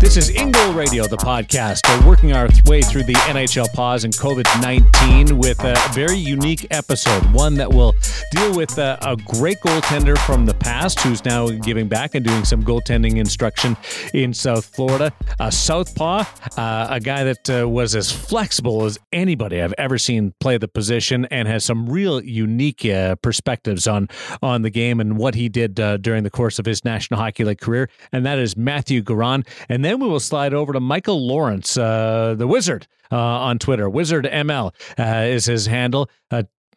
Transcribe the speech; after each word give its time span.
This 0.00 0.16
is 0.16 0.28
In 0.28 0.52
Goal 0.52 0.74
Radio, 0.74 1.08
the 1.08 1.16
podcast. 1.16 1.80
We're 1.88 2.08
working 2.08 2.32
our 2.32 2.48
way 2.66 2.82
through 2.82 3.02
the 3.02 3.14
NHL 3.14 3.72
pause 3.72 4.04
and 4.04 4.14
COVID 4.14 4.46
19 4.62 5.36
with 5.36 5.58
a 5.64 5.74
very 5.92 6.16
unique 6.16 6.68
episode. 6.70 7.20
One 7.32 7.54
that 7.54 7.68
will 7.68 7.94
deal 8.30 8.56
with 8.56 8.78
a, 8.78 8.96
a, 9.02 9.16
great 9.16 9.58
goaltender 9.58 10.16
from 10.18 10.46
the 10.46 10.54
past 10.54 11.00
who's 11.00 11.24
now 11.24 11.48
giving 11.48 11.88
back 11.88 12.14
and 12.14 12.24
doing 12.24 12.44
some 12.44 12.62
goaltending 12.62 13.16
instruction 13.16 13.76
in 14.14 14.32
South 14.32 14.66
Florida. 14.66 15.12
A 15.40 15.50
Southpaw, 15.50 16.24
uh, 16.56 16.86
a 16.90 17.00
guy 17.00 17.24
that 17.24 17.50
uh, 17.50 17.68
was 17.68 17.96
as 17.96 18.12
flexible 18.12 18.84
as 18.84 19.00
anybody 19.12 19.60
I've 19.60 19.74
ever 19.78 19.98
seen 19.98 20.32
play 20.38 20.58
the 20.58 20.68
position 20.68 21.26
and 21.32 21.48
has 21.48 21.64
some 21.64 21.88
real 21.88 22.22
unique 22.22 22.84
uh, 22.86 23.16
perspectives 23.16 23.88
on, 23.88 24.08
on 24.42 24.62
the 24.62 24.70
game 24.70 25.00
and 25.00 25.18
what 25.18 25.34
he 25.34 25.48
did 25.48 25.80
uh, 25.80 25.96
during 25.96 26.22
the 26.22 26.30
course 26.30 26.60
of 26.60 26.66
his 26.66 26.84
National 26.84 27.18
Hockey 27.18 27.42
League 27.42 27.60
career. 27.60 27.90
And 28.12 28.24
that 28.26 28.38
is 28.38 28.56
Mathieu 28.56 29.02
Garon. 29.02 29.44
And 29.68 29.87
then 29.88 30.00
we 30.00 30.08
will 30.08 30.20
slide 30.20 30.52
over 30.52 30.74
to 30.74 30.80
Michael 30.80 31.26
Lawrence, 31.26 31.78
uh, 31.78 32.34
the 32.36 32.46
Wizard, 32.46 32.86
uh, 33.10 33.16
on 33.16 33.58
Twitter. 33.58 33.88
Wizard 33.88 34.26
ML 34.26 34.74
uh, 34.98 35.02
is 35.26 35.46
his 35.46 35.64
handle. 35.64 36.10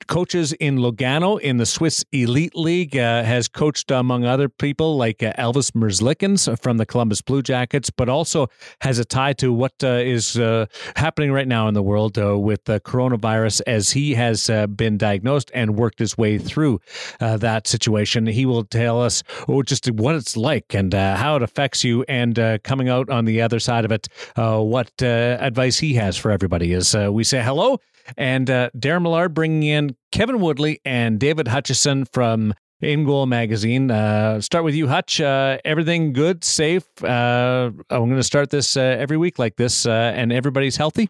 Coaches 0.08 0.54
in 0.54 0.78
Lugano 0.78 1.40
in 1.40 1.58
the 1.58 1.66
Swiss 1.66 2.04
Elite 2.12 2.56
League, 2.56 2.98
uh, 2.98 3.24
has 3.24 3.48
coached 3.48 3.92
among 3.92 4.26
other 4.26 4.50
people 4.50 4.98
like 4.98 5.24
uh, 5.24 5.34
Elvis 5.34 5.72
Merzlikins 5.72 6.60
from 6.62 6.78
the 6.78 6.86
Columbus 6.86 7.22
Blue 7.22 7.42
Jackets, 7.42 7.90
but 7.90 8.10
also 8.10 8.48
has 8.82 9.00
a 9.00 9.06
tie 9.06 9.34
to 9.34 9.54
what 9.54 9.74
uh, 9.84 9.88
is 9.88 10.38
uh, 10.38 10.66
happening 10.96 11.32
right 11.32 11.48
now 11.48 11.68
in 11.68 11.74
the 11.74 11.84
world 11.84 12.18
uh, 12.18 12.38
with 12.38 12.64
the 12.66 12.80
coronavirus 12.80 13.62
as 13.68 13.92
he 13.92 14.14
has 14.14 14.50
uh, 14.50 14.68
been 14.68 14.98
diagnosed 14.98 15.52
and 15.54 15.76
worked 15.76 16.00
his 16.00 16.18
way 16.18 16.38
through 16.38 16.80
that 17.20 17.68
situation. 17.68 18.26
He 18.26 18.46
will 18.46 18.64
tell 18.64 19.02
us 19.02 19.24
oh, 19.48 19.64
just 19.64 19.90
what 19.92 20.16
it's 20.16 20.36
like 20.36 20.74
and 20.74 20.94
how 20.94 21.36
it 21.36 21.44
affects 21.44 21.84
you, 21.84 22.04
and 22.08 22.40
coming 22.64 22.90
out 22.90 23.10
on 23.10 23.26
the 23.26 23.42
other 23.42 23.60
side 23.60 23.86
of 23.86 23.92
it, 23.92 24.08
what 24.36 24.92
advice 25.02 25.80
he 25.80 25.94
has 25.96 26.18
for 26.18 26.32
everybody. 26.32 26.74
As 26.74 26.96
we 26.96 27.24
say 27.24 27.42
hello 27.42 27.80
and 28.18 28.50
uh, 28.50 28.70
Darren 28.78 29.04
Millard 29.04 29.34
bringing 29.34 29.64
in 29.64 29.96
Kevin 30.12 30.40
Woodley 30.40 30.80
and 30.86 31.20
David 31.20 31.48
Hutchison 31.48 32.06
from 32.06 32.54
In 32.82 33.06
Goal 33.06 33.26
Magazine. 33.26 33.92
Uh, 33.92 34.42
start 34.42 34.64
with 34.64 34.76
you, 34.76 34.88
Hutch. 34.88 35.22
Uh, 35.22 35.58
everything 35.66 36.14
good, 36.14 36.44
safe? 36.44 36.86
Uh, 37.04 37.72
I'm 37.90 38.06
going 38.06 38.16
to 38.16 38.24
start 38.24 38.50
this 38.50 38.76
uh, 38.76 38.82
every 38.82 39.18
week 39.18 39.40
like 39.40 39.56
this, 39.56 39.86
uh, 39.86 40.14
and 40.16 40.32
everybody's 40.32 40.78
healthy. 40.78 41.10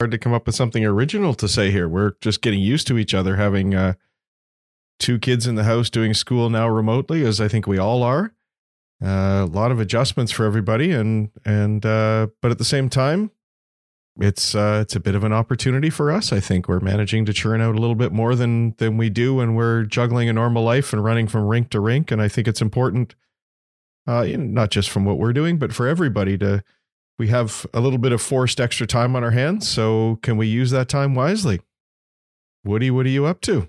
Hard 0.00 0.10
to 0.10 0.18
come 0.18 0.32
up 0.32 0.46
with 0.46 0.54
something 0.54 0.84
original 0.84 1.34
to 1.34 1.48
say 1.48 1.70
here. 1.70 1.88
We're 1.88 2.12
just 2.20 2.42
getting 2.42 2.60
used 2.60 2.86
to 2.88 2.98
each 2.98 3.14
other, 3.14 3.36
having 3.36 3.74
uh, 3.74 3.94
two 4.98 5.18
kids 5.18 5.46
in 5.46 5.54
the 5.54 5.64
house 5.64 5.90
doing 5.90 6.14
school 6.14 6.50
now 6.50 6.68
remotely, 6.68 7.24
as 7.24 7.40
I 7.40 7.48
think 7.48 7.66
we 7.66 7.78
all 7.78 8.02
are. 8.02 8.32
Uh, 9.02 9.44
a 9.44 9.50
lot 9.50 9.70
of 9.70 9.80
adjustments 9.80 10.32
for 10.32 10.46
everybody, 10.46 10.90
and 10.90 11.30
and 11.44 11.84
uh, 11.84 12.28
but 12.40 12.50
at 12.50 12.58
the 12.58 12.64
same 12.64 12.88
time, 12.88 13.30
it's 14.20 14.54
uh, 14.54 14.80
it's 14.82 14.94
a 14.94 15.00
bit 15.00 15.14
of 15.14 15.24
an 15.24 15.32
opportunity 15.32 15.90
for 15.90 16.12
us. 16.12 16.32
I 16.32 16.40
think 16.40 16.68
we're 16.68 16.80
managing 16.80 17.24
to 17.26 17.32
churn 17.32 17.60
out 17.60 17.74
a 17.74 17.78
little 17.78 17.96
bit 17.96 18.12
more 18.12 18.34
than 18.34 18.74
than 18.78 18.96
we 18.96 19.10
do 19.10 19.36
when 19.36 19.54
we're 19.54 19.84
juggling 19.84 20.28
a 20.28 20.32
normal 20.32 20.62
life 20.62 20.92
and 20.92 21.02
running 21.02 21.26
from 21.26 21.46
rink 21.46 21.70
to 21.70 21.80
rink. 21.80 22.10
And 22.10 22.22
I 22.22 22.28
think 22.28 22.46
it's 22.46 22.62
important, 22.62 23.14
uh, 24.06 24.24
not 24.36 24.70
just 24.70 24.90
from 24.90 25.04
what 25.04 25.18
we're 25.18 25.32
doing, 25.32 25.58
but 25.58 25.72
for 25.72 25.88
everybody 25.88 26.38
to. 26.38 26.62
We 27.16 27.28
have 27.28 27.64
a 27.72 27.80
little 27.80 28.00
bit 28.00 28.10
of 28.10 28.20
forced 28.20 28.60
extra 28.60 28.88
time 28.88 29.14
on 29.14 29.22
our 29.22 29.30
hands, 29.30 29.68
so 29.68 30.18
can 30.22 30.36
we 30.36 30.48
use 30.48 30.72
that 30.72 30.88
time 30.88 31.14
wisely? 31.14 31.60
Woody, 32.64 32.90
what 32.90 33.06
are 33.06 33.10
you 33.10 33.24
up 33.24 33.40
to? 33.42 33.68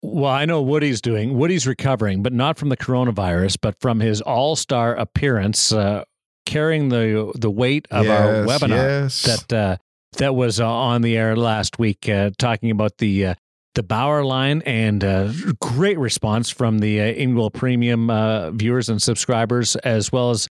Well, 0.00 0.30
I 0.30 0.44
know 0.44 0.62
Woody's 0.62 1.00
doing. 1.00 1.36
Woody's 1.36 1.66
recovering, 1.66 2.22
but 2.22 2.32
not 2.32 2.56
from 2.56 2.68
the 2.68 2.76
coronavirus, 2.76 3.58
but 3.60 3.80
from 3.80 3.98
his 3.98 4.20
All 4.20 4.54
Star 4.54 4.94
appearance 4.94 5.72
uh, 5.72 6.04
carrying 6.46 6.88
the 6.88 7.32
the 7.34 7.50
weight 7.50 7.86
of 7.90 8.06
yes, 8.06 8.20
our 8.20 8.46
webinar 8.46 8.70
yes. 8.70 9.22
that 9.22 9.52
uh, 9.52 9.76
that 10.16 10.34
was 10.34 10.60
uh, 10.60 10.66
on 10.66 11.02
the 11.02 11.16
air 11.16 11.36
last 11.36 11.78
week, 11.78 12.08
uh, 12.08 12.30
talking 12.38 12.70
about 12.70 12.98
the 12.98 13.26
uh, 13.26 13.34
the 13.74 13.82
Bauer 13.82 14.24
line, 14.24 14.62
and 14.64 15.04
uh, 15.04 15.30
great 15.60 15.98
response 15.98 16.48
from 16.48 16.78
the 16.78 17.00
uh, 17.00 17.04
In 17.04 17.34
Goal 17.34 17.50
Premium 17.50 18.56
viewers 18.56 18.88
and 18.88 19.02
subscribers, 19.02 19.76
as 19.76 20.10
well 20.10 20.30
as 20.30 20.48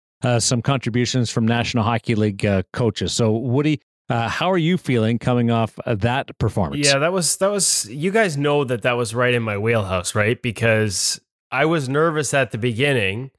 some 0.42 0.62
contributions 0.62 1.30
from 1.30 1.46
National 1.46 1.84
Hockey 1.84 2.14
League 2.14 2.46
coaches. 2.72 3.12
So, 3.12 3.32
Woody, 3.32 3.80
uh, 4.08 4.28
how 4.28 4.50
are 4.50 4.58
you 4.58 4.78
feeling 4.78 5.18
coming 5.18 5.50
off 5.50 5.78
that 5.86 6.36
performance? 6.38 6.86
Yeah, 6.86 6.98
that 6.98 7.12
was 7.12 7.36
that 7.38 7.50
was. 7.50 7.88
You 7.90 8.10
guys 8.10 8.36
know 8.38 8.64
that 8.64 8.82
that 8.82 8.96
was 8.96 9.14
right 9.14 9.34
in 9.34 9.42
my 9.42 9.58
wheelhouse, 9.58 10.14
right? 10.14 10.40
Because 10.40 11.20
I 11.50 11.66
was 11.66 11.88
nervous 11.88 12.32
at 12.32 12.52
the 12.52 12.58
beginning 12.58 13.32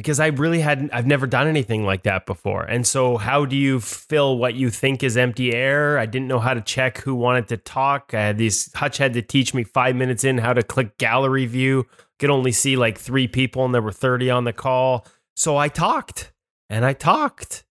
because 0.00 0.18
I 0.18 0.28
really 0.28 0.60
hadn't, 0.60 0.94
I've 0.94 1.06
never 1.06 1.26
done 1.26 1.46
anything 1.46 1.84
like 1.84 2.04
that 2.04 2.24
before. 2.24 2.62
And 2.62 2.86
so, 2.86 3.18
how 3.18 3.44
do 3.44 3.54
you 3.54 3.80
fill 3.80 4.38
what 4.38 4.54
you 4.54 4.70
think 4.70 5.02
is 5.02 5.14
empty 5.14 5.54
air? 5.54 5.98
I 5.98 6.06
didn't 6.06 6.26
know 6.26 6.38
how 6.38 6.54
to 6.54 6.62
check 6.62 7.02
who 7.02 7.14
wanted 7.14 7.48
to 7.48 7.58
talk. 7.58 8.14
I 8.14 8.22
had 8.22 8.38
these, 8.38 8.72
Hutch 8.72 8.96
had 8.96 9.12
to 9.12 9.20
teach 9.20 9.52
me 9.52 9.62
five 9.62 9.94
minutes 9.94 10.24
in 10.24 10.38
how 10.38 10.54
to 10.54 10.62
click 10.62 10.96
gallery 10.96 11.44
view, 11.44 11.86
could 12.18 12.30
only 12.30 12.50
see 12.50 12.76
like 12.76 12.96
three 12.96 13.28
people, 13.28 13.62
and 13.66 13.74
there 13.74 13.82
were 13.82 13.92
30 13.92 14.30
on 14.30 14.44
the 14.44 14.54
call. 14.54 15.06
So, 15.36 15.58
I 15.58 15.68
talked 15.68 16.32
and 16.70 16.82
I 16.82 16.94
talked 16.94 17.64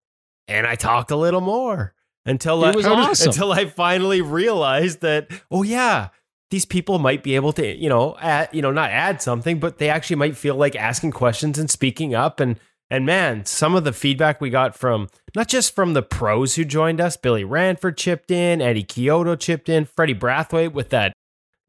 and 0.47 0.68
I 0.68 0.75
talked 0.75 1.09
a 1.09 1.16
little 1.16 1.41
more 1.41 1.95
until 2.28 2.63
I, 2.63 2.73
awesome. 2.85 3.29
until 3.29 3.51
I 3.51 3.66
finally 3.66 4.22
realized 4.22 5.01
that, 5.01 5.31
oh, 5.50 5.63
yeah 5.63 6.09
these 6.50 6.66
people 6.66 7.00
might 7.00 7.24
be 7.24 7.36
able 7.36 7.54
to, 7.54 7.76
you 7.76 7.90
know, 7.90 8.16
add, 8.20 8.50
you 8.52 8.62
know, 8.62 8.72
not 8.72 8.90
add 8.90 9.22
something, 9.22 9.60
but 9.60 9.78
they 9.78 9.90
actually 9.90 10.16
might 10.16 10.36
feel 10.36 10.56
like 10.56 10.76
asking 10.76 11.12
questions 11.12 11.60
and 11.60 11.70
speaking 11.70 12.16
up. 12.16 12.40
And 12.40 12.60
and 12.90 13.06
man, 13.06 13.46
some 13.46 13.76
of 13.76 13.84
the 13.84 13.94
feedback 13.94 14.42
we 14.42 14.50
got 14.50 14.76
from 14.76 15.10
not 15.36 15.48
just 15.48 15.76
from 15.76 15.94
the 15.94 16.02
pros 16.02 16.56
who 16.56 16.66
joined 16.66 17.00
us, 17.00 17.18
Billy 17.18 17.44
Ranford 17.44 17.98
chipped 17.98 18.32
in, 18.32 18.62
Andy 18.62 18.84
Chiodo 18.84 19.40
chipped 19.40 19.70
in, 19.70 19.86
Freddie 19.86 20.16
Brathwaite 20.16 20.74
with 20.74 20.90
that 20.90 21.14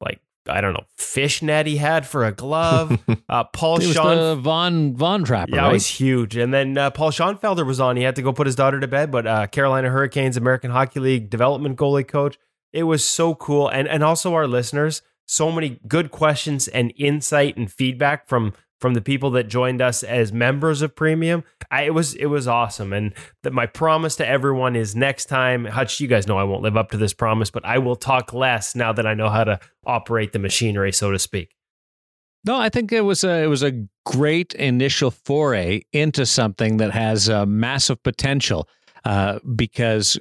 like 0.01 0.21
I 0.49 0.63
don't 0.63 0.73
know 0.73 0.85
fish 0.97 1.43
net 1.43 1.67
he 1.67 1.77
had 1.77 2.07
for 2.07 2.25
a 2.25 2.33
glove. 2.33 2.99
Uh, 3.29 3.45
Paul 3.45 3.79
Sean 3.79 4.41
Von 4.41 4.97
Von 4.97 5.23
Trapper, 5.23 5.55
yeah, 5.55 5.63
right? 5.63 5.71
it 5.71 5.75
was 5.75 5.87
huge. 5.87 6.37
And 6.37 6.53
then 6.53 6.77
uh, 6.77 6.91
Paul 6.91 7.13
Schoenfelder 7.13 7.65
was 7.65 7.79
on. 7.79 7.97
He 7.97 8.03
had 8.03 8.17
to 8.17 8.23
go 8.23 8.33
put 8.33 8.49
his 8.49 8.57
daughter 8.57 8.81
to 8.81 8.89
bed, 8.89 9.13
but 9.13 9.25
uh, 9.25 9.47
Carolina 9.47 9.89
Hurricanes 9.89 10.37
American 10.37 10.73
Hockey 10.73 10.99
League 10.99 11.31
development 11.31 11.77
goalie 11.77 12.07
coach 12.07 12.39
it 12.73 12.85
was 12.85 13.05
so 13.05 13.35
cool. 13.35 13.69
And 13.69 13.89
and 13.89 14.03
also 14.03 14.35
our 14.35 14.47
listeners, 14.47 15.03
so 15.27 15.51
many 15.51 15.81
good 15.87 16.11
questions 16.11 16.69
and 16.69 16.93
insight 16.97 17.57
and 17.57 17.71
feedback 17.71 18.29
from 18.29 18.53
from 18.81 18.95
the 18.95 19.01
people 19.03 19.31
that 19.33 19.45
joined 19.45 19.83
us 19.83 20.03
as 20.03 20.33
members 20.33 20.81
of 20.81 20.97
premium. 20.97 21.45
I, 21.71 21.83
it 21.83 21.95
was 21.95 22.15
it 22.15 22.27
was 22.27 22.49
awesome. 22.49 22.93
And 22.93 23.13
that 23.43 23.53
my 23.53 23.67
promise 23.67 24.17
to 24.17 24.27
everyone 24.27 24.77
is 24.77 24.97
next 24.97 25.27
time 25.27 25.67
hutch 25.67 26.01
you 26.01 26.09
guys 26.09 26.27
know 26.27 26.39
i 26.39 26.45
won't 26.45 26.63
live 26.63 26.77
up 26.77 26.91
to 26.91 26.97
this 26.97 27.13
promise 27.13 27.51
but 27.51 27.65
i 27.65 27.79
will 27.79 27.97
talk 27.97 28.33
less 28.33 28.75
now 28.75 28.93
that 28.93 29.07
i 29.07 29.15
know 29.15 29.29
how 29.29 29.45
to 29.45 29.61
operate 29.85 30.33
the 30.33 30.39
machinery 30.39 30.93
so 30.93 31.11
to 31.11 31.19
speak. 31.19 31.55
No, 32.45 32.57
I 32.57 32.71
think 32.71 32.91
it 32.91 33.03
was 33.03 33.23
a 33.23 33.43
it 33.43 33.49
was 33.49 33.63
a 33.63 33.87
great 34.07 34.55
initial 34.55 35.11
foray 35.11 35.83
into 35.93 36.25
something 36.25 36.79
that 36.79 36.91
has 36.91 37.29
a 37.29 37.45
massive 37.45 38.03
potential 38.03 38.67
uh, 39.05 39.39
because 39.55 40.19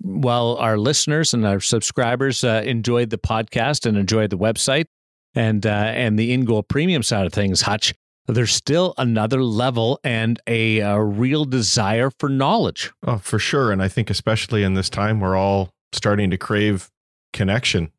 while 0.00 0.56
our 0.56 0.78
listeners 0.78 1.34
and 1.34 1.46
our 1.46 1.60
subscribers 1.60 2.44
uh, 2.44 2.62
enjoyed 2.64 3.10
the 3.10 3.18
podcast 3.18 3.86
and 3.86 3.96
enjoyed 3.96 4.30
the 4.30 4.38
website 4.38 4.86
and 5.34 5.66
uh, 5.66 5.70
and 5.70 6.18
the 6.18 6.32
in 6.32 6.44
goal 6.44 6.62
premium 6.62 7.02
side 7.02 7.26
of 7.26 7.32
things, 7.32 7.62
Hutch, 7.62 7.94
there's 8.26 8.52
still 8.52 8.94
another 8.98 9.42
level 9.42 10.00
and 10.04 10.40
a, 10.46 10.80
a, 10.80 11.00
real 11.00 11.44
desire 11.44 12.10
for 12.18 12.28
knowledge. 12.28 12.92
Oh, 13.06 13.18
for 13.18 13.38
sure, 13.38 13.72
and 13.72 13.82
I 13.82 13.88
think 13.88 14.10
especially 14.10 14.62
in 14.62 14.74
this 14.74 14.90
time, 14.90 15.20
we're 15.20 15.36
all 15.36 15.70
starting 15.92 16.30
to 16.30 16.38
crave 16.38 16.90
connection, 17.32 17.90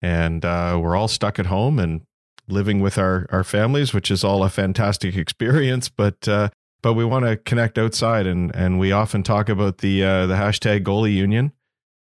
and 0.00 0.44
uh, 0.44 0.78
we're 0.80 0.96
all 0.96 1.08
stuck 1.08 1.38
at 1.38 1.46
home 1.46 1.78
and 1.78 2.02
living 2.48 2.80
with 2.80 2.98
our 2.98 3.26
our 3.30 3.44
families, 3.44 3.92
which 3.92 4.10
is 4.10 4.24
all 4.24 4.42
a 4.42 4.50
fantastic 4.50 5.16
experience. 5.16 5.88
But 5.88 6.26
uh, 6.28 6.50
but 6.82 6.94
we 6.94 7.04
want 7.04 7.24
to 7.24 7.36
connect 7.36 7.78
outside 7.78 8.26
and 8.26 8.54
and 8.54 8.78
we 8.78 8.92
often 8.92 9.22
talk 9.22 9.48
about 9.48 9.78
the 9.78 10.04
uh, 10.04 10.26
the 10.26 10.34
hashtag 10.34 10.84
goalie 10.84 11.14
union. 11.14 11.52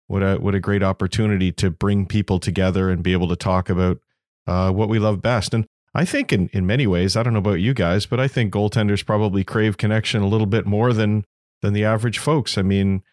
What 0.08 0.24
a 0.24 0.36
what 0.38 0.56
a 0.56 0.60
great 0.60 0.84
opportunity 0.84 1.52
to 1.54 1.70
bring 1.70 2.06
people 2.06 2.40
together 2.40 2.90
and 2.90 3.04
be 3.04 3.14
able 3.14 3.28
to 3.30 3.36
talk 3.36 3.70
about 3.70 4.00
uh, 4.48 4.72
what 4.72 4.90
we 4.90 5.00
love 5.00 5.22
best. 5.22 5.54
And 5.54 5.66
I 5.94 6.06
think 6.06 6.32
in 6.32 6.50
in 6.54 6.66
many 6.66 6.88
ways 6.88 7.16
I 7.16 7.24
don't 7.24 7.34
know 7.34 7.40
about 7.40 7.62
you 7.62 7.74
guys 7.74 8.06
but 8.06 8.20
I 8.20 8.28
think 8.28 8.54
goaltenders 8.54 9.06
probably 9.06 9.44
crave 9.44 9.78
connection 9.78 10.22
a 10.22 10.28
little 10.28 10.48
bit 10.48 10.66
more 10.66 10.94
than 10.94 11.26
than 11.62 11.74
the 11.74 11.86
average 11.86 12.20
folks. 12.20 12.58
I 12.58 12.62
mean 12.62 13.04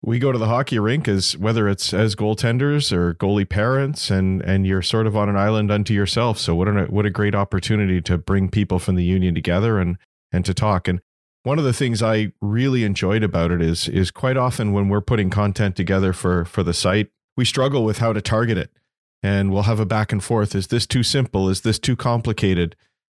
we 0.00 0.20
go 0.20 0.30
to 0.30 0.38
the 0.38 0.46
hockey 0.46 0.78
rink 0.78 1.08
as 1.08 1.36
whether 1.36 1.68
it's 1.68 1.92
as 1.92 2.14
goaltenders 2.14 2.92
or 2.92 3.14
goalie 3.14 3.48
parents 3.48 4.10
and 4.10 4.42
and 4.42 4.66
you're 4.66 4.82
sort 4.82 5.06
of 5.06 5.16
on 5.16 5.28
an 5.28 5.36
island 5.36 5.70
unto 5.70 5.94
yourself. 5.94 6.38
So 6.38 6.54
what 6.54 6.68
a 6.68 6.84
what 6.84 7.06
a 7.06 7.10
great 7.10 7.34
opportunity 7.34 8.00
to 8.02 8.18
bring 8.18 8.48
people 8.48 8.78
from 8.78 8.96
the 8.96 9.04
union 9.04 9.34
together 9.34 9.78
and 9.78 9.96
and 10.32 10.44
to 10.44 10.54
talk. 10.54 10.88
And 10.88 11.00
one 11.42 11.58
of 11.58 11.64
the 11.64 11.72
things 11.72 12.02
I 12.02 12.32
really 12.40 12.84
enjoyed 12.84 13.22
about 13.22 13.50
it 13.50 13.62
is 13.62 13.88
is 13.88 14.10
quite 14.10 14.36
often 14.36 14.72
when 14.72 14.88
we're 14.88 15.00
putting 15.00 15.30
content 15.30 15.76
together 15.76 16.12
for 16.12 16.44
for 16.44 16.62
the 16.62 16.74
site, 16.74 17.10
we 17.36 17.44
struggle 17.44 17.84
with 17.84 17.98
how 17.98 18.12
to 18.12 18.20
target 18.20 18.58
it. 18.58 18.70
And 19.20 19.52
we'll 19.52 19.62
have 19.62 19.80
a 19.80 19.86
back 19.86 20.12
and 20.12 20.22
forth. 20.22 20.54
Is 20.54 20.68
this 20.68 20.86
too 20.86 21.02
simple? 21.02 21.48
Is 21.48 21.62
this 21.62 21.80
too 21.80 21.96
complicated? 21.96 22.76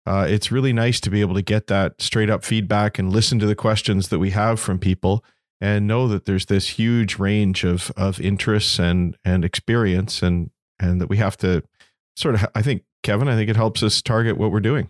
uh, 0.09 0.25
it's 0.27 0.51
really 0.51 0.73
nice 0.73 1.00
to 1.00 1.11
be 1.11 1.21
able 1.21 1.35
to 1.35 1.41
get 1.41 1.67
that 1.67 2.01
straight 2.01 2.31
up 2.31 2.44
feedback 2.44 2.97
and 2.97 3.12
listen 3.12 3.38
to 3.38 3.45
the 3.45 3.55
questions 3.55 4.09
that 4.09 4.17
we 4.17 4.31
have 4.31 4.59
from 4.59 4.79
people 4.79 5.23
and 5.62 5.85
know 5.85 6.07
that 6.07 6.25
there's 6.25 6.47
this 6.47 6.69
huge 6.69 7.19
range 7.19 7.63
of 7.63 7.91
of 7.95 8.19
interests 8.19 8.79
and 8.79 9.15
and 9.23 9.45
experience 9.45 10.23
and 10.23 10.50
and 10.79 11.00
that 11.00 11.09
we 11.09 11.17
have 11.17 11.38
to 11.38 11.63
sort 12.15 12.35
of 12.35 12.47
I 12.55 12.63
think 12.63 12.83
Kevin 13.03 13.27
I 13.27 13.35
think 13.35 13.51
it 13.51 13.55
helps 13.55 13.83
us 13.83 14.01
target 14.01 14.35
what 14.35 14.51
we're 14.51 14.62
doing. 14.62 14.89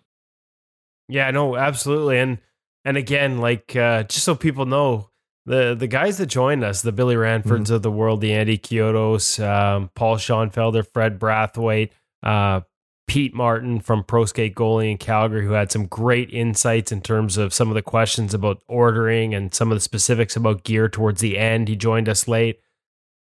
Yeah, 1.10 1.32
no, 1.32 1.58
absolutely. 1.58 2.20
And 2.20 2.38
and 2.86 2.96
again, 2.96 3.40
like 3.40 3.76
uh, 3.76 4.04
just 4.04 4.24
so 4.24 4.36
people 4.36 4.66
know, 4.66 5.10
the 5.46 5.76
the 5.78 5.88
guys 5.88 6.18
that 6.20 6.28
joined 6.28 6.64
us, 6.64 6.82
the 6.82 6.92
Billy 6.92 7.16
Ranfords 7.16 7.44
mm-hmm. 7.44 7.74
of 7.74 7.82
the 7.82 7.92
world, 7.92 8.22
the 8.22 8.34
Andy 8.34 8.58
Chiodos, 8.58 9.44
um, 9.44 9.90
Paul 9.96 10.18
Schoenfelder, 10.18 10.88
Fred 10.88 11.20
Brathwaite, 11.20 11.90
uh, 12.24 12.62
Pete 13.08 13.34
Martin 13.34 13.80
from 13.80 14.04
Pro 14.04 14.26
Skate 14.26 14.54
Goalie 14.54 14.92
in 14.92 14.98
Calgary, 15.00 15.44
who 15.44 15.54
had 15.54 15.72
some 15.72 15.88
great 15.88 16.32
insights 16.32 16.92
in 16.92 17.02
terms 17.02 17.38
of 17.38 17.56
some 17.56 17.70
of 17.70 17.74
the 17.74 17.82
questions 17.82 18.36
about 18.36 18.62
ordering 18.68 19.34
and 19.34 19.54
some 19.54 19.72
of 19.72 19.76
the 19.76 19.82
specifics 19.82 20.36
about 20.36 20.64
gear 20.64 20.88
towards 20.88 21.20
the 21.20 21.38
end. 21.38 21.68
He 21.68 21.76
joined 21.76 22.08
us 22.08 22.28
late. 22.28 22.60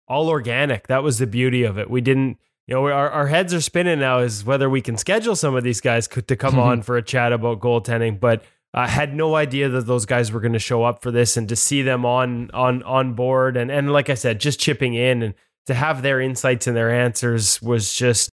All 0.08 0.30
organic. 0.30 0.86
That 0.88 1.02
was 1.02 1.18
the 1.18 1.26
beauty 1.26 1.64
of 1.64 1.80
it. 1.80 1.90
We 1.90 2.02
didn't, 2.02 2.38
you 2.68 2.76
know, 2.76 2.86
our, 2.86 3.10
our 3.10 3.28
heads 3.28 3.54
are 3.54 3.62
spinning 3.62 4.00
now 4.00 4.20
is 4.20 4.46
whether 4.46 4.70
we 4.70 4.82
can 4.82 4.98
schedule 4.98 5.36
some 5.36 5.56
of 5.56 5.64
these 5.64 5.82
guys 5.82 6.08
to 6.08 6.36
come 6.36 6.58
on 6.58 6.82
for 6.84 6.98
a 6.98 7.02
chat 7.02 7.34
about 7.34 7.60
goaltending. 7.60 8.20
But 8.20 8.44
I 8.74 8.88
had 8.88 9.14
no 9.14 9.36
idea 9.36 9.70
that 9.70 9.86
those 9.86 10.06
guys 10.06 10.32
were 10.32 10.40
going 10.40 10.54
to 10.54 10.60
show 10.60 10.84
up 10.84 11.02
for 11.04 11.12
this 11.12 11.38
and 11.38 11.48
to 11.50 11.56
see 11.56 11.82
them 11.82 12.06
on 12.06 12.50
on 12.52 12.82
on 12.84 13.14
board 13.14 13.58
and 13.58 13.70
and 13.70 13.92
like 13.92 14.10
I 14.10 14.16
said, 14.16 14.40
just 14.40 14.60
chipping 14.60 14.94
in 14.94 15.22
and 15.22 15.34
to 15.68 15.74
have 15.74 16.02
their 16.02 16.20
insights 16.20 16.68
and 16.68 16.76
their 16.76 16.92
answers 16.92 17.62
was 17.62 17.94
just 17.94 18.30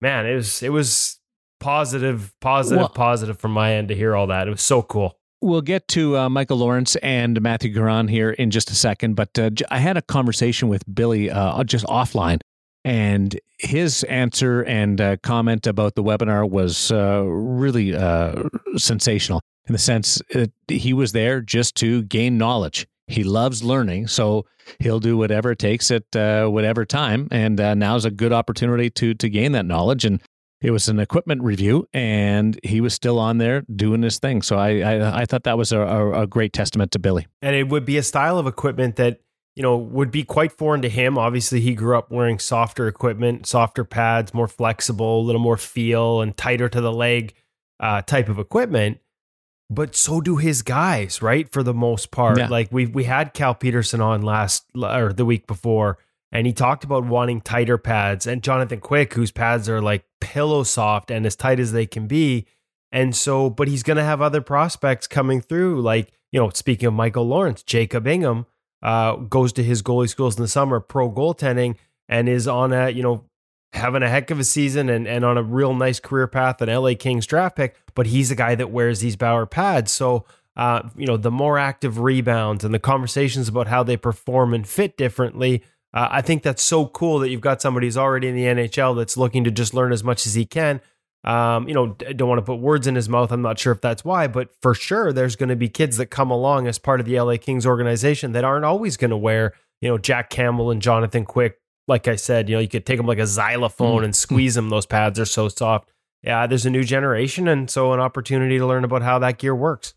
man, 0.00 0.26
it 0.26 0.34
was 0.34 0.62
it 0.62 0.70
was 0.70 1.20
positive, 1.60 2.32
positive, 2.40 2.78
well, 2.78 2.88
positive 2.88 3.38
from 3.38 3.52
my 3.52 3.74
end 3.74 3.88
to 3.88 3.94
hear 3.94 4.14
all 4.14 4.26
that. 4.28 4.48
It 4.48 4.50
was 4.50 4.62
so 4.62 4.82
cool. 4.82 5.18
We'll 5.40 5.60
get 5.60 5.88
to 5.88 6.16
uh, 6.16 6.28
Michael 6.28 6.58
Lawrence 6.58 6.94
and 6.96 7.40
Mathieu 7.40 7.74
Garon 7.74 8.08
here 8.08 8.30
in 8.30 8.50
just 8.50 8.70
a 8.70 8.74
second, 8.76 9.14
but 9.14 9.36
uh, 9.38 9.50
I 9.70 9.78
had 9.78 9.96
a 9.96 10.02
conversation 10.02 10.68
with 10.68 10.84
Billy 10.94 11.30
uh, 11.30 11.64
just 11.64 11.84
offline, 11.86 12.40
and 12.84 13.38
his 13.58 14.02
answer 14.04 14.62
and 14.62 15.00
uh, 15.00 15.16
comment 15.22 15.66
about 15.66 15.94
the 15.94 16.02
webinar 16.02 16.48
was 16.48 16.90
uh, 16.90 17.22
really 17.24 17.94
uh, 17.94 18.42
sensational 18.76 19.40
in 19.66 19.72
the 19.72 19.78
sense 19.78 20.20
that 20.30 20.50
he 20.68 20.92
was 20.92 21.12
there 21.12 21.40
just 21.40 21.76
to 21.76 22.02
gain 22.02 22.38
knowledge. 22.38 22.86
He 23.06 23.24
loves 23.24 23.62
learning, 23.62 24.08
so 24.08 24.46
he'll 24.78 25.00
do 25.00 25.16
whatever 25.16 25.52
it 25.52 25.58
takes 25.58 25.90
at 25.90 26.04
uh, 26.16 26.46
whatever 26.48 26.84
time. 26.84 27.28
And 27.30 27.60
uh, 27.60 27.74
now's 27.74 28.04
a 28.04 28.10
good 28.10 28.32
opportunity 28.32 28.90
to 28.90 29.14
to 29.14 29.28
gain 29.28 29.52
that 29.52 29.66
knowledge. 29.66 30.04
And 30.04 30.20
it 30.60 30.70
was 30.70 30.88
an 30.88 30.98
equipment 30.98 31.42
review, 31.42 31.86
and 31.92 32.58
he 32.62 32.80
was 32.80 32.94
still 32.94 33.18
on 33.18 33.38
there 33.38 33.62
doing 33.62 34.02
his 34.02 34.18
thing. 34.18 34.42
So 34.42 34.56
I 34.56 34.80
I, 34.80 35.20
I 35.22 35.24
thought 35.26 35.44
that 35.44 35.58
was 35.58 35.72
a, 35.72 35.80
a, 35.80 36.22
a 36.22 36.26
great 36.26 36.52
testament 36.52 36.92
to 36.92 36.98
Billy. 36.98 37.26
And 37.42 37.54
it 37.54 37.68
would 37.68 37.84
be 37.84 37.96
a 37.96 38.02
style 38.02 38.38
of 38.38 38.46
equipment 38.46 38.96
that 38.96 39.20
you 39.54 39.62
know 39.62 39.76
would 39.76 40.10
be 40.10 40.24
quite 40.24 40.52
foreign 40.52 40.82
to 40.82 40.88
him. 40.88 41.18
Obviously, 41.18 41.60
he 41.60 41.74
grew 41.74 41.96
up 41.96 42.10
wearing 42.10 42.38
softer 42.38 42.88
equipment, 42.88 43.46
softer 43.46 43.84
pads, 43.84 44.34
more 44.34 44.48
flexible, 44.48 45.20
a 45.20 45.24
little 45.24 45.40
more 45.40 45.56
feel, 45.56 46.20
and 46.20 46.36
tighter 46.36 46.68
to 46.68 46.80
the 46.80 46.92
leg 46.92 47.34
uh, 47.80 48.02
type 48.02 48.28
of 48.28 48.38
equipment 48.38 48.98
but 49.74 49.96
so 49.96 50.20
do 50.20 50.36
his 50.36 50.62
guys, 50.62 51.22
right? 51.22 51.50
For 51.50 51.62
the 51.62 51.74
most 51.74 52.10
part. 52.10 52.38
Yeah. 52.38 52.48
Like 52.48 52.68
we 52.70 52.86
we 52.86 53.04
had 53.04 53.32
Cal 53.32 53.54
Petersen 53.54 54.00
on 54.00 54.22
last 54.22 54.64
or 54.74 55.12
the 55.12 55.24
week 55.24 55.46
before, 55.46 55.98
and 56.30 56.46
he 56.46 56.52
talked 56.52 56.84
about 56.84 57.04
wanting 57.04 57.40
tighter 57.40 57.78
pads, 57.78 58.26
and 58.26 58.42
Jonathan 58.42 58.80
Quick, 58.80 59.14
whose 59.14 59.30
pads 59.30 59.68
are 59.68 59.80
like 59.80 60.04
pillow 60.20 60.62
soft 60.62 61.10
and 61.10 61.24
as 61.24 61.36
tight 61.36 61.58
as 61.58 61.72
they 61.72 61.86
can 61.86 62.06
be. 62.06 62.46
And 62.90 63.16
so, 63.16 63.48
but 63.48 63.68
he's 63.68 63.82
going 63.82 63.96
to 63.96 64.04
have 64.04 64.20
other 64.20 64.42
prospects 64.42 65.06
coming 65.06 65.40
through. 65.40 65.80
Like, 65.80 66.12
you 66.30 66.38
know, 66.38 66.50
speaking 66.50 66.88
of 66.88 66.92
Michael 66.92 67.26
Lawrence, 67.26 67.62
Jacob 67.62 68.06
Ingham 68.06 68.44
uh, 68.82 69.16
goes 69.16 69.52
to 69.54 69.62
his 69.62 69.82
goalie 69.82 70.08
schools 70.08 70.36
in 70.36 70.42
the 70.42 70.48
summer, 70.48 70.80
pro 70.80 71.10
goaltending, 71.10 71.76
and 72.08 72.28
is 72.28 72.48
on 72.48 72.72
a, 72.72 72.90
you 72.90 73.02
know, 73.02 73.24
having 73.72 74.02
a 74.02 74.08
heck 74.08 74.30
of 74.30 74.38
a 74.38 74.44
season 74.44 74.88
and, 74.88 75.06
and 75.06 75.24
on 75.24 75.38
a 75.38 75.42
real 75.42 75.74
nice 75.74 75.98
career 75.98 76.26
path, 76.26 76.60
an 76.60 76.68
LA 76.68 76.92
Kings 76.98 77.26
draft 77.26 77.56
pick, 77.56 77.76
but 77.94 78.06
he's 78.06 78.30
a 78.30 78.34
guy 78.34 78.54
that 78.54 78.70
wears 78.70 79.00
these 79.00 79.16
Bauer 79.16 79.46
pads. 79.46 79.90
So, 79.90 80.26
uh, 80.56 80.88
you 80.96 81.06
know, 81.06 81.16
the 81.16 81.30
more 81.30 81.58
active 81.58 81.98
rebounds 81.98 82.64
and 82.64 82.74
the 82.74 82.78
conversations 82.78 83.48
about 83.48 83.68
how 83.68 83.82
they 83.82 83.96
perform 83.96 84.52
and 84.52 84.66
fit 84.66 84.96
differently. 84.96 85.62
Uh, 85.94 86.08
I 86.10 86.22
think 86.22 86.42
that's 86.42 86.62
so 86.62 86.86
cool 86.86 87.18
that 87.20 87.30
you've 87.30 87.40
got 87.40 87.62
somebody 87.62 87.86
who's 87.86 87.96
already 87.96 88.28
in 88.28 88.34
the 88.34 88.44
NHL 88.44 88.96
that's 88.96 89.16
looking 89.16 89.44
to 89.44 89.50
just 89.50 89.74
learn 89.74 89.92
as 89.92 90.04
much 90.04 90.26
as 90.26 90.34
he 90.34 90.44
can. 90.44 90.80
Um, 91.24 91.68
you 91.68 91.74
know, 91.74 91.88
don't 91.88 92.28
want 92.28 92.38
to 92.38 92.42
put 92.42 92.56
words 92.56 92.86
in 92.86 92.96
his 92.96 93.08
mouth. 93.08 93.30
I'm 93.30 93.42
not 93.42 93.58
sure 93.58 93.72
if 93.72 93.80
that's 93.80 94.04
why, 94.04 94.26
but 94.26 94.50
for 94.60 94.74
sure, 94.74 95.12
there's 95.12 95.36
going 95.36 95.50
to 95.50 95.56
be 95.56 95.68
kids 95.68 95.96
that 95.98 96.06
come 96.06 96.30
along 96.30 96.66
as 96.66 96.78
part 96.78 96.98
of 96.98 97.06
the 97.06 97.20
LA 97.20 97.36
Kings 97.36 97.64
organization 97.64 98.32
that 98.32 98.44
aren't 98.44 98.64
always 98.64 98.96
going 98.96 99.12
to 99.12 99.16
wear, 99.16 99.54
you 99.80 99.88
know, 99.88 99.98
Jack 99.98 100.30
Campbell 100.30 100.70
and 100.70 100.82
Jonathan 100.82 101.24
Quick 101.24 101.58
like 101.88 102.08
I 102.08 102.16
said, 102.16 102.48
you 102.48 102.56
know, 102.56 102.60
you 102.60 102.68
could 102.68 102.86
take 102.86 102.96
them 102.96 103.06
like 103.06 103.18
a 103.18 103.26
xylophone 103.26 104.02
mm. 104.02 104.04
and 104.06 104.16
squeeze 104.16 104.54
them. 104.54 104.68
Those 104.68 104.86
pads 104.86 105.18
are 105.18 105.24
so 105.24 105.48
soft. 105.48 105.90
Yeah, 106.22 106.46
there's 106.46 106.64
a 106.64 106.70
new 106.70 106.84
generation, 106.84 107.48
and 107.48 107.68
so 107.68 107.92
an 107.92 107.98
opportunity 107.98 108.58
to 108.58 108.66
learn 108.66 108.84
about 108.84 109.02
how 109.02 109.18
that 109.18 109.38
gear 109.38 109.54
works. 109.54 109.92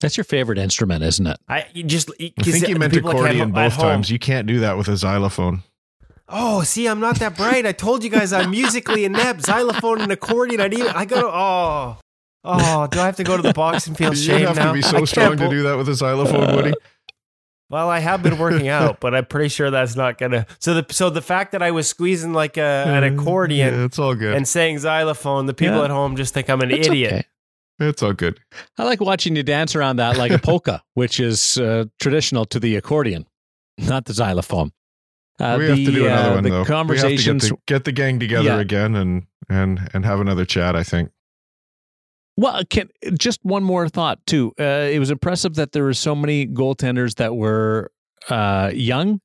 That's 0.00 0.16
your 0.16 0.24
favorite 0.24 0.58
instrument, 0.58 1.04
isn't 1.04 1.26
it? 1.26 1.38
I 1.48 1.66
just 1.86 2.10
I 2.20 2.32
think 2.42 2.68
you 2.68 2.76
meant 2.76 2.96
accordion 2.96 3.52
both 3.52 3.76
times. 3.78 4.10
You 4.10 4.18
can't 4.18 4.46
do 4.46 4.60
that 4.60 4.76
with 4.76 4.88
a 4.88 4.96
xylophone. 4.96 5.62
Oh, 6.28 6.62
see, 6.62 6.86
I'm 6.86 7.00
not 7.00 7.18
that 7.20 7.36
bright. 7.36 7.64
I 7.64 7.72
told 7.72 8.04
you 8.04 8.10
guys 8.10 8.32
I'm 8.32 8.50
musically 8.50 9.04
inept. 9.04 9.46
Xylophone 9.46 10.02
and 10.02 10.12
accordion. 10.12 10.60
I 10.60 10.68
need. 10.68 10.86
I 10.86 11.04
go. 11.06 11.30
Oh, 11.32 11.96
oh. 12.44 12.86
Do 12.88 13.00
I 13.00 13.06
have 13.06 13.16
to 13.16 13.24
go 13.24 13.36
to 13.36 13.42
the 13.42 13.54
box 13.54 13.86
and 13.86 13.96
feel 13.96 14.12
shame 14.12 14.40
You 14.40 14.46
have 14.48 14.56
now? 14.56 14.68
to 14.68 14.72
be 14.74 14.82
so 14.82 15.04
strong 15.06 15.38
to 15.38 15.48
do 15.48 15.62
that 15.62 15.76
with 15.78 15.88
a 15.88 15.94
xylophone, 15.94 16.54
Woody. 16.54 16.74
Well, 17.70 17.90
I 17.90 17.98
have 17.98 18.22
been 18.22 18.38
working 18.38 18.68
out, 18.68 18.98
but 19.00 19.14
I'm 19.14 19.26
pretty 19.26 19.48
sure 19.48 19.70
that's 19.70 19.94
not 19.94 20.16
gonna. 20.16 20.46
So 20.58 20.74
the 20.74 20.86
so 20.92 21.10
the 21.10 21.20
fact 21.20 21.52
that 21.52 21.62
I 21.62 21.70
was 21.70 21.86
squeezing 21.86 22.32
like 22.32 22.56
a, 22.56 22.62
an 22.62 23.04
accordion, 23.04 23.74
yeah, 23.74 23.84
it's 23.84 23.98
all 23.98 24.14
good, 24.14 24.34
and 24.34 24.48
saying 24.48 24.78
xylophone, 24.78 25.46
the 25.46 25.54
people 25.54 25.76
yeah. 25.76 25.84
at 25.84 25.90
home 25.90 26.16
just 26.16 26.32
think 26.32 26.48
I'm 26.48 26.62
an 26.62 26.70
it's 26.70 26.88
idiot. 26.88 27.12
Okay. 27.12 27.26
It's 27.80 28.02
all 28.02 28.12
good. 28.12 28.40
I 28.76 28.84
like 28.84 29.00
watching 29.00 29.36
you 29.36 29.42
dance 29.42 29.76
around 29.76 29.96
that 29.96 30.16
like 30.16 30.32
a 30.32 30.38
polka, 30.38 30.82
which 30.94 31.20
is 31.20 31.58
uh, 31.58 31.84
traditional 32.00 32.44
to 32.46 32.58
the 32.58 32.74
accordion, 32.76 33.26
not 33.78 34.06
the 34.06 34.14
xylophone. 34.14 34.72
Uh, 35.40 35.56
we 35.58 35.64
the, 35.66 35.70
have 35.70 35.78
to 35.78 35.92
do 35.92 36.06
another 36.06 36.30
uh, 36.30 36.34
one 36.34 36.42
the 36.44 36.50
though. 36.50 36.64
Conversations, 36.64 37.26
we 37.26 37.32
have 37.32 37.40
to 37.40 37.48
get 37.48 37.56
the, 37.56 37.62
get 37.66 37.84
the 37.84 37.92
gang 37.92 38.18
together 38.18 38.44
yeah. 38.44 38.60
again 38.60 38.94
and 38.94 39.26
and 39.48 39.88
and 39.94 40.04
have 40.04 40.20
another 40.20 40.44
chat. 40.44 40.74
I 40.74 40.82
think. 40.82 41.10
Well, 42.36 42.62
can, 42.70 42.88
just 43.18 43.40
one 43.42 43.64
more 43.64 43.88
thought 43.88 44.24
too. 44.26 44.52
Uh, 44.60 44.88
it 44.92 45.00
was 45.00 45.10
impressive 45.10 45.56
that 45.56 45.72
there 45.72 45.82
were 45.82 45.94
so 45.94 46.14
many 46.14 46.46
goaltenders 46.46 47.16
that 47.16 47.34
were 47.34 47.90
uh, 48.28 48.70
young 48.72 49.20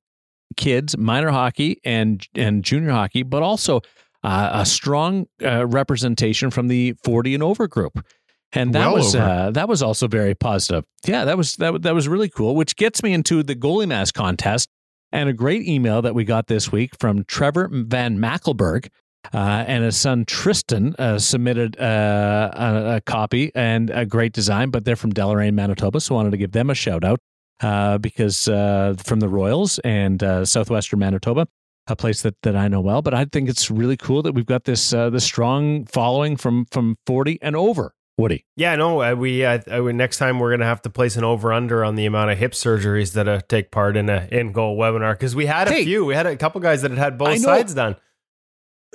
kids, 0.57 0.97
minor 0.97 1.29
hockey 1.29 1.79
and 1.83 2.27
and 2.35 2.63
junior 2.63 2.91
hockey, 2.91 3.23
but 3.23 3.43
also 3.43 3.81
uh, 4.23 4.49
a 4.53 4.65
strong 4.65 5.27
uh, 5.43 5.65
representation 5.67 6.49
from 6.49 6.67
the 6.69 6.95
forty 7.03 7.33
and 7.33 7.43
over 7.43 7.67
group. 7.67 8.03
And 8.51 8.73
that 8.73 8.87
well 8.87 8.95
was 8.95 9.15
uh, 9.15 9.51
that 9.53 9.67
was 9.67 9.81
also 9.81 10.07
very 10.07 10.35
positive. 10.35 10.85
Yeah, 11.05 11.25
that 11.25 11.37
was 11.37 11.55
that 11.57 11.81
that 11.83 11.93
was 11.93 12.07
really 12.07 12.29
cool. 12.29 12.55
Which 12.55 12.75
gets 12.75 13.03
me 13.03 13.13
into 13.13 13.43
the 13.43 13.55
goalie 13.55 13.87
mask 13.87 14.15
contest 14.15 14.69
and 15.13 15.29
a 15.29 15.33
great 15.33 15.65
email 15.65 16.01
that 16.01 16.15
we 16.15 16.25
got 16.25 16.47
this 16.47 16.71
week 16.71 16.91
from 16.99 17.23
Trevor 17.25 17.69
Van 17.71 18.17
Mackelberg, 18.17 18.89
uh, 19.33 19.63
and 19.67 19.83
his 19.83 19.95
son 19.95 20.25
Tristan 20.25 20.95
uh, 20.99 21.19
submitted 21.19 21.79
uh, 21.79 22.51
a, 22.53 22.95
a, 22.95 23.01
copy 23.01 23.51
and 23.55 23.89
a 23.91 24.05
great 24.05 24.33
design, 24.33 24.69
but 24.69 24.83
they're 24.83 24.97
from 24.97 25.13
Deloraine, 25.13 25.53
Manitoba, 25.53 26.01
so 26.01 26.15
I 26.15 26.17
wanted 26.17 26.31
to 26.31 26.37
give 26.37 26.51
them 26.51 26.69
a 26.69 26.75
shout 26.75 27.05
out 27.05 27.19
uh, 27.61 27.99
because 27.99 28.49
uh, 28.49 28.95
from 28.97 29.21
the 29.21 29.29
Royals 29.29 29.79
and 29.79 30.21
uh, 30.21 30.43
southwestern 30.43 30.99
Manitoba, 30.99 31.47
a 31.87 31.95
place 31.95 32.21
that, 32.23 32.35
that 32.41 32.55
I 32.55 32.67
know 32.67 32.81
well. 32.81 33.01
But 33.01 33.13
I 33.13 33.25
think 33.25 33.47
it's 33.49 33.71
really 33.71 33.97
cool 33.97 34.23
that 34.23 34.33
we've 34.33 34.45
got 34.45 34.65
this 34.65 34.89
this 34.91 35.23
strong 35.23 35.85
following 35.85 36.37
from 36.37 36.65
from 36.71 36.97
forty 37.05 37.37
and 37.41 37.55
over. 37.55 37.93
Woody. 38.17 38.45
Yeah, 38.55 38.75
no, 38.75 39.15
we 39.15 39.43
uh, 39.43 39.59
next 39.91 40.17
time 40.17 40.39
we're 40.39 40.51
gonna 40.51 40.65
have 40.65 40.81
to 40.83 40.89
place 40.89 41.15
an 41.15 41.23
over 41.23 41.51
under 41.51 41.83
on 41.83 41.95
the 41.95 42.05
amount 42.05 42.29
of 42.31 42.37
hip 42.37 42.51
surgeries 42.51 43.13
that 43.13 43.27
uh, 43.27 43.41
take 43.47 43.71
part 43.71 43.97
in 43.97 44.09
a 44.09 44.27
in 44.31 44.51
goal 44.51 44.77
webinar 44.77 45.13
because 45.13 45.35
we 45.35 45.47
had 45.47 45.67
a 45.67 45.71
hey, 45.71 45.83
few. 45.83 46.05
We 46.05 46.13
had 46.13 46.27
a 46.27 46.37
couple 46.37 46.61
guys 46.61 46.83
that 46.83 46.91
had 46.91 46.99
had 46.99 47.17
both 47.17 47.39
sides 47.39 47.73
done 47.73 47.95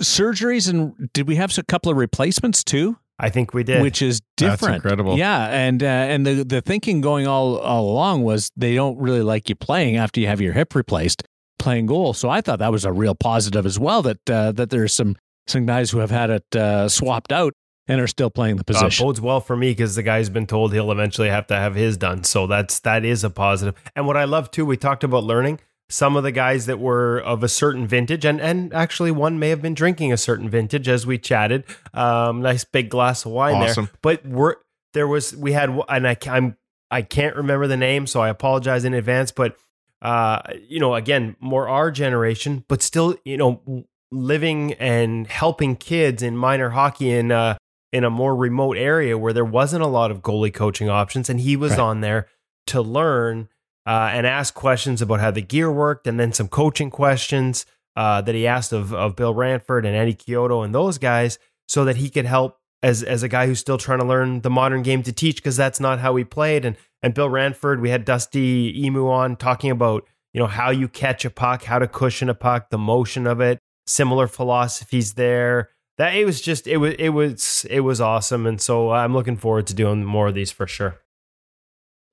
surgeries 0.00 0.68
and 0.68 1.10
did 1.12 1.28
we 1.28 1.36
have 1.36 1.56
a 1.58 1.62
couple 1.62 1.90
of 1.90 1.98
replacements 1.98 2.64
too? 2.64 2.98
I 3.20 3.30
think 3.30 3.52
we 3.52 3.64
did, 3.64 3.82
which 3.82 4.00
is 4.00 4.20
different. 4.36 4.60
That's 4.60 4.76
incredible. 4.76 5.18
Yeah, 5.18 5.46
and 5.46 5.82
uh, 5.82 5.86
and 5.86 6.24
the 6.24 6.44
the 6.44 6.60
thinking 6.60 7.00
going 7.00 7.26
all 7.26 7.58
all 7.58 7.90
along 7.90 8.22
was 8.22 8.52
they 8.56 8.76
don't 8.76 8.96
really 8.98 9.22
like 9.22 9.48
you 9.48 9.56
playing 9.56 9.96
after 9.96 10.20
you 10.20 10.28
have 10.28 10.40
your 10.40 10.52
hip 10.52 10.74
replaced, 10.76 11.24
playing 11.58 11.86
goal. 11.86 12.14
So 12.14 12.30
I 12.30 12.40
thought 12.40 12.60
that 12.60 12.70
was 12.70 12.84
a 12.84 12.92
real 12.92 13.16
positive 13.16 13.66
as 13.66 13.76
well. 13.76 14.02
That 14.02 14.30
uh, 14.30 14.52
that 14.52 14.70
there's 14.70 14.94
some 14.94 15.16
some 15.48 15.66
guys 15.66 15.90
who 15.90 15.98
have 15.98 16.12
had 16.12 16.30
it 16.30 16.56
uh, 16.56 16.88
swapped 16.88 17.32
out 17.32 17.54
and 17.88 18.00
are 18.00 18.06
still 18.06 18.30
playing 18.30 18.56
the 18.56 18.60
uh, 18.60 18.64
position. 18.64 19.04
bodes 19.06 19.20
well 19.20 19.40
for 19.40 19.56
me 19.56 19.70
because 19.70 19.94
the 19.96 20.02
guy's 20.02 20.28
been 20.28 20.46
told 20.46 20.72
he'll 20.72 20.92
eventually 20.92 21.28
have 21.30 21.46
to 21.48 21.56
have 21.56 21.74
his 21.74 21.96
done. 21.96 22.22
So 22.24 22.46
that's 22.46 22.78
that 22.80 23.04
is 23.04 23.24
a 23.24 23.30
positive. 23.30 23.74
And 23.96 24.06
what 24.06 24.16
I 24.16 24.24
love 24.24 24.50
too, 24.50 24.64
we 24.66 24.76
talked 24.76 25.02
about 25.04 25.24
learning. 25.24 25.58
some 25.90 26.16
of 26.16 26.22
the 26.22 26.30
guys 26.32 26.66
that 26.66 26.78
were 26.78 27.18
of 27.20 27.42
a 27.42 27.48
certain 27.48 27.86
vintage, 27.86 28.26
and 28.26 28.40
and 28.42 28.74
actually 28.74 29.10
one 29.10 29.38
may 29.38 29.48
have 29.48 29.62
been 29.62 29.72
drinking 29.74 30.12
a 30.12 30.18
certain 30.18 30.48
vintage 30.50 30.86
as 30.86 31.06
we 31.06 31.16
chatted. 31.16 31.64
Um, 31.94 32.42
nice 32.42 32.62
big 32.64 32.90
glass 32.90 33.24
of 33.24 33.32
wine 33.32 33.54
Awesome. 33.54 33.86
there, 33.86 33.94
but 34.02 34.26
we're 34.26 34.56
there 34.92 35.08
was 35.08 35.34
we 35.34 35.52
had 35.52 35.70
and 35.88 36.06
I 36.06 36.14
I'm 36.26 36.56
I 36.90 37.00
can't 37.02 37.36
remember 37.36 37.66
the 37.66 37.76
name, 37.78 38.06
so 38.06 38.20
I 38.20 38.28
apologize 38.28 38.84
in 38.84 38.92
advance. 38.92 39.32
But 39.32 39.56
uh, 40.02 40.42
you 40.68 40.78
know, 40.78 40.94
again, 40.94 41.36
more 41.40 41.68
our 41.68 41.90
generation, 41.90 42.64
but 42.68 42.82
still, 42.82 43.16
you 43.24 43.36
know, 43.38 43.86
living 44.12 44.74
and 44.74 45.26
helping 45.26 45.74
kids 45.74 46.22
in 46.22 46.36
minor 46.36 46.68
hockey 46.70 47.10
in 47.10 47.32
uh 47.32 47.56
in 47.92 48.04
a 48.04 48.10
more 48.10 48.36
remote 48.36 48.76
area 48.76 49.16
where 49.16 49.32
there 49.32 49.44
wasn't 49.44 49.82
a 49.82 49.86
lot 49.86 50.10
of 50.10 50.22
goalie 50.22 50.52
coaching 50.52 50.88
options, 50.88 51.30
and 51.30 51.40
he 51.40 51.56
was 51.56 51.72
Right. 51.72 51.80
on 51.80 52.00
there 52.00 52.26
to 52.68 52.82
learn 52.82 53.48
uh, 53.86 54.10
and 54.12 54.26
ask 54.26 54.52
questions 54.54 55.00
about 55.00 55.20
how 55.20 55.30
the 55.30 55.40
gear 55.40 55.72
worked, 55.72 56.06
and 56.06 56.20
then 56.20 56.32
some 56.32 56.48
coaching 56.48 56.90
questions 56.90 57.64
uh, 57.96 58.20
that 58.20 58.34
he 58.34 58.46
asked 58.46 58.72
of 58.72 58.92
of 58.92 59.16
Bill 59.16 59.34
Ranford 59.34 59.84
and 59.86 59.96
Andy 59.96 60.14
Chiodo 60.14 60.64
and 60.64 60.74
those 60.74 60.98
guys, 60.98 61.38
so 61.68 61.84
that 61.86 61.96
he 61.96 62.10
could 62.10 62.26
help 62.26 62.58
as 62.82 63.02
as 63.02 63.22
a 63.22 63.28
guy 63.28 63.46
who's 63.46 63.58
still 63.58 63.78
trying 63.78 63.98
to 64.00 64.04
learn 64.04 64.42
the 64.42 64.50
modern 64.50 64.82
game 64.82 65.02
to 65.02 65.12
teach 65.12 65.36
because 65.36 65.56
that's 65.56 65.80
not 65.80 65.98
how 65.98 66.14
he 66.16 66.24
played. 66.24 66.64
And 66.64 66.76
and 67.02 67.14
Bill 67.14 67.28
Ranford, 67.30 67.80
we 67.80 67.90
had 67.90 68.04
Dusty 68.04 68.72
Imoo 68.82 69.08
on 69.10 69.36
talking 69.36 69.70
about 69.70 70.04
you 70.34 70.40
know 70.40 70.46
how 70.46 70.70
you 70.70 70.86
catch 70.88 71.24
a 71.24 71.30
puck, 71.30 71.64
how 71.64 71.78
to 71.78 71.88
cushion 71.88 72.28
a 72.28 72.34
puck, 72.34 72.68
the 72.70 72.76
motion 72.78 73.26
of 73.26 73.40
it, 73.40 73.58
similar 73.86 74.26
philosophies 74.28 75.14
there. 75.14 75.70
That 75.98 76.14
it 76.14 76.24
was 76.24 76.40
just 76.40 76.66
it 76.66 76.76
was 76.76 76.94
it 76.98 77.10
was 77.10 77.66
it 77.68 77.80
was 77.80 78.00
awesome, 78.00 78.46
and 78.46 78.60
so 78.60 78.90
I'm 78.90 79.12
looking 79.12 79.36
forward 79.36 79.66
to 79.66 79.74
doing 79.74 80.04
more 80.04 80.28
of 80.28 80.34
these 80.34 80.52
for 80.52 80.66
sure. 80.66 81.00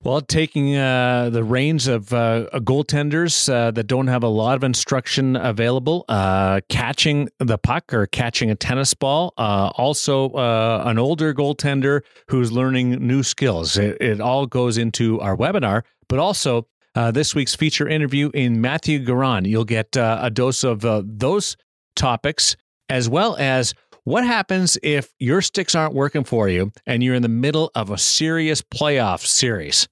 Well, 0.03 0.21
taking 0.21 0.75
uh, 0.75 1.31
the 1.31 1.43
reins 1.43 1.87
of 1.87 2.13
uh, 2.13 2.47
goaltenders 2.53 3.51
uh, 3.51 3.71
that 3.71 3.87
don't 3.87 4.05
have 4.05 4.21
a 4.21 4.27
lot 4.27 4.55
of 4.55 4.63
instruction 4.63 5.35
available, 5.35 6.05
uh, 6.09 6.61
catching 6.69 7.29
the 7.39 7.57
puck 7.57 7.91
or 7.91 8.05
catching 8.05 8.51
a 8.51 8.55
tennis 8.55 8.93
ball. 8.93 9.33
Uh, 9.37 9.71
also, 9.75 10.29
uh, 10.31 10.83
an 10.85 10.99
older 10.99 11.33
goaltender 11.33 12.01
who's 12.27 12.51
learning 12.51 12.91
new 13.07 13.23
skills. 13.23 13.77
It, 13.77 13.99
it 13.99 14.21
all 14.21 14.45
goes 14.45 14.77
into 14.77 15.19
our 15.21 15.35
webinar, 15.35 15.83
but 16.07 16.19
also 16.19 16.67
uh, 16.93 17.09
this 17.09 17.33
week's 17.33 17.55
feature 17.55 17.87
interview 17.87 18.29
in 18.33 18.61
Mathieu 18.61 18.99
Garon. 18.99 19.47
You'll 19.47 19.65
get 19.65 19.97
uh, 19.97 20.19
a 20.21 20.29
dose 20.29 20.63
of 20.63 20.85
uh, 20.85 21.01
those 21.03 21.57
topics 21.95 22.55
as 22.89 23.09
well 23.09 23.35
as 23.37 23.73
what 24.03 24.25
happens 24.25 24.77
if 24.83 25.13
your 25.19 25.41
sticks 25.41 25.73
aren't 25.75 25.93
working 25.93 26.23
for 26.23 26.47
you 26.47 26.71
and 26.85 27.03
you're 27.03 27.15
in 27.15 27.23
the 27.23 27.27
middle 27.29 27.71
of 27.75 27.89
a 27.89 27.97
serious 27.97 28.61
playoff 28.61 29.25
series? 29.25 29.87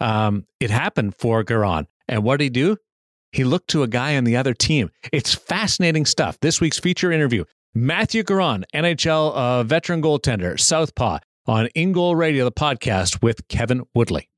Um, 0.00 0.46
it 0.60 0.70
happened 0.70 1.14
for 1.16 1.44
Garon. 1.44 1.86
And 2.08 2.24
what 2.24 2.38
did 2.38 2.44
he 2.44 2.50
do? 2.50 2.76
He 3.32 3.44
looked 3.44 3.68
to 3.70 3.82
a 3.82 3.88
guy 3.88 4.16
on 4.16 4.24
the 4.24 4.36
other 4.36 4.54
team. 4.54 4.90
It's 5.12 5.34
fascinating 5.34 6.06
stuff. 6.06 6.38
This 6.40 6.60
week's 6.60 6.78
feature 6.78 7.12
interview 7.12 7.44
Mathieu 7.74 8.22
Garon, 8.22 8.64
NHL 8.74 9.32
uh, 9.34 9.62
veteran 9.64 10.00
goaltender, 10.00 10.58
Southpaw, 10.58 11.18
on 11.46 11.66
In 11.74 11.92
Goal 11.92 12.14
Radio, 12.16 12.44
the 12.44 12.52
podcast 12.52 13.22
with 13.22 13.46
Kevin 13.48 13.82
Woodley. 13.94 14.30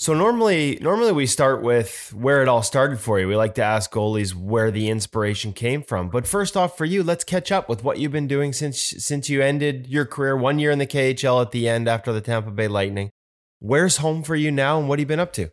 So 0.00 0.14
normally, 0.14 0.78
normally 0.80 1.12
we 1.12 1.26
start 1.26 1.60
with 1.60 2.14
where 2.16 2.40
it 2.40 2.48
all 2.48 2.62
started 2.62 3.00
for 3.00 3.20
you. 3.20 3.28
We 3.28 3.36
like 3.36 3.54
to 3.56 3.62
ask 3.62 3.92
goalies 3.92 4.34
where 4.34 4.70
the 4.70 4.88
inspiration 4.88 5.52
came 5.52 5.82
from. 5.82 6.08
But 6.08 6.26
first 6.26 6.56
off, 6.56 6.78
for 6.78 6.86
you, 6.86 7.02
let's 7.02 7.22
catch 7.22 7.52
up 7.52 7.68
with 7.68 7.84
what 7.84 7.98
you've 7.98 8.10
been 8.10 8.26
doing 8.26 8.54
since 8.54 8.80
since 8.80 9.28
you 9.28 9.42
ended 9.42 9.88
your 9.88 10.06
career. 10.06 10.38
One 10.38 10.58
year 10.58 10.70
in 10.70 10.78
the 10.78 10.86
KHL 10.86 11.42
at 11.42 11.50
the 11.50 11.68
end 11.68 11.86
after 11.86 12.14
the 12.14 12.22
Tampa 12.22 12.50
Bay 12.50 12.66
Lightning. 12.66 13.10
Where's 13.58 13.98
home 13.98 14.22
for 14.22 14.34
you 14.34 14.50
now, 14.50 14.78
and 14.78 14.88
what 14.88 14.98
have 14.98 15.00
you 15.00 15.06
been 15.06 15.20
up 15.20 15.34
to? 15.34 15.50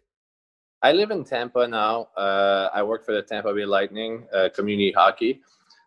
I 0.82 0.94
live 0.94 1.12
in 1.12 1.26
Tampa 1.26 1.68
now. 1.68 2.08
Uh, 2.16 2.70
I 2.74 2.84
work 2.84 3.06
for 3.06 3.14
the 3.14 3.24
Tampa 3.24 3.54
Bay 3.54 3.66
Lightning 3.66 4.28
uh, 4.34 4.48
community 4.56 4.94
hockey. 4.94 5.42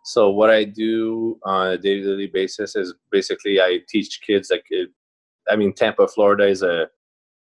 So 0.04 0.28
what 0.28 0.50
I 0.50 0.64
do 0.64 1.40
on 1.44 1.68
a 1.68 1.78
daily 1.78 2.26
basis 2.26 2.76
is 2.76 2.92
basically 3.10 3.58
I 3.58 3.78
teach 3.88 4.20
kids. 4.20 4.50
Like, 4.50 4.66
I 5.48 5.56
mean, 5.56 5.72
Tampa, 5.72 6.06
Florida 6.08 6.46
is 6.46 6.62
a 6.62 6.90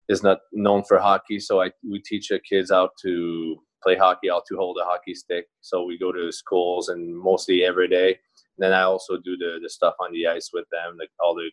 is 0.09 0.23
not 0.23 0.39
known 0.51 0.83
for 0.83 0.99
hockey, 0.99 1.39
so 1.39 1.61
I 1.61 1.71
we 1.89 1.99
teach 1.99 2.29
the 2.29 2.39
kids 2.39 2.71
how 2.71 2.89
to 3.01 3.57
play 3.81 3.95
hockey, 3.95 4.29
how 4.29 4.43
to 4.47 4.57
hold 4.57 4.77
a 4.81 4.85
hockey 4.85 5.13
stick. 5.13 5.47
So 5.61 5.83
we 5.83 5.97
go 5.97 6.11
to 6.11 6.31
schools 6.31 6.89
and 6.89 7.15
mostly 7.15 7.63
every 7.63 7.87
day. 7.87 8.07
And 8.09 8.59
then 8.59 8.73
I 8.73 8.83
also 8.83 9.17
do 9.17 9.37
the 9.37 9.59
the 9.61 9.69
stuff 9.69 9.95
on 9.99 10.11
the 10.11 10.27
ice 10.27 10.49
with 10.53 10.65
them, 10.71 10.97
like 10.97 11.09
all 11.19 11.35
the 11.35 11.49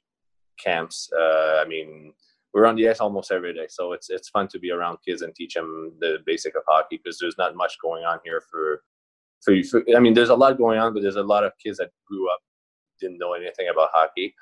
camps. 0.62 1.10
Uh, 1.16 1.62
I 1.62 1.64
mean, 1.66 2.12
we're 2.52 2.66
on 2.66 2.76
the 2.76 2.88
ice 2.88 3.00
almost 3.00 3.32
every 3.32 3.54
day, 3.54 3.66
so 3.68 3.92
it's 3.92 4.10
it's 4.10 4.28
fun 4.28 4.48
to 4.48 4.58
be 4.58 4.70
around 4.70 4.98
kids 5.06 5.22
and 5.22 5.34
teach 5.34 5.54
them 5.54 5.92
the 6.00 6.18
basic 6.26 6.56
of 6.56 6.62
hockey 6.68 7.00
because 7.02 7.18
there's 7.18 7.38
not 7.38 7.56
much 7.56 7.76
going 7.82 8.04
on 8.04 8.18
here 8.24 8.42
for 8.50 8.82
for. 9.42 9.54
For, 9.64 9.82
I 9.96 10.00
mean, 10.00 10.14
there's 10.14 10.28
a 10.28 10.34
lot 10.34 10.58
going 10.58 10.78
on, 10.78 10.92
but 10.92 11.02
there's 11.02 11.16
a 11.16 11.22
lot 11.22 11.44
of 11.44 11.52
kids 11.62 11.78
that 11.78 11.90
grew 12.06 12.30
up 12.30 12.40
didn't 13.00 13.18
know 13.18 13.32
anything 13.32 13.68
about 13.72 13.90
hockey. 13.92 14.34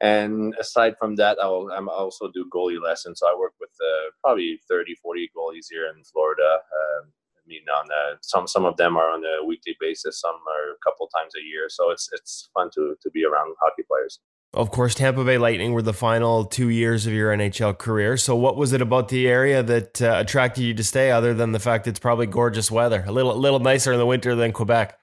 And 0.00 0.54
aside 0.60 0.94
from 0.98 1.16
that, 1.16 1.38
I'll 1.40 1.70
I'm 1.74 1.88
also 1.88 2.30
do 2.32 2.48
goalie 2.54 2.82
lessons. 2.82 3.20
So 3.20 3.28
I 3.28 3.36
work 3.38 3.54
with 3.60 3.70
uh, 3.80 4.10
probably 4.22 4.60
30, 4.68 4.94
40 5.02 5.30
goalies 5.36 5.66
here 5.70 5.86
in 5.86 6.02
Florida. 6.04 6.42
Um, 6.42 7.12
I 7.36 7.42
mean, 7.48 7.62
on 7.74 7.86
uh, 7.90 8.16
some 8.22 8.46
some 8.46 8.64
of 8.64 8.76
them 8.76 8.96
are 8.96 9.10
on 9.10 9.24
a 9.24 9.44
weekly 9.44 9.76
basis, 9.80 10.20
some 10.20 10.34
are 10.34 10.72
a 10.72 10.80
couple 10.84 11.08
times 11.08 11.32
a 11.36 11.42
year. 11.42 11.66
So 11.68 11.90
it's 11.90 12.08
it's 12.12 12.50
fun 12.52 12.70
to 12.74 12.96
to 13.00 13.10
be 13.10 13.24
around 13.24 13.54
hockey 13.60 13.84
players. 13.88 14.20
Of 14.52 14.70
course, 14.70 14.94
Tampa 14.94 15.22
Bay 15.22 15.36
Lightning 15.36 15.72
were 15.72 15.82
the 15.82 15.92
final 15.92 16.44
two 16.44 16.70
years 16.70 17.06
of 17.06 17.12
your 17.12 17.30
NHL 17.30 17.76
career. 17.76 18.16
So, 18.16 18.34
what 18.34 18.56
was 18.56 18.72
it 18.72 18.80
about 18.80 19.08
the 19.08 19.28
area 19.28 19.62
that 19.62 20.00
uh, 20.00 20.14
attracted 20.16 20.62
you 20.62 20.72
to 20.74 20.84
stay, 20.84 21.10
other 21.10 21.34
than 21.34 21.52
the 21.52 21.58
fact 21.58 21.86
it's 21.86 21.98
probably 21.98 22.26
gorgeous 22.26 22.70
weather, 22.70 23.04
a 23.06 23.12
little, 23.12 23.32
a 23.32 23.36
little 23.36 23.58
nicer 23.58 23.92
in 23.92 23.98
the 23.98 24.06
winter 24.06 24.34
than 24.34 24.52
Quebec? 24.52 24.98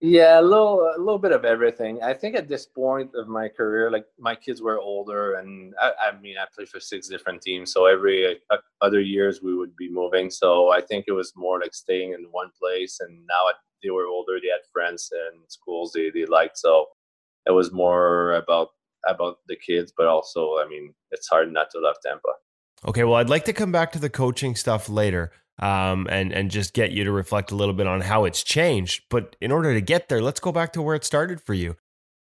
Yeah, 0.00 0.40
a 0.40 0.42
little, 0.42 0.92
a 0.94 0.98
little 0.98 1.18
bit 1.18 1.32
of 1.32 1.46
everything. 1.46 2.02
I 2.02 2.12
think 2.12 2.36
at 2.36 2.48
this 2.48 2.66
point 2.66 3.12
of 3.14 3.28
my 3.28 3.48
career, 3.48 3.90
like 3.90 4.04
my 4.18 4.34
kids 4.34 4.60
were 4.60 4.78
older, 4.78 5.34
and 5.36 5.74
I, 5.80 5.92
I 6.08 6.20
mean, 6.20 6.36
I 6.36 6.44
played 6.54 6.68
for 6.68 6.80
six 6.80 7.08
different 7.08 7.40
teams, 7.40 7.72
so 7.72 7.86
every 7.86 8.38
uh, 8.50 8.56
other 8.82 9.00
years 9.00 9.40
we 9.42 9.54
would 9.54 9.74
be 9.74 9.90
moving. 9.90 10.28
So 10.28 10.70
I 10.70 10.82
think 10.82 11.06
it 11.08 11.12
was 11.12 11.32
more 11.34 11.60
like 11.60 11.74
staying 11.74 12.12
in 12.12 12.26
one 12.30 12.50
place. 12.60 12.98
And 13.00 13.26
now 13.26 13.54
they 13.82 13.88
were 13.88 14.06
older; 14.06 14.38
they 14.38 14.48
had 14.48 14.70
friends 14.70 15.10
and 15.12 15.40
schools 15.48 15.92
they 15.94 16.10
they 16.10 16.26
liked. 16.26 16.58
So 16.58 16.88
it 17.46 17.52
was 17.52 17.72
more 17.72 18.32
about 18.34 18.72
about 19.08 19.38
the 19.48 19.56
kids, 19.56 19.92
but 19.96 20.06
also, 20.06 20.58
I 20.58 20.68
mean, 20.68 20.92
it's 21.10 21.28
hard 21.28 21.52
not 21.52 21.70
to 21.70 21.80
love 21.80 21.96
Tampa. 22.04 22.32
Okay, 22.86 23.04
well, 23.04 23.14
I'd 23.14 23.30
like 23.30 23.44
to 23.46 23.52
come 23.52 23.72
back 23.72 23.92
to 23.92 23.98
the 23.98 24.10
coaching 24.10 24.54
stuff 24.56 24.88
later, 24.88 25.32
um, 25.58 26.06
and 26.10 26.32
and 26.32 26.50
just 26.50 26.74
get 26.74 26.92
you 26.92 27.04
to 27.04 27.12
reflect 27.12 27.50
a 27.50 27.54
little 27.54 27.74
bit 27.74 27.86
on 27.86 28.02
how 28.02 28.24
it's 28.24 28.42
changed. 28.42 29.04
But 29.08 29.36
in 29.40 29.50
order 29.50 29.72
to 29.74 29.80
get 29.80 30.08
there, 30.08 30.20
let's 30.20 30.40
go 30.40 30.52
back 30.52 30.72
to 30.74 30.82
where 30.82 30.94
it 30.94 31.04
started 31.04 31.40
for 31.40 31.54
you. 31.54 31.76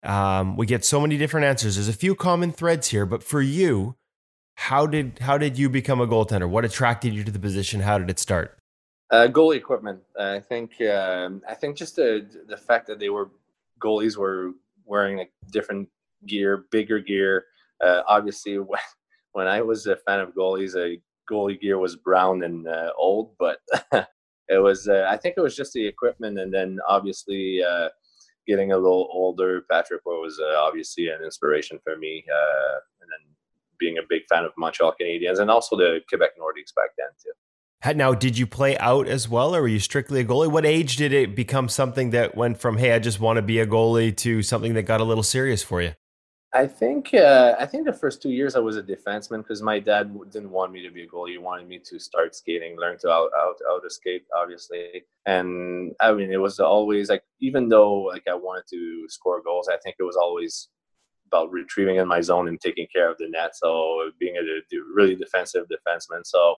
Um, 0.02 0.56
we 0.56 0.66
get 0.66 0.84
so 0.84 1.00
many 1.00 1.18
different 1.18 1.46
answers. 1.46 1.76
There's 1.76 1.88
a 1.88 1.92
few 1.92 2.14
common 2.14 2.52
threads 2.52 2.88
here, 2.88 3.04
but 3.04 3.22
for 3.22 3.42
you, 3.42 3.96
how 4.54 4.86
did 4.86 5.18
how 5.20 5.38
did 5.38 5.58
you 5.58 5.68
become 5.68 6.00
a 6.00 6.06
goaltender? 6.06 6.48
What 6.48 6.64
attracted 6.64 7.12
you 7.12 7.24
to 7.24 7.30
the 7.30 7.38
position? 7.38 7.80
How 7.80 7.98
did 7.98 8.10
it 8.10 8.18
start? 8.18 8.58
Uh, 9.10 9.26
goalie 9.26 9.56
equipment. 9.56 10.00
I 10.18 10.40
think 10.40 10.80
um, 10.82 11.42
I 11.48 11.54
think 11.54 11.76
just 11.76 11.96
the 11.96 12.26
the 12.46 12.56
fact 12.56 12.86
that 12.86 12.98
they 12.98 13.10
were 13.10 13.30
goalies 13.80 14.16
were 14.16 14.52
wearing 14.84 15.18
like 15.18 15.32
different 15.50 15.88
gear, 16.26 16.66
bigger 16.70 16.98
gear. 17.00 17.46
Uh, 17.82 18.02
obviously, 18.06 18.58
when, 18.70 18.80
when 19.32 19.46
I 19.46 19.60
was 19.62 19.86
a 19.86 19.96
fan 19.96 20.20
of 20.20 20.34
goalies, 20.34 20.76
a 20.76 21.00
goalie 21.30 21.60
gear 21.60 21.78
was 21.78 21.96
brown 21.96 22.42
and 22.42 22.66
uh, 22.66 22.90
old, 22.96 23.34
but 23.38 23.58
it 23.92 24.62
was. 24.62 24.88
Uh, 24.88 25.06
I 25.08 25.16
think 25.16 25.34
it 25.36 25.40
was 25.40 25.56
just 25.56 25.72
the 25.72 25.86
equipment, 25.86 26.38
and 26.38 26.52
then 26.52 26.78
obviously 26.88 27.62
uh, 27.62 27.88
getting 28.46 28.72
a 28.72 28.76
little 28.76 29.08
older. 29.12 29.62
Patrick 29.70 30.04
was 30.04 30.40
uh, 30.40 30.58
obviously 30.58 31.08
an 31.08 31.22
inspiration 31.24 31.78
for 31.84 31.96
me, 31.96 32.24
uh, 32.28 32.74
and 33.00 33.10
then 33.10 33.34
being 33.78 33.98
a 33.98 34.02
big 34.08 34.22
fan 34.28 34.44
of 34.44 34.52
Montreal 34.58 34.94
Canadiens 35.00 35.38
and 35.38 35.50
also 35.50 35.76
the 35.76 36.00
Quebec 36.08 36.30
Nordiques 36.38 36.74
back 36.74 36.90
then 36.98 37.08
too. 37.22 37.96
Now, 37.96 38.12
did 38.12 38.36
you 38.36 38.46
play 38.46 38.76
out 38.76 39.08
as 39.08 39.26
well, 39.26 39.56
or 39.56 39.62
were 39.62 39.68
you 39.68 39.78
strictly 39.78 40.20
a 40.20 40.24
goalie? 40.24 40.50
What 40.50 40.66
age 40.66 40.96
did 40.96 41.14
it 41.14 41.34
become 41.34 41.68
something 41.68 42.10
that 42.10 42.36
went 42.36 42.58
from 42.58 42.76
"Hey, 42.76 42.92
I 42.92 42.98
just 42.98 43.20
want 43.20 43.36
to 43.36 43.42
be 43.42 43.58
a 43.58 43.66
goalie" 43.66 44.14
to 44.18 44.42
something 44.42 44.74
that 44.74 44.82
got 44.82 45.00
a 45.00 45.04
little 45.04 45.22
serious 45.22 45.62
for 45.62 45.80
you? 45.80 45.94
I 46.52 46.66
think 46.66 47.14
uh, 47.14 47.54
I 47.60 47.66
think 47.66 47.86
the 47.86 47.92
first 47.92 48.20
two 48.20 48.30
years 48.30 48.56
I 48.56 48.58
was 48.58 48.76
a 48.76 48.82
defenseman 48.82 49.38
because 49.38 49.62
my 49.62 49.78
dad 49.78 50.12
didn't 50.32 50.50
want 50.50 50.72
me 50.72 50.82
to 50.82 50.90
be 50.90 51.04
a 51.04 51.06
goalie. 51.06 51.30
He 51.32 51.38
wanted 51.38 51.68
me 51.68 51.78
to 51.84 52.00
start 52.00 52.34
skating, 52.34 52.76
learn 52.76 52.98
to 52.98 53.08
out 53.10 53.30
out 53.38 53.54
out 53.70 53.82
to 53.84 53.90
skate, 53.90 54.24
obviously. 54.36 55.04
And 55.26 55.94
I 56.00 56.12
mean, 56.12 56.32
it 56.32 56.38
was 56.38 56.58
always 56.58 57.08
like 57.08 57.22
even 57.40 57.68
though 57.68 58.02
like 58.02 58.24
I 58.28 58.34
wanted 58.34 58.64
to 58.70 59.04
score 59.08 59.40
goals, 59.42 59.68
I 59.68 59.76
think 59.78 59.96
it 60.00 60.02
was 60.02 60.16
always 60.16 60.68
about 61.28 61.52
retrieving 61.52 61.96
in 61.96 62.08
my 62.08 62.20
zone 62.20 62.48
and 62.48 62.60
taking 62.60 62.88
care 62.92 63.08
of 63.08 63.18
the 63.18 63.28
net. 63.28 63.54
So 63.54 64.10
being 64.18 64.36
a, 64.36 64.40
a 64.40 64.80
really 64.92 65.14
defensive 65.14 65.66
defenseman. 65.66 66.22
So 66.24 66.56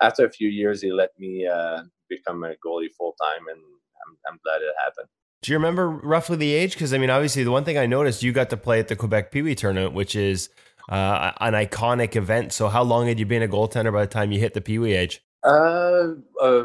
after 0.00 0.24
a 0.24 0.30
few 0.30 0.48
years, 0.48 0.82
he 0.82 0.92
let 0.92 1.10
me 1.18 1.46
uh, 1.46 1.82
become 2.08 2.44
a 2.44 2.54
goalie 2.64 2.92
full 2.96 3.16
time, 3.20 3.48
and 3.50 3.58
I'm, 3.58 4.16
I'm 4.28 4.38
glad 4.44 4.62
it 4.62 4.74
happened. 4.84 5.08
Do 5.46 5.52
you 5.52 5.58
remember 5.58 5.88
roughly 5.88 6.36
the 6.36 6.52
age? 6.52 6.72
Because 6.72 6.92
I 6.92 6.98
mean, 6.98 7.08
obviously, 7.08 7.44
the 7.44 7.52
one 7.52 7.62
thing 7.62 7.78
I 7.78 7.86
noticed, 7.86 8.20
you 8.20 8.32
got 8.32 8.50
to 8.50 8.56
play 8.56 8.80
at 8.80 8.88
the 8.88 8.96
Quebec 8.96 9.30
Pee 9.30 9.42
Wee 9.42 9.54
tournament, 9.54 9.94
which 9.94 10.16
is 10.16 10.48
uh, 10.88 11.30
an 11.38 11.52
iconic 11.52 12.16
event. 12.16 12.52
So, 12.52 12.66
how 12.66 12.82
long 12.82 13.06
had 13.06 13.20
you 13.20 13.26
been 13.26 13.44
a 13.44 13.46
goaltender 13.46 13.92
by 13.92 14.00
the 14.00 14.08
time 14.08 14.32
you 14.32 14.40
hit 14.40 14.54
the 14.54 14.60
Pee 14.60 14.80
Wee 14.80 14.94
age? 14.94 15.22
Uh, 15.46 16.14
a 16.42 16.64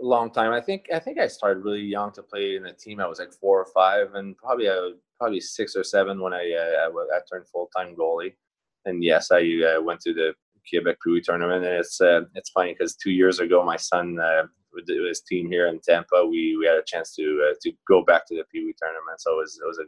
long 0.00 0.30
time. 0.30 0.50
I 0.50 0.62
think 0.62 0.86
I 0.90 0.98
think 0.98 1.18
I 1.18 1.26
started 1.26 1.62
really 1.62 1.82
young 1.82 2.10
to 2.12 2.22
play 2.22 2.56
in 2.56 2.64
a 2.64 2.72
team. 2.72 3.00
I 3.00 3.06
was 3.06 3.18
like 3.18 3.34
four 3.34 3.60
or 3.60 3.66
five, 3.66 4.14
and 4.14 4.34
probably 4.38 4.66
uh, 4.66 4.92
probably 5.18 5.40
six 5.40 5.76
or 5.76 5.84
seven 5.84 6.18
when 6.18 6.32
I 6.32 6.54
uh, 6.54 6.88
I, 6.88 7.16
I 7.16 7.20
turned 7.30 7.46
full 7.48 7.68
time 7.76 7.94
goalie. 7.94 8.32
And 8.86 9.04
yes, 9.04 9.30
I 9.30 9.42
uh, 9.76 9.82
went 9.82 10.00
to 10.00 10.14
the 10.14 10.32
Quebec 10.70 10.96
Pee 11.04 11.12
Wee 11.12 11.20
tournament, 11.20 11.66
and 11.66 11.74
it's 11.74 12.00
uh, 12.00 12.22
it's 12.34 12.48
funny 12.48 12.72
because 12.72 12.96
two 12.96 13.10
years 13.10 13.40
ago, 13.40 13.62
my 13.62 13.76
son 13.76 14.18
uh, 14.18 14.44
with 14.72 14.86
his 14.88 15.20
team 15.20 15.50
here 15.50 15.66
in 15.68 15.80
Tampa, 15.80 16.24
we 16.24 16.56
we 16.58 16.66
had 16.66 16.76
a 16.76 16.84
chance 16.86 17.14
to 17.16 17.50
uh, 17.50 17.54
to 17.62 17.72
go 17.88 18.02
back 18.04 18.26
to 18.28 18.34
the 18.34 18.44
Pee 18.52 18.64
Wee 18.64 18.74
tournament. 18.80 19.20
So 19.20 19.32
it 19.32 19.38
was 19.38 19.60
it 19.62 19.66
was 19.66 19.78
a 19.78 19.84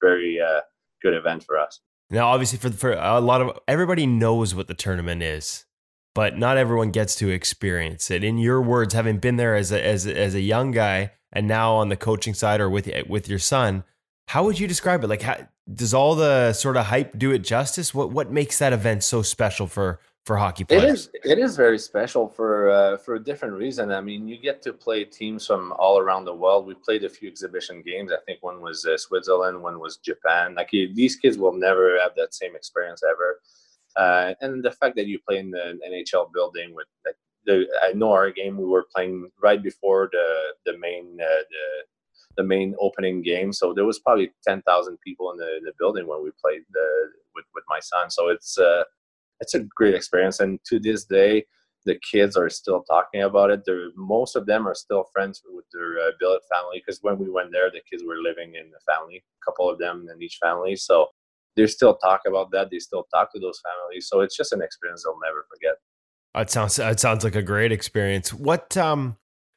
very 0.00 0.40
uh, 0.40 0.60
good 1.02 1.14
event 1.14 1.44
for 1.44 1.58
us. 1.58 1.80
Now, 2.10 2.28
obviously, 2.28 2.58
for 2.58 2.70
for 2.70 2.92
a 2.92 3.20
lot 3.20 3.40
of 3.40 3.58
everybody 3.66 4.06
knows 4.06 4.54
what 4.54 4.68
the 4.68 4.74
tournament 4.74 5.22
is, 5.22 5.64
but 6.14 6.38
not 6.38 6.56
everyone 6.56 6.90
gets 6.90 7.14
to 7.16 7.30
experience 7.30 8.10
it. 8.10 8.22
In 8.22 8.38
your 8.38 8.62
words, 8.62 8.94
having 8.94 9.18
been 9.18 9.36
there 9.36 9.54
as 9.54 9.72
a 9.72 9.84
as 9.84 10.06
as 10.06 10.34
a 10.34 10.40
young 10.40 10.70
guy 10.70 11.12
and 11.32 11.48
now 11.48 11.74
on 11.74 11.88
the 11.88 11.96
coaching 11.96 12.34
side 12.34 12.60
or 12.60 12.70
with 12.70 12.90
with 13.08 13.28
your 13.28 13.38
son, 13.38 13.84
how 14.28 14.44
would 14.44 14.58
you 14.58 14.68
describe 14.68 15.02
it? 15.02 15.08
Like, 15.08 15.22
how, 15.22 15.46
does 15.72 15.92
all 15.92 16.14
the 16.14 16.52
sort 16.52 16.76
of 16.76 16.86
hype 16.86 17.18
do 17.18 17.32
it 17.32 17.40
justice? 17.40 17.92
What 17.92 18.10
what 18.12 18.30
makes 18.30 18.58
that 18.58 18.72
event 18.72 19.02
so 19.02 19.22
special 19.22 19.66
for 19.66 20.00
for 20.26 20.36
hockey 20.36 20.64
players? 20.64 21.08
It 21.14 21.20
is. 21.24 21.32
It 21.32 21.38
is 21.38 21.56
very 21.56 21.78
special 21.78 22.28
for 22.28 22.68
uh, 22.68 22.96
for 22.98 23.14
a 23.14 23.22
different 23.22 23.54
reason. 23.54 23.92
I 23.92 24.00
mean, 24.00 24.26
you 24.26 24.38
get 24.38 24.60
to 24.62 24.72
play 24.72 25.04
teams 25.04 25.46
from 25.46 25.72
all 25.78 25.98
around 25.98 26.24
the 26.24 26.34
world. 26.34 26.66
We 26.66 26.74
played 26.74 27.04
a 27.04 27.08
few 27.08 27.28
exhibition 27.28 27.82
games. 27.86 28.10
I 28.12 28.18
think 28.26 28.42
one 28.42 28.60
was 28.60 28.84
uh, 28.84 28.98
Switzerland, 28.98 29.62
one 29.62 29.78
was 29.78 29.98
Japan. 29.98 30.56
Like 30.56 30.70
these 30.70 31.16
kids 31.16 31.38
will 31.38 31.52
never 31.52 31.98
have 32.00 32.12
that 32.16 32.34
same 32.34 32.56
experience 32.56 33.02
ever. 33.08 33.40
Uh, 33.96 34.34
and 34.42 34.62
the 34.62 34.72
fact 34.72 34.96
that 34.96 35.06
you 35.06 35.18
play 35.26 35.38
in 35.38 35.50
the 35.50 35.78
NHL 35.88 36.32
building 36.32 36.74
with 36.74 36.88
like 37.06 37.16
the 37.46 37.66
I 37.82 37.92
know 37.92 38.12
our 38.12 38.30
game 38.30 38.58
we 38.58 38.64
were 38.64 38.86
playing 38.94 39.30
right 39.40 39.62
before 39.62 40.10
the 40.12 40.26
the 40.66 40.76
main 40.78 41.18
uh, 41.20 41.42
the 41.54 41.66
the 42.36 42.42
main 42.42 42.74
opening 42.80 43.22
game. 43.22 43.52
So 43.52 43.72
there 43.72 43.86
was 43.86 44.00
probably 44.00 44.32
ten 44.46 44.60
thousand 44.62 44.98
people 45.00 45.30
in 45.30 45.38
the, 45.38 45.56
in 45.58 45.62
the 45.62 45.72
building 45.78 46.08
when 46.08 46.22
we 46.24 46.30
played 46.42 46.62
the, 46.72 46.86
with 47.34 47.44
with 47.54 47.64
my 47.68 47.78
son. 47.80 48.10
So 48.10 48.28
it's 48.28 48.58
uh, 48.58 48.82
it's 49.40 49.54
a 49.54 49.60
great 49.60 49.94
experience. 49.94 50.40
And 50.40 50.58
to 50.66 50.78
this 50.78 51.04
day, 51.04 51.46
the 51.84 51.98
kids 52.10 52.36
are 52.36 52.50
still 52.50 52.82
talking 52.82 53.22
about 53.22 53.50
it. 53.50 53.62
They're, 53.64 53.90
most 53.96 54.36
of 54.36 54.44
them 54.46 54.66
are 54.66 54.74
still 54.74 55.04
friends 55.12 55.42
with 55.48 55.64
their 55.72 55.98
uh, 56.00 56.10
billet 56.18 56.42
family 56.52 56.82
because 56.84 56.98
when 57.02 57.18
we 57.18 57.30
went 57.30 57.52
there, 57.52 57.70
the 57.70 57.80
kids 57.88 58.02
were 58.04 58.16
living 58.16 58.54
in 58.56 58.70
the 58.70 58.80
family, 58.92 59.16
a 59.18 59.44
couple 59.44 59.70
of 59.70 59.78
them 59.78 60.06
in 60.12 60.20
each 60.20 60.38
family. 60.42 60.74
So 60.76 61.06
they 61.54 61.66
still 61.66 61.96
talk 61.96 62.22
about 62.26 62.50
that. 62.50 62.70
They 62.70 62.80
still 62.80 63.06
talk 63.14 63.32
to 63.32 63.40
those 63.40 63.60
families. 63.64 64.08
So 64.08 64.20
it's 64.20 64.36
just 64.36 64.52
an 64.52 64.62
experience 64.62 65.04
they'll 65.04 65.18
never 65.24 65.46
forget. 65.48 65.76
It 66.34 66.50
sounds 66.50 66.78
it 66.78 67.00
sounds 67.00 67.24
like 67.24 67.34
a 67.34 67.42
great 67.42 67.72
experience. 67.72 68.34
What 68.34 68.76
um 68.76 69.16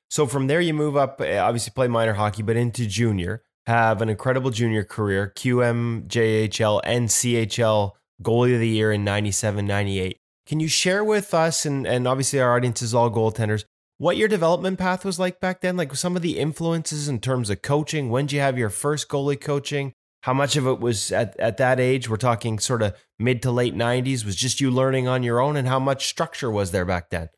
so 0.09 0.25
from 0.25 0.48
there 0.48 0.62
you 0.62 0.74
move 0.74 0.95
up 0.95 1.19
eh, 1.19 1.38
obviously 1.38 1.74
play 1.75 1.88
minor 1.88 2.13
hockey 2.13 2.41
but 2.41 2.55
into 2.55 2.86
junior, 2.86 3.43
have 3.65 4.01
an 4.01 4.07
incredible 4.07 4.50
junior 4.50 4.83
career, 4.86 5.33
QM, 5.36 6.07
JHL 6.07 6.79
and 6.86 7.09
CHL 7.09 7.91
goalie 8.23 8.53
of 8.53 8.59
the 8.59 8.67
year 8.67 8.91
in 8.91 9.03
97, 9.03 9.65
98. 9.65 10.17
Can 10.45 10.59
you 10.59 10.67
share 10.67 11.03
with 11.03 11.33
us, 11.33 11.65
and, 11.65 11.85
and 11.85 12.07
obviously 12.07 12.39
our 12.39 12.55
audience 12.55 12.81
is 12.81 12.93
all 12.93 13.11
goaltenders, 13.11 13.63
what 13.97 14.17
your 14.17 14.27
development 14.27 14.79
path 14.79 15.03
was 15.03 15.19
like 15.19 15.39
back 15.39 15.61
then? 15.61 15.77
Like 15.77 15.93
some 15.95 16.15
of 16.15 16.21
the 16.21 16.39
influences 16.39 17.07
in 17.07 17.19
terms 17.19 17.49
of 17.49 17.61
coaching. 17.61 18.09
When 18.09 18.25
did 18.25 18.35
you 18.35 18.39
have 18.39 18.57
your 18.57 18.69
first 18.69 19.09
goalie 19.09 19.39
coaching? 19.39 19.93
How 20.23 20.33
much 20.33 20.55
of 20.55 20.65
it 20.67 20.79
was 20.79 21.11
at, 21.11 21.38
at 21.39 21.57
that 21.57 21.79
age? 21.79 22.09
We're 22.09 22.17
talking 22.17 22.59
sort 22.59 22.81
of 22.81 22.95
mid 23.19 23.41
to 23.43 23.51
late 23.51 23.75
90s, 23.75 24.25
was 24.25 24.35
just 24.35 24.61
you 24.61 24.71
learning 24.71 25.07
on 25.07 25.23
your 25.23 25.39
own, 25.39 25.55
and 25.55 25.67
how 25.67 25.79
much 25.79 26.07
structure 26.07 26.49
was 26.49 26.71
there 26.71 26.85
back 26.85 27.09
then? 27.09 27.29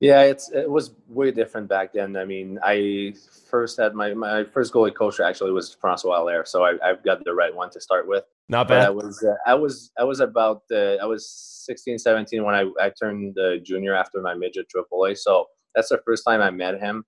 Yeah, 0.00 0.22
it's 0.22 0.50
it 0.50 0.70
was 0.70 0.94
way 1.08 1.30
different 1.30 1.68
back 1.68 1.94
then. 1.94 2.16
I 2.16 2.26
mean, 2.26 2.58
I 2.62 3.14
first 3.48 3.78
had 3.78 3.94
my 3.94 4.12
my 4.12 4.44
first 4.44 4.72
goalie 4.74 4.94
coach 4.94 5.20
actually 5.20 5.52
was 5.52 5.74
Francois 5.80 6.20
Allaire, 6.20 6.44
so 6.44 6.64
I, 6.64 6.74
I've 6.84 7.02
got 7.02 7.24
the 7.24 7.32
right 7.32 7.54
one 7.54 7.70
to 7.70 7.80
start 7.80 8.06
with. 8.06 8.24
Not 8.50 8.68
bad. 8.68 8.80
But 8.80 8.86
I 8.86 8.90
was 8.90 9.24
uh, 9.24 9.50
I 9.50 9.54
was 9.54 9.92
I 9.98 10.04
was 10.04 10.20
about 10.20 10.62
uh, 10.70 10.96
I 10.96 11.06
was 11.06 11.30
16, 11.64 11.98
17 11.98 12.44
when 12.44 12.54
I 12.54 12.70
I 12.78 12.90
turned 12.90 13.38
uh, 13.38 13.56
junior 13.64 13.94
after 13.94 14.20
my 14.20 14.34
midget 14.34 14.66
AAA. 14.74 15.16
So 15.16 15.46
that's 15.74 15.88
the 15.88 16.00
first 16.04 16.24
time 16.26 16.42
I 16.42 16.50
met 16.50 16.78
him, 16.78 17.04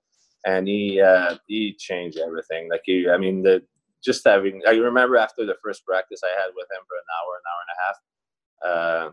and 0.46 0.66
he 0.66 0.98
uh, 0.98 1.36
he 1.46 1.76
changed 1.78 2.18
everything. 2.18 2.70
Like 2.70 2.82
he, 2.84 3.06
I 3.10 3.18
mean, 3.18 3.42
the 3.42 3.62
just 4.02 4.22
having 4.24 4.62
I 4.66 4.70
remember 4.70 5.18
after 5.18 5.44
the 5.44 5.56
first 5.62 5.84
practice 5.84 6.20
I 6.24 6.40
had 6.40 6.52
with 6.56 6.66
him 6.72 6.82
for 6.88 6.96
an 6.96 7.08
hour, 7.16 7.32
an 7.36 7.48
hour 7.50 7.62
and 7.64 7.74
a 7.76 7.80
half. 7.84 7.96
Uh, 8.64 9.12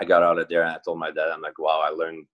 I 0.00 0.04
got 0.06 0.22
out 0.22 0.38
of 0.38 0.48
there 0.48 0.62
and 0.62 0.70
I 0.70 0.78
told 0.82 0.98
my 0.98 1.10
dad, 1.10 1.28
I'm 1.30 1.42
like, 1.42 1.58
wow, 1.58 1.82
I 1.84 1.90
learned 1.90 2.24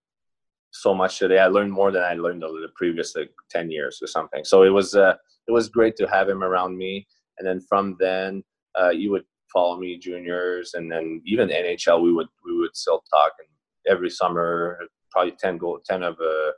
so 0.80 0.94
much 0.94 1.18
today. 1.18 1.38
I 1.38 1.46
learned 1.46 1.72
more 1.72 1.90
than 1.90 2.02
I 2.02 2.14
learned 2.14 2.44
over 2.44 2.60
the 2.60 2.72
previous 2.74 3.14
like 3.16 3.30
ten 3.50 3.70
years 3.70 3.98
or 4.02 4.06
something. 4.06 4.44
So 4.44 4.62
it 4.62 4.70
was 4.70 4.94
uh, 4.94 5.14
it 5.48 5.52
was 5.52 5.68
great 5.68 5.96
to 5.96 6.06
have 6.06 6.28
him 6.28 6.42
around 6.42 6.76
me. 6.76 7.06
And 7.38 7.46
then 7.46 7.60
from 7.60 7.96
then, 8.00 8.42
uh, 8.80 8.90
you 8.90 9.10
would 9.10 9.24
follow 9.52 9.78
me 9.78 9.98
juniors, 9.98 10.74
and 10.74 10.90
then 10.90 11.22
even 11.26 11.48
NHL, 11.48 12.02
we 12.02 12.12
would 12.12 12.28
we 12.44 12.58
would 12.58 12.76
still 12.76 13.02
talk. 13.12 13.32
And 13.38 13.48
every 13.92 14.10
summer, 14.10 14.78
probably 15.10 15.32
ten 15.32 15.58
goal, 15.58 15.80
ten 15.84 16.02
of 16.02 16.14
uh, 16.20 16.52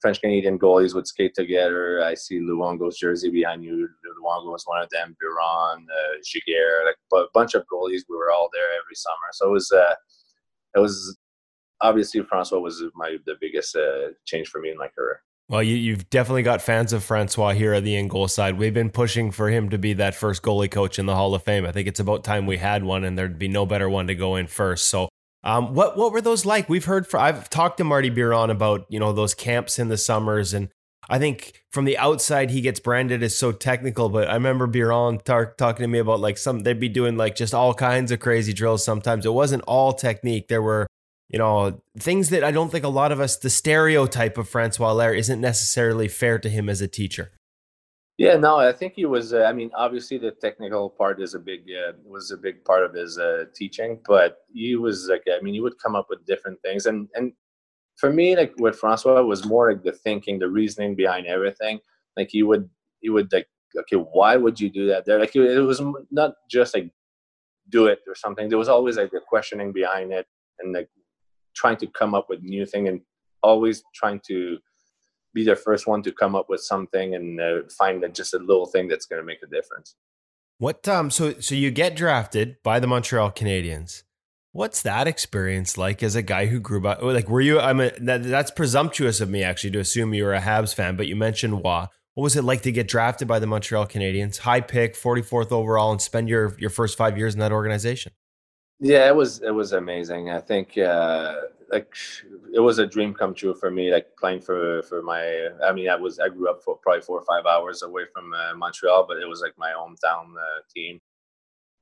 French 0.00 0.20
Canadian 0.20 0.58
goalies 0.58 0.94
would 0.94 1.06
skate 1.06 1.34
together. 1.34 2.02
I 2.02 2.14
see 2.14 2.40
Luongo's 2.40 2.98
jersey 2.98 3.30
behind 3.30 3.62
you. 3.64 3.88
Luongo 4.20 4.52
was 4.52 4.64
one 4.66 4.82
of 4.82 4.90
them. 4.90 5.16
Biron, 5.20 5.86
uh, 5.88 6.18
Giguère, 6.20 6.84
like 6.84 6.96
a 7.14 7.26
bunch 7.32 7.54
of 7.54 7.64
goalies. 7.72 8.02
We 8.08 8.16
were 8.16 8.32
all 8.32 8.50
there 8.52 8.66
every 8.80 8.96
summer. 8.96 9.28
So 9.32 9.48
it 9.48 9.52
was 9.52 9.72
uh, 9.72 9.94
it 10.76 10.80
was 10.80 11.16
obviously 11.82 12.22
Francois 12.22 12.58
was 12.58 12.82
my 12.94 13.16
the 13.26 13.34
biggest 13.40 13.76
uh, 13.76 14.12
change 14.24 14.48
for 14.48 14.60
me 14.60 14.70
in 14.70 14.78
my 14.78 14.88
career. 14.88 15.20
Well, 15.48 15.62
you, 15.62 15.92
have 15.92 16.08
definitely 16.08 16.44
got 16.44 16.62
fans 16.62 16.94
of 16.94 17.04
Francois 17.04 17.52
here 17.52 17.74
at 17.74 17.84
the 17.84 17.94
in 17.96 18.08
goal 18.08 18.26
side. 18.28 18.56
We've 18.56 18.72
been 18.72 18.88
pushing 18.88 19.30
for 19.30 19.50
him 19.50 19.68
to 19.70 19.76
be 19.76 19.92
that 19.94 20.14
first 20.14 20.42
goalie 20.42 20.70
coach 20.70 20.98
in 20.98 21.04
the 21.04 21.14
Hall 21.14 21.34
of 21.34 21.42
Fame. 21.42 21.66
I 21.66 21.72
think 21.72 21.88
it's 21.88 22.00
about 22.00 22.24
time 22.24 22.46
we 22.46 22.56
had 22.56 22.84
one, 22.84 23.04
and 23.04 23.18
there'd 23.18 23.38
be 23.38 23.48
no 23.48 23.66
better 23.66 23.90
one 23.90 24.06
to 24.06 24.14
go 24.14 24.36
in 24.36 24.46
first. 24.46 24.88
So, 24.88 25.08
um, 25.44 25.74
what 25.74 25.98
what 25.98 26.12
were 26.12 26.22
those 26.22 26.46
like? 26.46 26.68
We've 26.68 26.84
heard 26.84 27.06
for 27.06 27.18
I've 27.18 27.50
talked 27.50 27.78
to 27.78 27.84
Marty 27.84 28.08
Biron 28.08 28.48
about 28.48 28.86
you 28.88 28.98
know 28.98 29.12
those 29.12 29.34
camps 29.34 29.78
in 29.78 29.88
the 29.88 29.98
summers, 29.98 30.54
and 30.54 30.70
I 31.10 31.18
think 31.18 31.64
from 31.70 31.84
the 31.84 31.98
outside 31.98 32.50
he 32.50 32.60
gets 32.60 32.80
branded 32.80 33.22
as 33.22 33.36
so 33.36 33.52
technical. 33.52 34.08
But 34.08 34.28
I 34.28 34.34
remember 34.34 34.66
Biron 34.66 35.18
tar- 35.18 35.54
talking 35.58 35.82
to 35.82 35.88
me 35.88 35.98
about 35.98 36.20
like 36.20 36.38
some 36.38 36.60
they'd 36.60 36.80
be 36.80 36.88
doing 36.88 37.16
like 37.18 37.34
just 37.34 37.52
all 37.52 37.74
kinds 37.74 38.10
of 38.12 38.20
crazy 38.20 38.54
drills. 38.54 38.84
Sometimes 38.84 39.26
it 39.26 39.34
wasn't 39.34 39.64
all 39.66 39.92
technique. 39.92 40.48
There 40.48 40.62
were 40.62 40.86
you 41.32 41.38
know, 41.38 41.80
things 41.98 42.28
that 42.30 42.44
I 42.44 42.50
don't 42.50 42.70
think 42.70 42.84
a 42.84 42.88
lot 42.88 43.10
of 43.10 43.18
us, 43.18 43.38
the 43.38 43.50
stereotype 43.50 44.36
of 44.36 44.48
Francois 44.48 44.92
Allaire 44.92 45.14
isn't 45.14 45.40
necessarily 45.40 46.06
fair 46.06 46.38
to 46.38 46.48
him 46.48 46.68
as 46.68 46.82
a 46.82 46.88
teacher. 46.88 47.32
Yeah, 48.18 48.36
no, 48.36 48.58
I 48.58 48.72
think 48.72 48.92
he 48.94 49.06
was. 49.06 49.32
Uh, 49.32 49.44
I 49.44 49.54
mean, 49.54 49.70
obviously 49.74 50.18
the 50.18 50.32
technical 50.32 50.90
part 50.90 51.20
is 51.20 51.34
a 51.34 51.38
big 51.38 51.62
uh, 51.70 51.92
was 52.04 52.30
a 52.30 52.36
big 52.36 52.62
part 52.64 52.84
of 52.84 52.92
his 52.94 53.18
uh, 53.18 53.44
teaching, 53.54 53.98
but 54.06 54.38
he 54.52 54.76
was 54.76 55.08
like, 55.08 55.22
I 55.26 55.40
mean, 55.40 55.54
he 55.54 55.60
would 55.60 55.78
come 55.82 55.96
up 55.96 56.06
with 56.10 56.26
different 56.26 56.60
things, 56.60 56.84
and 56.84 57.08
and 57.14 57.32
for 57.96 58.12
me, 58.12 58.36
like 58.36 58.52
with 58.58 58.78
Francois, 58.78 59.22
was 59.22 59.46
more 59.46 59.72
like 59.72 59.82
the 59.82 59.92
thinking, 59.92 60.38
the 60.38 60.48
reasoning 60.48 60.94
behind 60.94 61.26
everything. 61.26 61.80
Like 62.16 62.28
he 62.30 62.42
would, 62.42 62.68
he 63.00 63.08
would 63.08 63.32
like, 63.32 63.48
okay, 63.76 63.96
why 63.96 64.36
would 64.36 64.60
you 64.60 64.68
do 64.68 64.86
that? 64.88 65.06
There, 65.06 65.18
like 65.18 65.34
it 65.34 65.60
was 65.60 65.80
not 66.10 66.34
just 66.50 66.74
like 66.74 66.90
do 67.70 67.86
it 67.86 68.00
or 68.06 68.14
something. 68.14 68.50
There 68.50 68.58
was 68.58 68.68
always 68.68 68.98
like 68.98 69.10
the 69.10 69.20
questioning 69.26 69.72
behind 69.72 70.12
it, 70.12 70.26
and 70.60 70.74
like 70.74 70.90
trying 71.54 71.76
to 71.78 71.86
come 71.86 72.14
up 72.14 72.28
with 72.28 72.42
new 72.42 72.66
thing 72.66 72.88
and 72.88 73.00
always 73.42 73.82
trying 73.94 74.20
to 74.26 74.58
be 75.34 75.44
the 75.44 75.56
first 75.56 75.86
one 75.86 76.02
to 76.02 76.12
come 76.12 76.34
up 76.34 76.48
with 76.48 76.60
something 76.60 77.14
and 77.14 77.40
uh, 77.40 77.60
find 77.78 78.02
that 78.02 78.14
just 78.14 78.34
a 78.34 78.38
little 78.38 78.66
thing 78.66 78.88
that's 78.88 79.06
going 79.06 79.20
to 79.20 79.26
make 79.26 79.42
a 79.42 79.46
difference. 79.46 79.94
What 80.58 80.86
um 80.86 81.10
so 81.10 81.40
so 81.40 81.56
you 81.56 81.72
get 81.72 81.96
drafted 81.96 82.62
by 82.62 82.78
the 82.78 82.86
Montreal 82.86 83.32
Canadiens. 83.32 84.04
What's 84.52 84.80
that 84.82 85.08
experience 85.08 85.76
like 85.76 86.04
as 86.04 86.14
a 86.14 86.22
guy 86.22 86.46
who 86.46 86.60
grew 86.60 86.86
up 86.86 87.02
like 87.02 87.28
were 87.28 87.40
you 87.40 87.58
I'm 87.58 87.80
a 87.80 87.90
that, 87.98 88.22
that's 88.22 88.52
presumptuous 88.52 89.20
of 89.20 89.28
me 89.28 89.42
actually 89.42 89.72
to 89.72 89.80
assume 89.80 90.14
you 90.14 90.22
were 90.22 90.34
a 90.34 90.40
Habs 90.40 90.72
fan, 90.72 90.94
but 90.94 91.08
you 91.08 91.16
mentioned 91.16 91.64
Roy. 91.64 91.86
What 92.14 92.22
was 92.22 92.36
it 92.36 92.44
like 92.44 92.62
to 92.62 92.70
get 92.70 92.86
drafted 92.86 93.26
by 93.26 93.40
the 93.40 93.46
Montreal 93.48 93.88
Canadiens, 93.88 94.38
high 94.38 94.60
pick, 94.60 94.94
44th 94.94 95.50
overall 95.50 95.90
and 95.90 96.00
spend 96.00 96.28
your 96.28 96.54
your 96.60 96.70
first 96.70 96.96
5 96.96 97.18
years 97.18 97.34
in 97.34 97.40
that 97.40 97.50
organization? 97.50 98.12
Yeah, 98.82 99.06
it 99.08 99.14
was 99.14 99.40
it 99.42 99.52
was 99.52 99.72
amazing. 99.72 100.30
I 100.30 100.40
think 100.40 100.76
uh, 100.76 101.36
like 101.70 101.94
it 102.52 102.58
was 102.58 102.80
a 102.80 102.86
dream 102.86 103.14
come 103.14 103.32
true 103.32 103.54
for 103.54 103.70
me. 103.70 103.92
Like 103.92 104.08
playing 104.18 104.40
for 104.40 104.82
for 104.82 105.02
my. 105.02 105.50
I 105.64 105.72
mean, 105.72 105.88
I 105.88 105.94
was 105.94 106.18
I 106.18 106.28
grew 106.28 106.50
up 106.50 106.62
for 106.64 106.76
probably 106.78 107.02
four 107.02 107.20
or 107.20 107.24
five 107.24 107.46
hours 107.46 107.82
away 107.82 108.04
from 108.12 108.34
uh, 108.34 108.56
Montreal, 108.56 109.06
but 109.06 109.18
it 109.18 109.28
was 109.28 109.40
like 109.40 109.54
my 109.56 109.70
hometown 109.70 110.34
uh, 110.36 110.62
team. 110.74 110.98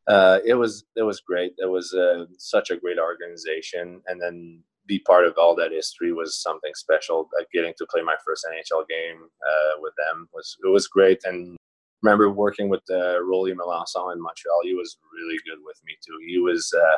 Uh, 0.07 0.41
it 0.45 0.55
was 0.55 0.85
it 0.97 1.03
was 1.03 1.21
great. 1.21 1.55
It 1.59 1.71
was 1.71 1.95
uh, 1.95 2.27
such 2.39 2.71
a 2.71 2.77
great 2.77 2.99
organization, 2.99 4.03
and 4.07 4.21
then 4.21 4.63
be 4.87 4.99
part 4.99 5.27
of 5.27 5.35
all 5.39 5.57
that 5.57 5.73
history 5.73 6.13
was 6.13 6.37
something 6.43 6.73
special. 6.75 7.31
Like 7.39 7.49
getting 7.53 7.75
to 7.79 7.87
play 7.87 8.03
my 8.03 8.17
first 8.27 8.47
NHL 8.47 8.87
game 8.89 9.23
uh, 9.49 9.81
with 9.81 9.95
them 9.97 10.29
was 10.35 10.57
it 10.63 10.69
was 10.69 10.87
great, 10.89 11.25
and 11.25 11.57
remember 12.03 12.31
working 12.31 12.69
with 12.69 12.83
uh, 12.91 13.23
Rolly 13.23 13.53
Melanson 13.53 14.13
in 14.13 14.23
Montreal. 14.23 14.61
He 14.65 14.75
was 14.75 14.99
really 15.15 15.39
good 15.47 15.63
with 15.65 15.79
me 15.85 15.95
too. 16.05 16.17
He 16.27 16.39
was 16.39 16.73
uh, 16.75 16.97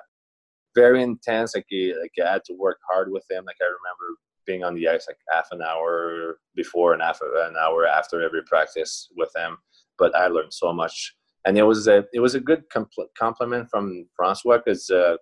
very 0.74 1.02
intense. 1.02 1.54
Like 1.54 1.66
he, 1.68 1.94
like 2.00 2.12
I 2.24 2.32
had 2.32 2.44
to 2.46 2.54
work 2.54 2.78
hard 2.88 3.10
with 3.10 3.24
him. 3.30 3.44
Like 3.44 3.56
I 3.60 3.64
remember 3.64 4.18
being 4.46 4.64
on 4.64 4.74
the 4.74 4.88
ice 4.88 5.06
like 5.08 5.18
half 5.30 5.46
an 5.52 5.62
hour 5.62 6.38
before 6.56 6.92
and 6.92 7.02
half 7.02 7.20
an 7.20 7.54
hour 7.56 7.86
after 7.86 8.22
every 8.22 8.42
practice 8.44 9.08
with 9.16 9.30
him. 9.36 9.58
But 9.98 10.14
I 10.16 10.26
learned 10.26 10.52
so 10.52 10.72
much, 10.72 11.14
and 11.44 11.56
it 11.58 11.62
was 11.62 11.86
a 11.88 12.04
it 12.12 12.20
was 12.20 12.34
a 12.34 12.40
good 12.40 12.64
compl- 12.74 13.12
compliment 13.18 13.68
from 13.70 14.06
Francois 14.16 14.58
because 14.64 14.90
uh, 14.90 15.16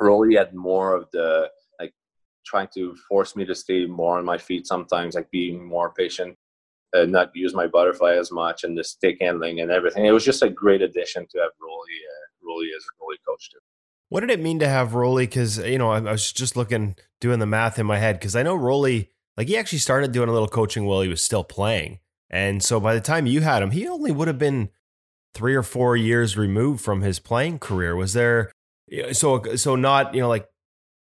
Rolly 0.00 0.36
had 0.36 0.54
more 0.54 0.94
of 0.94 1.08
the 1.12 1.48
like 1.80 1.94
trying 2.46 2.68
to 2.74 2.94
force 3.08 3.34
me 3.34 3.44
to 3.46 3.54
stay 3.54 3.86
more 3.86 4.18
on 4.18 4.24
my 4.24 4.38
feet 4.38 4.66
sometimes, 4.66 5.14
like 5.14 5.30
being 5.30 5.66
more 5.66 5.92
patient 5.92 6.36
uh, 6.94 7.04
not 7.04 7.30
use 7.34 7.54
my 7.54 7.66
butterfly 7.66 8.14
as 8.14 8.30
much 8.30 8.64
and 8.64 8.78
the 8.78 8.84
stick 8.84 9.18
handling 9.20 9.60
and 9.60 9.70
everything. 9.70 10.06
It 10.06 10.12
was 10.12 10.24
just 10.24 10.42
a 10.42 10.48
great 10.48 10.82
addition 10.82 11.26
to 11.30 11.38
have 11.38 11.50
Rolly, 11.60 11.98
uh, 12.08 12.46
Rolly 12.46 12.68
as 12.76 12.84
a 12.84 13.02
goalie 13.02 13.18
coach 13.26 13.50
too. 13.50 13.58
What 14.08 14.20
did 14.20 14.30
it 14.30 14.40
mean 14.40 14.60
to 14.60 14.68
have 14.68 14.94
Rolly? 14.94 15.26
Because 15.26 15.58
you 15.58 15.78
know, 15.78 15.90
I, 15.90 15.98
I, 15.98 16.12
was 16.12 16.32
just 16.32 16.56
looking, 16.56 16.96
doing 17.20 17.40
the 17.40 17.46
math 17.46 17.78
in 17.78 17.86
my 17.86 17.98
head. 17.98 18.18
Because 18.18 18.36
I 18.36 18.42
know 18.42 18.54
Rolly, 18.54 19.10
like 19.36 19.48
he 19.48 19.56
actually 19.56 19.78
started 19.78 20.12
doing 20.12 20.28
a 20.28 20.32
little 20.32 20.48
coaching 20.48 20.84
while 20.84 21.00
he 21.00 21.08
was 21.08 21.24
still 21.24 21.44
playing, 21.44 21.98
and 22.30 22.62
so 22.62 22.78
by 22.78 22.94
the 22.94 23.00
time 23.00 23.26
you 23.26 23.40
had 23.40 23.62
him, 23.62 23.72
he 23.72 23.88
only 23.88 24.12
would 24.12 24.28
have 24.28 24.38
been 24.38 24.70
three 25.32 25.54
or 25.54 25.64
four 25.64 25.96
years 25.96 26.36
removed 26.36 26.80
from 26.82 27.02
his 27.02 27.18
playing 27.18 27.58
career. 27.58 27.96
Was 27.96 28.12
there? 28.12 28.52
So 29.12 29.42
so 29.56 29.74
not 29.74 30.14
you 30.14 30.20
know 30.20 30.28
like 30.28 30.48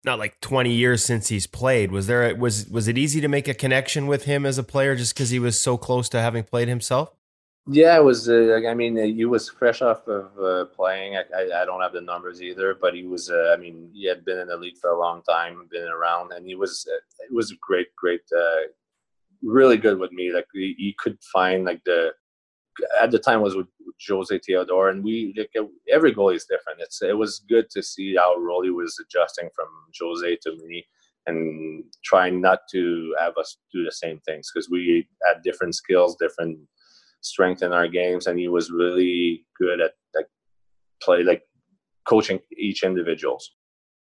not 0.08 0.18
like 0.18 0.42
20 0.42 0.72
years 0.72 1.06
since 1.06 1.28
he's 1.28 1.46
played. 1.46 1.92
Was 1.92 2.08
there 2.08 2.36
was 2.36 2.68
was 2.70 2.88
it 2.88 2.98
easy 2.98 3.22
to 3.22 3.28
make 3.28 3.48
a 3.48 3.54
connection 3.54 4.08
with 4.08 4.24
him 4.24 4.46
as 4.46 4.58
a 4.58 4.64
player 4.64 4.96
just 4.96 5.14
because 5.14 5.30
he 5.30 5.38
was 5.38 5.60
so 5.62 5.78
close 5.78 6.10
to 6.10 6.20
having 6.20 6.44
played 6.44 6.68
himself? 6.68 7.14
Yeah, 7.70 7.98
it 7.98 8.04
was. 8.04 8.30
Uh, 8.30 8.62
I 8.68 8.74
mean, 8.74 8.98
uh, 8.98 9.04
he 9.04 9.26
was 9.26 9.50
fresh 9.50 9.82
off 9.82 10.08
of 10.08 10.32
uh, 10.40 10.66
playing. 10.74 11.18
I, 11.18 11.24
I, 11.36 11.62
I, 11.62 11.66
don't 11.66 11.82
have 11.82 11.92
the 11.92 12.00
numbers 12.00 12.42
either, 12.42 12.74
but 12.74 12.94
he 12.94 13.04
was. 13.04 13.30
Uh, 13.30 13.54
I 13.54 13.60
mean, 13.60 13.90
he 13.94 14.08
had 14.08 14.24
been 14.24 14.40
in 14.40 14.48
the 14.48 14.56
league 14.56 14.78
for 14.78 14.92
a 14.92 15.00
long 15.00 15.22
time, 15.24 15.68
been 15.70 15.90
around, 15.90 16.32
and 16.32 16.48
he 16.48 16.56
was. 16.56 16.88
Uh, 16.90 16.96
it 17.30 17.34
was 17.34 17.52
a 17.52 17.56
great, 17.60 17.94
great, 17.98 18.22
uh, 18.36 18.72
really 19.44 19.76
good 19.76 20.00
with 20.00 20.14
me. 20.14 20.32
Like 20.32 20.48
he, 20.54 20.76
he 20.78 20.96
could 20.98 21.18
find 21.34 21.66
like 21.66 21.84
the 21.84 22.14
at 23.02 23.12
the 23.12 23.20
time 23.20 23.42
was 23.42 23.56
with 23.56 23.68
Jose 24.08 24.40
Theodore, 24.46 24.90
and 24.90 25.04
we 25.04 25.34
like, 25.38 25.52
uh, 25.60 25.68
every 25.92 26.14
goalie 26.14 26.36
is 26.36 26.46
different. 26.46 26.82
It's 26.82 27.02
it 27.02 27.18
was 27.18 27.44
good 27.50 27.70
to 27.72 27.82
see 27.82 28.16
how 28.16 28.36
Rolly 28.36 28.70
was 28.70 28.98
adjusting 29.02 29.50
from 29.56 29.68
Jose 30.00 30.38
to 30.44 30.56
me 30.68 30.86
and 31.26 31.84
trying 32.04 32.42
not 32.42 32.60
to 32.72 33.16
have 33.20 33.34
us 33.38 33.58
do 33.74 33.84
the 33.84 33.92
same 33.92 34.20
things 34.20 34.50
because 34.52 34.70
we 34.70 35.08
had 35.28 35.44
different 35.44 35.76
skills, 35.76 36.16
different 36.20 36.58
strength 37.22 37.62
in 37.62 37.74
our 37.74 37.88
games, 37.88 38.28
and 38.28 38.40
he 38.40 38.48
was 38.48 38.72
really 38.72 39.46
good 39.60 39.82
at 39.82 39.92
like 40.16 40.28
play 41.02 41.24
like 41.24 41.44
coaching 42.08 42.40
each 42.58 42.84
individuals. 42.84 43.52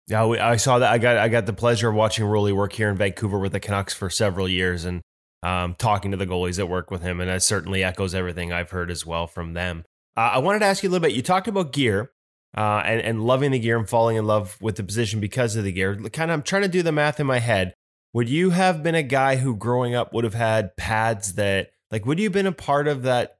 Yeah, 0.07 0.25
I 0.25 0.57
saw 0.57 0.79
that. 0.79 0.91
I 0.91 0.99
got 0.99 1.19
I 1.19 1.29
got 1.29 1.47
the 1.47 1.53
pleasure 1.53 1.91
of 1.91 1.95
watching 1.95 2.25
Rolly 2.25 2.53
work 2.53 2.73
here 2.73 2.89
in 2.89 2.97
Vancouver 2.97 3.39
with 3.39 3.53
the 3.53 3.61
Canucks 3.61 3.93
for 3.93 4.09
several 4.09 4.49
years, 4.49 4.85
and 4.85 5.03
um, 5.43 5.75
talking 5.79 6.11
to 6.11 6.17
the 6.17 6.27
goalies 6.27 6.57
that 6.57 6.67
work 6.67 6.91
with 6.91 7.03
him, 7.03 7.21
and 7.21 7.31
that 7.31 7.43
certainly 7.43 7.85
echoes 7.85 8.15
everything 8.15 8.53
I've 8.53 8.71
heard 8.71 8.91
as 8.91 9.07
well 9.07 9.27
from 9.27 9.55
them. 9.55 9.85
Uh, 10.17 10.33
I 10.35 10.39
wanted 10.39 10.61
to 10.61 10.67
ask 10.67 10.83
you 10.83 10.89
a 10.89 10.93
little 10.93 11.07
bit. 11.07 11.15
You 11.15 11.23
talked 11.23 11.49
about 11.49 11.73
gear 11.73 12.11
uh, 12.57 12.83
and 12.85 13.01
and 13.01 13.25
loving 13.25 13.53
the 13.53 13.59
gear 13.59 13.79
and 13.79 13.89
falling 13.89 14.17
in 14.17 14.27
love 14.27 14.57
with 14.61 14.77
the 14.77 14.83
position 14.83 15.21
because 15.21 15.55
of 15.57 15.65
the 15.65 15.73
gear. 15.73 15.97
Kind 15.97 16.31
of, 16.31 16.35
I'm 16.35 16.43
trying 16.43 16.63
to 16.63 16.69
do 16.69 16.83
the 16.83 16.93
math 16.93 17.21
in 17.21 17.27
my 17.27 17.39
head. 17.39 17.75
Would 18.15 18.29
you 18.29 18.51
have 18.51 18.83
been 18.83 18.95
a 18.95 19.03
guy 19.03 19.37
who, 19.37 19.55
growing 19.55 19.95
up, 19.95 20.13
would 20.13 20.25
have 20.25 20.35
had 20.35 20.77
pads 20.77 21.35
that, 21.35 21.71
like, 21.91 22.07
would 22.07 22.19
you 22.19 22.25
have 22.25 22.33
been 22.33 22.47
a 22.47 22.53
part 22.53 22.89
of 22.89 23.03
that 23.03 23.39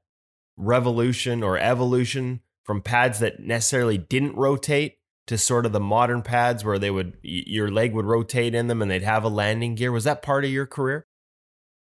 revolution 0.57 1.41
or 1.41 1.57
evolution 1.57 2.41
from 2.65 2.81
pads 2.81 3.19
that 3.19 3.39
necessarily 3.39 3.97
didn't 3.97 4.35
rotate 4.35 4.97
to 5.25 5.37
sort 5.37 5.65
of 5.65 5.71
the 5.71 5.79
modern 5.79 6.21
pads 6.21 6.63
where 6.63 6.79
they 6.79 6.91
would 6.91 7.17
your 7.23 7.69
leg 7.69 7.93
would 7.93 8.05
rotate 8.05 8.55
in 8.55 8.67
them 8.67 8.81
and 8.81 8.89
they'd 8.89 9.03
have 9.03 9.23
a 9.23 9.29
landing 9.29 9.75
gear? 9.75 9.91
Was 9.91 10.03
that 10.03 10.21
part 10.21 10.45
of 10.45 10.51
your 10.51 10.65
career? 10.65 11.05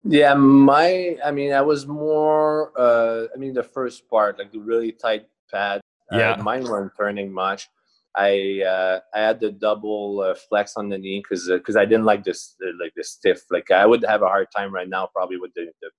Yeah, 0.03 0.33
my, 0.33 1.17
I 1.23 1.31
mean, 1.31 1.51
I 1.51 1.61
was 1.61 1.85
more, 1.85 2.71
uh, 2.79 3.27
I 3.33 3.37
mean, 3.37 3.53
the 3.53 3.63
first 3.63 4.09
part, 4.09 4.39
like 4.39 4.51
the 4.51 4.59
really 4.59 4.91
tight 4.91 5.27
pad. 5.51 5.81
Uh, 6.11 6.17
yeah. 6.17 6.31
Uh, 6.31 6.43
mine 6.43 6.63
weren't 6.63 6.93
turning 6.97 7.31
much. 7.31 7.67
I 8.15 8.63
uh, 8.67 8.99
I 9.13 9.19
had 9.19 9.39
the 9.39 9.51
double 9.51 10.21
uh, 10.21 10.33
flex 10.33 10.75
on 10.75 10.89
the 10.89 10.97
knee 10.97 11.21
because 11.21 11.47
because 11.47 11.75
uh, 11.75 11.81
I 11.81 11.85
didn't 11.85 12.05
like 12.05 12.23
this 12.23 12.55
uh, 12.65 12.71
like 12.81 12.93
the 12.95 13.03
stiff. 13.03 13.43
Like 13.51 13.69
I 13.69 13.85
would 13.85 14.03
have 14.07 14.23
a 14.23 14.27
hard 14.27 14.47
time 14.55 14.73
right 14.73 14.89
now 14.89 15.07
probably 15.13 15.37
with 15.37 15.53
the, 15.53 15.67
the 15.81 15.91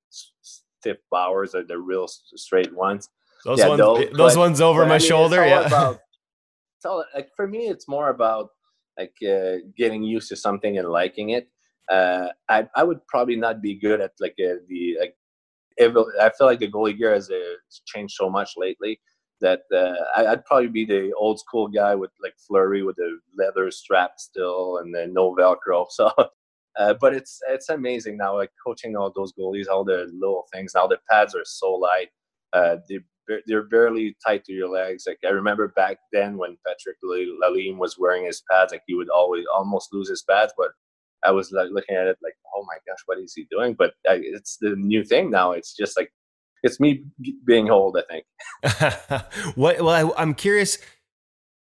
stiff 0.42 0.96
Bauers 1.12 1.54
or 1.54 1.62
the 1.62 1.78
real 1.78 2.08
straight 2.08 2.74
ones. 2.74 3.08
Those 3.44 3.60
yeah, 3.60 3.68
ones, 3.68 3.78
those, 3.78 4.10
those 4.12 4.34
but, 4.34 4.40
ones 4.40 4.60
over 4.60 4.84
my 4.86 4.96
I 4.96 4.98
mean, 4.98 5.08
shoulder. 5.08 5.46
yeah. 5.46 5.66
About, 5.66 6.00
it's 6.76 6.84
all 6.84 7.04
like 7.14 7.30
for 7.36 7.46
me, 7.46 7.68
it's 7.68 7.86
more 7.86 8.10
about 8.10 8.50
like 8.98 9.14
uh, 9.22 9.58
getting 9.76 10.02
used 10.02 10.28
to 10.30 10.36
something 10.36 10.78
and 10.78 10.88
liking 10.88 11.30
it 11.30 11.48
uh, 11.90 12.28
I 12.48 12.68
I 12.76 12.84
would 12.84 13.06
probably 13.06 13.36
not 13.36 13.60
be 13.60 13.74
good 13.74 14.00
at 14.00 14.12
like 14.20 14.36
uh, 14.40 14.62
the 14.68 14.96
like. 15.00 15.16
I 15.80 16.30
feel 16.36 16.46
like 16.46 16.58
the 16.58 16.70
goalie 16.70 16.98
gear 16.98 17.14
has 17.14 17.30
uh, 17.30 17.54
changed 17.86 18.14
so 18.14 18.28
much 18.28 18.50
lately 18.58 19.00
that 19.40 19.62
uh, 19.74 19.94
I, 20.14 20.30
would 20.30 20.44
probably 20.44 20.68
be 20.68 20.84
the 20.84 21.12
old 21.14 21.40
school 21.40 21.68
guy 21.68 21.94
with 21.94 22.10
like 22.22 22.34
flurry 22.46 22.82
with 22.82 22.96
the 22.96 23.18
leather 23.38 23.70
strap 23.70 24.12
still 24.18 24.78
and 24.78 24.94
then 24.94 25.14
no 25.14 25.34
Velcro. 25.34 25.86
So, 25.90 26.10
uh, 26.78 26.94
but 27.00 27.14
it's 27.14 27.40
it's 27.48 27.68
amazing 27.68 28.16
now, 28.16 28.36
like 28.36 28.50
coaching 28.64 28.96
all 28.96 29.12
those 29.14 29.32
goalies, 29.32 29.68
all 29.68 29.84
the 29.84 30.08
little 30.12 30.46
things. 30.52 30.72
Now 30.74 30.86
the 30.86 30.98
pads 31.10 31.34
are 31.34 31.44
so 31.44 31.72
light. 31.72 32.08
Uh, 32.52 32.76
they 32.88 33.00
they're 33.46 33.62
barely 33.62 34.16
tight 34.26 34.44
to 34.44 34.52
your 34.52 34.68
legs. 34.68 35.04
Like 35.06 35.18
I 35.24 35.28
remember 35.28 35.68
back 35.68 35.98
then 36.12 36.36
when 36.36 36.56
Patrick 36.66 36.96
Lalime 37.04 37.78
was 37.78 37.96
wearing 37.98 38.24
his 38.24 38.42
pads, 38.50 38.72
like 38.72 38.82
he 38.86 38.94
would 38.94 39.08
always 39.08 39.44
almost 39.54 39.92
lose 39.92 40.08
his 40.08 40.22
pads, 40.22 40.52
but 40.56 40.70
I 41.24 41.32
was 41.32 41.52
like 41.52 41.68
looking 41.70 41.96
at 41.96 42.06
it 42.06 42.18
like, 42.22 42.34
oh 42.54 42.64
my 42.66 42.76
gosh, 42.86 42.98
what 43.06 43.18
is 43.18 43.34
he 43.34 43.46
doing? 43.50 43.74
But 43.74 43.94
it's 44.04 44.58
the 44.60 44.74
new 44.76 45.04
thing 45.04 45.30
now. 45.30 45.52
It's 45.52 45.74
just 45.74 45.96
like 45.96 46.12
it's 46.62 46.80
me 46.80 47.04
being 47.44 47.70
old. 47.70 47.98
I 47.98 48.02
think. 48.10 48.24
what? 49.56 49.80
Well, 49.80 49.88
I, 49.88 50.22
I'm 50.22 50.34
curious. 50.34 50.78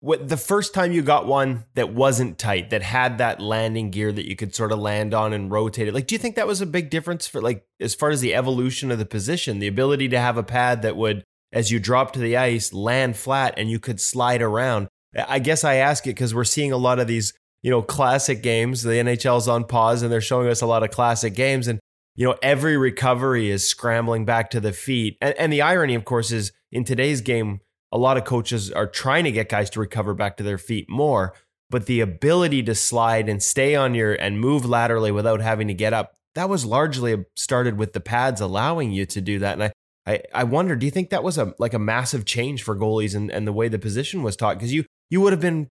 What 0.02 0.28
the 0.28 0.38
first 0.38 0.76
time 0.76 0.92
you 0.92 1.02
got 1.02 1.26
one 1.26 1.66
that 1.74 1.92
wasn't 1.92 2.38
tight, 2.38 2.70
that 2.70 2.84
had 2.84 3.18
that 3.18 3.42
landing 3.42 3.90
gear 3.90 4.12
that 4.12 4.30
you 4.30 4.36
could 4.36 4.54
sort 4.54 4.72
of 4.72 4.78
land 4.78 5.16
on 5.16 5.34
and 5.34 5.50
rotate 5.50 5.88
it? 5.88 5.96
Like, 5.96 6.06
do 6.06 6.14
you 6.14 6.20
think 6.20 6.36
that 6.36 6.46
was 6.46 6.62
a 6.62 6.68
big 6.68 6.92
difference 6.92 7.28
for 7.28 7.42
like 7.42 7.66
as 7.80 7.96
far 7.96 8.12
as 8.12 8.22
the 8.22 8.36
evolution 8.36 8.92
of 8.92 9.00
the 9.00 9.06
position, 9.06 9.58
the 9.58 9.68
ability 9.68 10.10
to 10.10 10.20
have 10.20 10.38
a 10.38 10.44
pad 10.44 10.84
that 10.84 10.96
would, 10.96 11.24
as 11.52 11.72
you 11.72 11.80
drop 11.80 12.14
to 12.14 12.20
the 12.20 12.38
ice, 12.38 12.72
land 12.72 13.18
flat 13.18 13.56
and 13.58 13.72
you 13.72 13.80
could 13.80 14.00
slide 14.00 14.44
around? 14.44 14.90
I 15.28 15.40
guess 15.40 15.64
I 15.64 15.76
ask 15.76 16.06
it 16.06 16.12
because 16.12 16.36
we're 16.36 16.44
seeing 16.44 16.72
a 16.72 16.78
lot 16.78 17.00
of 17.00 17.08
these 17.08 17.34
you 17.66 17.72
know, 17.72 17.82
classic 17.82 18.44
games. 18.44 18.84
The 18.84 18.92
NHL's 18.92 19.48
on 19.48 19.64
pause 19.64 20.04
and 20.04 20.12
they're 20.12 20.22
showing 20.22 20.48
us 20.48 20.62
a 20.62 20.68
lot 20.68 20.84
of 20.84 20.92
classic 20.92 21.34
games. 21.34 21.68
And, 21.68 21.80
you 22.14 22.24
know, 22.24 22.36
every 22.44 22.78
recovery 22.78 23.50
is 23.50 23.68
scrambling 23.68 24.24
back 24.24 24.52
to 24.52 24.60
the 24.60 24.72
feet. 24.72 25.18
And, 25.20 25.34
and 25.40 25.52
the 25.52 25.64
irony, 25.64 25.96
of 25.96 26.06
course, 26.06 26.32
is 26.32 26.52
in 26.72 26.84
today's 26.84 27.22
game, 27.22 27.62
a 27.92 27.98
lot 27.98 28.18
of 28.18 28.24
coaches 28.24 28.72
are 28.72 28.86
trying 28.86 29.24
to 29.24 29.32
get 29.32 29.50
guys 29.50 29.72
to 29.72 29.80
recover 29.80 30.14
back 30.14 30.38
to 30.38 30.44
their 30.44 30.60
feet 30.60 30.88
more. 30.88 31.34
But 31.72 31.88
the 31.88 32.02
ability 32.02 32.62
to 32.62 32.76
slide 32.76 33.28
and 33.28 33.42
stay 33.42 33.74
on 33.74 33.96
your 33.96 34.14
and 34.14 34.40
move 34.40 34.64
laterally 34.68 35.12
without 35.12 35.42
having 35.42 35.68
to 35.68 35.74
get 35.74 35.92
up, 35.92 36.14
that 36.36 36.48
was 36.48 36.66
largely 36.66 37.26
started 37.36 37.80
with 37.80 37.94
the 37.94 38.00
pads 38.00 38.42
allowing 38.42 38.92
you 38.92 39.08
to 39.08 39.22
do 39.22 39.40
that. 39.40 39.54
And 39.54 39.64
I, 39.64 39.72
I, 40.06 40.22
I 40.36 40.44
wonder, 40.44 40.76
do 40.76 40.86
you 40.86 40.92
think 40.92 41.10
that 41.10 41.24
was 41.24 41.40
a 41.40 41.56
like 41.58 41.74
a 41.74 41.80
massive 41.80 42.26
change 42.26 42.62
for 42.62 42.76
goalies 42.76 43.16
and, 43.16 43.32
and 43.32 43.48
the 43.48 43.54
way 43.54 43.70
the 43.70 43.80
position 43.80 44.22
was 44.22 44.36
taught? 44.36 44.60
Because 44.60 44.72
you 44.72 44.86
you 45.10 45.20
would 45.22 45.34
have 45.34 45.42
been 45.42 45.72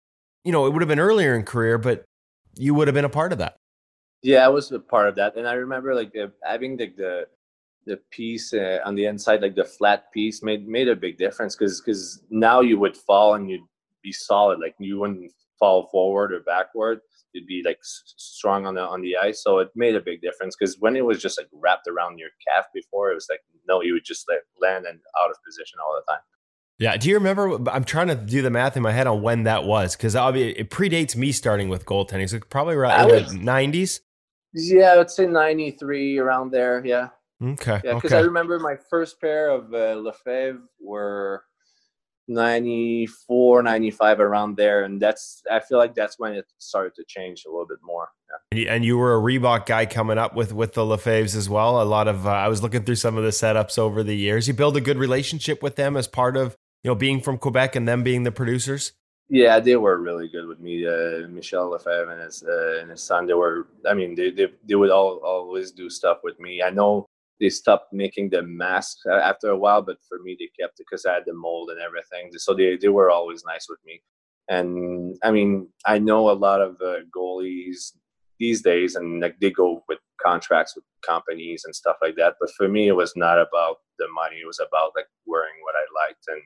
you 0.43 0.51
know, 0.51 0.65
it 0.65 0.73
would 0.73 0.81
have 0.81 0.89
been 0.89 0.99
earlier 0.99 1.35
in 1.35 1.43
career, 1.43 1.77
but 1.77 2.05
you 2.55 2.73
would 2.73 2.87
have 2.87 2.95
been 2.95 3.05
a 3.05 3.09
part 3.09 3.31
of 3.31 3.39
that. 3.39 3.57
Yeah, 4.23 4.45
I 4.45 4.47
was 4.49 4.71
a 4.71 4.79
part 4.79 5.07
of 5.07 5.15
that, 5.15 5.35
and 5.37 5.47
I 5.47 5.53
remember 5.53 5.93
like 5.93 6.13
having 6.43 6.75
the 6.77 6.87
the, 6.97 7.27
the 7.85 7.97
piece 8.11 8.53
uh, 8.53 8.79
on 8.83 8.95
the 8.95 9.05
inside, 9.05 9.41
like 9.41 9.55
the 9.55 9.65
flat 9.65 10.11
piece, 10.11 10.41
made 10.41 10.67
made 10.67 10.87
a 10.87 10.95
big 10.95 11.17
difference 11.17 11.55
because 11.55 11.81
because 11.81 12.23
now 12.29 12.61
you 12.61 12.79
would 12.79 12.97
fall 12.97 13.35
and 13.35 13.49
you'd 13.49 13.61
be 14.03 14.11
solid, 14.11 14.59
like 14.59 14.75
you 14.79 14.99
wouldn't 14.99 15.31
fall 15.59 15.87
forward 15.91 16.33
or 16.33 16.39
backward. 16.41 16.99
You'd 17.33 17.45
be 17.45 17.61
like 17.63 17.79
strong 17.81 18.65
on 18.65 18.75
the 18.75 18.81
on 18.81 19.01
the 19.01 19.15
ice, 19.17 19.43
so 19.43 19.59
it 19.59 19.69
made 19.75 19.95
a 19.95 20.01
big 20.01 20.21
difference. 20.21 20.55
Because 20.57 20.77
when 20.79 20.95
it 20.95 21.05
was 21.05 21.21
just 21.21 21.37
like 21.37 21.47
wrapped 21.53 21.87
around 21.87 22.17
your 22.17 22.29
calf 22.47 22.65
before, 22.73 23.11
it 23.11 23.15
was 23.15 23.27
like 23.29 23.41
no, 23.67 23.81
you 23.81 23.93
would 23.93 24.05
just 24.05 24.27
like 24.27 24.39
land 24.59 24.85
and 24.85 24.99
out 25.21 25.29
of 25.29 25.37
position 25.45 25.77
all 25.85 25.93
the 25.93 26.11
time. 26.11 26.21
Yeah. 26.79 26.97
Do 26.97 27.09
you 27.09 27.15
remember? 27.15 27.69
I'm 27.69 27.83
trying 27.83 28.07
to 28.07 28.15
do 28.15 28.41
the 28.41 28.49
math 28.49 28.77
in 28.77 28.83
my 28.83 28.91
head 28.91 29.07
on 29.07 29.21
when 29.21 29.43
that 29.43 29.63
was 29.63 29.95
because 29.95 30.15
it 30.15 30.69
predates 30.69 31.15
me 31.15 31.31
starting 31.31 31.69
with 31.69 31.85
goaltending. 31.85 32.29
So 32.29 32.39
probably 32.39 32.75
around 32.75 33.09
was, 33.09 33.31
the 33.31 33.39
90s. 33.39 34.01
Yeah, 34.53 34.93
I 34.93 34.97
would 34.97 35.09
say 35.09 35.25
93 35.25 36.19
around 36.19 36.51
there. 36.51 36.85
Yeah. 36.85 37.09
Okay. 37.43 37.81
Yeah, 37.83 37.95
because 37.95 38.11
okay. 38.11 38.17
I 38.17 38.21
remember 38.21 38.59
my 38.59 38.75
first 38.89 39.19
pair 39.21 39.49
of 39.49 39.73
uh, 39.73 39.95
Lefebvre 39.95 40.61
were 40.79 41.43
94 42.29 43.63
95 43.63 44.19
around 44.19 44.57
there 44.57 44.83
and 44.83 45.01
that's 45.01 45.41
i 45.49 45.61
feel 45.61 45.77
like 45.77 45.95
that's 45.95 46.19
when 46.19 46.33
it 46.33 46.45
started 46.57 46.93
to 46.93 47.03
change 47.07 47.45
a 47.45 47.49
little 47.49 47.65
bit 47.65 47.77
more 47.81 48.09
yeah. 48.51 48.73
and 48.73 48.83
you 48.83 48.97
were 48.97 49.15
a 49.15 49.21
reebok 49.21 49.65
guy 49.65 49.85
coming 49.85 50.17
up 50.17 50.35
with 50.35 50.51
with 50.51 50.73
the 50.73 50.81
lefebvres 50.81 51.35
as 51.35 51.49
well 51.49 51.81
a 51.81 51.85
lot 51.85 52.07
of 52.07 52.27
uh, 52.27 52.31
i 52.31 52.49
was 52.49 52.61
looking 52.61 52.83
through 52.83 52.95
some 52.95 53.15
of 53.15 53.23
the 53.23 53.29
setups 53.29 53.79
over 53.79 54.03
the 54.03 54.15
years 54.15 54.45
you 54.45 54.53
build 54.53 54.75
a 54.75 54.81
good 54.81 54.97
relationship 54.97 55.63
with 55.63 55.77
them 55.77 55.95
as 55.95 56.05
part 56.05 56.35
of 56.35 56.57
you 56.87 56.91
know 56.93 56.95
being 56.95 57.19
from 57.19 57.37
quebec 57.37 57.75
and 57.75 57.85
them 57.85 58.01
being 58.01 58.23
the 58.23 58.31
producers 58.31 58.93
yeah 59.29 59.59
they 59.59 59.75
were 59.75 59.99
really 59.99 60.29
good 60.29 60.47
with 60.47 60.61
me 60.61 60.87
uh, 60.87 61.27
michel 61.27 61.69
lefebvre 61.69 62.13
and 62.13 62.21
his 62.21 62.43
uh, 62.43 62.79
and 62.79 62.89
his 62.89 63.03
son 63.03 63.27
they 63.27 63.33
were 63.33 63.67
i 63.89 63.93
mean 63.93 64.15
they, 64.15 64.31
they, 64.31 64.47
they 64.65 64.75
would 64.75 64.89
all, 64.89 65.17
always 65.17 65.71
do 65.71 65.89
stuff 65.89 66.19
with 66.23 66.39
me 66.39 66.63
i 66.63 66.69
know 66.69 67.05
they 67.39 67.49
stopped 67.49 67.93
making 67.93 68.29
the 68.29 68.41
masks 68.41 69.05
after 69.05 69.49
a 69.49 69.57
while, 69.57 69.81
but 69.81 69.97
for 70.07 70.19
me, 70.23 70.35
they 70.39 70.49
kept 70.59 70.79
it 70.79 70.85
because 70.89 71.05
I 71.05 71.15
had 71.15 71.23
the 71.25 71.33
mold 71.33 71.69
and 71.69 71.79
everything. 71.79 72.31
So 72.37 72.53
they, 72.53 72.77
they 72.77 72.87
were 72.87 73.11
always 73.11 73.43
nice 73.45 73.67
with 73.69 73.79
me. 73.85 74.01
And 74.49 75.15
I 75.23 75.31
mean, 75.31 75.67
I 75.85 75.99
know 75.99 76.29
a 76.29 76.31
lot 76.31 76.61
of 76.61 76.77
uh, 76.81 77.01
goalies 77.15 77.93
these 78.39 78.61
days, 78.61 78.95
and 78.95 79.21
like 79.21 79.39
they 79.39 79.51
go 79.51 79.83
with 79.87 79.99
contracts 80.19 80.75
with 80.75 80.85
companies 81.05 81.63
and 81.65 81.75
stuff 81.75 81.97
like 82.01 82.15
that. 82.15 82.35
But 82.39 82.51
for 82.57 82.67
me, 82.67 82.87
it 82.87 82.95
was 82.95 83.13
not 83.15 83.37
about 83.37 83.77
the 83.99 84.07
money. 84.15 84.37
It 84.37 84.47
was 84.47 84.59
about 84.59 84.93
like 84.95 85.07
wearing 85.25 85.55
what 85.63 85.75
I 85.75 86.07
liked, 86.07 86.23
and 86.29 86.41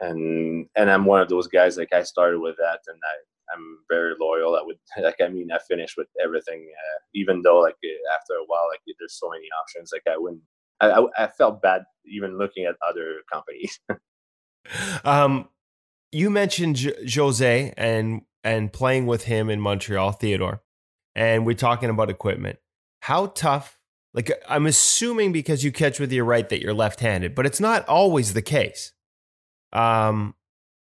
and 0.00 0.66
and 0.76 0.90
I'm 0.90 1.04
one 1.04 1.20
of 1.20 1.28
those 1.28 1.46
guys. 1.46 1.76
Like 1.76 1.92
I 1.92 2.02
started 2.02 2.40
with 2.40 2.56
that, 2.56 2.80
and 2.86 2.98
I 3.02 3.54
I'm 3.54 3.78
very 3.88 4.14
loyal. 4.20 4.56
I 4.56 4.62
would 4.62 4.76
like 5.02 5.20
I 5.22 5.28
mean 5.28 5.50
I 5.52 5.58
finished 5.68 5.96
with 5.96 6.08
everything, 6.22 6.68
uh, 6.70 6.98
even 7.14 7.42
though 7.42 7.60
like 7.60 7.76
after 8.14 8.34
a 8.34 8.44
while 8.46 8.68
like 8.70 8.80
there's 8.98 9.18
so 9.18 9.30
many 9.30 9.46
options. 9.62 9.90
Like 9.92 10.02
I 10.12 10.18
wouldn't. 10.18 10.42
I, 10.80 10.90
I, 10.90 11.24
I 11.24 11.26
felt 11.28 11.62
bad 11.62 11.82
even 12.04 12.36
looking 12.36 12.64
at 12.64 12.74
other 12.86 13.18
companies. 13.32 13.78
um, 15.04 15.48
you 16.10 16.30
mentioned 16.30 16.76
J- 16.76 17.06
Jose 17.14 17.72
and 17.76 18.22
and 18.42 18.72
playing 18.72 19.06
with 19.06 19.24
him 19.24 19.48
in 19.50 19.60
Montreal, 19.60 20.12
Theodore, 20.12 20.62
and 21.14 21.46
we're 21.46 21.54
talking 21.54 21.90
about 21.90 22.10
equipment. 22.10 22.58
How 23.00 23.26
tough? 23.26 23.78
Like 24.12 24.30
I'm 24.48 24.66
assuming 24.66 25.32
because 25.32 25.64
you 25.64 25.72
catch 25.72 26.00
with 26.00 26.12
your 26.12 26.24
right 26.24 26.48
that 26.48 26.60
you're 26.60 26.74
left-handed, 26.74 27.34
but 27.34 27.46
it's 27.46 27.60
not 27.60 27.86
always 27.88 28.32
the 28.32 28.42
case. 28.42 28.92
Um, 29.74 30.34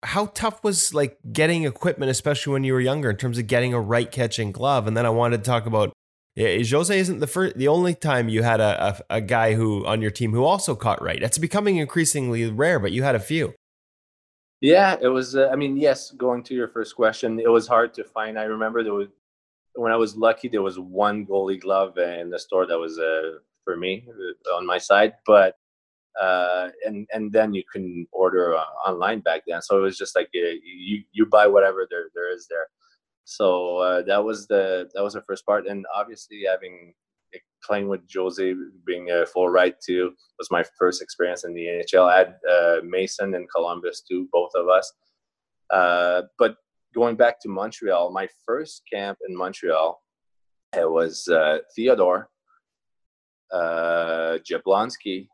how 0.04 0.28
tough 0.28 0.64
was 0.64 0.94
like 0.94 1.18
getting 1.32 1.64
equipment, 1.64 2.12
especially 2.12 2.54
when 2.54 2.64
you 2.64 2.74
were 2.74 2.82
younger, 2.82 3.10
in 3.10 3.18
terms 3.18 3.38
of 3.38 3.48
getting 3.48 3.74
a 3.74 3.82
right 3.82 4.12
catching 4.12 4.52
glove? 4.52 4.88
And 4.88 4.96
then 4.96 5.06
I 5.06 5.10
wanted 5.10 5.38
to 5.38 5.44
talk 5.44 5.66
about 5.66 5.94
Jose 6.38 7.00
isn't 7.00 7.20
the 7.20 7.28
first, 7.28 7.58
the 7.58 7.70
only 7.70 7.96
time 7.96 8.28
you 8.28 8.44
had 8.44 8.60
a, 8.60 9.00
a, 9.10 9.18
a 9.18 9.22
guy 9.22 9.54
who 9.54 9.86
on 9.86 10.02
your 10.02 10.12
team 10.12 10.34
who 10.34 10.44
also 10.44 10.76
caught 10.76 11.02
right. 11.02 11.20
That's 11.22 11.38
becoming 11.38 11.78
increasingly 11.78 12.50
rare, 12.52 12.80
but 12.80 12.92
you 12.92 13.04
had 13.04 13.16
a 13.16 13.20
few. 13.20 13.54
Yeah, 14.62 14.98
it 15.02 15.08
was. 15.08 15.36
Uh, 15.36 15.50
I 15.52 15.56
mean, 15.56 15.78
yes. 15.78 16.12
Going 16.12 16.44
to 16.44 16.54
your 16.54 16.68
first 16.68 16.96
question, 16.96 17.40
it 17.40 17.50
was 17.50 17.68
hard 17.68 17.94
to 17.96 18.04
find. 18.04 18.38
I 18.38 18.44
remember 18.44 18.84
there 18.84 18.94
was 18.94 19.08
when 19.76 19.92
I 19.92 19.98
was 19.98 20.16
lucky, 20.16 20.48
there 20.48 20.62
was 20.62 20.80
one 20.80 21.26
goalie 21.26 21.60
glove 21.60 21.98
in 21.98 22.30
the 22.30 22.40
store 22.40 22.66
that 22.66 22.78
was 22.78 22.98
uh, 23.00 23.40
for 23.64 23.78
me 23.78 24.08
uh, 24.10 24.56
on 24.56 24.66
my 24.66 24.78
side, 24.78 25.14
but 25.26 25.56
uh, 26.20 26.70
and 26.86 27.08
and 27.14 27.32
then 27.32 27.54
you 27.54 27.64
can 27.72 28.08
order 28.12 28.56
uh, 28.56 28.64
online 28.88 29.20
back 29.20 29.42
then. 29.48 29.62
So 29.62 29.78
it 29.78 29.82
was 29.82 29.98
just 29.98 30.16
like 30.16 30.30
uh, 30.36 30.56
you 30.64 31.04
you 31.12 31.26
buy 31.26 31.48
whatever 31.48 31.88
there 31.90 32.10
there 32.14 32.34
is 32.34 32.48
there. 32.50 32.68
So 33.26 33.78
uh, 33.78 34.02
that 34.04 34.24
was 34.24 34.48
the 34.48 34.90
that 34.94 35.04
was 35.04 35.14
the 35.14 35.22
first 35.22 35.46
part, 35.46 35.68
and 35.68 35.86
obviously 35.94 36.44
having 36.50 36.94
playing 37.64 37.90
with 37.90 38.02
Jose 38.14 38.54
being 38.86 39.10
a 39.10 39.26
full 39.26 39.50
right 39.50 39.76
too 39.82 40.14
was 40.38 40.52
my 40.52 40.64
first 40.78 41.02
experience 41.02 41.44
in 41.44 41.54
the 41.54 41.66
NHL. 41.66 42.08
I 42.08 42.18
had 42.20 42.36
uh, 42.50 42.78
Mason 42.84 43.36
and 43.36 43.50
Columbus 43.54 44.02
too, 44.02 44.30
both 44.32 44.52
of 44.56 44.70
us. 44.70 44.94
Uh, 45.72 46.22
but 46.38 46.58
going 46.94 47.16
back 47.16 47.42
to 47.42 47.50
Montreal, 47.50 48.12
my 48.12 48.30
first 48.46 48.84
camp 48.90 49.18
in 49.28 49.36
Montreal, 49.36 50.02
it 50.78 50.90
was 50.90 51.28
Theodore, 51.76 52.30
Jablonski, 53.52 55.28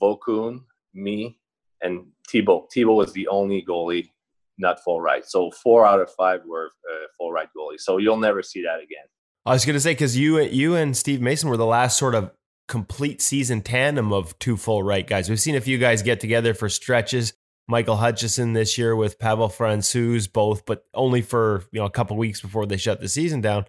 Vokoun, 0.00 0.62
me, 0.94 1.38
and 1.82 2.06
Thibault. 2.28 2.68
Thibault 2.72 2.94
was 2.94 3.12
the 3.12 3.28
only 3.28 3.64
goalie 3.66 4.10
not 4.58 4.82
full 4.84 5.00
right. 5.00 5.24
So 5.26 5.50
four 5.50 5.86
out 5.86 6.00
of 6.00 6.10
five 6.12 6.40
were 6.46 6.66
uh, 6.90 7.06
full 7.16 7.32
right 7.32 7.48
goalies. 7.56 7.80
So 7.80 7.98
you'll 7.98 8.18
never 8.18 8.42
see 8.42 8.62
that 8.62 8.76
again. 8.76 9.04
I 9.46 9.52
was 9.52 9.64
going 9.64 9.74
to 9.74 9.80
say 9.80 9.92
because 9.92 10.16
you 10.16 10.40
you 10.40 10.76
and 10.76 10.96
Steve 10.96 11.20
Mason 11.20 11.48
were 11.48 11.56
the 11.56 11.66
last 11.66 11.98
sort 11.98 12.14
of 12.14 12.30
complete 12.68 13.20
season 13.20 13.62
tandem 13.62 14.12
of 14.12 14.38
two 14.38 14.56
full 14.56 14.82
right 14.82 15.06
guys. 15.06 15.28
We've 15.28 15.40
seen 15.40 15.56
a 15.56 15.60
few 15.60 15.78
guys 15.78 16.02
get 16.02 16.20
together 16.20 16.54
for 16.54 16.68
stretches. 16.68 17.32
Michael 17.66 17.96
Hutchinson 17.96 18.52
this 18.52 18.76
year 18.76 18.96
with 18.96 19.18
Pavel 19.18 19.48
Francouz, 19.48 20.30
both, 20.30 20.66
but 20.66 20.84
only 20.92 21.22
for 21.22 21.64
you 21.72 21.80
know 21.80 21.86
a 21.86 21.90
couple 21.90 22.16
weeks 22.16 22.40
before 22.40 22.66
they 22.66 22.76
shut 22.76 23.00
the 23.00 23.08
season 23.08 23.40
down. 23.40 23.64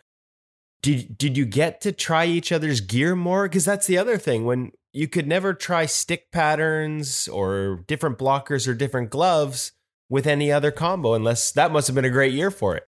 Did 0.82 1.18
did 1.18 1.38
you 1.38 1.46
get 1.46 1.82
to 1.82 1.92
try 1.92 2.26
each 2.26 2.52
other's 2.52 2.82
gear 2.82 3.16
more? 3.16 3.48
Because 3.48 3.66
that's 3.66 3.88
the 3.88 3.98
other 3.98 4.18
thing 4.18 4.46
when 4.46 4.72
you 4.94 5.08
could 5.08 5.28
never 5.28 5.54
try 5.54 5.86
stick 5.86 6.32
patterns 6.32 7.28
or 7.28 7.84
different 7.88 8.18
blockers 8.18 8.68
or 8.68 8.74
different 8.74 9.10
gloves 9.10 9.72
with 10.10 10.28
any 10.28 10.52
other 10.52 10.72
combo 10.72 11.14
unless 11.14 11.52
that 11.54 11.72
must 11.72 11.88
have 11.88 11.96
been 11.96 12.06
a 12.06 12.10
great 12.10 12.34
year 12.34 12.52
for 12.52 12.76
it. 12.76 12.84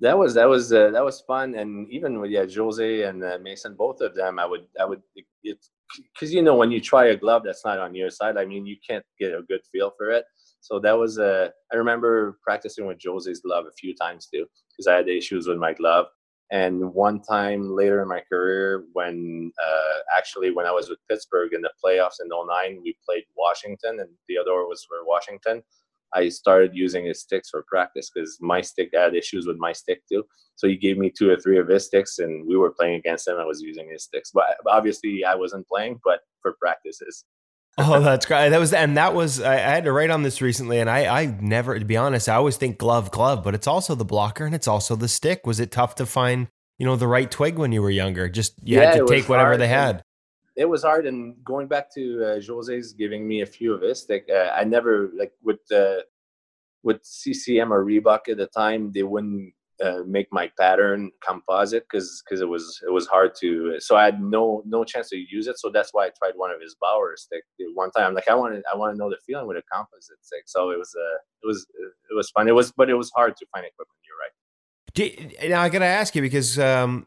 That 0.00 0.18
was 0.18 0.34
that 0.34 0.48
was 0.48 0.72
uh, 0.72 0.90
that 0.90 1.04
was 1.04 1.20
fun, 1.20 1.54
and 1.54 1.86
even 1.90 2.20
with 2.20 2.30
yeah 2.30 2.46
Jose 2.54 3.02
and 3.02 3.22
uh, 3.22 3.38
Mason, 3.42 3.74
both 3.74 4.00
of 4.00 4.14
them, 4.14 4.38
I 4.38 4.46
would 4.46 4.66
I 4.80 4.84
would 4.84 5.02
it's 5.42 5.70
because 6.14 6.32
you 6.32 6.42
know 6.42 6.54
when 6.54 6.70
you 6.70 6.80
try 6.80 7.06
a 7.06 7.16
glove 7.16 7.42
that's 7.44 7.64
not 7.64 7.78
on 7.78 7.94
your 7.94 8.10
side, 8.10 8.36
I 8.36 8.44
mean 8.44 8.64
you 8.64 8.76
can't 8.86 9.04
get 9.18 9.32
a 9.32 9.42
good 9.42 9.60
feel 9.70 9.92
for 9.98 10.10
it. 10.10 10.24
So 10.60 10.78
that 10.80 10.96
was 10.96 11.18
a. 11.18 11.24
Uh, 11.24 11.48
I 11.72 11.76
remember 11.76 12.38
practicing 12.42 12.86
with 12.86 12.98
Jose's 13.04 13.40
glove 13.40 13.66
a 13.66 13.72
few 13.72 13.94
times 13.94 14.26
too 14.26 14.46
because 14.70 14.86
I 14.86 14.96
had 14.96 15.08
issues 15.08 15.46
with 15.46 15.58
my 15.58 15.74
glove, 15.74 16.06
and 16.50 16.92
one 16.92 17.22
time 17.22 17.70
later 17.70 18.02
in 18.02 18.08
my 18.08 18.20
career, 18.28 18.84
when 18.92 19.52
uh, 19.64 19.98
actually 20.16 20.50
when 20.50 20.66
I 20.66 20.72
was 20.72 20.88
with 20.88 20.98
Pittsburgh 21.08 21.52
in 21.52 21.62
the 21.62 21.70
playoffs 21.82 22.20
in 22.20 22.28
09, 22.28 22.80
we 22.82 22.96
played 23.06 23.24
Washington 23.36 24.00
and 24.00 24.08
Theodore 24.26 24.68
was 24.68 24.84
for 24.84 24.98
Washington. 25.06 25.62
I 26.12 26.28
started 26.28 26.72
using 26.74 27.04
his 27.04 27.20
sticks 27.20 27.50
for 27.50 27.64
practice 27.68 28.10
because 28.12 28.36
my 28.40 28.60
stick 28.62 28.90
had 28.92 29.14
issues 29.14 29.46
with 29.46 29.58
my 29.58 29.72
stick 29.72 30.02
too. 30.10 30.24
So 30.56 30.66
he 30.66 30.76
gave 30.76 30.98
me 30.98 31.08
two 31.08 31.30
or 31.30 31.36
three 31.36 31.58
of 31.58 31.68
his 31.68 31.86
sticks, 31.86 32.18
and 32.18 32.46
we 32.46 32.56
were 32.56 32.72
playing 32.72 32.96
against 32.96 33.28
him. 33.28 33.36
I 33.38 33.44
was 33.44 33.62
using 33.62 33.88
his 33.88 34.02
sticks, 34.04 34.32
but 34.32 34.44
obviously 34.66 35.24
I 35.24 35.36
wasn't 35.36 35.68
playing, 35.68 36.00
but 36.04 36.20
for 36.42 36.56
practices 36.60 37.24
oh, 37.78 38.00
that's 38.00 38.26
great. 38.26 38.50
That 38.50 38.60
was 38.60 38.72
and 38.72 38.96
that 38.96 39.14
was 39.14 39.40
I, 39.40 39.54
I, 39.54 39.58
had 39.58 39.84
to 39.84 39.92
write 39.92 40.10
on 40.10 40.22
this 40.22 40.42
recently, 40.42 40.78
and 40.80 40.90
I 40.90 41.22
I 41.22 41.26
never 41.26 41.78
to 41.78 41.84
be 41.84 41.96
honest, 41.96 42.28
I 42.28 42.34
always 42.34 42.56
think 42.56 42.78
glove 42.78 43.10
glove, 43.10 43.42
but 43.42 43.54
it's 43.54 43.66
also 43.66 43.94
the 43.94 44.04
blocker 44.04 44.44
and 44.44 44.54
it's 44.54 44.68
also 44.68 44.96
the 44.96 45.08
stick. 45.08 45.46
Was 45.46 45.60
it 45.60 45.70
tough 45.70 45.94
to 45.96 46.06
find 46.06 46.48
you 46.78 46.86
know 46.86 46.96
the 46.96 47.08
right 47.08 47.30
twig 47.30 47.58
when 47.58 47.72
you 47.72 47.82
were 47.82 47.90
younger? 47.90 48.28
Just 48.28 48.54
you 48.62 48.76
yeah, 48.76 48.92
had 48.92 49.00
to 49.00 49.06
take 49.06 49.28
whatever 49.28 49.56
they 49.56 49.68
had. 49.68 50.02
It 50.56 50.68
was 50.68 50.82
hard, 50.82 51.06
and 51.06 51.36
going 51.44 51.68
back 51.68 51.92
to 51.94 52.24
uh, 52.24 52.40
Jose's 52.40 52.92
giving 52.92 53.26
me 53.26 53.42
a 53.42 53.46
few 53.46 53.72
of 53.72 53.82
his 53.82 54.02
stick, 54.02 54.28
uh, 54.30 54.50
I 54.50 54.64
never 54.64 55.10
like 55.16 55.32
with 55.42 55.60
uh, 55.72 56.00
with 56.82 57.02
CCM 57.02 57.72
or 57.72 57.84
Reebok 57.84 58.28
at 58.28 58.36
the 58.36 58.46
time, 58.46 58.92
they 58.92 59.02
wouldn't 59.02 59.54
uh, 59.82 60.02
make 60.06 60.28
my 60.30 60.50
pattern 60.58 61.10
composite 61.26 61.84
because 61.90 62.22
because 62.24 62.40
it 62.40 62.48
was 62.48 62.80
it 62.86 62.92
was 62.92 63.06
hard 63.06 63.34
to 63.34 63.76
so 63.78 63.96
I 63.96 64.04
had 64.04 64.20
no 64.20 64.62
no 64.66 64.84
chance 64.84 65.08
to 65.10 65.16
use 65.16 65.46
it. 65.46 65.58
So 65.58 65.70
that's 65.70 65.90
why 65.92 66.06
I 66.06 66.10
tried 66.18 66.32
one 66.36 66.50
of 66.50 66.60
his 66.60 66.76
Bauer 66.80 67.16
stick. 67.16 67.44
The 67.58 67.66
one 67.74 67.90
time 67.90 68.08
I'm 68.08 68.14
like 68.14 68.28
I 68.28 68.34
wanted 68.34 68.62
I 68.72 68.76
want 68.76 68.94
to 68.94 68.98
know 68.98 69.08
the 69.08 69.16
feeling 69.26 69.46
with 69.46 69.56
a 69.56 69.62
composite 69.72 70.18
stick. 70.22 70.42
So 70.46 70.70
it 70.70 70.78
was 70.78 70.94
uh 70.94 71.16
it 71.42 71.46
was 71.46 71.66
it 72.10 72.14
was 72.14 72.30
fun. 72.30 72.48
It 72.48 72.54
was 72.54 72.72
but 72.72 72.90
it 72.90 72.94
was 72.94 73.10
hard 73.14 73.36
to 73.36 73.46
find 73.54 73.64
equipment. 73.64 73.98
You're 74.06 75.48
right. 75.48 75.50
Now 75.50 75.62
I 75.62 75.68
gotta 75.68 75.86
ask 75.86 76.14
you 76.14 76.22
because 76.22 76.58
um 76.58 77.06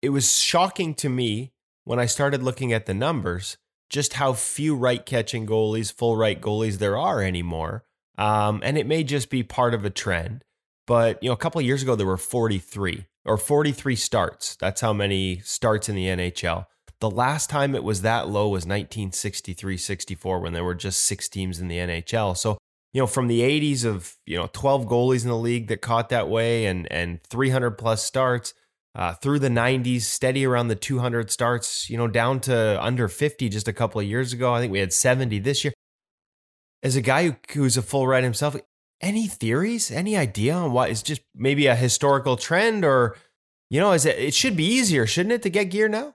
it 0.00 0.08
was 0.10 0.38
shocking 0.38 0.94
to 0.96 1.08
me 1.08 1.52
when 1.84 1.98
I 1.98 2.06
started 2.06 2.42
looking 2.42 2.72
at 2.72 2.86
the 2.86 2.94
numbers 2.94 3.58
just 3.90 4.14
how 4.14 4.32
few 4.32 4.74
right 4.74 5.04
catching 5.04 5.46
goalies 5.46 5.92
full 5.92 6.16
right 6.16 6.40
goalies 6.40 6.78
there 6.78 6.96
are 6.96 7.22
anymore. 7.22 7.84
Um 8.16 8.62
and 8.64 8.78
it 8.78 8.86
may 8.86 9.04
just 9.04 9.28
be 9.28 9.42
part 9.42 9.74
of 9.74 9.84
a 9.84 9.90
trend 9.90 10.44
but 10.86 11.22
you 11.22 11.28
know, 11.28 11.34
a 11.34 11.38
couple 11.38 11.58
of 11.58 11.66
years 11.66 11.82
ago 11.82 11.94
there 11.94 12.06
were 12.06 12.16
43 12.16 13.06
or 13.24 13.36
43 13.36 13.96
starts. 13.96 14.56
That's 14.56 14.80
how 14.80 14.92
many 14.92 15.40
starts 15.40 15.88
in 15.88 15.94
the 15.94 16.06
NHL. 16.06 16.66
The 17.00 17.10
last 17.10 17.50
time 17.50 17.74
it 17.74 17.84
was 17.84 18.02
that 18.02 18.28
low 18.28 18.48
was 18.48 18.64
1963-64 18.66 20.42
when 20.42 20.52
there 20.52 20.64
were 20.64 20.74
just 20.74 21.04
six 21.04 21.28
teams 21.28 21.60
in 21.60 21.68
the 21.68 21.78
NHL. 21.78 22.36
So 22.36 22.58
you 22.92 23.00
know, 23.00 23.06
from 23.06 23.26
the 23.26 23.40
80s 23.40 23.84
of 23.84 24.16
you 24.24 24.36
know 24.36 24.48
12 24.52 24.86
goalies 24.86 25.24
in 25.24 25.28
the 25.28 25.36
league 25.36 25.68
that 25.68 25.80
caught 25.80 26.10
that 26.10 26.28
way 26.28 26.66
and 26.66 26.90
and 26.90 27.22
300 27.24 27.72
plus 27.72 28.04
starts. 28.04 28.54
Uh, 28.96 29.12
through 29.12 29.40
the 29.40 29.48
90s, 29.48 30.02
steady 30.02 30.46
around 30.46 30.68
the 30.68 30.76
200 30.76 31.28
starts, 31.28 31.90
you 31.90 31.96
know, 31.96 32.06
down 32.06 32.38
to 32.38 32.80
under 32.80 33.08
50 33.08 33.48
just 33.48 33.66
a 33.66 33.72
couple 33.72 34.00
of 34.00 34.06
years 34.06 34.32
ago. 34.32 34.54
I 34.54 34.60
think 34.60 34.70
we 34.70 34.78
had 34.78 34.92
70 34.92 35.40
this 35.40 35.64
year. 35.64 35.72
As 36.80 36.94
a 36.94 37.00
guy 37.00 37.24
who, 37.26 37.36
who's 37.54 37.76
a 37.76 37.82
full 37.82 38.06
right 38.06 38.22
himself, 38.22 38.54
any 39.00 39.26
theories? 39.26 39.90
Any 39.90 40.16
idea 40.16 40.54
on 40.54 40.72
what 40.72 40.90
is 40.90 41.02
just 41.02 41.22
maybe 41.34 41.66
a 41.66 41.74
historical 41.74 42.36
trend 42.36 42.84
or 42.84 43.16
you 43.70 43.80
know, 43.80 43.92
is 43.92 44.06
it 44.06 44.18
it 44.18 44.34
should 44.34 44.56
be 44.56 44.64
easier, 44.64 45.06
shouldn't 45.06 45.32
it, 45.32 45.42
to 45.42 45.50
get 45.50 45.70
gear 45.70 45.88
now? 45.88 46.14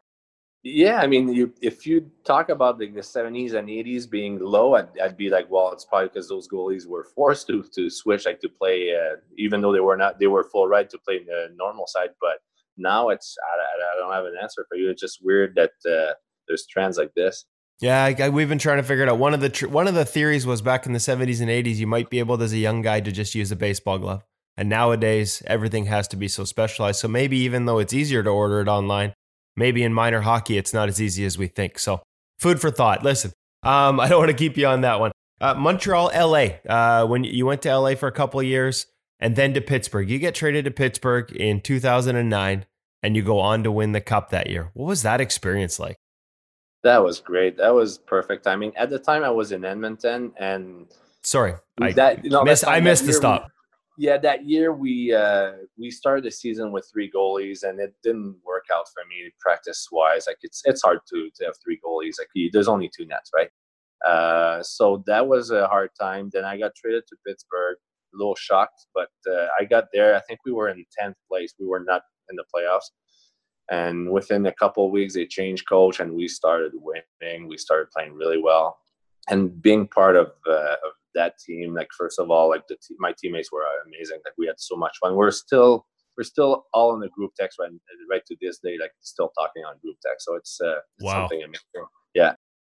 Yeah, 0.63 0.97
I 0.97 1.07
mean, 1.07 1.33
you, 1.33 1.53
if 1.61 1.87
you 1.87 2.11
talk 2.25 2.49
about 2.49 2.79
like 2.79 2.93
the 2.93 2.99
70s 2.99 3.53
and 3.53 3.69
80s 3.69 4.09
being 4.09 4.39
low, 4.39 4.75
I'd, 4.75 4.89
I'd 4.99 5.15
be 5.15 5.29
like, 5.29 5.49
well, 5.49 5.71
it's 5.71 5.85
probably 5.85 6.09
because 6.09 6.27
those 6.27 6.49
goalies 6.49 6.85
were 6.85 7.05
forced 7.05 7.47
to 7.47 7.63
to 7.63 7.89
switch, 7.89 8.25
like 8.25 8.41
to 8.41 8.49
play, 8.49 8.93
uh, 8.93 9.15
even 9.37 9.61
though 9.61 9.71
they 9.71 9.79
were 9.79 9.95
not, 9.95 10.19
they 10.19 10.27
were 10.27 10.43
full 10.43 10.67
right 10.67 10.89
to 10.89 10.97
play 10.97 11.17
in 11.17 11.25
the 11.25 11.47
normal 11.55 11.87
side. 11.87 12.09
But 12.19 12.39
now 12.77 13.07
it's, 13.09 13.37
I, 13.41 13.95
I 13.95 13.99
don't 13.99 14.13
have 14.13 14.25
an 14.25 14.35
answer 14.41 14.65
for 14.67 14.75
you. 14.75 14.89
It's 14.89 15.01
just 15.01 15.19
weird 15.23 15.55
that 15.55 15.71
uh, 15.89 16.13
there's 16.47 16.67
trends 16.67 16.97
like 16.97 17.13
this. 17.15 17.45
Yeah, 17.81 18.03
I, 18.03 18.15
I, 18.19 18.29
we've 18.29 18.49
been 18.49 18.59
trying 18.59 18.77
to 18.77 18.83
figure 18.83 19.03
it 19.03 19.09
out. 19.09 19.19
One 19.19 19.33
of 19.33 19.39
the 19.39 19.49
tr- 19.49 19.69
one 19.69 19.87
of 19.87 19.95
the 19.95 20.03
theories 20.03 20.45
was 20.45 20.61
back 20.61 20.85
in 20.85 20.91
the 20.91 20.99
70s 20.99 21.39
and 21.39 21.49
80s, 21.49 21.77
you 21.77 21.87
might 21.87 22.09
be 22.09 22.19
able 22.19 22.41
as 22.41 22.51
a 22.51 22.57
young 22.57 22.81
guy 22.81 22.99
to 22.99 23.11
just 23.11 23.35
use 23.35 23.51
a 23.51 23.55
baseball 23.55 23.97
glove. 23.97 24.23
And 24.57 24.67
nowadays, 24.67 25.41
everything 25.47 25.85
has 25.85 26.07
to 26.09 26.17
be 26.17 26.27
so 26.27 26.43
specialized. 26.43 26.99
So 26.99 27.07
maybe 27.07 27.37
even 27.37 27.65
though 27.65 27.79
it's 27.79 27.93
easier 27.93 28.21
to 28.21 28.29
order 28.29 28.59
it 28.59 28.67
online, 28.67 29.13
maybe 29.55 29.83
in 29.83 29.93
minor 29.93 30.19
hockey, 30.21 30.57
it's 30.57 30.73
not 30.73 30.89
as 30.89 31.01
easy 31.01 31.23
as 31.23 31.37
we 31.37 31.47
think. 31.47 31.79
So 31.79 32.01
food 32.37 32.59
for 32.59 32.69
thought. 32.69 33.03
Listen, 33.03 33.31
um, 33.63 33.99
I 34.01 34.09
don't 34.09 34.19
want 34.19 34.31
to 34.31 34.37
keep 34.37 34.57
you 34.57 34.67
on 34.67 34.81
that 34.81 34.99
one. 34.99 35.13
Uh, 35.39 35.53
Montreal, 35.53 36.11
LA. 36.13 36.57
Uh, 36.69 37.07
when 37.07 37.23
you 37.23 37.45
went 37.45 37.61
to 37.61 37.73
LA 37.73 37.95
for 37.95 38.07
a 38.07 38.11
couple 38.11 38.41
of 38.41 38.45
years 38.45 38.87
and 39.21 39.37
then 39.37 39.53
to 39.53 39.61
Pittsburgh, 39.61 40.09
you 40.09 40.19
get 40.19 40.35
traded 40.35 40.65
to 40.65 40.71
Pittsburgh 40.71 41.31
in 41.31 41.61
2009 41.61 42.65
and 43.01 43.15
you 43.15 43.21
go 43.21 43.39
on 43.39 43.63
to 43.63 43.71
win 43.71 43.93
the 43.93 44.01
cup 44.01 44.31
that 44.31 44.49
year. 44.49 44.71
What 44.73 44.87
was 44.87 45.03
that 45.03 45.21
experience 45.21 45.79
like? 45.79 45.95
That 46.83 47.03
was 47.03 47.19
great. 47.19 47.57
That 47.57 47.73
was 47.73 47.97
perfect 47.97 48.43
timing. 48.45 48.75
At 48.77 48.89
the 48.89 48.99
time, 48.99 49.23
I 49.23 49.29
was 49.29 49.51
in 49.51 49.65
Edmonton, 49.65 50.31
and 50.37 50.87
sorry, 51.23 51.55
I 51.81 51.91
that, 51.93 52.23
you 52.23 52.29
know, 52.29 52.43
missed, 52.43 52.65
I 52.65 52.79
missed 52.79 53.05
the 53.05 53.13
stop. 53.13 53.43
We, 53.97 54.05
yeah, 54.05 54.17
that 54.19 54.47
year 54.47 54.73
we 54.73 55.13
uh, 55.13 55.51
we 55.77 55.91
started 55.91 56.23
the 56.23 56.31
season 56.31 56.71
with 56.71 56.89
three 56.91 57.11
goalies, 57.11 57.63
and 57.63 57.81
it 57.81 57.93
didn't 58.01 58.37
work 58.45 58.65
out 58.73 58.85
for 58.93 59.03
me 59.09 59.29
practice 59.41 59.87
wise. 59.91 60.25
Like 60.25 60.37
it's 60.41 60.61
it's 60.63 60.81
hard 60.81 60.99
to 61.09 61.29
to 61.35 61.45
have 61.45 61.55
three 61.61 61.79
goalies. 61.85 62.15
Like 62.17 62.29
there's 62.53 62.69
only 62.69 62.89
two 62.95 63.05
nets, 63.05 63.31
right? 63.35 63.49
Uh, 64.09 64.63
so 64.63 65.03
that 65.05 65.27
was 65.27 65.51
a 65.51 65.67
hard 65.67 65.89
time. 65.99 66.29
Then 66.31 66.45
I 66.45 66.57
got 66.57 66.71
traded 66.75 67.03
to 67.07 67.17
Pittsburgh. 67.27 67.75
A 68.11 68.17
little 68.17 68.35
shocked, 68.35 68.87
but 68.95 69.09
uh, 69.29 69.45
I 69.59 69.65
got 69.65 69.83
there. 69.93 70.15
I 70.15 70.19
think 70.21 70.39
we 70.43 70.51
were 70.51 70.69
in 70.69 70.83
tenth 70.97 71.15
place. 71.29 71.53
We 71.59 71.67
were 71.67 71.83
not 71.85 72.01
in 72.31 72.37
the 72.37 72.43
playoffs 72.55 72.89
and 73.71 74.09
within 74.09 74.45
a 74.45 74.53
couple 74.53 74.85
of 74.85 74.91
weeks, 74.91 75.13
they 75.13 75.25
changed 75.25 75.67
coach, 75.67 75.99
and 75.99 76.13
we 76.13 76.27
started 76.27 76.71
winning. 76.75 77.47
We 77.47 77.57
started 77.57 77.91
playing 77.91 78.13
really 78.13 78.41
well, 78.41 78.79
and 79.29 79.61
being 79.61 79.87
part 79.87 80.15
of, 80.15 80.27
uh, 80.47 80.75
of 80.85 80.93
that 81.15 81.37
team. 81.39 81.73
Like 81.73 81.89
first 81.97 82.19
of 82.19 82.31
all, 82.31 82.49
like 82.49 82.67
the 82.67 82.75
te- 82.75 82.95
my 82.99 83.13
teammates 83.17 83.51
were 83.51 83.63
amazing. 83.85 84.19
Like 84.25 84.33
we 84.37 84.47
had 84.47 84.59
so 84.59 84.75
much 84.75 84.97
fun. 85.01 85.15
We're 85.15 85.31
still 85.31 85.85
we're 86.17 86.23
still 86.23 86.65
all 86.73 86.93
in 86.93 86.99
the 86.99 87.09
group 87.09 87.31
text 87.39 87.59
right 87.59 87.71
right 88.09 88.25
to 88.25 88.35
this 88.41 88.59
day. 88.59 88.77
Like 88.79 88.91
still 89.01 89.31
talking 89.39 89.63
on 89.63 89.75
group 89.81 89.97
text. 90.05 90.25
So 90.25 90.35
it's, 90.35 90.59
uh, 90.61 90.79
it's 90.97 91.05
wow. 91.05 91.21
something 91.21 91.43
amazing. 91.43 91.87
Yeah, 92.13 92.33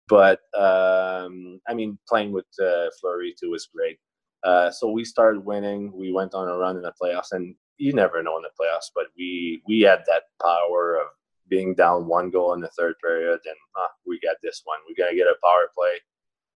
but 0.08 0.40
um, 0.58 1.60
I 1.68 1.74
mean, 1.74 1.98
playing 2.08 2.34
with 2.34 2.46
uh, 2.62 2.88
Fleury 3.00 3.34
too 3.40 3.52
was 3.52 3.70
great. 3.74 3.98
Uh, 4.44 4.72
so 4.72 4.90
we 4.90 5.06
started 5.06 5.46
winning. 5.46 5.92
We 5.94 6.12
went 6.12 6.34
on 6.34 6.50
a 6.50 6.56
run 6.58 6.76
in 6.76 6.82
the 6.82 6.94
playoffs, 7.02 7.32
and 7.32 7.56
you 7.82 7.94
never 7.94 8.22
know 8.22 8.38
in 8.38 8.44
the 8.44 8.50
playoffs, 8.50 8.92
but 8.94 9.06
we 9.18 9.62
we 9.68 9.82
had 9.82 10.04
that 10.06 10.24
power 10.42 10.98
of 10.98 11.08
being 11.50 11.74
down 11.74 12.08
one 12.08 12.30
goal 12.30 12.54
in 12.54 12.62
the 12.62 12.70
third 12.70 12.96
period, 13.04 13.40
and 13.46 13.56
ah, 13.76 13.90
we 14.06 14.20
got 14.20 14.38
this 14.44 14.62
one. 14.66 14.78
We 14.88 14.94
gotta 14.96 15.16
get 15.16 15.28
a 15.28 15.36
power 15.44 15.70
play. 15.76 15.94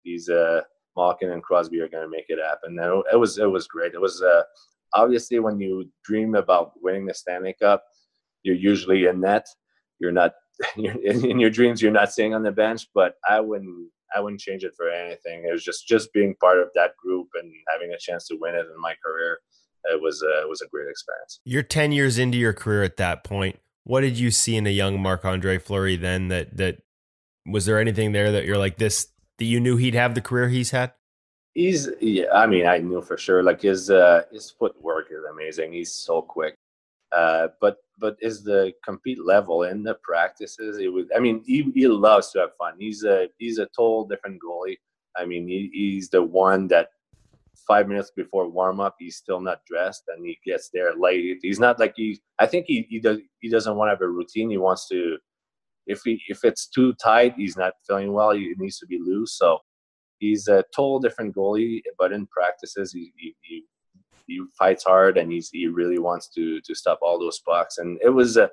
These 0.04 0.28
uh, 0.28 0.60
Malkin 0.96 1.30
and 1.30 1.42
Crosby 1.42 1.80
are 1.80 1.88
gonna 1.88 2.08
make 2.08 2.26
it 2.28 2.38
happen. 2.38 2.78
And 2.78 3.02
it 3.10 3.16
was 3.16 3.38
it 3.38 3.50
was 3.50 3.66
great. 3.66 3.94
It 3.94 4.00
was 4.00 4.22
uh, 4.22 4.42
obviously 4.94 5.38
when 5.38 5.58
you 5.58 5.88
dream 6.04 6.34
about 6.34 6.72
winning 6.82 7.06
the 7.06 7.14
Stanley 7.14 7.56
Cup, 7.60 7.82
you're 8.42 8.54
usually 8.54 9.06
in 9.06 9.20
net. 9.20 9.46
You're 9.98 10.12
not 10.12 10.34
in 10.76 11.40
your 11.40 11.50
dreams. 11.50 11.80
You're 11.80 11.90
not 11.90 12.12
sitting 12.12 12.34
on 12.34 12.42
the 12.42 12.52
bench, 12.52 12.86
but 12.94 13.14
I 13.28 13.40
wouldn't 13.40 13.90
I 14.14 14.20
wouldn't 14.20 14.42
change 14.42 14.62
it 14.62 14.74
for 14.76 14.90
anything. 14.90 15.46
It 15.48 15.52
was 15.52 15.64
just 15.64 15.88
just 15.88 16.12
being 16.12 16.36
part 16.38 16.58
of 16.58 16.68
that 16.74 16.96
group 16.98 17.28
and 17.34 17.50
having 17.72 17.92
a 17.92 17.98
chance 17.98 18.28
to 18.28 18.36
win 18.38 18.54
it 18.54 18.66
in 18.66 18.80
my 18.80 18.94
career 19.02 19.38
it 19.92 20.00
was 20.00 20.22
a, 20.22 20.42
it 20.42 20.48
was 20.48 20.62
a 20.62 20.68
great 20.68 20.88
experience. 20.88 21.40
You're 21.44 21.62
10 21.62 21.92
years 21.92 22.18
into 22.18 22.38
your 22.38 22.52
career 22.52 22.82
at 22.82 22.96
that 22.98 23.24
point. 23.24 23.58
What 23.84 24.00
did 24.00 24.18
you 24.18 24.30
see 24.30 24.56
in 24.56 24.66
a 24.66 24.70
young 24.70 25.00
Marc 25.00 25.24
Andre 25.24 25.58
Fleury 25.58 25.96
then 25.96 26.28
that 26.28 26.56
that 26.56 26.78
was 27.46 27.66
there 27.66 27.78
anything 27.78 28.12
there 28.12 28.32
that 28.32 28.46
you're 28.46 28.58
like 28.58 28.78
this 28.78 29.08
that 29.38 29.44
you 29.44 29.60
knew 29.60 29.76
he'd 29.76 29.94
have 29.94 30.14
the 30.14 30.22
career 30.22 30.48
he's 30.48 30.70
had? 30.70 30.92
He's 31.52 31.88
yeah, 32.00 32.32
I 32.32 32.46
mean, 32.46 32.66
I 32.66 32.78
knew 32.78 33.02
for 33.02 33.18
sure. 33.18 33.42
Like 33.42 33.60
his 33.60 33.90
uh 33.90 34.22
his 34.32 34.50
footwork 34.50 35.08
is 35.10 35.22
amazing. 35.30 35.72
He's 35.72 35.92
so 35.92 36.22
quick. 36.22 36.56
Uh, 37.14 37.48
but 37.60 37.78
but 37.98 38.16
is 38.20 38.42
the 38.42 38.72
compete 38.84 39.24
level 39.24 39.62
in 39.62 39.82
the 39.82 39.94
practices? 40.02 40.78
It 40.78 40.92
was. 40.92 41.06
I 41.14 41.20
mean, 41.20 41.42
he, 41.46 41.70
he 41.74 41.86
loves 41.86 42.32
to 42.32 42.40
have 42.40 42.56
fun. 42.58 42.74
He's 42.78 43.04
a 43.04 43.28
he's 43.38 43.58
a 43.58 43.66
total 43.66 44.04
different 44.04 44.40
goalie. 44.42 44.78
I 45.16 45.24
mean, 45.24 45.46
he, 45.46 45.70
he's 45.72 46.08
the 46.08 46.22
one 46.22 46.66
that 46.68 46.88
five 47.66 47.88
minutes 47.88 48.10
before 48.16 48.48
warm 48.48 48.80
up, 48.80 48.96
he's 48.98 49.16
still 49.16 49.40
not 49.40 49.60
dressed, 49.66 50.04
and 50.08 50.24
he 50.24 50.38
gets 50.44 50.70
there 50.72 50.94
late. 50.94 51.38
He's 51.42 51.60
not 51.60 51.78
like 51.78 51.94
he. 51.96 52.20
I 52.38 52.46
think 52.46 52.66
he 52.66 52.86
he 52.88 53.00
does 53.00 53.18
he 53.40 53.48
doesn't 53.48 53.76
want 53.76 53.88
to 53.88 53.92
have 53.92 54.02
a 54.02 54.08
routine. 54.08 54.50
He 54.50 54.58
wants 54.58 54.88
to. 54.88 55.18
If 55.86 56.00
he 56.04 56.20
if 56.28 56.44
it's 56.44 56.66
too 56.66 56.94
tight, 56.94 57.34
he's 57.36 57.56
not 57.56 57.74
feeling 57.86 58.12
well. 58.12 58.30
He 58.30 58.54
needs 58.58 58.78
to 58.78 58.86
be 58.86 58.98
loose. 58.98 59.36
So 59.38 59.58
he's 60.18 60.48
a 60.48 60.64
total 60.74 61.00
different 61.00 61.34
goalie. 61.34 61.82
But 61.98 62.12
in 62.12 62.26
practices, 62.26 62.92
he 62.92 63.12
he, 63.16 63.34
he, 63.42 63.64
he 64.26 64.42
fights 64.58 64.84
hard, 64.84 65.18
and 65.18 65.30
he's 65.30 65.50
he 65.50 65.66
really 65.66 65.98
wants 65.98 66.28
to 66.30 66.60
to 66.62 66.74
stop 66.74 66.98
all 67.02 67.18
those 67.18 67.40
pucks. 67.46 67.78
And 67.78 67.98
it 68.02 68.10
was 68.10 68.36
a 68.36 68.50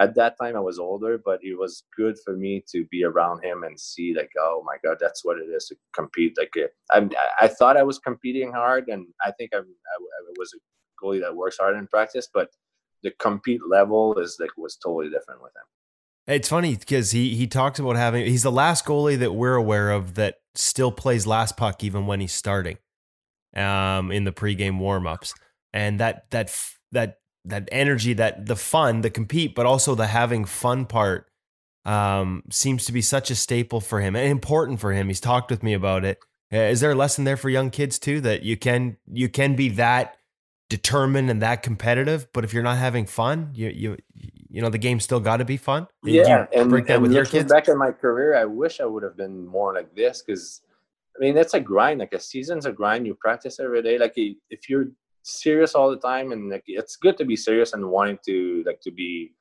at 0.00 0.14
that 0.14 0.36
time 0.40 0.56
I 0.56 0.60
was 0.60 0.78
older, 0.78 1.20
but 1.22 1.40
it 1.42 1.56
was 1.58 1.84
good 1.94 2.16
for 2.24 2.34
me 2.34 2.64
to 2.72 2.86
be 2.90 3.04
around 3.04 3.44
him 3.44 3.62
and 3.62 3.78
see 3.78 4.14
like, 4.16 4.30
oh 4.38 4.64
my 4.66 4.76
god, 4.82 4.96
that's 4.98 5.24
what 5.24 5.38
it 5.38 5.44
is 5.54 5.66
to 5.66 5.76
compete. 5.94 6.36
Like, 6.38 6.54
uh, 6.56 6.68
I'm, 6.90 7.10
I 7.40 7.48
thought 7.48 7.76
I 7.76 7.82
was 7.82 7.98
competing 7.98 8.50
hard, 8.50 8.88
and 8.88 9.06
I 9.24 9.30
think 9.32 9.50
I'm, 9.54 9.60
I, 9.60 9.64
I 9.64 10.32
was 10.38 10.54
a 10.54 11.04
goalie 11.04 11.20
that 11.20 11.36
works 11.36 11.58
hard 11.58 11.76
in 11.76 11.86
practice, 11.86 12.28
but 12.32 12.48
the 13.02 13.12
compete 13.20 13.60
level 13.68 14.18
is 14.18 14.38
like 14.40 14.50
was 14.56 14.76
totally 14.76 15.10
different 15.10 15.42
with 15.42 15.52
him. 15.54 16.34
It's 16.34 16.48
funny 16.48 16.76
because 16.76 17.10
he 17.10 17.34
he 17.34 17.46
talks 17.46 17.78
about 17.78 17.96
having 17.96 18.24
he's 18.24 18.42
the 18.42 18.52
last 18.52 18.86
goalie 18.86 19.18
that 19.18 19.32
we're 19.32 19.54
aware 19.54 19.90
of 19.90 20.14
that 20.14 20.36
still 20.54 20.92
plays 20.92 21.26
last 21.26 21.56
puck 21.56 21.84
even 21.84 22.06
when 22.06 22.20
he's 22.20 22.32
starting, 22.32 22.78
um, 23.54 24.10
in 24.10 24.24
the 24.24 24.32
pregame 24.32 24.78
warmups, 24.80 25.34
and 25.72 26.00
that 26.00 26.30
that 26.30 26.54
that 26.92 27.19
that 27.44 27.68
energy, 27.72 28.12
that 28.14 28.46
the 28.46 28.56
fun, 28.56 29.00
the 29.00 29.10
compete, 29.10 29.54
but 29.54 29.66
also 29.66 29.94
the 29.94 30.08
having 30.08 30.44
fun 30.44 30.86
part 30.86 31.30
um, 31.84 32.42
seems 32.50 32.84
to 32.84 32.92
be 32.92 33.02
such 33.02 33.30
a 33.30 33.34
staple 33.34 33.80
for 33.80 34.00
him 34.00 34.14
and 34.14 34.30
important 34.30 34.80
for 34.80 34.92
him. 34.92 35.08
He's 35.08 35.20
talked 35.20 35.50
with 35.50 35.62
me 35.62 35.72
about 35.72 36.04
it. 36.04 36.18
Uh, 36.52 36.58
is 36.58 36.80
there 36.80 36.90
a 36.90 36.96
lesson 36.96 37.24
there 37.24 37.36
for 37.36 37.48
young 37.48 37.70
kids 37.70 37.98
too 37.98 38.20
that 38.22 38.42
you 38.42 38.56
can 38.56 38.96
you 39.06 39.28
can 39.28 39.54
be 39.54 39.68
that 39.70 40.16
determined 40.68 41.30
and 41.30 41.42
that 41.42 41.62
competitive, 41.62 42.26
but 42.32 42.44
if 42.44 42.52
you're 42.52 42.62
not 42.62 42.78
having 42.78 43.06
fun, 43.06 43.50
you 43.54 43.68
you 43.68 43.96
you 44.14 44.60
know 44.60 44.68
the 44.68 44.78
game's 44.78 45.04
still 45.04 45.20
got 45.20 45.38
to 45.38 45.44
be 45.44 45.56
fun. 45.56 45.86
Yeah, 46.02 46.46
and, 46.52 46.68
break 46.68 46.86
that 46.86 46.94
and 46.94 47.02
with 47.02 47.12
your 47.12 47.24
kids. 47.24 47.52
Back 47.52 47.68
in 47.68 47.78
my 47.78 47.92
career, 47.92 48.36
I 48.36 48.44
wish 48.44 48.80
I 48.80 48.84
would 48.84 49.02
have 49.02 49.16
been 49.16 49.46
more 49.46 49.74
like 49.74 49.94
this 49.94 50.22
because 50.22 50.62
I 51.16 51.20
mean 51.20 51.36
it's 51.36 51.54
a 51.54 51.60
grind. 51.60 52.00
Like 52.00 52.14
a 52.14 52.20
season's 52.20 52.66
a 52.66 52.72
grind. 52.72 53.06
You 53.06 53.14
practice 53.14 53.60
every 53.60 53.82
day. 53.82 53.98
Like 53.98 54.14
if 54.16 54.68
you're 54.68 54.86
serious 55.22 55.74
all 55.74 55.90
the 55.90 55.98
time 55.98 56.32
and 56.32 56.50
like 56.50 56.64
it's 56.66 56.96
good 56.96 57.16
to 57.18 57.24
be 57.24 57.36
serious 57.36 57.72
and 57.72 57.90
wanting 57.90 58.18
to 58.26 58.62
like 58.66 58.80
to 58.80 58.90
be 58.90 59.32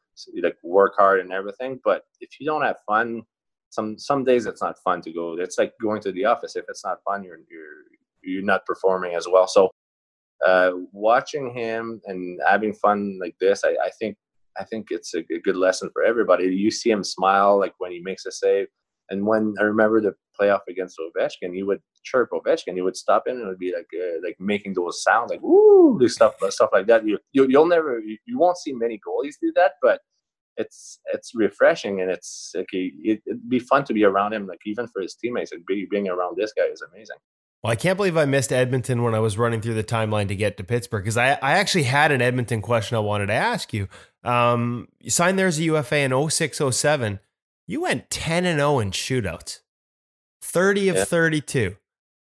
like 0.42 0.58
work 0.64 0.94
hard 0.98 1.22
and 1.22 1.32
everything 1.32 1.80
but 1.86 2.04
if 2.20 2.30
you 2.40 2.46
don't 2.46 2.64
have 2.64 2.76
fun 2.86 3.22
some 3.70 3.98
some 3.98 4.24
days 4.24 4.46
it's 4.46 4.62
not 4.62 4.78
fun 4.84 5.02
to 5.02 5.12
go 5.12 5.38
it's 5.40 5.58
like 5.58 5.74
going 5.82 6.02
to 6.02 6.12
the 6.12 6.26
office. 6.26 6.56
If 6.56 6.66
it's 6.68 6.84
not 6.84 6.98
fun 7.04 7.24
you're 7.24 7.40
you're 7.50 7.84
you're 8.22 8.44
not 8.44 8.66
performing 8.66 9.16
as 9.16 9.28
well. 9.32 9.48
So 9.48 9.70
uh 10.46 10.72
watching 10.92 11.54
him 11.54 12.02
and 12.06 12.40
having 12.48 12.74
fun 12.74 13.20
like 13.22 13.36
this 13.42 13.66
i, 13.66 13.72
I 13.72 13.90
think 14.00 14.16
i 14.58 14.64
think 14.64 14.88
it's 14.90 15.14
a, 15.14 15.20
a 15.20 15.40
good 15.44 15.58
lesson 15.58 15.90
for 15.94 16.04
everybody. 16.04 16.46
You 16.46 16.72
see 16.72 16.92
him 16.92 17.04
smile 17.04 17.60
like 17.60 17.74
when 17.78 17.92
he 17.92 18.00
makes 18.00 18.26
a 18.26 18.32
save 18.32 18.68
and 19.10 19.26
when 19.26 19.56
I 19.60 19.64
remember 19.64 20.02
the 20.02 20.14
playoff 20.40 20.62
against 20.70 21.00
Ovechkin, 21.00 21.54
he 21.54 21.64
would 21.64 21.82
chirp 22.04 22.30
Ovechkin. 22.32 22.76
He 22.76 22.82
would 22.82 22.96
stop 22.96 23.24
in 23.28 23.36
and 23.36 23.44
it 23.44 23.48
would 23.48 23.60
be 23.60 23.74
like 23.74 23.88
uh, 23.94 24.20
like 24.24 24.38
making 24.40 24.74
those 24.74 25.04
sounds 25.04 25.32
like 25.32 25.42
this 26.00 26.16
stuff 26.16 26.36
stuff 26.50 26.70
like 26.72 26.88
that. 26.88 27.06
You, 27.06 27.18
you 27.34 27.48
you'll 27.50 27.68
never 27.68 28.00
you, 28.00 28.18
you 28.26 28.38
won't 28.38 28.58
see 28.58 28.74
many 28.74 29.00
goalies 29.06 29.36
do 29.42 29.52
that, 29.56 29.74
but 29.82 30.02
it's 30.58 31.00
it's 31.14 31.34
refreshing 31.34 32.02
and 32.02 32.12
it's 32.12 32.52
like 32.56 32.68
it, 32.72 33.22
would 33.26 33.50
be 33.50 33.60
fun 33.60 33.84
to 33.86 33.94
be 33.94 34.04
around 34.04 34.34
him. 34.34 34.48
Like 34.48 34.60
even 34.66 34.88
for 34.88 35.02
his 35.02 35.16
teammates, 35.16 35.52
like 35.52 35.66
be, 35.68 35.88
being 35.90 36.08
around 36.08 36.38
this 36.38 36.54
guy 36.54 36.66
is 36.66 36.84
amazing. 36.94 37.18
Well, 37.64 37.72
I 37.72 37.76
can't 37.76 37.98
believe 37.98 38.16
I 38.16 38.24
missed 38.24 38.54
Edmonton 38.54 39.04
when 39.04 39.14
I 39.14 39.20
was 39.20 39.38
running 39.38 39.60
through 39.60 39.74
the 39.74 39.84
timeline 39.84 40.30
to 40.30 40.36
get 40.36 40.56
to 40.58 40.64
Pittsburgh 40.64 41.04
because 41.04 41.18
I, 41.18 41.32
I 41.42 41.54
actually 41.54 41.84
had 41.84 42.12
an 42.12 42.22
Edmonton 42.22 42.62
question 42.62 42.96
I 42.96 43.02
wanted 43.02 43.28
to 43.28 43.34
ask 43.34 43.74
you. 43.74 43.90
Um, 44.24 44.88
you 45.02 45.10
signed 45.10 45.38
there 45.38 45.48
as 45.48 45.60
a 45.60 45.64
UFA 45.64 45.98
in 45.98 46.12
0607 46.12 47.20
you 47.70 47.82
went 47.82 48.10
10 48.10 48.48
and 48.48 48.60
0 48.60 48.80
in 48.80 48.90
shootouts, 48.90 49.60
30 50.42 50.90
of 50.90 50.96
yeah. 50.96 51.06
32. 51.06 51.76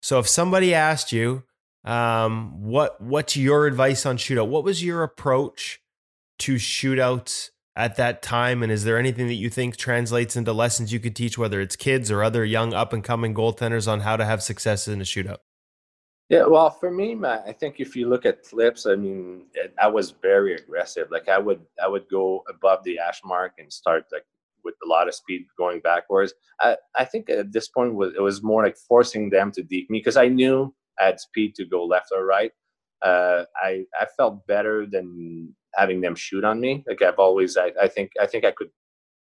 So 0.02 0.20
if 0.20 0.28
somebody 0.28 0.74
asked 0.74 1.12
you, 1.12 1.44
um, 1.84 2.64
what 2.64 3.02
what's 3.02 3.36
your 3.36 3.68
advice 3.68 4.06
on 4.06 4.18
shootout? 4.18 4.48
What 4.48 4.64
was 4.64 4.82
your 4.82 5.04
approach 5.04 5.82
to 6.40 6.56
shootouts 6.56 7.50
at 7.76 7.98
that 7.98 8.22
time? 8.22 8.64
And 8.64 8.72
is 8.72 8.86
there 8.86 8.98
anything 8.98 9.28
that 9.28 9.34
you 9.34 9.50
think 9.50 9.76
translates 9.76 10.38
into 10.38 10.54
lessons 10.54 10.94
you 10.94 11.02
could 11.02 11.16
teach, 11.16 11.38
whether 11.38 11.60
it's 11.60 11.76
kids 11.76 12.10
or 12.10 12.24
other 12.24 12.46
young 12.46 12.74
up 12.74 12.94
and 12.94 13.04
coming 13.04 13.34
goaltenders, 13.34 13.86
on 13.86 14.00
how 14.00 14.16
to 14.16 14.24
have 14.24 14.42
success 14.42 14.88
in 14.88 15.02
a 15.02 15.04
shootout? 15.04 15.40
Yeah, 16.30 16.46
well, 16.46 16.70
for 16.70 16.90
me, 16.90 17.16
Matt, 17.16 17.44
I 17.46 17.52
think 17.52 17.82
if 17.82 17.98
you 17.98 18.08
look 18.08 18.26
at 18.26 18.44
clips, 18.44 18.86
I 18.86 18.96
mean, 18.96 19.44
I 19.78 19.88
was 19.88 20.12
very 20.12 20.56
aggressive. 20.56 21.12
Like 21.12 21.28
I 21.28 21.38
would, 21.38 21.60
I 21.84 21.90
would 21.90 22.08
go 22.10 22.46
above 22.50 22.86
the 22.86 22.96
hash 22.96 23.20
mark 23.26 23.56
and 23.60 23.72
start 23.72 24.06
like 24.10 24.24
with 24.64 24.76
a 24.86 24.88
lot 24.88 25.08
of 25.08 25.16
speed 25.16 25.46
going 25.58 25.80
backwards. 25.82 26.34
I, 26.62 26.78
I 26.96 27.06
think 27.06 27.30
at 27.30 27.52
this 27.52 27.68
point 27.70 27.96
was 27.96 28.14
it 28.16 28.22
was 28.22 28.44
more 28.44 28.64
like 28.64 28.78
forcing 28.78 29.30
them 29.30 29.52
to 29.52 29.64
deke 29.64 29.90
me 29.90 30.00
because 30.00 30.18
I 30.18 30.28
knew 30.28 30.74
I 31.00 31.06
had 31.06 31.20
speed 31.20 31.56
to 31.56 31.66
go 31.66 31.86
left 31.86 32.10
or 32.16 32.26
right. 32.26 32.52
Uh, 33.02 33.44
I 33.62 33.86
I 34.00 34.06
felt 34.18 34.46
better 34.48 34.86
than 34.86 35.54
having 35.76 36.02
them 36.02 36.16
shoot 36.16 36.44
on 36.44 36.60
me. 36.60 36.84
Like 36.88 37.02
I've 37.02 37.20
always, 37.20 37.58
I, 37.58 37.72
I 37.82 37.88
think 37.88 38.12
I 38.22 38.28
think 38.28 38.46
I 38.46 38.52
could. 38.52 38.70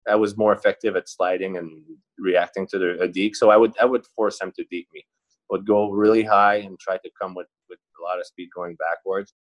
I 0.10 0.16
was 0.16 0.38
more 0.38 0.54
effective 0.54 0.96
at 0.96 1.10
sliding 1.10 1.58
and 1.58 1.84
reacting 2.18 2.66
to 2.68 2.80
the 2.80 3.00
a 3.02 3.08
deke. 3.08 3.36
So 3.36 3.52
I 3.52 3.58
would 3.58 3.74
I 3.80 3.86
would 3.86 4.06
force 4.16 4.40
them 4.40 4.52
to 4.58 4.64
deke 4.72 4.88
me. 4.94 5.06
would 5.52 5.66
go 5.68 5.92
really 5.92 6.24
high 6.24 6.56
and 6.56 6.80
try 6.80 6.98
to 6.98 7.10
come 7.22 7.36
with 7.36 7.48
with 7.70 7.80
a 8.00 8.04
lot 8.04 8.20
of 8.20 8.26
speed 8.26 8.50
going 8.56 8.76
backwards. 8.76 9.34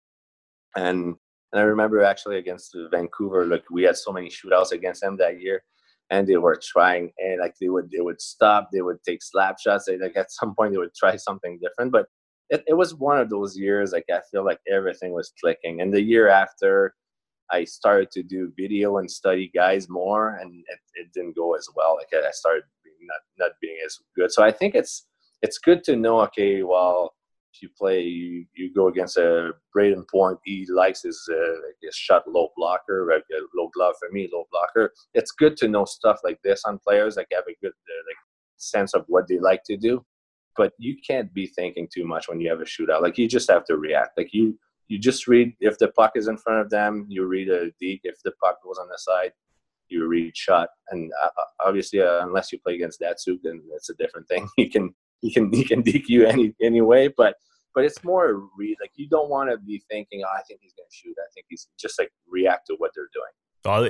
And 0.77 1.15
and 1.53 1.61
I 1.61 1.65
remember 1.65 2.03
actually 2.03 2.37
against 2.37 2.77
Vancouver, 2.91 3.47
like 3.47 3.65
we 3.71 3.85
had 3.85 3.97
so 3.97 4.13
many 4.13 4.29
shootouts 4.29 4.73
against 4.73 5.01
them 5.01 5.17
that 5.17 5.41
year 5.41 5.63
and 6.11 6.27
they 6.27 6.37
were 6.37 6.59
trying 6.63 7.11
and 7.19 7.41
like 7.41 7.55
they 7.61 7.69
would 7.69 7.91
they 7.91 8.01
would 8.01 8.21
stop 8.21 8.69
they 8.73 8.81
would 8.81 9.03
take 9.05 9.23
slap 9.23 9.59
shots 9.59 9.85
they, 9.87 9.99
like 9.99 10.17
at 10.17 10.31
some 10.31 10.55
point 10.55 10.73
they 10.73 10.79
would 10.79 10.95
try 10.95 11.17
something 11.17 11.59
different 11.63 11.93
but 11.93 12.07
it, 12.51 12.65
it 12.67 12.75
was 12.75 12.95
one 12.95 13.19
of 13.19 13.29
those 13.31 13.57
years 13.57 13.93
like 13.93 14.07
i 14.13 14.21
feel 14.31 14.45
like 14.45 14.61
everything 14.71 15.13
was 15.13 15.33
clicking 15.41 15.81
and 15.81 15.93
the 15.93 16.03
year 16.03 16.29
after 16.29 16.95
i 17.51 17.65
started 17.65 18.11
to 18.11 18.23
do 18.23 18.53
video 18.57 18.99
and 18.99 19.11
study 19.11 19.51
guys 19.55 19.89
more 19.89 20.39
and 20.41 20.65
it, 20.69 20.79
it 20.95 21.09
didn't 21.15 21.37
go 21.37 21.55
as 21.55 21.69
well 21.77 21.97
like 21.97 22.09
i 22.25 22.31
started 22.31 22.65
not 23.03 23.21
not 23.39 23.53
being 23.61 23.77
as 23.85 23.99
good 24.17 24.33
so 24.33 24.43
i 24.43 24.51
think 24.51 24.75
it's 24.75 25.07
it's 25.43 25.59
good 25.59 25.85
to 25.85 25.97
know 25.97 26.21
okay 26.21 26.63
well 26.63 27.15
you 27.61 27.69
play, 27.77 28.03
you, 28.03 28.45
you 28.55 28.73
go 28.73 28.89
against 28.89 29.17
a 29.17 29.53
Brayden 29.77 30.09
Point. 30.09 30.39
He 30.45 30.67
likes 30.71 31.03
his, 31.03 31.29
uh, 31.31 31.61
his 31.83 31.95
shot 31.95 32.23
low 32.29 32.49
blocker, 32.57 33.05
right? 33.05 33.23
low 33.55 33.69
glove 33.75 33.95
for 33.99 34.09
me, 34.11 34.29
low 34.33 34.47
blocker. 34.51 34.93
It's 35.15 35.33
good 35.33 35.57
to 35.59 35.69
know 35.69 35.85
stuff 35.85 36.21
like 36.25 36.39
this 36.43 36.65
on 36.65 36.79
players, 36.79 37.17
like 37.17 37.29
have 37.33 37.45
a 37.49 37.57
good 37.63 37.73
uh, 37.73 38.03
like 38.09 38.17
sense 38.57 38.95
of 38.95 39.05
what 39.09 39.29
they 39.29 39.39
like 39.39 39.63
to 39.65 39.77
do. 39.77 40.05
But 40.57 40.73
you 40.79 40.97
can't 41.07 41.33
be 41.33 41.47
thinking 41.47 41.89
too 41.93 42.05
much 42.05 42.29
when 42.29 42.41
you 42.41 42.51
have 42.51 42.61
a 42.61 42.65
shootout. 42.65 43.03
Like 43.03 43.19
you 43.19 43.29
just 43.29 43.51
have 43.51 43.65
to 43.67 43.77
react. 43.77 44.19
Like 44.19 44.31
you 44.33 44.59
you 44.89 44.99
just 44.99 45.29
read 45.29 45.55
if 45.61 45.79
the 45.79 45.89
puck 45.89 46.13
is 46.15 46.29
in 46.29 46.39
front 46.39 46.61
of 46.61 46.71
them, 46.71 47.07
you 47.09 47.27
read 47.27 47.49
a 47.51 47.71
deke. 47.79 48.01
If 48.05 48.17
the 48.25 48.33
puck 48.43 48.57
goes 48.65 48.79
on 48.79 48.89
the 48.89 48.99
side, 48.99 49.33
you 49.89 50.07
read 50.07 50.37
shot. 50.37 50.71
And 50.91 51.13
uh, 51.23 51.27
uh 51.27 51.69
obviously, 51.69 52.01
uh, 52.01 52.25
unless 52.27 52.53
you 52.53 52.59
play 52.59 52.75
against 52.75 53.01
Datsyuk, 53.01 53.39
then 53.43 53.63
it's 53.75 53.91
a 53.91 53.95
different 53.95 54.29
thing. 54.29 54.49
You 54.57 54.71
can 54.71 54.95
he 55.21 55.33
can 55.33 55.53
he 55.53 55.65
can 55.65 55.83
deke 55.83 56.09
you 56.09 56.27
any 56.27 56.55
anyway. 56.63 57.09
But 57.17 57.37
but 57.75 57.85
it's 57.85 58.03
more 58.03 58.43
like 58.81 58.91
you 58.97 59.09
don't 59.09 59.31
want 59.31 59.51
to 59.51 59.59
be 59.59 59.83
thinking, 59.91 60.23
oh, 60.25 60.37
I 60.37 60.43
think 60.43 60.61
he's 60.63 60.73
going 60.73 60.89
to 60.91 60.97
shoot. 60.97 61.15
I 61.19 61.29
think 61.35 61.47
he's 61.49 61.69
just 61.79 61.99
like 61.99 62.11
react 62.29 62.67
to 62.69 62.75
what 62.79 62.91
they're 62.95 63.09
doing. 63.15 63.31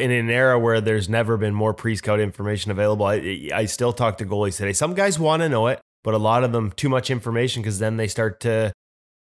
in 0.03 0.11
an 0.11 0.29
era 0.29 0.59
where 0.59 0.81
there's 0.81 1.09
never 1.09 1.37
been 1.37 1.55
more 1.55 1.73
pre-scout 1.73 2.21
information 2.21 2.71
available, 2.71 3.07
I, 3.07 3.49
I 3.55 3.67
still 3.67 3.93
talk 3.93 4.19
to 4.19 4.27
goalies 4.27 4.57
today. 4.57 4.73
Some 4.73 4.95
guys 4.95 5.19
want 5.19 5.43
to 5.43 5.49
know 5.49 5.69
it, 5.69 5.81
but 6.03 6.15
a 6.15 6.19
lot 6.19 6.45
of 6.45 6.53
them 6.53 6.73
too 6.73 6.89
much 6.89 7.11
information 7.11 7.63
because 7.63 7.79
then 7.79 7.97
they 7.97 8.09
start 8.09 8.41
to, 8.41 8.73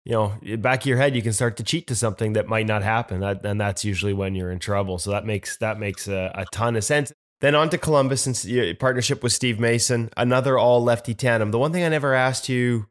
you 0.05 0.13
know, 0.13 0.35
back 0.59 0.83
of 0.83 0.87
your 0.87 0.99
head, 0.99 1.17
you 1.17 1.23
can 1.23 1.33
start 1.33 1.57
to 1.57 1.65
cheat 1.65 1.87
to 1.89 1.95
something 1.95 2.35
that 2.35 2.47
might 2.47 2.67
not 2.67 2.83
happen, 2.83 3.21
that, 3.21 3.45
and 3.45 3.61
that's 3.61 3.85
usually 3.85 4.13
when 4.13 4.35
you're 4.35 4.53
in 4.53 4.59
trouble. 4.59 4.99
So 4.99 5.11
that 5.11 5.27
makes 5.27 5.57
that 5.59 5.79
makes 5.79 6.07
a, 6.07 6.33
a 6.35 6.47
ton 6.53 6.77
of 6.77 6.85
sense. 6.85 7.13
Then 7.41 7.55
on 7.55 7.69
to 7.71 7.79
Columbus 7.79 8.27
and 8.27 8.79
partnership 8.79 9.23
with 9.23 9.33
Steve 9.33 9.61
Mason, 9.61 10.11
another 10.17 10.59
all 10.59 10.83
lefty 10.83 11.15
tandem. 11.15 11.51
The 11.51 11.59
one 11.59 11.73
thing 11.73 11.85
I 11.85 11.89
never 11.89 12.15
asked 12.15 12.49
you 12.49 12.87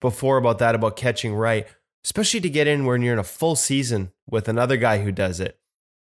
before 0.00 0.36
about 0.36 0.58
that, 0.58 0.74
about 0.74 0.96
catching 0.96 1.34
right, 1.34 1.66
especially 2.04 2.40
to 2.40 2.50
get 2.50 2.68
in 2.68 2.86
when 2.86 3.02
you're 3.02 3.12
in 3.12 3.18
a 3.18 3.24
full 3.24 3.56
season 3.56 4.12
with 4.28 4.48
another 4.48 4.76
guy 4.76 5.02
who 5.02 5.10
does 5.10 5.40
it. 5.40 5.58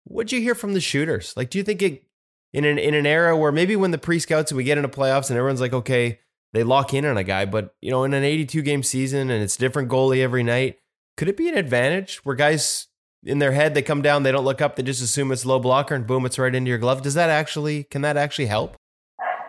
What'd 0.04 0.32
you 0.32 0.40
hear 0.40 0.54
from 0.54 0.74
the 0.74 0.80
shooters? 0.80 1.34
Like, 1.36 1.50
do 1.50 1.58
you 1.58 1.64
think 1.64 1.82
it 1.82 2.04
in 2.52 2.64
an 2.64 2.78
in 2.78 2.94
an 2.94 3.06
era 3.06 3.36
where 3.36 3.52
maybe 3.52 3.76
when 3.76 3.90
the 3.90 3.98
pre 3.98 4.18
scouts 4.18 4.50
and 4.50 4.56
we 4.56 4.64
get 4.64 4.78
into 4.78 4.88
playoffs 4.88 5.30
and 5.30 5.38
everyone's 5.38 5.60
like, 5.60 5.72
okay, 5.72 6.18
they 6.52 6.64
lock 6.64 6.94
in 6.94 7.04
on 7.04 7.16
a 7.16 7.24
guy, 7.24 7.44
but 7.44 7.74
you 7.80 7.90
know, 7.90 8.04
in 8.04 8.14
an 8.14 8.24
82 8.24 8.62
game 8.62 8.82
season 8.82 9.30
and 9.30 9.42
it's 9.42 9.56
different 9.56 9.90
goalie 9.90 10.22
every 10.22 10.42
night, 10.42 10.78
could 11.16 11.28
it 11.28 11.36
be 11.36 11.48
an 11.48 11.56
advantage 11.56 12.16
where 12.24 12.34
guys 12.34 12.87
in 13.24 13.38
their 13.38 13.52
head 13.52 13.74
they 13.74 13.82
come 13.82 14.02
down, 14.02 14.22
they 14.22 14.32
don't 14.32 14.44
look 14.44 14.60
up, 14.60 14.76
they 14.76 14.82
just 14.82 15.02
assume 15.02 15.32
it's 15.32 15.44
low 15.44 15.58
blocker 15.58 15.94
and 15.94 16.06
boom, 16.06 16.24
it's 16.26 16.38
right 16.38 16.54
into 16.54 16.68
your 16.68 16.78
glove? 16.78 17.02
Does 17.02 17.14
that 17.14 17.30
actually 17.30 17.84
can 17.84 18.02
that 18.02 18.16
actually 18.16 18.46
help? 18.46 18.76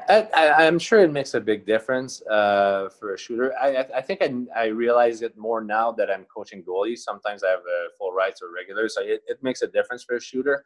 I, 0.09 0.63
am 0.65 0.79
sure 0.79 1.01
it 1.01 1.11
makes 1.11 1.35
a 1.35 1.39
big 1.39 1.67
difference 1.67 2.23
uh, 2.23 2.89
for 2.99 3.13
a 3.13 3.17
shooter. 3.17 3.53
I, 3.61 3.85
I 3.95 4.01
think 4.01 4.21
I, 4.23 4.33
I, 4.55 4.65
realize 4.67 5.21
it 5.21 5.37
more 5.37 5.61
now 5.61 5.91
that 5.91 6.09
I'm 6.09 6.25
coaching 6.35 6.63
goalies. 6.63 6.99
Sometimes 6.99 7.43
I 7.43 7.49
have 7.49 7.59
uh, 7.59 7.89
full 7.95 8.11
rights 8.11 8.41
or 8.41 8.51
regulars, 8.51 8.95
so 8.95 9.01
it, 9.01 9.21
it, 9.27 9.43
makes 9.43 9.61
a 9.61 9.67
difference 9.67 10.03
for 10.03 10.15
a 10.15 10.21
shooter. 10.21 10.65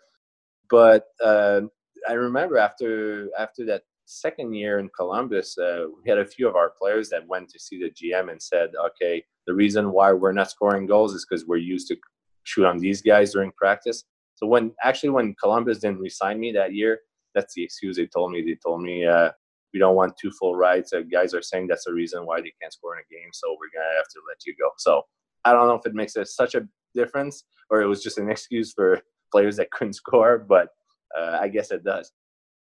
But 0.70 1.08
uh, 1.22 1.62
I 2.08 2.14
remember 2.14 2.58
after 2.58 3.30
after 3.38 3.66
that 3.66 3.84
second 4.06 4.54
year 4.54 4.80
in 4.80 4.90
Columbus, 4.96 5.58
uh, 5.58 5.88
we 6.02 6.10
had 6.10 6.20
a 6.20 6.26
few 6.26 6.48
of 6.48 6.56
our 6.56 6.70
players 6.70 7.10
that 7.10 7.28
went 7.28 7.50
to 7.50 7.60
see 7.60 7.78
the 7.78 7.90
GM 7.90 8.32
and 8.32 8.42
said, 8.42 8.70
"Okay, 8.88 9.26
the 9.46 9.54
reason 9.54 9.92
why 9.92 10.14
we're 10.14 10.32
not 10.32 10.52
scoring 10.52 10.86
goals 10.86 11.14
is 11.14 11.26
because 11.30 11.46
we're 11.46 11.58
used 11.58 11.90
to 11.90 11.98
shoot 12.44 12.66
on 12.66 12.80
these 12.80 13.02
guys 13.02 13.34
during 13.34 13.52
practice." 13.52 14.04
So 14.36 14.48
when 14.48 14.74
actually 14.84 15.10
when 15.10 15.36
Columbus 15.42 15.80
didn't 15.80 16.00
resign 16.00 16.40
me 16.40 16.52
that 16.54 16.74
year, 16.74 17.00
that's 17.36 17.54
the 17.54 17.64
excuse 17.64 17.98
they 17.98 18.08
told 18.08 18.32
me. 18.32 18.42
They 18.42 18.58
told 18.64 18.82
me 18.82 19.06
uh, 19.06 19.32
we 19.74 19.80
don't 19.80 19.96
want 19.96 20.18
two 20.18 20.32
full 20.32 20.56
rights. 20.56 20.94
Uh, 20.94 21.02
guys 21.02 21.34
are 21.34 21.42
saying 21.42 21.68
that's 21.68 21.86
the 21.86 21.94
reason 21.94 22.26
why 22.26 22.42
they 22.42 22.54
can't 22.62 22.74
score 22.74 22.96
in 22.96 23.02
a 23.02 23.14
game, 23.14 23.30
so 23.34 23.56
we're 23.60 23.80
gonna 23.80 23.96
have 23.96 24.08
to 24.10 24.20
let 24.28 24.46
you 24.46 24.56
go. 24.60 24.70
So 24.78 25.04
I 25.46 25.52
don't 25.54 25.68
know 25.68 25.76
if 25.76 25.86
it 25.86 25.94
makes 25.94 26.16
a, 26.16 26.26
such 26.26 26.56
a 26.56 26.68
difference 26.94 27.44
or 27.70 27.82
it 27.82 27.88
was 27.88 28.04
just 28.04 28.18
an 28.18 28.30
excuse 28.30 28.74
for 28.74 29.02
players 29.32 29.58
that 29.58 29.72
couldn't 29.72 29.94
score, 29.94 30.38
but 30.38 30.70
uh, 31.18 31.38
I 31.42 31.48
guess 31.48 31.72
it 31.72 31.84
does. 31.84 32.12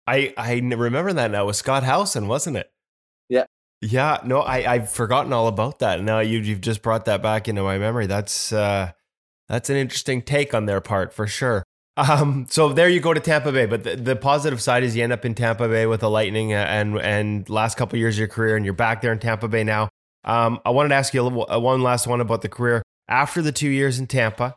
I 0.08 0.34
I 0.38 0.56
remember 0.56 1.14
that 1.14 1.32
now. 1.32 1.46
with 1.46 1.56
Scott 1.56 1.84
Howson, 1.84 2.28
wasn't 2.28 2.58
it? 2.58 2.72
Yeah. 3.30 3.46
Yeah. 3.82 4.20
No, 4.26 4.42
I 4.42 4.74
I've 4.74 4.90
forgotten 4.90 5.34
all 5.34 5.48
about 5.48 5.80
that. 5.80 6.02
Now 6.02 6.20
you 6.20 6.40
you've 6.40 6.62
just 6.62 6.82
brought 6.82 7.06
that 7.06 7.22
back 7.22 7.48
into 7.48 7.64
my 7.64 7.78
memory. 7.78 8.08
That's 8.08 8.52
uh, 8.52 8.92
that's 9.50 9.70
an 9.70 9.78
interesting 9.78 10.22
take 10.22 10.54
on 10.54 10.66
their 10.66 10.82
part 10.82 11.14
for 11.14 11.28
sure. 11.28 11.64
Um, 11.96 12.48
so 12.50 12.74
there 12.74 12.90
you 12.90 13.00
go 13.00 13.14
to 13.14 13.20
Tampa 13.20 13.52
Bay, 13.52 13.68
but 13.68 13.84
the, 13.84 13.96
the, 13.96 14.16
positive 14.16 14.60
side 14.60 14.84
is 14.84 14.96
you 14.96 15.04
end 15.04 15.14
up 15.14 15.26
in 15.26 15.36
Tampa 15.36 15.68
Bay 15.68 15.86
with 15.86 16.00
the 16.00 16.10
Lightning, 16.10 16.52
uh, 16.52 16.58
and 16.58 16.98
and 16.98 17.48
last 17.50 17.78
couple 17.78 17.98
of 17.98 18.00
years 18.00 18.16
of 18.16 18.20
your 18.20 18.28
career, 18.28 18.56
and 18.56 18.66
you're 18.66 18.74
back 18.74 19.02
there 19.02 19.12
in 19.12 19.20
Tampa 19.20 19.48
Bay 19.48 19.64
now. 19.64 19.90
Um, 20.24 20.60
I 20.66 20.72
wanted 20.72 20.90
to 20.90 20.96
ask 20.96 21.14
you 21.14 21.24
uh, 21.24 21.60
one 21.60 21.84
last 21.84 22.08
one 22.08 22.20
about 22.20 22.42
the 22.42 22.50
career 22.50 22.82
after 23.08 23.44
the 23.44 23.52
two 23.52 23.70
years 23.70 24.00
in 24.00 24.08
Tampa. 24.08 24.56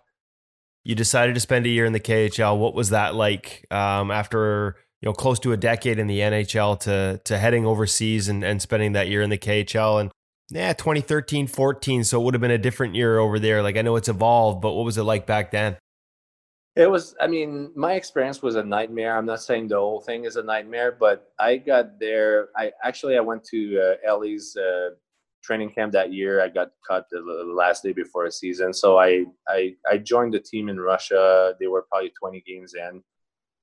You 0.82 0.94
decided 0.94 1.34
to 1.34 1.40
spend 1.40 1.66
a 1.66 1.68
year 1.68 1.84
in 1.84 1.92
the 1.92 2.00
KHL. 2.00 2.56
What 2.58 2.74
was 2.74 2.90
that 2.90 3.14
like 3.14 3.66
um, 3.70 4.10
after 4.10 4.76
you 5.02 5.06
know 5.06 5.12
close 5.12 5.38
to 5.40 5.52
a 5.52 5.58
decade 5.58 5.98
in 5.98 6.06
the 6.06 6.20
NHL 6.20 6.80
to 6.80 7.20
to 7.24 7.38
heading 7.38 7.66
overseas 7.66 8.28
and, 8.28 8.42
and 8.44 8.62
spending 8.62 8.92
that 8.92 9.08
year 9.08 9.20
in 9.20 9.28
the 9.28 9.38
KHL 9.38 10.00
and 10.00 10.10
yeah 10.50 10.72
2013 10.72 11.46
14 11.46 12.04
so 12.04 12.20
it 12.20 12.24
would 12.24 12.34
have 12.34 12.40
been 12.40 12.50
a 12.50 12.58
different 12.58 12.94
year 12.94 13.18
over 13.18 13.38
there 13.38 13.62
like 13.62 13.76
I 13.76 13.82
know 13.82 13.96
it's 13.96 14.08
evolved 14.08 14.60
but 14.60 14.74
what 14.74 14.84
was 14.84 14.98
it 14.98 15.02
like 15.02 15.26
back 15.26 15.50
then 15.50 15.76
it 16.76 16.90
was, 16.90 17.14
I 17.18 17.26
mean, 17.26 17.72
my 17.74 17.94
experience 17.94 18.42
was 18.42 18.56
a 18.56 18.62
nightmare. 18.62 19.16
I'm 19.16 19.24
not 19.24 19.42
saying 19.42 19.68
the 19.68 19.76
whole 19.76 20.02
thing 20.02 20.26
is 20.26 20.36
a 20.36 20.42
nightmare, 20.42 20.92
but 20.92 21.32
I 21.38 21.56
got 21.56 21.98
there. 21.98 22.50
I 22.54 22.70
actually 22.84 23.16
I 23.16 23.20
went 23.20 23.44
to 23.44 23.80
uh, 23.80 24.06
Ellie's 24.06 24.54
uh, 24.58 24.90
training 25.42 25.70
camp 25.70 25.92
that 25.92 26.12
year. 26.12 26.42
I 26.42 26.48
got 26.48 26.72
cut 26.86 27.06
the, 27.10 27.20
last 27.20 27.82
day 27.82 27.94
before 27.94 28.26
a 28.26 28.30
season, 28.30 28.74
so 28.74 28.98
I, 28.98 29.24
I 29.48 29.74
I 29.90 29.96
joined 29.96 30.34
the 30.34 30.40
team 30.40 30.68
in 30.68 30.78
Russia. 30.78 31.54
They 31.58 31.66
were 31.66 31.86
probably 31.90 32.12
20 32.20 32.42
games 32.46 32.74
in, 32.74 33.02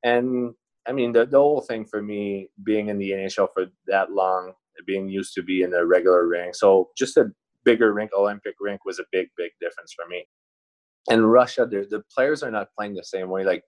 and 0.03 0.55
I 0.87 0.91
mean 0.91 1.11
the 1.11 1.27
the 1.27 1.37
whole 1.37 1.61
thing 1.61 1.85
for 1.85 2.01
me 2.01 2.49
being 2.63 2.87
in 2.87 2.97
the 2.97 3.11
NHL 3.11 3.49
for 3.53 3.67
that 3.85 4.11
long, 4.11 4.53
being 4.85 5.09
used 5.09 5.33
to 5.35 5.43
be 5.43 5.63
in 5.63 5.73
a 5.73 5.85
regular 5.85 6.27
rink, 6.27 6.55
so 6.55 6.89
just 6.97 7.17
a 7.17 7.25
bigger 7.63 7.93
rink, 7.93 8.11
Olympic 8.17 8.55
rink, 8.59 8.85
was 8.85 8.99
a 8.99 9.05
big 9.11 9.27
big 9.37 9.51
difference 9.61 9.93
for 9.93 10.07
me 10.09 10.25
and 11.09 11.31
Russia, 11.31 11.65
the 11.65 12.03
players 12.13 12.43
are 12.43 12.51
not 12.51 12.69
playing 12.77 12.95
the 12.95 13.03
same 13.03 13.29
way. 13.29 13.43
Like 13.43 13.63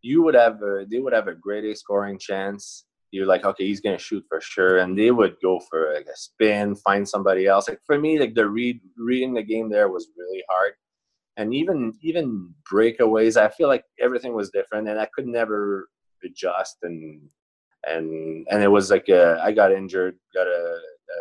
you 0.00 0.22
would 0.22 0.34
have, 0.34 0.62
a, 0.62 0.86
they 0.90 0.98
would 0.98 1.12
have 1.12 1.28
a 1.28 1.34
great 1.34 1.64
A 1.64 1.74
scoring 1.76 2.18
chance. 2.18 2.86
You're 3.10 3.26
like, 3.26 3.44
okay, 3.44 3.66
he's 3.66 3.80
gonna 3.80 3.98
shoot 3.98 4.24
for 4.28 4.40
sure, 4.40 4.78
and 4.78 4.98
they 4.98 5.10
would 5.10 5.36
go 5.42 5.60
for 5.68 5.92
like 5.94 6.06
a 6.06 6.16
spin, 6.16 6.74
find 6.76 7.06
somebody 7.06 7.46
else. 7.46 7.68
Like 7.68 7.80
for 7.84 7.98
me, 7.98 8.18
like 8.18 8.34
the 8.34 8.48
read 8.48 8.80
reading 8.96 9.34
the 9.34 9.42
game 9.42 9.68
there 9.68 9.90
was 9.90 10.08
really 10.16 10.42
hard, 10.48 10.72
and 11.36 11.54
even 11.54 11.92
even 12.00 12.54
breakaways, 12.72 13.36
I 13.36 13.50
feel 13.50 13.68
like 13.68 13.84
everything 14.00 14.32
was 14.32 14.48
different, 14.50 14.88
and 14.88 14.98
I 14.98 15.08
could 15.14 15.26
never 15.26 15.90
adjust, 16.24 16.78
and 16.84 17.20
and 17.84 18.46
and 18.50 18.62
it 18.62 18.68
was 18.68 18.90
like 18.90 19.08
I 19.08 19.52
got 19.52 19.72
injured, 19.72 20.16
got 20.34 20.46
a, 20.46 20.78
a 20.78 21.18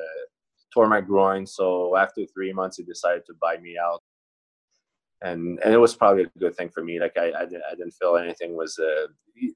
tore 0.73 0.87
my 0.87 1.01
groin, 1.01 1.45
so 1.45 1.95
after 1.97 2.25
three 2.25 2.53
months, 2.53 2.77
he 2.77 2.83
decided 2.83 3.25
to 3.25 3.33
buy 3.41 3.57
me 3.57 3.77
out 3.77 4.01
and 5.21 5.59
and 5.63 5.73
it 5.73 5.77
was 5.77 5.95
probably 5.95 6.23
a 6.23 6.39
good 6.39 6.55
thing 6.55 6.69
for 6.69 6.83
me. 6.83 6.99
Like 6.99 7.17
I 7.17 7.31
I, 7.31 7.43
I 7.43 7.75
didn't 7.75 7.93
feel 7.99 8.17
anything 8.17 8.55
was 8.55 8.77
uh, 8.79 9.07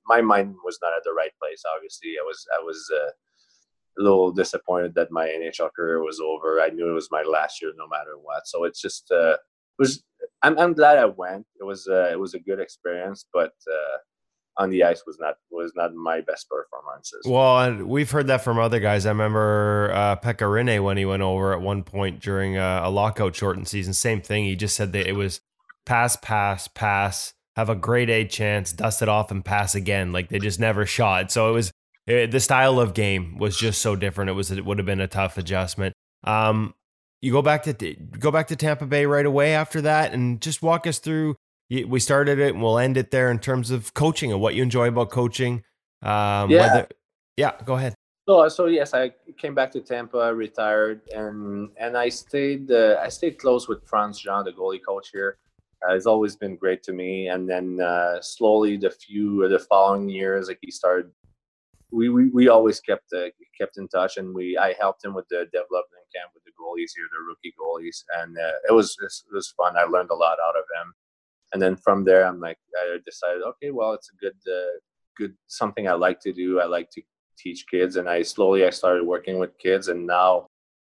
my 0.08 0.22
mind 0.22 0.56
was 0.64 0.80
not 0.82 0.93
at 0.95 1.03
the 1.03 1.14
right 1.14 1.32
place. 1.41 1.64
Obviously, 1.76 2.16
I 2.20 2.24
was 2.24 2.45
I 2.58 2.64
was. 2.64 2.89
Uh, 2.93 3.12
a 3.97 4.03
little 4.03 4.30
disappointed 4.30 4.93
that 4.93 5.10
my 5.10 5.26
NHL 5.26 5.70
career 5.74 6.03
was 6.03 6.20
over. 6.20 6.62
I 6.62 6.70
knew 6.70 6.89
it 6.89 6.93
was 6.93 7.08
my 7.12 7.24
last 7.24 7.62
year, 7.62 7.72
no 7.78 7.88
matter 7.88 8.18
what. 8.22 8.45
So 8.45 8.66
it's 8.66 8.82
just 8.82 9.10
uh, 9.10 9.36
it 9.36 9.80
was. 9.80 10.03
I'm 10.43 10.60
I'm 10.60 10.74
glad 10.74 10.97
I 10.97 11.06
went. 11.06 11.45
It 11.60 11.64
was 11.64 11.88
uh, 11.88 12.10
it 12.12 12.20
was 12.20 12.34
a 12.34 12.39
good 12.39 12.60
experience, 12.60 13.26
but 13.34 13.53
uh, 13.72 13.97
on 14.58 14.70
the 14.70 14.84
ice 14.84 15.03
was 15.06 15.18
not 15.20 15.36
was 15.51 15.74
not 15.76 15.93
my 15.93 16.22
best 16.22 16.47
performances. 16.49 17.22
Well, 17.26 17.60
and 17.60 17.88
we've 17.88 18.10
heard 18.10 18.28
that 18.28 18.43
from 18.43 18.58
other 18.58 18.80
guys. 18.80 19.06
I 19.06 19.10
remember 19.10 19.91
uh, 19.93 20.16
Pekka 20.18 20.49
Rinne 20.49 20.84
when 20.84 20.97
he 20.97 21.06
went 21.06 21.24
over 21.24 21.53
at 21.53 21.62
one 21.62 21.84
point 21.84 22.22
during 22.22 22.58
a, 22.58 22.82
a 22.84 22.89
lockout 22.89 23.36
shortened 23.36 23.68
season. 23.68 23.93
Same 23.93 24.22
thing. 24.22 24.45
He 24.45 24.56
just 24.56 24.76
said 24.76 24.93
that 24.93 25.08
it 25.08 25.14
was 25.14 25.41
pass, 25.86 26.16
pass, 26.16 26.68
pass. 26.68 27.34
Have 27.56 27.70
a 27.70 27.76
great 27.76 28.10
A 28.10 28.26
chance, 28.26 28.74
dust 28.74 29.01
it 29.01 29.08
off, 29.08 29.32
and 29.32 29.43
pass 29.43 29.76
again. 29.76 30.12
Like 30.12 30.30
they 30.30 30.39
just 30.39 30.60
never 30.60 30.86
shot. 30.86 31.32
So 31.32 31.49
it 31.49 31.53
was 31.53 31.72
it, 32.06 32.32
the 32.32 32.39
style 32.39 32.80
of 32.80 32.93
game 32.93 33.38
was 33.38 33.58
just 33.58 33.82
so 33.82 33.95
different. 33.95 34.30
It 34.30 34.34
was 34.34 34.51
it 34.51 34.66
would 34.66 34.78
have 34.78 34.86
been 34.86 35.01
a 35.01 35.08
tough 35.08 35.38
adjustment. 35.38 35.93
Um, 36.24 36.74
you 37.22 37.32
go 37.32 37.41
back 37.41 37.64
to 37.64 37.74
go 38.20 38.30
back 38.30 38.47
to 38.47 38.56
Tampa 38.56 38.86
Bay 38.86 39.06
right 39.06 39.26
away 39.26 39.53
after 39.53 39.82
that, 39.82 40.14
and 40.14 40.41
just 40.41 40.62
walk 40.62 40.86
us 40.86 40.99
through 40.99 41.36
we 41.70 41.99
started 41.99 42.39
it 42.39 42.53
and 42.53 42.61
we'll 42.61 42.78
end 42.78 42.97
it 42.97 43.11
there 43.11 43.32
in 43.32 43.39
terms 43.39 43.72
of 43.72 43.93
coaching 43.93 44.32
and 44.32 44.39
what 44.39 44.55
you 44.55 44.63
enjoy 44.63 44.88
about 44.88 45.09
coaching. 45.09 45.63
Um, 46.01 46.51
yeah. 46.51 46.59
Whether, 46.59 46.88
yeah, 47.38 47.51
go 47.66 47.76
ahead. 47.76 47.95
So, 48.28 48.47
so 48.49 48.66
yes, 48.66 48.93
I 48.93 49.11
came 49.38 49.53
back 49.53 49.72
to 49.74 49.82
Tampa, 49.82 50.34
retired, 50.34 51.01
and 51.13 51.70
and 51.78 51.95
I 51.95 52.09
stayed. 52.09 52.72
Uh, 52.72 52.97
I 52.99 53.09
stayed 53.09 53.38
close 53.38 53.68
with 53.68 53.88
Frantz 53.88 54.20
Jean, 54.20 54.43
the 54.43 54.51
goalie 54.51 54.84
coach 54.84 55.09
here. 55.13 55.38
Uh, 55.88 55.93
it's 55.93 56.07
always 56.07 56.36
been 56.36 56.55
great 56.55 56.82
to 56.84 56.93
me. 56.93 57.28
And 57.28 57.47
then 57.47 57.80
uh, 57.82 58.20
slowly, 58.22 58.78
the 58.78 58.89
few 58.89 59.47
the 59.47 59.59
following 59.59 60.09
years, 60.09 60.47
like 60.47 60.57
he 60.61 60.72
started, 60.72 61.11
we 61.91 62.09
we, 62.09 62.30
we 62.30 62.47
always 62.47 62.80
kept 62.80 63.13
uh, 63.13 63.28
kept 63.55 63.78
in 63.78 63.88
touch, 63.89 64.18
and 64.18 64.34
we 64.34 64.57
I 64.57 64.74
helped 64.80 65.05
him 65.05 65.13
with 65.13 65.28
the 65.30 65.45
development 65.53 66.05
camp 66.16 66.32
with 66.34 66.43
the 66.45 66.51
goalies 66.59 66.93
here, 66.95 67.05
the 67.11 67.22
rookie 67.28 67.53
goalies, 67.61 68.03
and 68.20 68.36
uh, 68.36 68.57
it 68.68 68.74
was 68.74 68.97
it 68.99 69.36
was 69.36 69.53
fun. 69.55 69.78
I 69.78 69.84
learned 69.84 70.09
a 70.09 70.16
lot 70.16 70.38
out 70.43 70.55
of 70.55 70.63
him 70.82 70.95
and 71.56 71.62
then 71.62 71.76
from 71.78 72.03
there 72.03 72.28
i'm 72.28 72.41
like 72.41 72.58
i 72.84 72.97
decided 73.06 73.41
okay 73.43 73.72
well 73.72 73.93
it's 73.93 74.12
a 74.14 74.18
good 74.18 74.36
uh, 74.51 74.76
good 75.16 75.34
something 75.47 75.88
i 75.88 75.93
like 75.93 76.20
to 76.20 76.34
do. 76.34 76.60
I 76.60 76.66
like 76.66 76.89
to 76.91 77.01
teach 77.38 77.66
kids. 77.70 77.95
And 77.95 78.10
i 78.10 78.22
slowly 78.22 78.66
i 78.66 78.70
started 78.70 79.03
working 79.06 79.39
with 79.39 79.58
kids. 79.58 79.88
And 79.88 80.06
now 80.06 80.49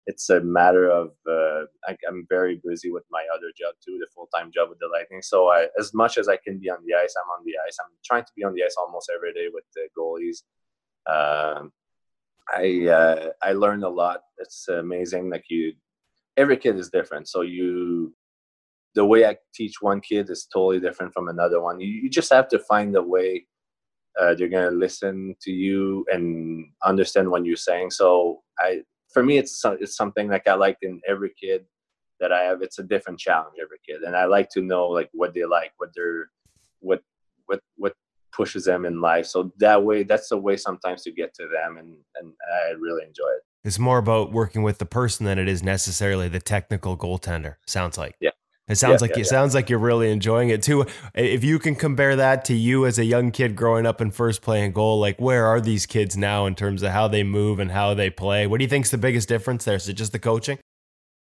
it's 0.05 0.29
a 0.29 0.39
matter 0.41 0.89
of 0.89 1.11
uh, 1.29 1.65
I, 1.87 1.97
am 2.07 2.25
very 2.29 2.61
busy 2.63 2.91
with 2.91 3.03
my 3.11 3.23
other 3.35 3.51
job 3.57 3.73
too 3.83 3.97
the 3.99 4.07
full-time 4.15 4.51
job 4.53 4.69
with 4.69 4.79
the 4.79 4.89
lightning. 4.91 5.21
So 5.21 5.49
I, 5.49 5.67
as 5.79 5.93
much 5.93 6.17
as 6.17 6.27
i 6.27 6.37
can 6.37 6.57
be 6.59 6.69
on 6.69 6.79
the 6.85 6.95
ice 6.95 7.13
i'm 7.17 7.29
on 7.37 7.45
the 7.45 7.53
ice. 7.67 7.77
I'm 7.83 7.91
trying 8.03 8.23
to 8.23 8.31
be 8.35 8.43
on 8.43 8.53
the 8.53 8.63
ice 8.63 8.75
almost 8.77 9.11
every 9.13 9.33
day 9.33 9.47
with 9.53 9.65
the 9.75 9.87
goalies. 9.97 10.39
Um, 11.13 11.71
i 12.55 12.87
uh, 12.87 13.29
i 13.43 13.51
learned 13.51 13.83
a 13.83 13.89
lot. 13.89 14.21
It's 14.37 14.67
amazing. 14.69 15.29
Like 15.29 15.45
you 15.49 15.73
every 16.37 16.57
kid 16.57 16.77
is 16.77 16.89
different. 16.89 17.27
So 17.27 17.41
you 17.41 18.13
the 18.97 19.05
way 19.05 19.25
I 19.27 19.37
teach 19.53 19.75
one 19.79 20.01
kid 20.01 20.27
is 20.31 20.47
totally 20.51 20.79
different 20.79 21.13
from 21.13 21.27
another 21.27 21.61
one. 21.61 21.79
You, 21.79 21.87
you 21.87 22.09
just 22.09 22.33
have 22.33 22.47
to 22.49 22.57
find 22.57 22.95
a 22.95 23.01
way 23.01 23.45
uh, 24.19 24.33
they're 24.33 24.49
gonna 24.49 24.71
listen 24.71 25.35
to 25.41 25.51
you 25.51 26.03
and 26.11 26.65
understand 26.83 27.29
what 27.29 27.45
you're 27.45 27.55
saying. 27.55 27.91
So 27.91 28.41
I, 28.59 28.81
for 29.13 29.21
me, 29.21 29.37
it's 29.37 29.63
it's 29.79 29.95
something 29.95 30.27
like 30.29 30.47
I 30.47 30.55
like 30.55 30.77
in 30.81 30.99
every 31.07 31.31
kid 31.39 31.65
that 32.19 32.31
I 32.31 32.41
have. 32.45 32.63
It's 32.63 32.79
a 32.79 32.83
different 32.83 33.19
challenge 33.19 33.57
every 33.61 33.77
kid, 33.87 34.01
and 34.01 34.15
I 34.15 34.25
like 34.25 34.49
to 34.55 34.61
know 34.61 34.87
like 34.87 35.09
what 35.13 35.35
they 35.35 35.45
like, 35.45 35.73
what 35.77 35.91
they're, 35.95 36.31
what 36.79 37.03
what 37.45 37.61
what 37.75 37.93
pushes 38.31 38.65
them 38.65 38.85
in 38.85 38.99
life. 38.99 39.27
So 39.27 39.51
that 39.59 39.83
way, 39.83 40.01
that's 40.01 40.29
the 40.29 40.37
way 40.37 40.57
sometimes 40.57 41.03
to 41.03 41.11
get 41.11 41.35
to 41.35 41.47
them, 41.47 41.77
and 41.77 41.95
and 42.19 42.33
I 42.65 42.71
really 42.71 43.03
enjoy 43.03 43.31
it. 43.37 43.43
It's 43.63 43.77
more 43.77 43.99
about 43.99 44.31
working 44.31 44.63
with 44.63 44.79
the 44.79 44.85
person 44.87 45.27
than 45.27 45.37
it 45.37 45.47
is 45.47 45.61
necessarily 45.61 46.27
the 46.27 46.39
technical 46.39 46.97
goaltender. 46.97 47.57
Sounds 47.67 47.99
like. 47.99 48.15
Yeah. 48.19 48.31
It 48.67 48.75
sounds 48.75 49.01
yeah, 49.01 49.07
like 49.07 49.11
yeah, 49.11 49.21
it 49.21 49.25
yeah. 49.25 49.29
sounds 49.29 49.55
like 49.55 49.69
you're 49.69 49.79
really 49.79 50.11
enjoying 50.11 50.49
it 50.49 50.61
too. 50.61 50.85
If 51.15 51.43
you 51.43 51.57
can 51.57 51.75
compare 51.75 52.17
that 52.17 52.43
to 52.45 52.53
you 52.53 52.85
as 52.85 52.99
a 52.99 53.05
young 53.05 53.31
kid 53.31 53.55
growing 53.55 53.85
up 53.85 54.01
and 54.01 54.13
first 54.13 54.41
playing 54.41 54.73
goal, 54.73 54.99
like 54.99 55.19
where 55.19 55.45
are 55.45 55.61
these 55.61 55.85
kids 55.85 56.17
now 56.17 56.45
in 56.45 56.55
terms 56.55 56.83
of 56.83 56.91
how 56.91 57.07
they 57.07 57.23
move 57.23 57.59
and 57.59 57.71
how 57.71 57.93
they 57.93 58.09
play? 58.09 58.45
What 58.45 58.57
do 58.57 58.65
you 58.65 58.69
think's 58.69 58.91
the 58.91 58.97
biggest 58.97 59.29
difference 59.29 59.63
there? 59.63 59.75
Is 59.75 59.87
it 59.87 59.93
just 59.93 60.11
the 60.11 60.19
coaching? 60.19 60.59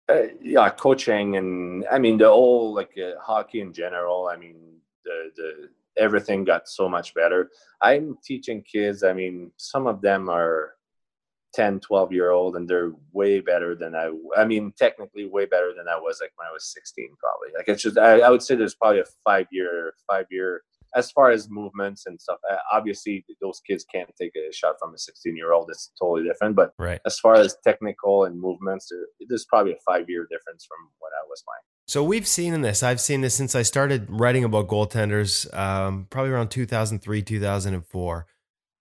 Uh, 0.08 0.24
yeah, 0.42 0.70
coaching 0.70 1.36
and 1.36 1.86
I 1.92 2.00
mean 2.00 2.18
the 2.18 2.30
whole 2.30 2.74
like 2.74 2.98
uh, 2.98 3.20
hockey 3.22 3.60
in 3.60 3.74
general. 3.74 4.30
I 4.32 4.38
mean 4.38 4.56
the 5.04 5.32
the 5.36 5.70
everything 5.98 6.46
got 6.46 6.70
so 6.70 6.88
much 6.88 7.14
better. 7.14 7.50
I'm 7.82 8.18
teaching 8.24 8.64
kids. 8.64 9.04
I 9.04 9.12
mean 9.12 9.52
some 9.58 9.86
of 9.86 10.02
them 10.02 10.30
are 10.30 10.76
10 11.54 11.80
12 11.80 12.12
year 12.12 12.32
old 12.32 12.56
and 12.56 12.68
they're 12.68 12.92
way 13.12 13.40
better 13.40 13.76
than 13.76 13.96
i 13.96 14.10
i 14.38 14.46
mean 14.46 14.74
technically 14.78 15.26
way 15.26 15.46
better 15.46 15.74
than 15.76 15.88
i 15.88 15.96
was 15.96 16.20
like 16.22 16.32
when 16.36 16.48
i 16.48 16.52
was 16.52 16.66
16 16.74 17.10
probably. 17.20 17.50
Like 17.56 17.68
it's 17.68 17.84
just 17.84 17.98
i, 17.98 18.20
I 18.20 18.30
would 18.30 18.42
say 18.42 18.56
there's 18.56 18.76
probably 18.76 19.02
a 19.02 19.06
five 19.24 19.48
year 19.52 19.94
five 20.08 20.26
year 20.30 20.64
as 20.96 21.12
far 21.12 21.32
as 21.32 21.50
movements 21.50 22.06
and 22.06 22.20
stuff 22.20 22.40
obviously 22.72 23.26
those 23.42 23.62
kids 23.68 23.86
can't 23.92 24.10
take 24.20 24.34
a 24.36 24.54
shot 24.54 24.76
from 24.80 24.94
a 24.94 24.98
16 24.98 25.36
year 25.36 25.54
old 25.54 25.70
it's 25.70 25.92
totally 26.00 26.28
different 26.28 26.56
but 26.56 26.74
right. 26.78 27.02
as 27.06 27.20
far 27.20 27.36
as 27.36 27.56
technical 27.64 28.26
and 28.26 28.40
movements 28.40 28.92
there's 29.28 29.46
probably 29.46 29.74
a 29.74 29.80
five 29.86 30.10
year 30.10 30.28
difference 30.30 30.66
from 30.66 30.90
what 31.00 31.12
i 31.20 31.26
was 31.28 31.44
playing 31.48 31.62
so 31.88 32.04
we've 32.04 32.28
seen 32.28 32.54
in 32.54 32.62
this 32.62 32.84
i've 32.84 33.02
seen 33.02 33.22
this 33.22 33.34
since 33.34 33.56
i 33.56 33.62
started 33.62 34.06
writing 34.10 34.44
about 34.44 34.68
goaltenders 34.68 35.52
um, 35.58 36.08
probably 36.10 36.32
around 36.32 36.50
2003 36.50 37.22
2004 37.22 38.28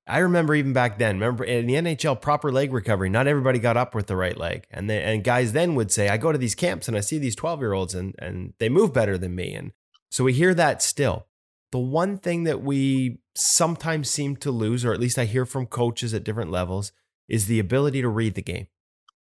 I 0.07 0.19
remember 0.19 0.55
even 0.55 0.73
back 0.73 0.99
then, 0.99 1.17
remember 1.17 1.45
in 1.45 1.67
the 1.67 1.75
NHL, 1.75 2.21
proper 2.21 2.51
leg 2.51 2.73
recovery, 2.73 3.09
not 3.09 3.29
everybody 3.29 3.59
got 3.59 3.77
up 3.77 3.95
with 3.95 4.09
the 4.09 4.17
right 4.17 4.37
leg. 4.37 4.67
And 4.71 4.91
they, 4.91 5.03
and 5.03 5.23
guys 5.23 5.53
then 5.53 5.75
would 5.77 5.93
say, 5.93 6.09
I 6.09 6.17
go 6.17 6.33
to 6.33 6.39
these 6.39 6.57
camps 6.57 6.89
and 6.89 6.97
I 6.97 7.01
see 7.01 7.19
these 7.19 7.37
12 7.37 7.61
year 7.61 7.73
olds 7.73 7.95
and, 7.95 8.15
and 8.19 8.55
they 8.59 8.69
move 8.69 8.93
better 8.93 9.17
than 9.17 9.35
me. 9.35 9.55
And 9.55 9.73
so 10.11 10.25
we 10.25 10.33
hear 10.33 10.55
that 10.55 10.83
still. 10.83 11.27
The 11.71 11.79
one 11.79 12.19
thing 12.19 12.45
that 12.45 12.63
we 12.63 13.21
sometimes 13.35 14.11
seem 14.11 14.37
to 14.37 14.51
lose, 14.51 14.85
or 14.85 14.93
at 14.93 15.01
least 15.01 15.19
I 15.19 15.25
hear 15.25 15.47
from 15.47 15.67
coaches 15.67 16.13
at 16.13 16.25
different 16.25 16.51
levels, 16.51 16.93
is 17.29 17.47
the 17.47 17.61
ability 17.61 18.03
to 18.03 18.09
read 18.09 18.35
the 18.35 18.43
game, 18.43 18.67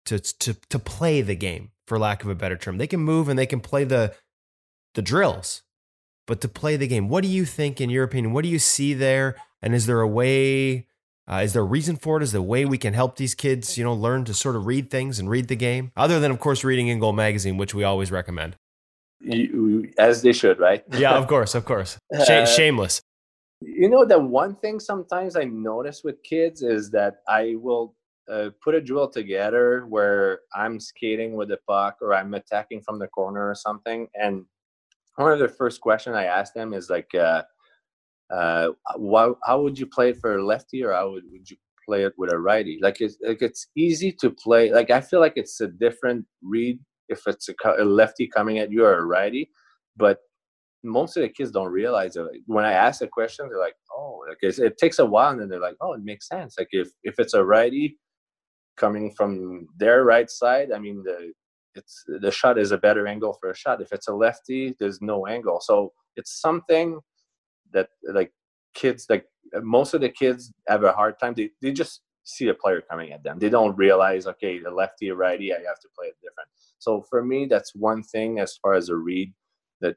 to, 0.07 0.19
to, 0.19 0.55
to 0.55 0.79
play 0.79 1.23
the 1.23 1.37
game, 1.37 1.71
for 1.87 1.99
lack 1.99 2.23
of 2.23 2.29
a 2.29 2.35
better 2.35 2.57
term. 2.57 2.77
They 2.79 2.87
can 2.87 3.01
move 3.01 3.29
and 3.29 3.39
they 3.39 3.47
can 3.47 3.61
play 3.61 3.85
the, 3.85 4.15
the 4.95 5.03
drills, 5.03 5.63
but 6.27 6.41
to 6.41 6.49
play 6.49 6.77
the 6.77 6.87
game. 6.87 7.09
What 7.09 7.23
do 7.23 7.29
you 7.29 7.45
think, 7.45 7.81
in 7.81 7.91
your 7.91 8.05
opinion? 8.05 8.33
What 8.33 8.45
do 8.45 8.49
you 8.49 8.59
see 8.59 8.95
there? 8.95 9.37
And 9.63 9.75
is 9.75 9.87
there 9.87 10.01
a 10.01 10.09
way? 10.09 10.87
Uh, 11.31 11.37
is 11.37 11.55
there 11.55 11.63
a 11.63 11.67
reason 11.67 11.97
for 11.97 12.19
it? 12.19 12.23
Is 12.23 12.33
there 12.33 12.41
a 12.41 12.45
way 12.45 12.65
we 12.65 12.79
can 12.79 12.93
help 12.93 13.17
these 13.17 13.35
kids, 13.35 13.79
you 13.79 13.85
know, 13.85 13.95
learn 13.95 14.25
to 14.27 14.35
sort 14.35 14.57
of 14.57 14.67
read 14.67 14.91
things 14.91 15.19
and 15.19 15.31
read 15.31 15.49
the 15.49 15.57
game, 15.57 15.91
other 15.97 16.21
than, 16.21 16.31
of 16.31 16.39
course, 16.39 16.65
reading 16.65 16.89
In 16.89 16.99
Goal 16.99 17.15
magazine, 17.15 17.57
which 17.57 17.75
we 17.75 17.83
always 17.83 18.11
recommend. 18.13 18.57
You, 19.21 19.91
as 19.97 20.21
they 20.21 20.33
should, 20.35 20.59
right? 20.59 20.85
yeah, 20.93 21.17
of 21.17 21.27
course, 21.27 21.55
of 21.55 21.65
course. 21.65 21.97
Sh- 22.13 22.31
Uh, 22.31 22.47
shameless. 22.47 23.01
You 23.63 23.89
know, 23.89 24.05
the 24.05 24.19
one 24.19 24.57
thing 24.57 24.79
sometimes 24.79 25.37
I 25.37 25.45
notice 25.45 26.05
with 26.05 26.23
kids 26.23 26.61
is 26.61 26.91
that 26.91 27.23
I 27.27 27.55
will 27.57 27.95
uh, 28.31 28.51
put 28.63 28.75
a 28.75 28.81
drill 28.81 29.09
together 29.09 29.87
where 29.89 30.41
I'm 30.55 30.79
skating 30.79 31.35
with 31.35 31.49
the 31.49 31.59
puck 31.67 31.97
or 32.03 32.13
I'm 32.13 32.35
attacking 32.35 32.83
from 32.83 32.99
the 32.99 33.07
corner 33.09 33.49
or 33.49 33.55
something, 33.55 34.09
and 34.15 34.45
one 35.17 35.33
of 35.33 35.39
the 35.39 35.49
first 35.49 35.81
questions 35.81 36.17
I 36.17 36.25
ask 36.25 36.55
them 36.55 36.75
is 36.75 36.91
like, 36.91 37.15
uh, 37.15 37.43
uh, 38.33 38.69
why, 38.97 39.31
how 39.45 39.63
would 39.63 39.79
you 39.79 39.87
play 39.87 40.11
it 40.11 40.19
for 40.21 40.37
a 40.37 40.45
lefty 40.45 40.83
or 40.83 40.93
how 40.93 41.11
would, 41.11 41.25
would 41.31 41.49
you 41.49 41.57
play 41.87 42.05
it 42.05 42.15
with 42.17 42.33
a 42.33 42.39
righty? 42.39 42.79
Like 42.83 43.01
it's, 43.01 43.17
like 43.27 43.43
it's 43.43 43.69
easy 43.77 44.13
to 44.21 44.31
play. 44.31 44.73
Like 44.73 44.91
I 44.91 45.01
feel 45.01 45.21
like 45.21 45.35
it's 45.37 45.61
a 45.61 45.69
different 45.69 46.27
read 46.43 46.79
if 47.09 47.27
it's 47.27 47.49
a, 47.49 47.55
a 47.79 47.85
lefty 47.85 48.27
coming 48.27 48.59
at 48.59 48.73
you 48.73 48.85
or 48.85 48.99
a 48.99 49.05
righty, 49.05 49.51
but 49.97 50.19
most 50.83 51.17
of 51.17 51.23
the 51.23 51.29
kids 51.29 51.51
don't 51.51 51.73
realize 51.73 52.17
it. 52.17 52.27
When 52.47 52.65
I 52.65 52.73
ask 52.73 53.01
the 53.01 53.09
question, 53.09 53.49
they're 53.49 53.59
like, 53.59 53.77
"Oh, 53.97 54.25
like 54.29 54.39
it 54.43 54.79
takes 54.79 54.99
a 54.99 55.07
while," 55.07 55.33
and 55.33 55.41
then 55.41 55.49
they're 55.49 55.61
like, 55.61 55.77
"Oh, 55.81 55.95
it 55.95 56.05
makes 56.05 56.29
sense." 56.29 56.57
Like 56.59 56.69
if 56.73 56.89
if 57.03 57.19
it's 57.19 57.35
a 57.35 57.45
righty 57.45 57.99
coming 58.77 59.13
from 59.15 59.67
their 59.79 60.05
right 60.05 60.31
side, 60.31 60.73
I 60.73 60.79
mean 60.79 61.03
the 61.03 61.33
it's 61.75 62.05
the 62.07 62.31
shot 62.31 62.59
is 62.59 62.73
a 62.73 62.79
better 62.79 63.07
angle 63.07 63.37
for 63.41 63.51
a 63.51 63.57
shot. 63.57 63.81
If 63.81 63.93
it's 63.93 64.09
a 64.09 64.15
lefty, 64.15 64.75
there's 64.79 65.01
no 65.01 65.27
angle. 65.27 65.61
So 65.61 65.93
it's 66.17 66.41
something 66.41 67.01
that 67.73 67.89
like 68.13 68.33
kids 68.75 69.07
like 69.09 69.27
most 69.63 69.95
of 69.95 70.01
the 70.01 70.09
kids 70.09 70.53
have 70.69 70.85
a 70.85 70.93
hard 70.93 71.19
time. 71.19 71.35
They 71.35 71.51
they 71.61 71.73
just 71.73 72.03
see 72.25 72.49
a 72.49 72.55
player 72.55 72.83
coming 72.91 73.13
at 73.13 73.23
them. 73.23 73.39
They 73.39 73.51
don't 73.51 73.77
realize 73.77 74.27
okay, 74.27 74.59
the 74.59 74.71
lefty 74.71 75.11
or 75.11 75.17
righty, 75.17 75.53
I 75.53 75.59
have 75.67 75.81
to 75.81 75.89
play 75.97 76.07
it 76.07 76.17
different. 76.23 76.49
So 76.79 77.03
for 77.09 77.25
me, 77.25 77.47
that's 77.47 77.75
one 77.75 78.03
thing 78.03 78.41
as 78.41 78.57
far 78.57 78.75
as 78.75 78.89
a 78.89 78.97
read 78.97 79.33
that 79.81 79.97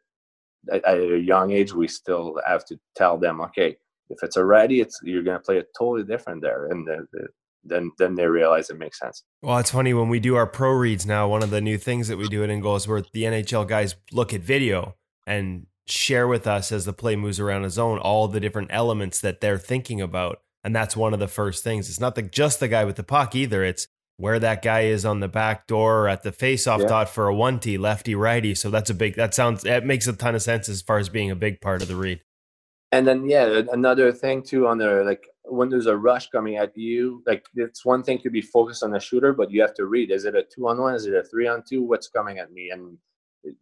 at, 0.72 0.84
a 0.86 1.20
young 1.20 1.52
age 1.52 1.74
we 1.74 1.88
still 1.88 2.40
have 2.46 2.66
to 2.66 2.80
tell 2.96 3.18
them 3.18 3.42
okay, 3.42 3.78
if 4.10 4.24
it's 4.24 4.38
a 4.38 4.46
righty, 4.46 4.82
it's 4.82 5.00
you're 5.04 5.24
gonna 5.24 5.40
play 5.40 5.58
it 5.58 5.68
totally 5.78 6.04
different 6.04 6.42
there, 6.42 6.68
and 6.68 6.88
the, 6.88 7.08
the 7.14 7.28
then 7.68 7.92
then 7.98 8.16
they 8.16 8.26
realize 8.28 8.70
it 8.70 8.78
makes 8.80 9.00
sense. 9.00 9.24
Well, 9.42 9.58
it's 9.58 9.72
funny 9.72 9.94
when 9.94 10.10
we 10.10 10.20
do 10.20 10.36
our 10.36 10.48
pro 10.48 10.72
reads 10.72 11.06
now. 11.06 11.28
One 11.28 11.44
of 11.44 11.50
the 11.50 11.62
new 11.62 11.78
things 11.78 12.08
that 12.08 12.18
we 12.18 12.28
do 12.28 12.44
at 12.44 12.50
In 12.50 12.62
Goal 12.62 12.76
is 12.76 12.88
where 12.88 13.02
the 13.14 13.24
NHL 13.24 13.68
guys 13.68 13.96
look 14.12 14.34
at 14.34 14.42
video 14.42 14.96
and 15.26 15.68
share 15.88 16.28
with 16.28 16.48
us 16.48 16.72
as 16.72 16.86
the 16.86 16.94
play 16.94 17.16
moves 17.16 17.40
around 17.40 17.64
a 17.66 17.70
zone 17.70 17.98
all 18.00 18.28
the 18.28 18.40
different 18.40 18.70
elements 18.72 19.22
that 19.22 19.40
they're 19.42 19.58
thinking 19.58 20.02
about. 20.02 20.42
And 20.64 20.76
that's 20.76 20.98
one 20.98 21.14
of 21.14 21.20
the 21.20 21.28
first 21.30 21.64
things. 21.64 21.90
It's 21.90 22.00
not 22.00 22.16
the, 22.16 22.22
just 22.24 22.60
the 22.60 22.68
guy 22.68 22.84
with 22.84 22.98
the 22.98 23.04
puck 23.04 23.36
either. 23.36 23.64
It's 23.64 23.88
where 24.18 24.40
that 24.40 24.62
guy 24.62 24.82
is 24.82 25.06
on 25.06 25.20
the 25.22 25.28
back 25.30 25.66
door 25.68 26.02
or 26.02 26.08
at 26.10 26.24
the 26.24 26.32
face-off 26.32 26.82
Yeah. 26.82 26.88
dot 26.88 27.10
for 27.10 27.28
a 27.28 27.36
one 27.36 27.60
T, 27.60 27.78
lefty, 27.78 28.16
righty. 28.16 28.54
So 28.56 28.70
that's 28.70 28.90
a 28.90 28.94
big. 28.94 29.16
That 29.16 29.34
sounds. 29.34 29.62
That 29.62 29.86
makes 29.86 30.08
a 30.08 30.14
ton 30.14 30.36
of 30.36 30.42
sense 30.42 30.68
as 30.68 30.82
far 30.82 30.98
as 30.98 31.08
being 31.08 31.32
a 31.32 31.36
big 31.36 31.62
part 31.62 31.82
of 31.82 31.88
the 31.88 31.96
read. 31.96 32.22
And 32.92 33.06
then 33.08 33.30
yeah, 33.30 33.62
another 33.72 34.12
thing 34.12 34.42
too 34.44 34.68
on 34.68 34.78
the 34.78 35.04
like 35.04 35.28
when 35.50 35.70
there's 35.70 35.88
a 35.88 35.98
rush 35.98 36.30
coming 36.30 36.58
at 36.58 36.78
you, 36.78 37.24
like 37.26 37.46
it's 37.56 37.86
one 37.86 38.04
thing 38.04 38.20
to 38.20 38.30
be 38.30 38.42
focused 38.42 38.84
on 38.84 38.92
the 38.92 39.00
shooter, 39.00 39.34
but 39.34 39.52
you 39.52 39.62
have 39.62 39.74
to 39.76 39.86
read: 39.86 40.12
is 40.12 40.26
it 40.26 40.36
a 40.36 40.44
two 40.44 40.68
on 40.68 40.80
one? 40.80 40.96
Is 40.96 41.06
it 41.06 41.14
a 41.14 41.24
three 41.24 41.48
on 41.48 41.64
two? 41.68 41.84
What's 41.84 42.08
coming 42.08 42.40
at 42.40 42.52
me? 42.52 42.70
And 42.72 42.98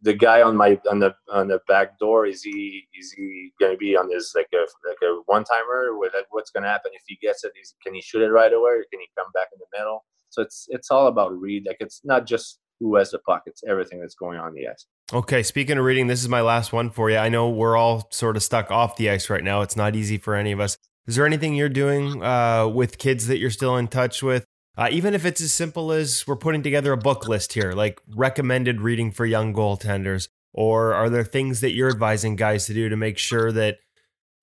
the 0.01 0.13
guy 0.13 0.41
on 0.41 0.55
my 0.55 0.79
on 0.89 0.99
the 0.99 1.15
on 1.31 1.47
the 1.47 1.59
back 1.67 1.99
door 1.99 2.25
is 2.25 2.43
he 2.43 2.83
is 2.97 3.11
he 3.11 3.51
going 3.59 3.71
to 3.71 3.77
be 3.77 3.95
on 3.95 4.09
this 4.09 4.33
like 4.35 4.49
a 4.53 4.65
like 4.87 4.97
a 5.03 5.21
one 5.25 5.43
timer? 5.43 5.97
What's 6.29 6.51
going 6.51 6.63
to 6.63 6.69
happen 6.69 6.91
if 6.93 7.03
he 7.07 7.17
gets 7.21 7.43
it? 7.43 7.53
Is, 7.61 7.75
can 7.83 7.93
he 7.93 8.01
shoot 8.01 8.21
it 8.21 8.29
right 8.29 8.53
away? 8.53 8.71
Or 8.71 8.85
can 8.91 8.99
he 8.99 9.07
come 9.17 9.31
back 9.33 9.47
in 9.53 9.59
the 9.59 9.77
middle? 9.77 10.03
So 10.29 10.41
it's 10.41 10.67
it's 10.69 10.91
all 10.91 11.07
about 11.07 11.39
read. 11.39 11.65
Like 11.65 11.77
it's 11.79 12.01
not 12.03 12.25
just 12.25 12.59
who 12.79 12.95
has 12.95 13.11
the 13.11 13.19
puck; 13.19 13.43
it's 13.45 13.63
everything 13.67 13.99
that's 13.99 14.15
going 14.15 14.39
on 14.39 14.53
the 14.53 14.67
ice. 14.67 14.85
Okay, 15.13 15.43
speaking 15.43 15.77
of 15.77 15.85
reading, 15.85 16.07
this 16.07 16.21
is 16.21 16.29
my 16.29 16.41
last 16.41 16.73
one 16.73 16.89
for 16.89 17.09
you. 17.09 17.17
I 17.17 17.29
know 17.29 17.49
we're 17.49 17.77
all 17.77 18.07
sort 18.11 18.35
of 18.35 18.43
stuck 18.43 18.71
off 18.71 18.97
the 18.97 19.09
ice 19.09 19.29
right 19.29 19.43
now. 19.43 19.61
It's 19.61 19.75
not 19.75 19.95
easy 19.95 20.17
for 20.17 20.35
any 20.35 20.51
of 20.51 20.59
us. 20.59 20.77
Is 21.07 21.15
there 21.15 21.25
anything 21.25 21.53
you're 21.53 21.69
doing 21.69 22.23
uh, 22.23 22.67
with 22.67 22.97
kids 22.97 23.27
that 23.27 23.37
you're 23.37 23.51
still 23.51 23.77
in 23.77 23.87
touch 23.87 24.23
with? 24.23 24.45
Uh, 24.77 24.89
even 24.91 25.13
if 25.13 25.23
it's 25.23 25.39
as 25.39 25.53
simple 25.53 25.91
as 25.91 26.25
we're 26.27 26.35
putting 26.35 26.63
together 26.63 26.91
a 26.91 26.97
book 26.97 27.27
list 27.27 27.53
here, 27.53 27.71
like 27.73 28.01
recommended 28.15 28.81
reading 28.81 29.11
for 29.11 29.25
young 29.25 29.53
goaltenders, 29.53 30.27
or 30.53 30.93
are 30.93 31.09
there 31.09 31.23
things 31.23 31.61
that 31.61 31.71
you're 31.71 31.89
advising 31.89 32.35
guys 32.35 32.65
to 32.65 32.73
do 32.73 32.89
to 32.89 32.97
make 32.97 33.17
sure 33.17 33.51
that 33.51 33.77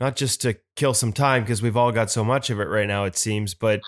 not 0.01 0.17
just 0.17 0.41
to 0.43 0.57
kill 0.77 0.95
some 0.95 1.13
time 1.13 1.43
because 1.43 1.63
we've 1.63 1.77
all 1.77 1.93
got 1.93 2.11
so 2.11 2.25
much 2.25 2.49
of 2.49 2.61
it 2.61 2.69
right 2.69 2.89
now, 2.89 3.05
it 3.05 3.17
seems, 3.17 3.55
but 3.55 3.81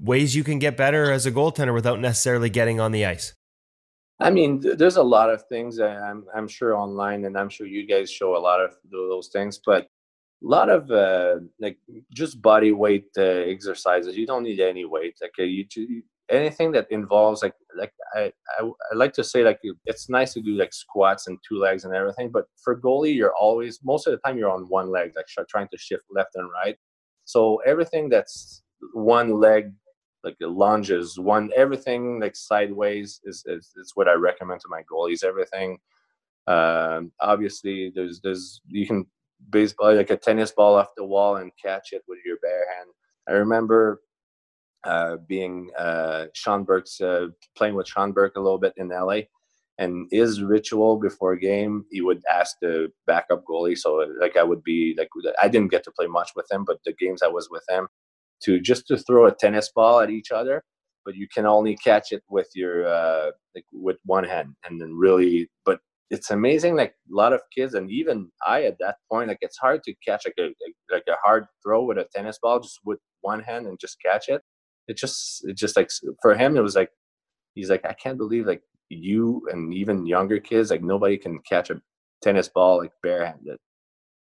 ways 0.00 0.34
you 0.34 0.42
can 0.42 0.58
get 0.58 0.76
better 0.76 1.12
as 1.12 1.26
a 1.26 1.32
goaltender 1.32 1.74
without 1.74 2.00
necessarily 2.00 2.50
getting 2.50 2.80
on 2.80 2.92
the 2.92 3.04
ice? 3.04 3.34
I 4.20 4.30
mean, 4.30 4.60
there's 4.60 4.96
a 4.96 5.02
lot 5.02 5.30
of 5.30 5.44
things 5.48 5.78
I'm 5.78 6.24
I'm 6.34 6.48
sure 6.48 6.74
online, 6.74 7.24
and 7.24 7.38
I'm 7.38 7.48
sure 7.48 7.66
you 7.68 7.86
guys 7.86 8.10
show 8.10 8.36
a 8.36 8.38
lot 8.38 8.60
of 8.60 8.74
those 8.90 9.28
things. 9.28 9.60
But 9.64 9.86
lot 10.42 10.68
of 10.70 10.90
uh, 10.90 11.36
like 11.60 11.78
just 12.12 12.40
body 12.40 12.72
weight 12.72 13.08
uh, 13.16 13.22
exercises. 13.22 14.16
You 14.16 14.26
don't 14.26 14.44
need 14.44 14.60
any 14.60 14.84
weight. 14.84 15.16
Like 15.20 15.32
you, 15.38 15.64
ju- 15.64 16.02
anything 16.30 16.72
that 16.72 16.86
involves 16.90 17.42
like 17.42 17.54
like 17.76 17.92
I, 18.14 18.32
I 18.58 18.64
I 18.92 18.94
like 18.94 19.12
to 19.14 19.24
say 19.24 19.42
like 19.42 19.60
it's 19.86 20.08
nice 20.08 20.34
to 20.34 20.40
do 20.40 20.52
like 20.52 20.72
squats 20.72 21.26
and 21.26 21.38
two 21.48 21.58
legs 21.58 21.84
and 21.84 21.94
everything. 21.94 22.30
But 22.30 22.44
for 22.62 22.80
goalie, 22.80 23.14
you're 23.14 23.34
always 23.34 23.80
most 23.84 24.06
of 24.06 24.12
the 24.12 24.18
time 24.18 24.38
you're 24.38 24.50
on 24.50 24.68
one 24.68 24.90
leg, 24.90 25.12
like 25.16 25.26
trying 25.48 25.68
to 25.72 25.78
shift 25.78 26.04
left 26.10 26.30
and 26.36 26.48
right. 26.52 26.76
So 27.24 27.56
everything 27.66 28.08
that's 28.08 28.62
one 28.92 29.40
leg 29.40 29.72
like 30.24 30.36
lunges, 30.40 31.18
one 31.18 31.50
everything 31.56 32.20
like 32.20 32.36
sideways 32.36 33.20
is, 33.24 33.44
is 33.46 33.72
is 33.76 33.92
what 33.94 34.08
I 34.08 34.14
recommend 34.14 34.60
to 34.60 34.68
my 34.68 34.82
goalies. 34.90 35.24
Everything, 35.24 35.78
um, 36.46 37.12
obviously, 37.20 37.92
there's 37.94 38.20
there's 38.22 38.60
you 38.68 38.86
can 38.86 39.06
baseball 39.50 39.94
like 39.94 40.10
a 40.10 40.16
tennis 40.16 40.52
ball 40.52 40.76
off 40.76 40.88
the 40.96 41.04
wall 41.04 41.36
and 41.36 41.52
catch 41.62 41.92
it 41.92 42.02
with 42.08 42.18
your 42.24 42.36
bare 42.42 42.66
hand. 42.76 42.90
I 43.28 43.32
remember 43.32 44.00
uh, 44.84 45.16
being 45.26 45.70
uh, 45.78 46.26
Sean 46.34 46.64
Burke's 46.64 47.00
uh, 47.00 47.28
playing 47.56 47.74
with 47.74 47.88
Sean 47.88 48.12
Burke 48.12 48.36
a 48.36 48.40
little 48.40 48.58
bit 48.58 48.74
in 48.76 48.88
LA, 48.88 49.20
and 49.78 50.06
his 50.10 50.42
ritual 50.42 50.98
before 50.98 51.36
game, 51.36 51.84
he 51.90 52.00
would 52.00 52.22
ask 52.32 52.56
the 52.60 52.88
backup 53.06 53.44
goalie. 53.44 53.76
So 53.76 54.06
like 54.20 54.36
I 54.36 54.42
would 54.42 54.62
be 54.62 54.94
like 54.98 55.08
I 55.40 55.48
didn't 55.48 55.70
get 55.70 55.84
to 55.84 55.92
play 55.92 56.06
much 56.06 56.30
with 56.36 56.46
him, 56.50 56.64
but 56.64 56.78
the 56.84 56.94
games 56.94 57.22
I 57.22 57.28
was 57.28 57.48
with 57.50 57.64
him 57.68 57.88
to 58.44 58.60
just 58.60 58.86
to 58.88 58.96
throw 58.96 59.26
a 59.26 59.34
tennis 59.34 59.70
ball 59.74 60.00
at 60.00 60.10
each 60.10 60.30
other, 60.30 60.62
but 61.04 61.16
you 61.16 61.26
can 61.32 61.46
only 61.46 61.76
catch 61.76 62.12
it 62.12 62.22
with 62.28 62.48
your 62.54 62.86
uh, 62.86 63.30
like 63.54 63.64
with 63.72 63.98
one 64.04 64.24
hand, 64.24 64.54
and 64.64 64.80
then 64.80 64.94
really. 64.94 65.50
But 65.64 65.80
it's 66.10 66.30
amazing, 66.30 66.76
like 66.76 66.90
a 66.90 67.14
lot 67.14 67.32
of 67.32 67.40
kids, 67.54 67.74
and 67.74 67.90
even 67.90 68.30
I 68.46 68.64
at 68.64 68.78
that 68.80 68.96
point, 69.10 69.28
like 69.28 69.38
it's 69.40 69.58
hard 69.58 69.82
to 69.84 69.94
catch 70.06 70.26
like 70.26 70.34
a 70.38 70.48
like 70.90 71.04
a 71.08 71.16
hard 71.22 71.46
throw 71.62 71.84
with 71.84 71.98
a 71.98 72.06
tennis 72.14 72.38
ball 72.42 72.60
just 72.60 72.80
with 72.84 72.98
one 73.20 73.40
hand 73.40 73.66
and 73.66 73.78
just 73.78 73.98
catch 74.02 74.28
it. 74.28 74.42
It 74.86 74.96
just 74.96 75.46
it 75.46 75.56
just 75.56 75.76
like 75.76 75.90
for 76.22 76.34
him, 76.34 76.56
it 76.56 76.62
was 76.62 76.74
like 76.74 76.90
he's 77.54 77.70
like 77.70 77.84
I 77.84 77.92
can't 77.92 78.18
believe 78.18 78.46
like 78.46 78.62
you 78.88 79.46
and 79.52 79.74
even 79.74 80.06
younger 80.06 80.40
kids 80.40 80.70
like 80.70 80.82
nobody 80.82 81.18
can 81.18 81.40
catch 81.46 81.68
a 81.68 81.80
tennis 82.22 82.48
ball 82.48 82.78
like 82.78 82.92
barehanded. 83.02 83.58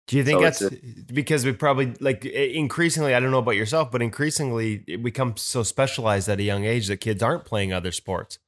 Do 0.08 0.18
you 0.18 0.26
think 0.26 0.40
So 0.40 0.44
that's 0.44 0.62
it's 0.62 1.12
because 1.14 1.46
we 1.46 1.54
probably 1.54 1.94
like 2.02 2.26
increasingly? 2.26 3.16
I 3.16 3.22
don't 3.22 3.32
know 3.32 3.40
about 3.40 3.56
yourself, 3.56 3.92
but 3.92 4.02
increasingly 4.02 4.84
it 4.88 5.02
becomes 5.02 5.42
so 5.42 5.64
specialized 5.64 6.28
at 6.28 6.40
a 6.40 6.44
young 6.44 6.66
age 6.66 6.88
that 6.88 6.98
kids 6.98 7.24
aren't 7.24 7.46
playing 7.46 7.72
other 7.72 7.94
sports. 7.94 8.40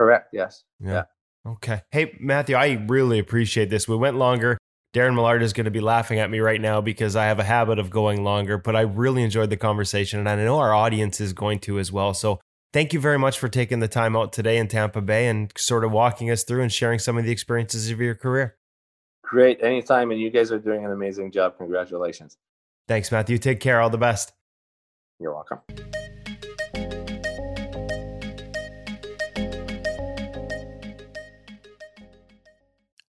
Correct. 0.00 0.30
Yes. 0.32 0.64
Yeah. 0.80 1.04
Okay. 1.46 1.82
Hey, 1.90 2.16
Mathieu, 2.20 2.56
I 2.56 2.84
really 2.88 3.18
appreciate 3.18 3.68
this. 3.70 3.88
We 3.88 3.96
went 3.96 4.16
longer. 4.16 4.58
Darren 4.94 5.14
Millard 5.14 5.42
is 5.42 5.52
going 5.52 5.64
to 5.64 5.70
be 5.70 5.80
laughing 5.80 6.18
at 6.18 6.30
me 6.30 6.40
right 6.40 6.60
now 6.60 6.80
because 6.80 7.16
I 7.16 7.24
have 7.24 7.38
a 7.38 7.44
habit 7.44 7.78
of 7.78 7.90
going 7.90 8.22
longer, 8.22 8.58
but 8.58 8.76
I 8.76 8.82
really 8.82 9.22
enjoyed 9.22 9.48
the 9.48 9.56
conversation 9.56 10.20
and 10.20 10.28
I 10.28 10.36
know 10.36 10.58
our 10.58 10.74
audience 10.74 11.20
is 11.20 11.32
going 11.32 11.60
to 11.60 11.78
as 11.78 11.90
well. 11.90 12.12
So 12.12 12.40
thank 12.74 12.92
you 12.92 13.00
very 13.00 13.18
much 13.18 13.38
for 13.38 13.48
taking 13.48 13.80
the 13.80 13.88
time 13.88 14.14
out 14.14 14.32
today 14.32 14.58
in 14.58 14.68
Tampa 14.68 15.00
Bay 15.00 15.28
and 15.28 15.50
sort 15.56 15.84
of 15.84 15.92
walking 15.92 16.30
us 16.30 16.44
through 16.44 16.60
and 16.60 16.70
sharing 16.70 16.98
some 16.98 17.16
of 17.16 17.24
the 17.24 17.32
experiences 17.32 17.90
of 17.90 18.00
your 18.00 18.14
career. 18.14 18.56
Great. 19.22 19.62
Anytime, 19.62 20.10
and 20.10 20.20
you 20.20 20.28
guys 20.28 20.52
are 20.52 20.58
doing 20.58 20.84
an 20.84 20.92
amazing 20.92 21.32
job. 21.32 21.56
Congratulations. 21.56 22.36
Thanks, 22.86 23.10
Mathieu. 23.10 23.38
Take 23.38 23.60
care. 23.60 23.80
All 23.80 23.88
the 23.88 23.96
best. 23.96 24.32
You're 25.18 25.32
welcome. 25.32 25.60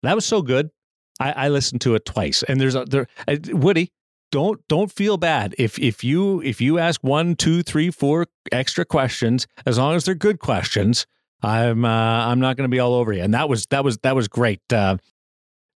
That 0.02 0.14
was 0.14 0.24
so 0.24 0.42
good. 0.42 0.70
I, 1.20 1.32
I 1.32 1.48
listened 1.48 1.80
to 1.82 1.94
it 1.94 2.04
twice, 2.04 2.42
and 2.44 2.60
there's 2.60 2.74
a 2.74 2.84
there. 2.84 3.08
Woody, 3.48 3.92
don't 4.30 4.60
don't 4.68 4.92
feel 4.92 5.16
bad 5.16 5.54
if 5.58 5.78
if 5.78 6.04
you 6.04 6.40
if 6.42 6.60
you 6.60 6.78
ask 6.78 7.02
one, 7.02 7.34
two, 7.34 7.62
three, 7.62 7.90
four 7.90 8.26
extra 8.52 8.84
questions, 8.84 9.46
as 9.66 9.78
long 9.78 9.96
as 9.96 10.04
they're 10.04 10.14
good 10.14 10.38
questions. 10.38 11.06
I'm 11.42 11.84
uh, 11.84 11.88
I'm 11.88 12.40
not 12.40 12.56
going 12.56 12.68
to 12.68 12.74
be 12.74 12.80
all 12.80 12.94
over 12.94 13.12
you. 13.12 13.22
And 13.22 13.34
that 13.34 13.48
was 13.48 13.66
that 13.66 13.84
was 13.84 13.98
that 13.98 14.14
was 14.14 14.28
great. 14.28 14.60
Uh, 14.72 14.98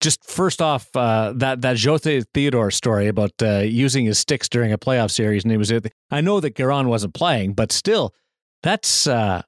just 0.00 0.24
first 0.24 0.62
off, 0.62 0.88
uh, 0.96 1.32
that 1.36 1.60
that 1.60 1.82
Jose 1.82 2.22
Theodore 2.32 2.70
story 2.70 3.08
about 3.08 3.32
uh, 3.42 3.58
using 3.58 4.06
his 4.06 4.18
sticks 4.18 4.48
during 4.48 4.72
a 4.72 4.78
playoff 4.78 5.10
series, 5.10 5.44
and 5.44 5.50
he 5.50 5.58
was. 5.58 5.72
I 6.10 6.20
know 6.20 6.40
that 6.40 6.54
Garon 6.54 6.86
wasn't 6.86 7.14
playing, 7.14 7.54
but 7.54 7.72
still, 7.72 8.14
that's. 8.62 9.06
Uh, 9.06 9.42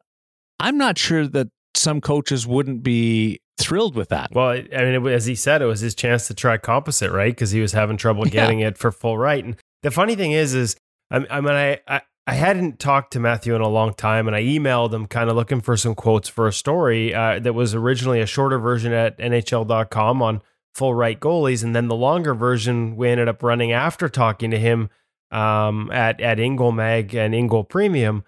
I'm 0.61 0.79
not 0.79 0.97
sure 0.99 1.27
that 1.27 1.49
some 1.75 2.01
coaches 2.01 2.47
wouldn't 2.47 2.83
be 2.83 3.41
thrilled 3.59 3.95
with 3.95 4.09
that. 4.11 4.31
Well, 4.33 4.51
I 4.51 4.63
mean, 4.63 5.07
it, 5.07 5.13
as 5.13 5.27
he 5.27 5.35
said, 5.35 5.63
it 5.63 5.67
was 5.67 5.81
his 5.81 5.95
chance 5.95 6.27
to 6.29 6.35
try 6.35 6.57
composite, 6.57 7.11
right? 7.13 7.33
Because 7.35 7.51
he 7.51 7.61
was 7.61 7.73
having 7.73 7.97
trouble 7.97 8.25
Yeah. 8.27 8.33
getting 8.33 8.61
it 8.61 8.79
for 8.79 8.91
full 8.93 9.19
right. 9.19 9.45
And 9.45 9.57
the 9.83 9.91
funny 9.91 10.15
thing 10.15 10.33
is, 10.33 10.55
is 10.55 10.77
I, 11.11 11.27
I 11.31 11.41
mean, 11.41 11.55
I, 11.55 11.79
I 11.89 12.01
I 12.25 12.35
hadn't 12.35 12.79
talked 12.79 13.15
to 13.15 13.21
Mathieu 13.21 13.57
in 13.57 13.61
a 13.63 13.69
long 13.69 13.95
time, 13.95 14.29
and 14.29 14.37
I 14.37 14.43
emailed 14.43 14.93
him, 14.95 15.07
kind 15.09 15.29
of 15.29 15.35
looking 15.35 15.61
for 15.61 15.77
some 15.77 15.97
quotes 15.97 16.29
for 16.29 16.47
a 16.47 16.53
story 16.53 17.13
uh, 17.13 17.41
that 17.41 17.53
was 17.53 17.75
originally 17.75 18.21
a 18.21 18.27
shorter 18.27 18.61
version 18.61 18.93
at 18.93 19.19
NHL.com 19.19 20.23
on 20.23 20.41
full 20.73 20.95
right 20.95 21.19
goalies, 21.19 21.65
and 21.65 21.75
then 21.75 21.89
the 21.89 21.97
longer 21.97 22.33
version 22.33 22.95
we 22.95 23.09
ended 23.09 23.27
up 23.29 23.43
running 23.43 23.73
after 23.73 24.09
talking 24.09 24.53
to 24.53 24.59
him 24.59 24.89
um, 25.33 25.91
at 25.91 26.21
at 26.21 26.39
InGoal 26.39 26.73
Mag 26.75 27.13
and 27.15 27.35
InGoal 27.35 27.69
Premium. 27.69 28.23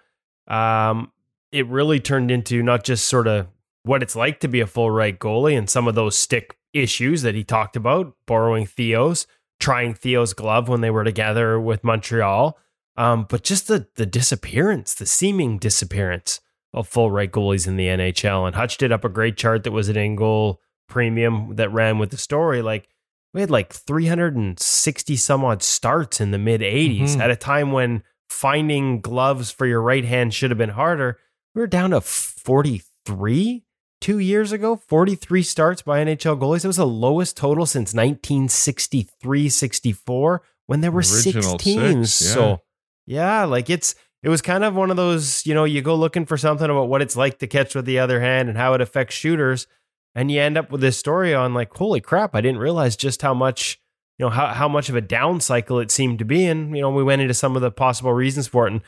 Um, 0.47 1.11
it 1.53 1.65
really 1.67 2.01
turned 2.01 2.31
into 2.31 2.61
not 2.61 2.83
just 2.83 3.07
sort 3.07 3.27
of 3.27 3.47
what 3.85 4.01
it's 4.03 4.15
like 4.15 4.39
to 4.41 4.47
be 4.47 4.59
a 4.61 4.67
full 4.67 4.91
right 4.91 5.17
goalie 5.17 5.57
and 5.57 5.69
some 5.69 5.87
of 5.87 5.95
those 5.95 6.17
stick 6.17 6.57
issues 6.73 7.21
that 7.21 7.35
he 7.35 7.43
talked 7.43 7.75
about, 7.75 8.13
borrowing 8.27 8.65
Theo's, 8.65 9.27
trying 9.59 9.93
Theo's 9.93 10.33
glove 10.33 10.67
when 10.67 10.81
they 10.81 10.89
were 10.91 11.03
together 11.03 11.59
with 11.59 11.83
Montreal. 11.83 12.57
Um, 12.97 13.25
but 13.29 13.43
just 13.43 13.67
the 13.67 13.87
the 13.95 14.05
disappearance, 14.05 14.93
the 14.93 15.05
seeming 15.05 15.57
disappearance 15.57 16.39
of 16.73 16.87
full 16.87 17.11
right 17.11 17.31
goalies 17.31 17.67
in 17.67 17.77
the 17.77 17.87
NHL. 17.87 18.45
And 18.47 18.55
Hutch 18.55 18.77
did 18.77 18.91
up 18.91 19.05
a 19.05 19.09
great 19.09 19.37
chart 19.37 19.63
that 19.63 19.71
was 19.71 19.87
an 19.89 19.95
InGoal 19.95 20.57
premium 20.89 21.55
that 21.55 21.71
ran 21.71 21.97
with 21.99 22.11
the 22.11 22.17
story. 22.17 22.61
Like 22.61 22.87
we 23.33 23.41
had 23.41 23.49
like 23.51 23.73
360 23.73 25.15
some 25.15 25.43
odd 25.43 25.61
starts 25.63 26.19
in 26.21 26.31
the 26.31 26.37
mid 26.37 26.61
80s 26.61 27.15
Mhm. 27.15 27.19
at 27.21 27.31
a 27.31 27.35
time 27.35 27.71
when 27.71 28.03
finding 28.29 29.01
gloves 29.01 29.51
for 29.51 29.65
your 29.65 29.81
right 29.81 30.05
hand 30.05 30.33
should 30.33 30.51
have 30.51 30.57
been 30.57 30.69
harder. 30.69 31.19
We 31.53 31.61
were 31.61 31.67
down 31.67 31.91
to 31.91 32.01
43 32.01 33.64
two 34.01 34.19
years 34.19 34.51
ago, 34.51 34.75
43 34.75 35.43
starts 35.43 35.81
by 35.81 36.03
NHL 36.03 36.39
goalies. 36.39 36.63
It 36.63 36.67
was 36.67 36.77
the 36.77 36.87
lowest 36.87 37.37
total 37.37 37.65
since 37.65 37.93
1963 37.93 39.49
64 39.49 40.41
when 40.67 40.81
there 40.81 40.91
were 40.91 41.03
six 41.03 41.53
teams. 41.55 42.13
six, 42.13 42.29
yeah. 42.29 42.33
So, 42.33 42.61
yeah, 43.05 43.43
like 43.45 43.69
it's, 43.69 43.95
it 44.23 44.29
was 44.29 44.41
kind 44.41 44.63
of 44.63 44.75
one 44.75 44.89
of 44.89 44.97
those, 44.97 45.45
you 45.45 45.53
know, 45.53 45.65
you 45.65 45.81
go 45.81 45.95
looking 45.95 46.25
for 46.25 46.37
something 46.37 46.69
about 46.69 46.89
what 46.89 47.01
it's 47.01 47.15
like 47.15 47.37
to 47.39 47.47
catch 47.47 47.75
with 47.75 47.85
the 47.85 47.99
other 47.99 48.19
hand 48.19 48.49
and 48.49 48.57
how 48.57 48.73
it 48.73 48.81
affects 48.81 49.15
shooters. 49.15 49.67
and 50.15 50.31
you 50.31 50.41
end 50.41 50.57
up 50.57 50.71
with 50.71 50.81
this 50.81 50.97
story 50.97 51.33
on 51.33 51.53
like, 51.53 51.75
holy 51.75 52.01
crap, 52.01 52.33
I 52.33 52.41
didn't 52.41 52.59
realize 52.59 52.95
just 52.95 53.21
how 53.21 53.33
much, 53.33 53.79
you 54.17 54.25
know, 54.25 54.29
how, 54.29 54.47
how 54.47 54.67
much 54.67 54.89
of 54.89 54.95
a 54.95 55.01
down 55.01 55.41
cycle 55.41 55.79
it 55.79 55.91
seemed 55.91 56.19
to 56.19 56.25
be. 56.25 56.45
And, 56.45 56.75
you 56.75 56.81
know, 56.81 56.89
we 56.89 57.03
went 57.03 57.21
into 57.21 57.33
some 57.33 57.55
of 57.55 57.61
the 57.61 57.69
possible 57.69 58.13
reasons 58.13 58.47
for 58.47 58.65
it. 58.67 58.73
And 58.73 58.81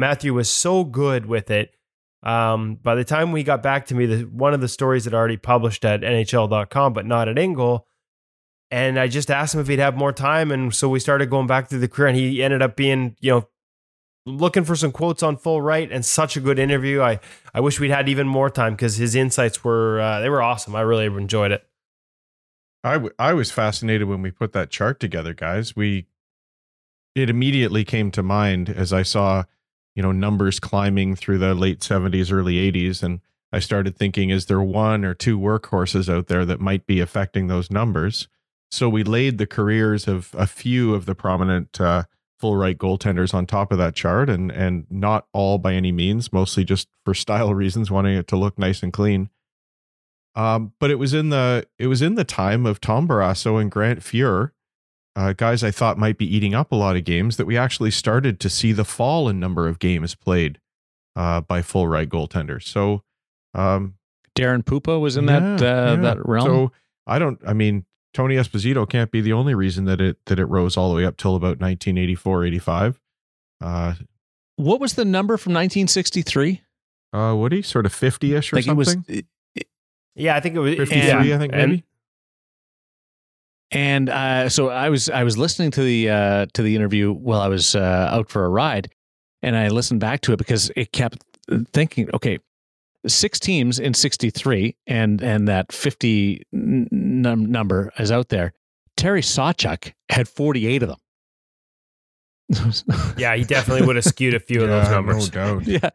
Mathieu 0.00 0.34
was 0.34 0.50
so 0.50 0.82
good 0.82 1.26
with 1.26 1.50
it. 1.50 1.74
Um, 2.22 2.76
by 2.76 2.94
the 2.94 3.04
time 3.04 3.32
we 3.32 3.42
got 3.42 3.62
back 3.62 3.86
to 3.86 3.94
me, 3.94 4.06
the, 4.06 4.22
one 4.22 4.54
of 4.54 4.60
the 4.60 4.68
stories 4.68 5.04
had 5.04 5.14
already 5.14 5.36
published 5.36 5.84
at 5.84 6.02
NHL.com, 6.02 6.92
but 6.92 7.06
not 7.06 7.28
at 7.28 7.36
InGoal. 7.36 7.80
And 8.70 8.98
I 8.98 9.08
just 9.08 9.30
asked 9.30 9.54
him 9.54 9.60
if 9.60 9.68
he'd 9.68 9.80
have 9.80 9.96
more 9.96 10.12
time. 10.12 10.50
And 10.50 10.74
so 10.74 10.88
we 10.88 11.00
started 11.00 11.28
going 11.30 11.46
back 11.46 11.68
through 11.68 11.80
the 11.80 11.88
career, 11.88 12.08
and 12.08 12.16
he 12.16 12.42
ended 12.42 12.62
up 12.62 12.76
being, 12.76 13.16
you 13.20 13.30
know, 13.32 13.48
looking 14.24 14.64
for 14.64 14.76
some 14.76 14.92
quotes 14.92 15.22
on 15.22 15.36
full 15.36 15.60
right 15.60 15.90
and 15.90 16.04
such 16.04 16.36
a 16.36 16.40
good 16.40 16.58
interview. 16.58 17.02
I, 17.02 17.20
I 17.52 17.60
wish 17.60 17.80
we'd 17.80 17.90
had 17.90 18.08
even 18.08 18.28
more 18.28 18.50
time 18.50 18.74
because 18.74 18.96
his 18.96 19.14
insights 19.14 19.64
were 19.64 20.00
uh, 20.00 20.20
they 20.20 20.28
were 20.28 20.42
awesome. 20.42 20.76
I 20.76 20.82
really 20.82 21.06
enjoyed 21.06 21.52
it. 21.52 21.66
I, 22.84 22.94
w- 22.94 23.14
I 23.18 23.32
was 23.32 23.50
fascinated 23.50 24.08
when 24.08 24.22
we 24.22 24.30
put 24.30 24.52
that 24.52 24.70
chart 24.70 25.00
together, 25.00 25.34
guys. 25.34 25.76
We 25.76 26.06
it 27.14 27.28
immediately 27.28 27.84
came 27.84 28.10
to 28.12 28.22
mind 28.22 28.70
as 28.70 28.92
I 28.92 29.02
saw, 29.02 29.44
you 29.94 30.02
know, 30.02 30.12
numbers 30.12 30.60
climbing 30.60 31.16
through 31.16 31.38
the 31.38 31.54
late 31.54 31.80
70s, 31.80 32.32
early 32.32 32.54
80s 32.72 33.02
and 33.02 33.20
I 33.54 33.58
started 33.58 33.96
thinking 33.96 34.30
is 34.30 34.46
there 34.46 34.62
one 34.62 35.04
or 35.04 35.12
two 35.12 35.38
workhorses 35.38 36.08
out 36.12 36.28
there 36.28 36.46
that 36.46 36.60
might 36.60 36.86
be 36.86 37.00
affecting 37.00 37.48
those 37.48 37.70
numbers? 37.70 38.28
So 38.70 38.88
we 38.88 39.04
laid 39.04 39.36
the 39.36 39.46
careers 39.46 40.08
of 40.08 40.30
a 40.32 40.46
few 40.46 40.94
of 40.94 41.04
the 41.04 41.14
prominent 41.14 41.78
uh, 41.78 42.04
full 42.38 42.56
right 42.56 42.78
goaltenders 42.78 43.34
on 43.34 43.44
top 43.44 43.70
of 43.70 43.78
that 43.78 43.94
chart 43.94 44.30
and 44.30 44.50
and 44.50 44.86
not 44.90 45.26
all 45.32 45.58
by 45.58 45.74
any 45.74 45.92
means 45.92 46.32
mostly 46.32 46.64
just 46.64 46.88
for 47.04 47.14
style 47.14 47.54
reasons 47.62 47.90
wanting 47.90 48.16
it 48.16 48.26
to 48.26 48.36
look 48.36 48.58
nice 48.58 48.82
and 48.82 48.92
clean 48.92 49.28
um, 50.34 50.72
but 50.78 50.90
it 50.90 50.96
was 50.96 51.12
in 51.12 51.28
the 51.28 51.66
it 51.78 51.88
was 51.88 52.02
in 52.02 52.14
the 52.14 52.24
time 52.24 52.64
of 52.64 52.80
Tom 52.80 53.06
Barrasso 53.06 53.60
and 53.60 53.70
Grant 53.70 54.00
Fuhr, 54.00 54.52
uh, 55.14 55.32
guys 55.34 55.62
I 55.62 55.70
thought 55.70 55.98
might 55.98 56.18
be 56.18 56.36
eating 56.36 56.54
up 56.54 56.72
a 56.72 56.76
lot 56.76 56.96
of 56.96 57.04
games 57.04 57.36
that 57.36 57.46
we 57.46 57.56
actually 57.56 57.90
started 57.90 58.40
to 58.40 58.48
see 58.48 58.72
the 58.72 58.84
fall 58.84 59.28
in 59.28 59.38
number 59.38 59.68
of 59.68 59.78
games 59.78 60.14
played 60.14 60.58
uh, 61.16 61.42
by 61.42 61.62
full 61.62 61.86
right 61.86 62.08
goaltenders. 62.08 62.64
So 62.64 63.02
um, 63.54 63.94
Daren 64.34 64.64
Puppa 64.64 65.00
was 65.00 65.16
in 65.16 65.28
yeah, 65.28 65.56
that 65.56 65.62
uh, 65.62 65.90
yeah. 65.92 65.96
that 65.96 66.26
realm. 66.26 66.46
So 66.46 66.72
I 67.06 67.18
don't. 67.18 67.40
I 67.46 67.52
mean, 67.52 67.84
Tony 68.14 68.36
Esposito 68.36 68.88
can't 68.88 69.10
be 69.10 69.20
the 69.20 69.32
only 69.32 69.54
reason 69.54 69.84
that 69.84 70.00
it 70.00 70.18
that 70.26 70.38
it 70.38 70.46
rose 70.46 70.76
all 70.76 70.88
the 70.90 70.96
way 70.96 71.04
up 71.04 71.16
till 71.16 71.34
about 71.34 71.60
1984, 71.60 72.44
85. 72.46 73.00
Uh, 73.60 73.94
what 74.56 74.80
was 74.80 74.94
the 74.94 75.04
number 75.04 75.36
from 75.36 75.52
1963? 75.52 76.62
Uh, 77.12 77.34
Woody, 77.36 77.62
sort 77.62 77.84
of 77.84 77.94
50ish 77.94 78.52
or 78.52 78.56
like 78.56 78.64
something. 78.64 79.04
It 79.08 79.26
was, 79.54 79.64
yeah, 80.14 80.34
I 80.34 80.40
think 80.40 80.56
it 80.56 80.60
was 80.60 80.76
53. 80.76 80.98
Yeah, 80.98 81.18
I 81.34 81.38
think 81.38 81.52
maybe. 81.52 81.72
And, 81.74 81.82
and 83.72 84.08
uh, 84.08 84.48
so 84.48 84.68
I 84.68 84.88
was 84.90 85.08
I 85.08 85.24
was 85.24 85.36
listening 85.38 85.70
to 85.72 85.82
the 85.82 86.10
uh, 86.10 86.46
to 86.54 86.62
the 86.62 86.76
interview 86.76 87.12
while 87.12 87.40
I 87.40 87.48
was 87.48 87.74
uh, 87.74 88.08
out 88.10 88.28
for 88.28 88.44
a 88.44 88.48
ride, 88.48 88.90
and 89.42 89.56
I 89.56 89.68
listened 89.68 90.00
back 90.00 90.20
to 90.22 90.32
it 90.32 90.36
because 90.36 90.70
it 90.76 90.92
kept 90.92 91.24
thinking, 91.72 92.08
okay, 92.14 92.38
six 93.06 93.40
teams 93.40 93.78
in 93.78 93.94
63 93.94 94.76
and 94.86 95.22
and 95.22 95.48
that 95.48 95.72
50 95.72 96.42
n- 96.54 96.88
number 96.90 97.92
is 97.98 98.12
out 98.12 98.28
there. 98.28 98.52
Terry 98.96 99.22
sawchuk 99.22 99.92
had 100.10 100.28
48 100.28 100.82
of 100.82 100.88
them. 100.90 100.98
Yeah 103.16 103.34
he 103.36 103.44
definitely 103.44 103.86
would 103.86 103.96
have 103.96 104.04
skewed 104.04 104.34
a 104.34 104.40
few 104.40 104.60
yeah, 104.60 104.64
of 104.64 104.70
those 104.70 104.90
numbers. 104.90 105.34
no 105.34 105.60
doubt. 105.60 105.66
yeah 105.82 105.90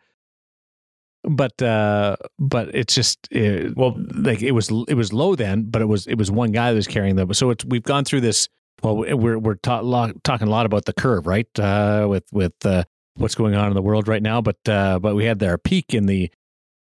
but 1.28 1.62
uh 1.62 2.16
but 2.40 2.74
it's 2.74 2.96
just 2.96 3.28
it, 3.32 3.76
well 3.76 3.96
like 4.16 4.42
it 4.42 4.52
was 4.52 4.70
it 4.88 4.96
was 4.96 5.12
low 5.14 5.36
then 5.36 5.64
but 5.70 5.82
it 5.82 5.86
was 5.86 6.08
it 6.08 6.16
was 6.16 6.32
one 6.32 6.52
guy 6.52 6.72
that 6.72 6.76
was 6.76 6.88
carrying 6.88 7.16
them 7.16 7.34
so 7.34 7.50
it's 7.50 7.66
we've 7.66 7.84
gone 7.84 8.06
through 8.06 8.22
this 8.22 8.48
well 8.82 8.96
we're 8.96 9.38
we're 9.38 9.56
ta- 9.56 9.82
lo- 9.82 10.14
talking 10.24 10.48
a 10.48 10.52
lot 10.52 10.66
about 10.66 10.86
the 10.86 10.94
curve 10.94 11.28
right 11.28 11.48
uh 11.60 12.08
with 12.10 12.24
with 12.32 12.54
uh 12.66 12.84
what's 13.16 13.36
going 13.36 13.56
on 13.56 13.68
in 13.68 13.74
the 13.74 13.82
world 13.82 14.08
right 14.08 14.24
now 14.24 14.42
but 14.42 14.58
uh 14.70 15.00
but 15.00 15.16
we 15.16 15.26
had 15.26 15.40
their 15.40 15.58
peak 15.58 15.94
in 15.94 16.06
the 16.06 16.32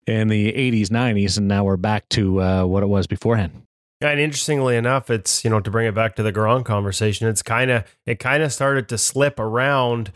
in 0.06 0.28
the 0.28 0.52
80s, 0.52 0.88
90s, 0.88 1.38
and 1.38 1.48
now 1.48 1.64
we're 1.64 1.76
back 1.76 2.08
to 2.10 2.40
uh, 2.40 2.64
what 2.64 2.82
it 2.82 2.86
was 2.86 3.06
beforehand. 3.06 3.62
Yeah, 4.00 4.10
and 4.10 4.20
interestingly 4.20 4.76
enough, 4.76 5.10
it's 5.10 5.44
you 5.44 5.50
know 5.50 5.60
to 5.60 5.70
bring 5.70 5.86
it 5.86 5.94
back 5.94 6.16
to 6.16 6.24
the 6.24 6.32
Garon 6.32 6.64
conversation, 6.64 7.28
it's 7.28 7.42
kind 7.42 7.70
of 7.70 7.84
it 8.04 8.18
kind 8.18 8.42
of 8.42 8.52
started 8.52 8.88
to 8.88 8.98
slip 8.98 9.38
around, 9.38 10.12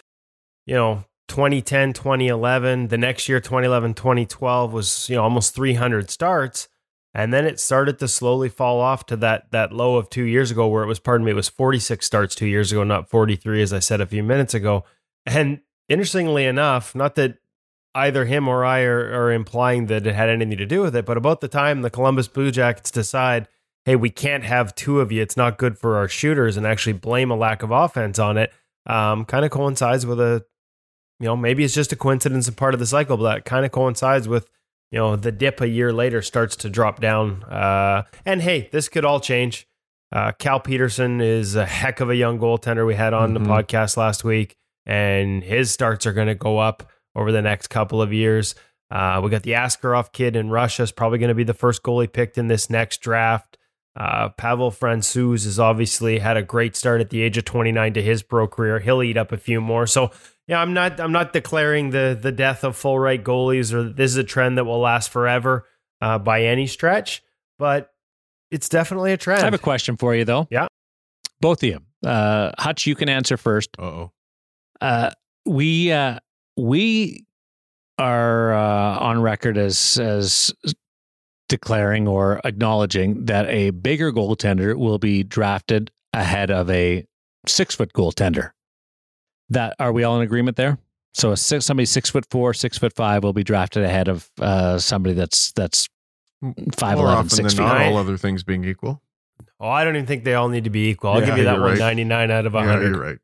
you 0.66 0.74
know, 0.74 1.04
2010, 1.28 1.92
2011. 1.92 2.88
The 2.88 2.98
next 2.98 3.28
year, 3.28 3.40
2011, 3.40 3.94
2012 3.94 4.72
was 4.72 5.08
you 5.08 5.16
know 5.16 5.22
almost 5.22 5.54
300 5.54 6.10
starts, 6.10 6.68
and 7.14 7.32
then 7.32 7.44
it 7.44 7.60
started 7.60 7.98
to 7.98 8.08
slowly 8.08 8.48
fall 8.48 8.80
off 8.80 9.06
to 9.06 9.16
that 9.16 9.50
that 9.50 9.72
low 9.72 9.96
of 9.96 10.10
two 10.10 10.24
years 10.24 10.50
ago, 10.50 10.68
where 10.68 10.82
it 10.82 10.88
was 10.88 10.98
pardon 10.98 11.24
me, 11.24 11.32
it 11.32 11.34
was 11.34 11.48
46 11.48 12.04
starts 12.04 12.34
two 12.34 12.46
years 12.46 12.72
ago, 12.72 12.84
not 12.84 13.08
43 13.08 13.62
as 13.62 13.72
I 13.72 13.78
said 13.78 14.00
a 14.00 14.06
few 14.06 14.22
minutes 14.22 14.54
ago. 14.54 14.84
And 15.24 15.60
interestingly 15.88 16.44
enough, 16.44 16.94
not 16.94 17.14
that 17.16 17.38
either 17.96 18.26
him 18.26 18.46
or 18.46 18.64
I 18.64 18.82
are, 18.82 19.22
are 19.22 19.32
implying 19.32 19.86
that 19.86 20.06
it 20.06 20.14
had 20.14 20.28
anything 20.28 20.58
to 20.58 20.66
do 20.66 20.82
with 20.82 20.94
it. 20.94 21.06
But 21.06 21.16
about 21.16 21.40
the 21.40 21.48
time 21.48 21.80
the 21.82 21.90
Columbus 21.90 22.28
Blue 22.28 22.50
Jackets 22.50 22.90
decide, 22.90 23.48
hey, 23.86 23.96
we 23.96 24.10
can't 24.10 24.44
have 24.44 24.74
two 24.74 25.00
of 25.00 25.10
you, 25.10 25.22
it's 25.22 25.36
not 25.36 25.58
good 25.58 25.78
for 25.78 25.96
our 25.96 26.06
shooters, 26.06 26.56
and 26.56 26.66
actually 26.66 26.92
blame 26.92 27.30
a 27.30 27.36
lack 27.36 27.62
of 27.62 27.70
offense 27.70 28.18
on 28.18 28.36
it, 28.36 28.52
um, 28.84 29.24
kind 29.24 29.44
of 29.44 29.50
coincides 29.50 30.04
with 30.04 30.20
a, 30.20 30.44
you 31.20 31.26
know, 31.26 31.36
maybe 31.36 31.64
it's 31.64 31.74
just 31.74 31.92
a 31.92 31.96
coincidence 31.96 32.48
and 32.48 32.56
part 32.56 32.74
of 32.74 32.80
the 32.80 32.86
cycle, 32.86 33.16
but 33.16 33.34
that 33.34 33.44
kind 33.44 33.64
of 33.64 33.72
coincides 33.72 34.28
with, 34.28 34.50
you 34.90 34.98
know, 34.98 35.16
the 35.16 35.32
dip 35.32 35.60
a 35.60 35.68
year 35.68 35.92
later 35.92 36.22
starts 36.22 36.56
to 36.56 36.70
drop 36.70 37.00
down. 37.00 37.42
Uh, 37.44 38.02
and 38.24 38.42
hey, 38.42 38.68
this 38.72 38.88
could 38.88 39.04
all 39.04 39.20
change. 39.20 39.66
Uh, 40.12 40.32
Cal 40.32 40.60
Petersen 40.60 41.20
is 41.20 41.56
a 41.56 41.66
heck 41.66 42.00
of 42.00 42.10
a 42.10 42.16
young 42.16 42.38
goaltender 42.38 42.86
we 42.86 42.94
had 42.94 43.12
on 43.12 43.34
mm-hmm. 43.34 43.44
the 43.44 43.50
podcast 43.50 43.96
last 43.96 44.24
week, 44.24 44.56
and 44.84 45.42
his 45.42 45.70
starts 45.70 46.06
are 46.06 46.12
going 46.12 46.28
to 46.28 46.34
go 46.34 46.58
up 46.58 46.90
over 47.14 47.32
the 47.32 47.42
next 47.42 47.68
couple 47.68 48.00
of 48.00 48.12
years. 48.12 48.54
Uh, 48.90 49.20
we 49.22 49.30
got 49.30 49.42
the 49.42 49.52
Askarov 49.52 50.12
kid 50.12 50.36
in 50.36 50.50
Russia 50.50 50.82
is 50.82 50.92
probably 50.92 51.18
going 51.18 51.28
to 51.28 51.34
be 51.34 51.44
the 51.44 51.54
first 51.54 51.82
goalie 51.82 52.12
picked 52.12 52.38
in 52.38 52.46
this 52.46 52.70
next 52.70 53.00
draft. 53.00 53.58
Uh, 53.96 54.28
Pavel 54.28 54.70
Francouz 54.70 55.44
has 55.44 55.58
obviously 55.58 56.18
had 56.18 56.36
a 56.36 56.42
great 56.42 56.76
start 56.76 57.00
at 57.00 57.10
the 57.10 57.22
age 57.22 57.38
of 57.38 57.46
29 57.46 57.94
to 57.94 58.02
his 58.02 58.22
pro 58.22 58.46
career. 58.46 58.78
He'll 58.78 59.02
eat 59.02 59.16
up 59.16 59.32
a 59.32 59.38
few 59.38 59.60
more. 59.60 59.86
So 59.86 60.10
yeah, 60.48 60.60
I'm 60.60 60.74
not 60.74 61.00
I'm 61.00 61.12
not 61.12 61.32
declaring 61.32 61.90
the 61.90 62.18
the 62.20 62.32
death 62.32 62.64
of 62.64 62.76
full 62.76 62.98
right 62.98 63.22
goalies 63.22 63.72
or 63.72 63.84
this 63.84 64.10
is 64.12 64.16
a 64.16 64.24
trend 64.24 64.58
that 64.58 64.64
will 64.64 64.80
last 64.80 65.10
forever 65.10 65.66
uh, 66.00 66.18
by 66.18 66.42
any 66.44 66.66
stretch, 66.66 67.22
but 67.58 67.90
it's 68.50 68.68
definitely 68.68 69.12
a 69.12 69.16
trend. 69.16 69.40
I 69.42 69.44
have 69.44 69.54
a 69.54 69.58
question 69.58 69.96
for 69.96 70.14
you 70.14 70.24
though. 70.24 70.46
Yeah, 70.50 70.66
both 71.40 71.62
of 71.62 71.68
you. 71.68 71.80
Uh, 72.08 72.52
Hutch, 72.58 72.86
you 72.86 72.94
can 72.94 73.08
answer 73.08 73.36
first. 73.36 73.70
Uh-oh. 73.78 74.12
Uh 74.80 75.10
We 75.46 75.92
uh, 75.92 76.18
we 76.56 77.24
are 77.98 78.52
uh, 78.54 78.98
on 78.98 79.22
record 79.22 79.56
as 79.58 79.98
as 79.98 80.52
declaring 81.48 82.08
or 82.08 82.40
acknowledging 82.44 83.24
that 83.26 83.48
a 83.48 83.70
bigger 83.70 84.12
goaltender 84.12 84.76
will 84.76 84.98
be 84.98 85.22
drafted 85.22 85.90
ahead 86.12 86.50
of 86.50 86.68
a 86.70 87.04
six 87.46 87.74
foot 87.74 87.92
goaltender. 87.92 88.50
That 89.50 89.76
are 89.78 89.92
we 89.92 90.04
all 90.04 90.16
in 90.16 90.22
agreement 90.22 90.56
there? 90.56 90.78
So 91.14 91.32
a 91.32 91.36
six, 91.36 91.64
somebody 91.64 91.86
six 91.86 92.10
foot 92.10 92.26
four, 92.30 92.52
six 92.52 92.78
foot 92.78 92.92
five 92.94 93.22
will 93.24 93.32
be 93.32 93.44
drafted 93.44 93.84
ahead 93.84 94.08
of 94.08 94.30
uh, 94.40 94.78
somebody 94.78 95.14
that's 95.14 95.52
that's 95.52 95.88
five 96.76 96.98
More 96.98 97.06
eleven, 97.06 97.28
six 97.30 97.54
feet. 97.54 97.62
Not 97.62 97.82
all 97.82 97.96
other 97.96 98.16
things 98.16 98.42
being 98.42 98.64
equal. 98.64 99.02
Oh, 99.58 99.68
I 99.68 99.84
don't 99.84 99.96
even 99.96 100.06
think 100.06 100.24
they 100.24 100.34
all 100.34 100.48
need 100.48 100.64
to 100.64 100.70
be 100.70 100.88
equal. 100.88 101.12
I'll 101.12 101.20
yeah, 101.20 101.26
give 101.26 101.38
you 101.38 101.44
that 101.44 101.60
one. 101.60 101.78
Ninety 101.78 102.04
nine 102.04 102.30
out 102.30 102.44
of 102.46 102.52
hundred. 102.52 102.82
Yeah, 102.82 102.88
you're 102.88 103.00
right 103.00 103.18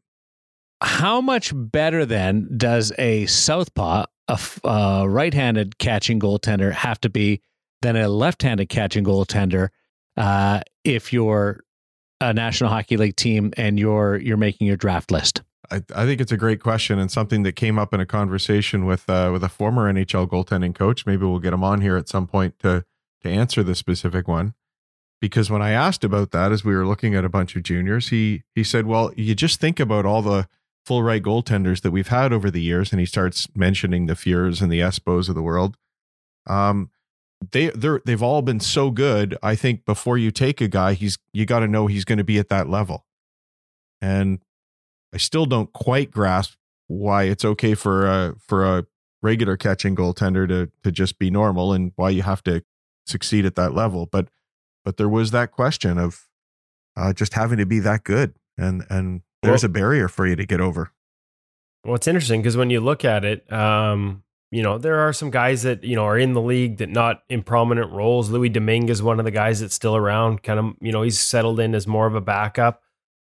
how 0.82 1.20
much 1.20 1.52
better 1.54 2.04
then 2.04 2.48
does 2.56 2.92
a 2.98 3.26
southpaw, 3.26 4.04
a, 4.28 4.40
a 4.64 5.08
right-handed 5.08 5.78
catching 5.78 6.18
goaltender, 6.18 6.72
have 6.72 7.00
to 7.02 7.08
be 7.08 7.40
than 7.82 7.96
a 7.96 8.08
left-handed 8.08 8.68
catching 8.68 9.04
goaltender 9.04 9.68
uh, 10.16 10.60
if 10.84 11.12
you're 11.12 11.62
a 12.20 12.32
National 12.32 12.70
Hockey 12.70 12.96
League 12.96 13.16
team 13.16 13.52
and 13.56 13.78
you're 13.78 14.16
you're 14.16 14.36
making 14.36 14.66
your 14.66 14.76
draft 14.76 15.10
list? 15.10 15.42
I, 15.72 15.82
I 15.94 16.04
think 16.04 16.20
it's 16.20 16.32
a 16.32 16.36
great 16.36 16.60
question 16.60 16.98
and 16.98 17.10
something 17.10 17.44
that 17.44 17.52
came 17.52 17.78
up 17.78 17.94
in 17.94 18.00
a 18.00 18.06
conversation 18.06 18.84
with 18.84 19.08
uh, 19.08 19.30
with 19.32 19.42
a 19.42 19.48
former 19.48 19.90
NHL 19.90 20.28
goaltending 20.28 20.74
coach. 20.74 21.06
Maybe 21.06 21.24
we'll 21.24 21.38
get 21.38 21.54
him 21.54 21.64
on 21.64 21.80
here 21.80 21.96
at 21.96 22.08
some 22.08 22.26
point 22.26 22.58
to 22.58 22.84
to 23.22 23.28
answer 23.28 23.62
this 23.62 23.78
specific 23.78 24.28
one. 24.28 24.54
Because 25.20 25.50
when 25.50 25.62
I 25.62 25.70
asked 25.70 26.04
about 26.04 26.32
that, 26.32 26.52
as 26.52 26.64
we 26.64 26.74
were 26.74 26.86
looking 26.86 27.14
at 27.14 27.24
a 27.24 27.28
bunch 27.28 27.56
of 27.56 27.62
juniors, 27.62 28.08
he 28.08 28.42
he 28.54 28.62
said, 28.62 28.86
"Well, 28.86 29.12
you 29.16 29.34
just 29.34 29.60
think 29.60 29.80
about 29.80 30.04
all 30.04 30.20
the 30.20 30.46
full 30.84 31.02
right 31.02 31.22
goaltenders 31.22 31.80
that 31.82 31.90
we've 31.90 32.08
had 32.08 32.32
over 32.32 32.50
the 32.50 32.60
years, 32.60 32.92
and 32.92 33.00
he 33.00 33.06
starts 33.06 33.48
mentioning 33.54 34.06
the 34.06 34.14
Fuhrs 34.14 34.60
and 34.60 34.70
the 34.70 34.80
Espos 34.80 35.28
of 35.28 35.34
the 35.34 35.42
world. 35.42 35.76
Um, 36.46 36.90
they 37.52 37.70
they're 37.70 38.02
they've 38.04 38.22
all 38.22 38.42
been 38.42 38.60
so 38.60 38.90
good. 38.90 39.38
I 39.42 39.54
think 39.54 39.86
before 39.86 40.18
you 40.18 40.30
take 40.30 40.60
a 40.60 40.68
guy, 40.68 40.92
he's 40.92 41.18
you 41.32 41.46
got 41.46 41.60
to 41.60 41.68
know 41.68 41.86
he's 41.86 42.04
going 42.04 42.18
to 42.18 42.24
be 42.24 42.38
at 42.38 42.48
that 42.48 42.68
level. 42.68 43.06
And 44.00 44.40
I 45.14 45.18
still 45.18 45.46
don't 45.46 45.72
quite 45.72 46.10
grasp 46.10 46.54
why 46.88 47.24
it's 47.24 47.44
okay 47.44 47.74
for 47.74 48.06
a 48.06 48.34
for 48.38 48.64
a 48.64 48.86
regular 49.22 49.56
catching 49.56 49.94
goaltender 49.94 50.48
to 50.48 50.70
to 50.82 50.92
just 50.92 51.18
be 51.18 51.30
normal, 51.30 51.72
and 51.72 51.92
why 51.96 52.10
you 52.10 52.22
have 52.22 52.42
to 52.44 52.62
succeed 53.06 53.44
at 53.46 53.54
that 53.56 53.74
level. 53.74 54.06
But 54.06 54.28
but 54.84 54.96
there 54.96 55.08
was 55.08 55.30
that 55.30 55.52
question 55.52 55.98
of 55.98 56.26
uh, 56.96 57.12
just 57.12 57.34
having 57.34 57.58
to 57.58 57.66
be 57.66 57.78
that 57.80 58.04
good, 58.04 58.34
and 58.58 58.84
and 58.90 59.22
there's 59.42 59.62
Well- 59.62 59.70
a 59.70 59.72
barrier 59.72 60.08
for 60.08 60.26
you 60.26 60.36
to 60.36 60.46
get 60.46 60.60
over. 60.60 60.92
Well, 61.84 61.96
it's 61.96 62.06
interesting 62.06 62.42
because 62.42 62.56
when 62.56 62.70
you 62.70 62.80
look 62.80 63.04
at 63.04 63.24
it, 63.24 63.52
um, 63.52 64.22
you 64.52 64.62
know, 64.62 64.78
there 64.78 65.00
are 65.00 65.12
some 65.12 65.30
guys 65.30 65.62
that, 65.62 65.82
you 65.82 65.96
know, 65.96 66.04
are 66.04 66.16
in 66.16 66.32
the 66.32 66.40
league 66.40 66.76
that 66.76 66.90
not 66.90 67.24
in 67.28 67.42
prominent 67.42 67.90
roles. 67.90 68.30
Louis 68.30 68.50
Domingue 68.50 68.88
is 68.88 69.02
one 69.02 69.18
of 69.18 69.24
the 69.24 69.32
guys 69.32 69.58
that's 69.60 69.74
still 69.74 69.96
around, 69.96 70.44
kind 70.44 70.60
of, 70.60 70.74
you 70.80 70.92
know, 70.92 71.02
he's 71.02 71.18
settled 71.18 71.58
in 71.58 71.74
as 71.74 71.88
more 71.88 72.06
of 72.06 72.14
a 72.14 72.20
backup. 72.20 72.82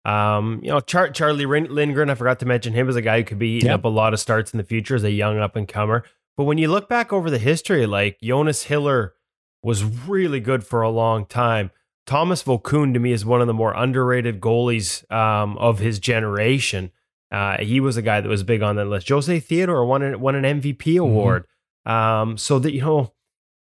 Um, 0.06 0.60
you 0.62 0.70
know, 0.70 0.80
Char- 0.80 1.10
Charlie 1.10 1.46
Lindgren, 1.46 2.10
I 2.10 2.14
forgot 2.14 2.38
to 2.40 2.46
mention 2.46 2.72
him 2.72 2.88
as 2.88 2.94
a 2.96 3.02
guy 3.02 3.18
who 3.18 3.24
could 3.24 3.38
be 3.38 3.48
eating 3.56 3.68
Yeah. 3.68 3.74
up 3.74 3.84
a 3.84 3.88
lot 3.88 4.12
of 4.14 4.20
starts 4.20 4.52
in 4.52 4.58
the 4.58 4.64
future 4.64 4.94
as 4.94 5.02
a 5.04 5.10
young 5.10 5.38
up 5.38 5.56
and 5.56 5.66
comer. 5.66 6.04
But 6.36 6.44
when 6.44 6.58
you 6.58 6.68
look 6.68 6.88
back 6.88 7.12
over 7.12 7.28
the 7.30 7.38
history, 7.38 7.86
like 7.86 8.18
Jonas 8.22 8.64
Hiller 8.64 9.14
was 9.62 9.82
really 9.84 10.38
good 10.38 10.64
for 10.64 10.82
a 10.82 10.90
long 10.90 11.26
time. 11.26 11.70
Tomas 12.06 12.44
Vokoun 12.44 12.92
to 12.94 13.00
me 13.00 13.10
is 13.10 13.24
one 13.24 13.40
of 13.40 13.48
the 13.48 13.54
more 13.54 13.72
underrated 13.74 14.40
goalies 14.40 15.10
um, 15.10 15.58
of 15.58 15.80
his 15.80 15.98
generation. 15.98 16.92
Uh, 17.32 17.56
he 17.58 17.80
was 17.80 17.96
a 17.96 18.02
guy 18.02 18.20
that 18.20 18.28
was 18.28 18.44
big 18.44 18.62
on 18.62 18.76
that 18.76 18.84
list. 18.84 19.08
Jose 19.08 19.40
Theodore 19.40 19.84
won 19.84 20.02
an, 20.02 20.20
won 20.20 20.36
an 20.36 20.60
MVP 20.60 21.00
award. 21.00 21.46
Um, 21.84 22.36
so 22.38 22.60
that 22.60 22.72
you 22.72 22.80
know, 22.82 23.12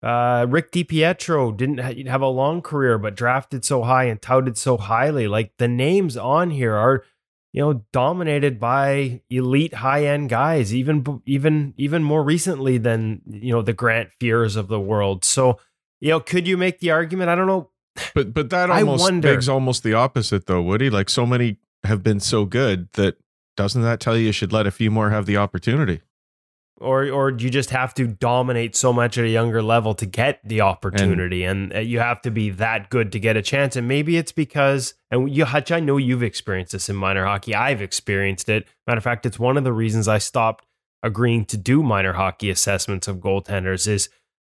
uh, 0.02 0.46
Rick 0.48 0.72
DiPietro 0.72 1.56
didn't 1.56 1.78
ha- 1.78 2.10
have 2.10 2.22
a 2.22 2.28
long 2.28 2.62
career, 2.62 2.98
but 2.98 3.16
drafted 3.16 3.64
so 3.64 3.82
high 3.82 4.04
and 4.04 4.20
touted 4.22 4.56
so 4.56 4.76
highly. 4.76 5.26
Like 5.26 5.52
the 5.58 5.68
names 5.68 6.16
on 6.16 6.50
here 6.50 6.74
are, 6.74 7.04
you 7.52 7.62
know, 7.62 7.84
dominated 7.92 8.60
by 8.60 9.22
elite 9.28 9.74
high 9.74 10.04
end 10.04 10.28
guys. 10.28 10.72
Even 10.74 11.22
even 11.26 11.74
even 11.76 12.04
more 12.04 12.22
recently 12.22 12.78
than 12.78 13.22
you 13.26 13.52
know 13.52 13.62
the 13.62 13.72
Grant 13.72 14.10
Fuhrs 14.20 14.56
of 14.56 14.68
the 14.68 14.80
world. 14.80 15.24
So 15.24 15.58
you 16.00 16.10
know, 16.10 16.20
could 16.20 16.46
you 16.46 16.56
make 16.56 16.78
the 16.78 16.90
argument? 16.90 17.30
I 17.30 17.34
don't 17.34 17.48
know. 17.48 17.70
But 18.14 18.32
but 18.32 18.50
that 18.50 18.70
I 18.70 18.80
almost 18.80 19.02
wonder- 19.02 19.32
begs 19.34 19.48
almost 19.48 19.82
the 19.82 19.94
opposite 19.94 20.46
though, 20.46 20.62
Woody. 20.62 20.90
Like 20.90 21.08
so 21.08 21.26
many 21.26 21.58
have 21.84 22.02
been 22.02 22.20
so 22.20 22.44
good 22.44 22.92
that 22.92 23.16
doesn't 23.56 23.82
that 23.82 23.98
tell 23.98 24.16
you 24.16 24.26
you 24.26 24.32
should 24.32 24.52
let 24.52 24.66
a 24.68 24.70
few 24.70 24.90
more 24.90 25.10
have 25.10 25.26
the 25.26 25.36
opportunity? 25.36 26.02
Or 26.80 27.08
or 27.10 27.30
do 27.32 27.44
you 27.44 27.50
just 27.50 27.70
have 27.70 27.92
to 27.94 28.06
dominate 28.06 28.76
so 28.76 28.92
much 28.92 29.18
at 29.18 29.24
a 29.24 29.28
younger 29.28 29.62
level 29.62 29.94
to 29.94 30.06
get 30.06 30.40
the 30.44 30.60
opportunity? 30.60 31.44
And, 31.44 31.74
uh, 31.74 31.78
you 31.80 31.98
have 32.00 32.20
to 32.22 32.30
be 32.30 32.50
that 32.50 32.88
good 32.90 33.12
to 33.12 33.20
get 33.20 33.36
a 33.36 33.42
chance. 33.42 33.76
And 33.76 33.86
maybe 33.88 34.16
it's 34.16 34.32
because 34.32 34.94
and 35.10 35.30
you 35.34 35.44
Hutch 35.44 35.72
I 35.72 35.80
know 35.80 35.96
you've 35.96 36.22
experienced 36.22 36.72
this 36.72 36.88
in 36.88 36.96
minor 36.96 37.24
hockey. 37.24 37.54
I've 37.54 37.82
experienced 37.82 38.48
it. 38.48 38.66
Matter 38.86 38.98
of 38.98 39.04
fact 39.04 39.26
it's 39.26 39.38
one 39.38 39.56
of 39.56 39.64
the 39.64 39.72
reasons 39.72 40.08
I 40.08 40.18
stopped 40.18 40.64
agreeing 41.02 41.44
to 41.46 41.56
do 41.56 41.82
minor 41.82 42.14
hockey 42.14 42.50
assessments 42.50 43.06
of 43.08 43.18
goaltenders 43.18 43.86
is 43.86 44.08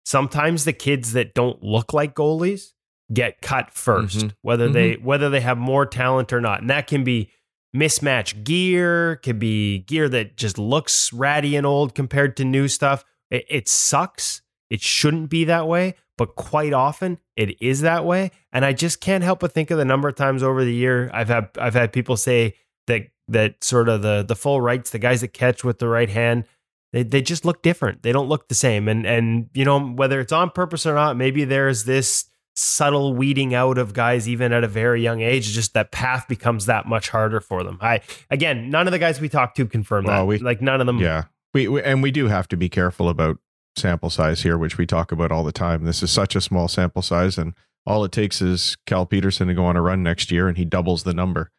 sometimes 0.04 0.64
the 0.64 0.72
kids 0.72 1.12
that 1.12 1.34
don't 1.34 1.62
look 1.62 1.92
like 1.92 2.14
goalies 2.14 2.72
get 3.12 3.40
cut 3.42 3.70
1st 3.74 4.18
Mhm. 4.26 4.32
whether 4.42 4.68
they 4.68 4.92
whether 4.94 5.28
they 5.28 5.40
have 5.40 5.58
more 5.58 5.84
talent 5.84 6.32
or 6.32 6.40
not. 6.40 6.60
And 6.60 6.70
that 6.70 6.86
can 6.86 7.02
be 7.04 7.30
mismatch 7.74 8.44
gear, 8.44 9.16
could 9.16 9.38
be 9.38 9.80
gear 9.80 10.08
that 10.08 10.36
just 10.36 10.58
looks 10.58 11.12
ratty 11.12 11.56
and 11.56 11.66
old 11.66 11.94
compared 11.94 12.36
to 12.36 12.44
new 12.44 12.68
stuff. 12.68 13.04
It, 13.30 13.44
it 13.48 13.68
sucks. 13.68 14.42
It 14.68 14.80
shouldn't 14.80 15.30
be 15.30 15.44
that 15.44 15.66
way, 15.66 15.94
but 16.16 16.36
quite 16.36 16.72
often 16.72 17.18
it 17.36 17.60
is 17.60 17.80
that 17.80 18.04
way. 18.04 18.30
And 18.52 18.64
I 18.64 18.72
just 18.72 19.00
can't 19.00 19.24
help 19.24 19.40
but 19.40 19.52
think 19.52 19.70
of 19.70 19.78
the 19.78 19.84
number 19.84 20.08
of 20.08 20.14
times 20.14 20.42
over 20.42 20.64
the 20.64 20.74
year 20.74 21.10
I've 21.12 21.28
had 21.28 21.48
I've 21.58 21.74
had 21.74 21.92
people 21.92 22.16
say 22.16 22.54
that 22.86 23.08
that 23.28 23.62
sort 23.62 23.88
of 23.88 24.02
the 24.02 24.24
the 24.26 24.36
full 24.36 24.60
rights, 24.60 24.90
the 24.90 24.98
guys 24.98 25.20
that 25.22 25.32
catch 25.32 25.64
with 25.64 25.78
the 25.78 25.88
right 25.88 26.10
hand, 26.10 26.44
they, 26.92 27.02
they 27.02 27.22
just 27.22 27.44
look 27.44 27.62
different. 27.62 28.02
They 28.02 28.12
don't 28.12 28.28
look 28.28 28.48
the 28.48 28.54
same. 28.54 28.88
And 28.88 29.06
and 29.06 29.48
you 29.54 29.64
know 29.64 29.80
whether 29.80 30.20
it's 30.20 30.32
on 30.32 30.50
purpose 30.50 30.86
or 30.86 30.94
not, 30.94 31.16
maybe 31.16 31.44
there's 31.44 31.84
this 31.84 32.29
subtle 32.56 33.14
weeding 33.14 33.54
out 33.54 33.78
of 33.78 33.92
guys 33.94 34.28
even 34.28 34.52
at 34.52 34.64
a 34.64 34.68
very 34.68 35.02
young 35.02 35.20
age 35.20 35.48
just 35.52 35.72
that 35.74 35.90
path 35.92 36.26
becomes 36.28 36.66
that 36.66 36.86
much 36.86 37.08
harder 37.08 37.40
for 37.40 37.62
them 37.62 37.78
i 37.80 38.00
again 38.30 38.68
none 38.70 38.86
of 38.86 38.92
the 38.92 38.98
guys 38.98 39.20
we 39.20 39.28
talked 39.28 39.56
to 39.56 39.66
confirm 39.66 40.04
Well, 40.04 40.22
that 40.22 40.26
we- 40.26 40.38
like 40.38 40.60
none 40.60 40.80
of 40.80 40.86
them 40.86 40.98
Yeah. 40.98 41.24
We, 41.54 41.66
we 41.68 41.82
and 41.82 42.00
we 42.02 42.10
do 42.12 42.28
have 42.28 42.46
to 42.48 42.56
be 42.56 42.68
careful 42.68 43.08
about 43.08 43.38
sample 43.76 44.08
size 44.10 44.42
here, 44.42 44.56
which 44.56 44.78
we 44.78 44.86
talk 44.86 45.10
about 45.10 45.32
all 45.32 45.42
the 45.42 45.50
time. 45.50 45.84
This 45.84 46.00
is 46.00 46.10
such 46.12 46.36
a 46.36 46.40
small 46.40 46.68
sample 46.68 47.02
size, 47.02 47.36
and 47.38 47.54
all 47.84 48.04
it 48.04 48.12
takes 48.12 48.40
is 48.40 48.76
Cal 48.86 49.04
Petersen 49.04 49.48
to 49.48 49.54
go 49.54 49.64
on 49.64 49.76
a 49.76 49.82
run 49.82 50.00
next 50.04 50.30
year, 50.30 50.46
and 50.46 50.56
he 50.56 50.64
doubles 50.64 51.02
the 51.02 51.12
number. 51.12 51.50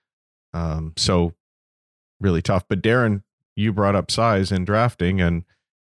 Um, 0.53 0.93
so 0.95 1.33
really 2.21 2.41
tough. 2.41 2.63
But 2.69 2.81
Darren, 2.81 3.23
you 3.57 3.73
brought 3.73 3.95
up 3.97 4.09
size 4.11 4.49
in 4.49 4.63
drafting, 4.63 5.19
and 5.19 5.43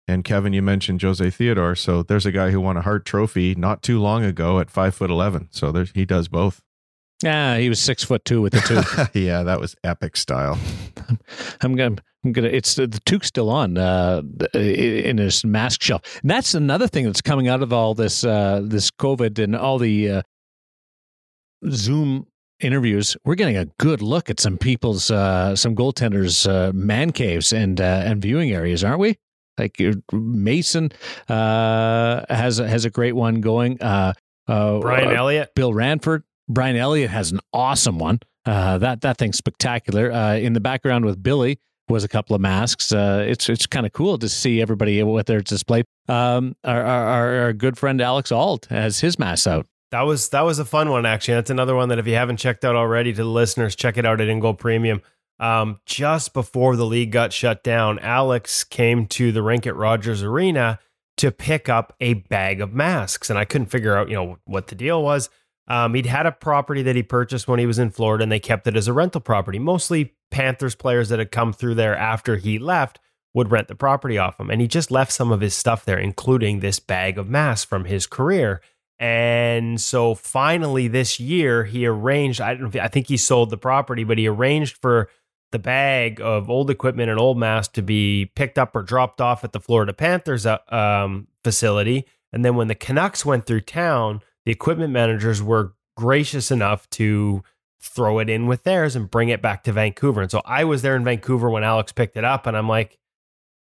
and 0.09 0.24
Kevin, 0.24 0.52
you 0.52 0.62
mentioned 0.62 1.02
Jose 1.02 1.30
Theodore. 1.30 1.74
So 1.74 2.02
there's 2.02 2.26
a 2.26 2.32
guy 2.32 2.50
who 2.50 2.61
won 2.61 2.76
a 2.76 2.82
Hart 2.82 3.04
Trophy 3.04 3.54
not 3.54 3.82
too 3.82 4.00
long 4.00 4.24
ago 4.24 4.61
at 4.61 4.70
five 4.70 4.94
foot 4.94 5.11
eleven. 5.11 5.48
So 5.50 5.72
there's 5.72 5.90
he 5.92 6.04
does 6.04 6.28
both. 6.28 6.62
Yeah, 7.22 7.57
he 7.57 7.68
was 7.68 7.80
six 7.80 8.04
foot 8.04 8.24
two 8.24 8.42
with 8.42 8.52
the 8.52 8.61
toque. 8.61 9.11
yeah, 9.14 9.42
that 9.42 9.59
was 9.59 9.74
epic 9.82 10.16
style. 10.16 10.59
I'm 11.62 11.74
gonna, 11.74 11.96
I'm 12.24 12.32
gonna. 12.32 12.48
It's 12.48 12.74
the, 12.74 12.86
the 12.86 13.00
toque's 13.00 13.28
still 13.28 13.48
on 13.48 13.78
uh, 13.78 14.22
in 14.52 15.18
his 15.18 15.44
mask 15.44 15.82
shelf. 15.82 16.02
And 16.20 16.30
that's 16.30 16.54
another 16.54 16.86
thing 16.86 17.07
that's 17.07 17.22
coming 17.22 17.48
out 17.48 17.62
of 17.62 17.72
all 17.72 17.94
this, 17.94 18.22
uh, 18.22 18.61
this 18.62 18.90
COVID 18.90 19.42
and 19.42 19.57
all 19.57 19.78
the 19.78 20.11
uh, 20.11 20.22
Zoom 21.70 22.26
interviews. 22.61 23.16
We're 23.24 23.34
getting 23.34 23.57
a 23.57 23.66
good 23.78 24.02
look 24.02 24.28
at 24.28 24.38
some 24.38 24.59
people's, 24.59 25.11
uh, 25.11 25.57
some 25.57 25.74
goaltenders' 25.74 26.46
uh, 26.46 26.72
man 26.74 27.12
caves 27.12 27.50
and 27.52 27.80
uh, 27.80 28.02
and 28.04 28.20
viewing 28.20 28.52
areas, 28.52 28.84
aren't 28.84 29.00
we? 29.00 29.16
Like 29.59 29.80
Mason 30.12 30.90
uh, 31.28 32.22
has 32.28 32.59
a, 32.59 32.68
has 32.68 32.84
a 32.84 32.90
great 32.90 33.12
one 33.14 33.40
going. 33.40 33.80
Uh, 33.82 34.12
uh, 34.48 34.78
brian 34.80 35.09
uh, 35.09 35.12
elliott 35.12 35.54
Bill 35.54 35.72
Ranford. 35.74 36.22
Brian 36.48 36.76
Elliott 36.76 37.11
has 37.11 37.32
an 37.32 37.40
awesome 37.52 37.98
one. 37.98 38.20
Uh, 38.44 38.78
that 38.78 39.00
that 39.00 39.18
thing's 39.18 39.36
spectacular. 39.36 40.12
Uh, 40.12 40.34
in 40.36 40.52
the 40.52 40.61
background 40.61 41.04
with 41.04 41.20
Billy 41.20 41.59
was 41.88 42.04
a 42.04 42.09
couple 42.09 42.36
of 42.36 42.40
masks. 42.40 42.92
Uh, 42.92 43.24
it's 43.26 43.48
it's 43.48 43.66
kind 43.66 43.84
of 43.86 43.92
cool 43.92 44.18
to 44.18 44.28
see 44.28 44.62
everybody 44.62 45.02
with 45.02 45.26
their 45.26 45.40
display. 45.40 45.82
Um, 46.09 46.54
our, 46.62 46.82
our 46.84 47.34
our- 47.40 47.52
good 47.52 47.76
friend 47.76 48.00
Alex 48.00 48.30
Auld 48.30 48.66
has 48.70 49.00
his 49.00 49.18
mask 49.18 49.48
out. 49.48 49.66
that 49.90 50.02
was 50.02 50.28
that 50.28 50.42
was 50.42 50.59
a 50.61 50.64
fun 50.64 50.90
one 50.90 51.04
actually 51.07 51.34
that's 51.34 51.50
another 51.50 51.74
one 51.74 51.88
that 51.88 51.98
if 51.98 52.07
you 52.07 52.14
haven't 52.14 52.36
checked 52.38 52.64
out 52.64 52.74
already 52.76 53.12
to 53.12 53.22
the 53.22 53.28
listeners 53.28 53.74
check 53.76 53.96
it 53.96 54.04
out 54.04 54.20
at 54.20 54.28
ingoal 54.28 54.52
premium 54.54 55.00
um, 55.39 55.80
just 55.84 56.32
before 56.32 56.76
the 56.76 56.87
league 56.87 57.12
got 57.12 57.32
shut 57.32 57.62
down 57.62 57.99
alex 58.01 58.64
came 58.64 59.07
to 59.07 59.32
the 59.32 59.43
rink 59.43 59.66
at 59.66 59.76
rogers 59.76 60.22
arena 60.22 60.78
to 61.16 61.30
pick 61.30 61.68
up 61.68 61.95
a 62.01 62.14
bag 62.14 62.61
of 62.61 62.72
masks 62.72 63.30
and 63.30 63.39
i 63.39 63.45
couldn't 63.45 63.66
figure 63.66 63.97
out 63.97 64.09
you 64.09 64.14
know 64.14 64.39
what 64.45 64.68
the 64.68 64.74
deal 64.74 65.03
was 65.03 65.28
Um, 65.68 65.95
he'd 65.95 66.07
had 66.07 66.26
a 66.26 66.32
property 66.32 66.82
that 66.82 66.95
he 66.95 67.03
purchased 67.03 67.49
when 67.49 67.59
he 67.59 67.66
was 67.66 67.80
in 67.80 67.91
Florida, 67.91 68.22
and 68.22 68.30
they 68.30 68.39
kept 68.39 68.68
it 68.68 68.76
as 68.76 68.87
a 68.87 68.93
rental 68.93 69.20
property. 69.20 69.59
Mostly 69.59 70.14
Panthers 70.30 70.76
players 70.76 71.09
that 71.09 71.18
had 71.18 71.32
come 71.32 71.53
through 71.53 71.74
there 71.74 71.97
after 71.97 72.37
he 72.37 72.59
left 72.61 73.01
would 73.34 73.51
rent 73.51 73.66
the 73.66 73.74
property 73.74 74.16
off 74.16 74.39
him. 74.39 74.49
And 74.49 74.61
he 74.61 74.68
just 74.68 74.93
left 74.93 75.11
some 75.11 75.32
of 75.32 75.41
his 75.41 75.55
stuff 75.55 75.84
there, 75.84 75.99
including 75.99 76.61
this 76.61 76.78
bag 76.78 77.18
of 77.18 77.28
masks 77.28 77.68
from 77.68 77.84
his 77.84 78.07
career. 78.07 78.61
And 79.01 79.80
so 79.80 80.14
finally 80.14 80.87
this 80.89 81.18
year, 81.18 81.64
he 81.64 81.84
arranged, 81.84 82.41
I 82.41 82.55
don't 82.55 82.72
know, 82.72 82.80
I 82.80 82.89
think 82.89 83.09
he 83.09 83.16
sold 83.16 83.51
the 83.51 83.59
property, 83.59 84.05
but 84.05 84.18
he 84.18 84.28
arranged 84.28 84.78
for 84.80 85.09
the 85.53 85.59
bag 85.59 86.20
of 86.20 86.51
old 86.51 86.70
equipment 86.70 87.11
and 87.11 87.20
old 87.20 87.38
masks 87.38 87.72
to 87.74 87.82
be 87.82 88.30
picked 88.34 88.59
up 88.59 88.74
or 88.74 88.82
dropped 88.82 89.20
off 89.20 89.44
at 89.44 89.53
the 89.53 89.61
Florida 89.61 89.92
Panthers 89.92 90.44
uh, 90.44 90.59
um, 90.68 91.28
facility. 91.44 92.07
And 92.32 92.44
then 92.44 92.57
when 92.57 92.68
the 92.68 92.74
Canucks 92.74 93.24
went 93.24 93.47
through 93.47 93.62
town, 93.62 94.20
the 94.44 94.53
equipment 94.53 94.92
managers 94.92 95.42
were 95.42 95.74
gracious 95.97 96.51
enough 96.51 96.88
to 96.90 97.42
throw 97.80 98.18
it 98.18 98.28
in 98.28 98.47
with 98.47 98.64
theirs 98.64 98.97
and 98.97 99.11
bring 99.11 99.28
it 99.28 99.40
back 99.40 99.62
to 99.64 99.72
Vancouver. 99.72 100.22
And 100.22 100.30
so 100.30 100.42
I 100.44 100.64
was 100.64 100.82
there 100.82 100.97
in 100.97 101.05
Vancouver 101.05 101.49
when 101.49 101.64
Alex 101.64 101.92
picked 101.92 102.16
it 102.16 102.24
up, 102.24 102.47
and 102.47 102.57
I'm 102.57 102.68
like, 102.68 102.99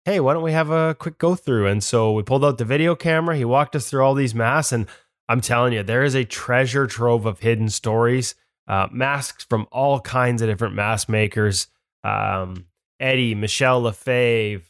hey, 0.06 0.20
why 0.20 0.34
don't 0.34 0.44
we 0.44 0.52
have 0.52 0.70
a 0.70 0.96
quick 1.00 1.18
go 1.18 1.34
through? 1.36 1.68
And 1.68 1.84
so 1.84 2.12
we 2.12 2.24
pulled 2.24 2.46
out 2.46 2.58
the 2.58 2.66
video 2.66 2.96
camera. 2.96 3.36
He 3.36 3.46
walked 3.46 3.76
us 3.76 3.90
through 3.90 4.04
all 4.04 4.14
these 4.14 4.36
masks, 4.36 4.72
and 4.72 4.88
I'm 5.28 5.42
telling 5.42 5.74
you, 5.74 5.84
there 5.84 6.04
is 6.04 6.16
a 6.16 6.26
treasure 6.26 6.86
trove 6.86 7.26
of 7.26 7.40
hidden 7.40 7.70
stories. 7.70 8.36
Uh, 8.68 8.88
masks 8.92 9.44
from 9.44 9.68
all 9.72 10.00
kinds 10.00 10.42
of 10.42 10.48
different 10.48 10.76
mask 10.76 11.10
makers. 11.10 11.68
Um, 12.04 12.66
Eddie, 13.00 13.36
Michel 13.36 13.82
Lefebvre, 13.82 14.64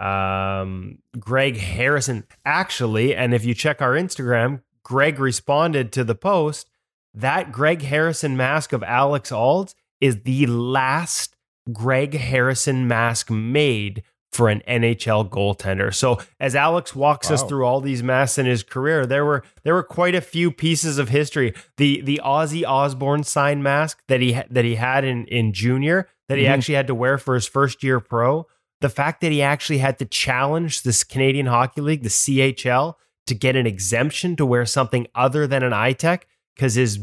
um, 0.00 0.98
Greg 1.18 1.56
Harrison. 1.56 2.24
Actually, 2.44 3.14
and 3.14 3.32
if 3.34 3.44
you 3.44 3.54
check 3.54 3.80
our 3.80 3.92
Instagram, 3.92 4.62
Greg 4.82 5.18
responded 5.18 5.92
to 5.92 6.04
the 6.04 6.14
post 6.14 6.68
that 7.16 7.50
Greg 7.50 7.80
Harrison 7.82 8.36
mask 8.36 8.72
of 8.74 8.82
Alex 8.82 9.32
Auld's 9.32 9.74
is 10.00 10.22
the 10.22 10.46
last 10.46 11.34
Greg 11.72 12.14
Harrison 12.14 12.86
mask 12.86 13.30
made 13.30 14.02
for 14.32 14.48
an 14.48 14.62
NHL 14.68 15.28
goaltender. 15.30 15.94
So 15.94 16.18
as 16.38 16.54
Alex 16.54 16.94
walks 16.94 17.30
us 17.30 17.42
through 17.42 17.64
all 17.64 17.80
these 17.80 18.02
masks 18.02 18.36
in 18.38 18.44
his 18.46 18.62
career, 18.62 19.06
there 19.06 19.24
were 19.24 19.42
there 19.64 19.74
were 19.74 19.82
quite 19.82 20.14
a 20.14 20.20
few 20.20 20.50
pieces 20.52 20.98
of 20.98 21.08
history. 21.08 21.54
The 21.78 22.00
the 22.02 22.20
Ozzy 22.24 22.62
Osbourne 22.66 23.22
sign 23.24 23.62
mask 23.62 24.02
that 24.08 24.20
he 24.20 24.38
that 24.50 24.64
he 24.64 24.74
had 24.74 25.04
in 25.04 25.26
in 25.26 25.52
junior 25.52 26.08
that 26.28 26.38
he 26.38 26.44
Mhm. 26.44 26.50
actually 26.50 26.74
had 26.74 26.86
to 26.88 26.94
wear 26.94 27.18
for 27.18 27.34
his 27.34 27.46
first 27.46 27.82
year 27.82 28.00
pro. 28.00 28.46
The 28.82 28.88
fact 28.90 29.22
that 29.22 29.32
he 29.32 29.40
actually 29.40 29.78
had 29.78 29.98
to 30.00 30.04
challenge 30.04 30.82
this 30.82 31.02
Canadian 31.02 31.46
Hockey 31.46 31.80
League, 31.80 32.02
the 32.02 32.10
CHL, 32.10 32.98
to 33.26 33.34
get 33.34 33.56
an 33.56 33.66
exemption 33.66 34.36
to 34.36 34.44
wear 34.44 34.66
something 34.66 35.06
other 35.14 35.46
than 35.46 35.62
an 35.62 35.72
iTech 35.72 36.22
because 36.54 36.74
his 36.74 36.98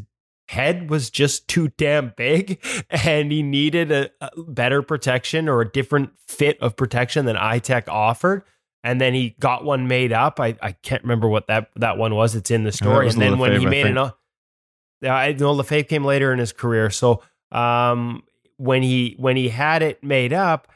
head 0.53 0.89
was 0.89 1.09
just 1.09 1.47
too 1.47 1.69
damn 1.77 2.13
big 2.15 2.63
and 2.89 3.31
he 3.31 3.41
needed 3.41 3.91
a, 3.91 4.09
a, 4.21 4.29
better 4.47 4.81
protection 4.81 5.49
or 5.49 5.61
a 5.61 5.69
different 5.69 6.11
fit 6.27 6.61
of 6.61 6.75
protection 6.75 7.25
than 7.25 7.35
iTech 7.35 7.87
offered. 7.87 8.43
And 8.83 9.01
then 9.01 9.13
he 9.13 9.35
got 9.39 9.63
one 9.63 9.87
made 9.87 10.13
up. 10.13 10.39
I, 10.39 10.55
I 10.61 10.73
can't 10.73 11.01
remember 11.03 11.27
what 11.27 11.47
that, 11.47 11.69
that 11.77 11.97
one 11.97 12.15
was. 12.15 12.35
It's 12.35 12.51
in 12.51 12.65
the 12.65 12.71
story. 12.71 13.07
and 13.07 13.19
then 13.19 13.39
when 13.39 13.59
he 13.59 13.65
made 13.65 13.87
it 13.87 14.13
yeah 15.01 15.15
i 15.15 15.33
know 15.33 15.51
lefebvre 15.51 15.83
came 15.83 16.05
later 16.05 16.31
in 16.31 16.39
his 16.39 16.53
career. 16.53 16.89
So 16.89 17.21
um, 17.51 18.23
when 18.57 18.83
he 18.83 19.15
when 19.17 19.35
he 19.35 19.49
had 19.49 19.81
it 19.81 20.03
made 20.03 20.33
up 20.33 20.67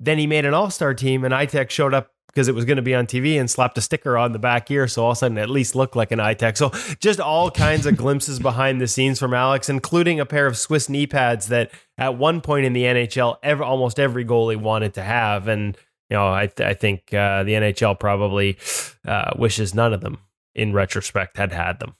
then 0.00 0.18
he 0.18 0.26
made 0.26 0.44
an 0.44 0.54
all-star 0.54 0.92
team 0.94 1.24
and 1.24 1.32
iTech 1.32 1.70
showed 1.70 1.94
up 1.94 2.13
because 2.34 2.48
it 2.48 2.54
was 2.54 2.64
going 2.64 2.76
to 2.76 2.82
be 2.82 2.94
on 2.94 3.06
TV 3.06 3.38
and 3.38 3.48
slapped 3.48 3.78
a 3.78 3.80
sticker 3.80 4.18
on 4.18 4.32
the 4.32 4.38
back 4.38 4.68
ear. 4.70 4.88
So 4.88 5.04
all 5.04 5.12
of 5.12 5.16
a 5.16 5.18
sudden, 5.18 5.38
at 5.38 5.48
least 5.48 5.76
looked 5.76 5.94
like 5.94 6.10
an 6.10 6.18
iTech. 6.18 6.56
So 6.56 6.70
just 6.98 7.20
all 7.20 7.50
kinds 7.50 7.86
of 7.86 7.96
glimpses 7.96 8.40
behind 8.40 8.80
the 8.80 8.88
scenes 8.88 9.20
from 9.20 9.32
Alex, 9.32 9.68
including 9.68 10.18
a 10.18 10.26
pair 10.26 10.46
of 10.46 10.58
Swiss 10.58 10.88
knee 10.88 11.06
pads 11.06 11.46
that 11.48 11.70
at 11.96 12.16
one 12.16 12.40
point 12.40 12.66
in 12.66 12.72
the 12.72 12.82
NHL, 12.82 13.36
almost 13.60 14.00
every 14.00 14.24
goalie 14.24 14.56
wanted 14.56 14.94
to 14.94 15.02
have. 15.02 15.46
And, 15.46 15.76
you 16.10 16.16
know, 16.16 16.32
I, 16.32 16.48
th- 16.48 16.68
I 16.68 16.74
think 16.74 17.14
uh, 17.14 17.44
the 17.44 17.52
NHL 17.52 18.00
probably 18.00 18.58
uh, 19.06 19.30
wishes 19.38 19.72
none 19.72 19.92
of 19.92 20.00
them 20.00 20.18
in 20.54 20.72
retrospect 20.72 21.36
had 21.36 21.52
had 21.52 21.78
them. 21.78 21.94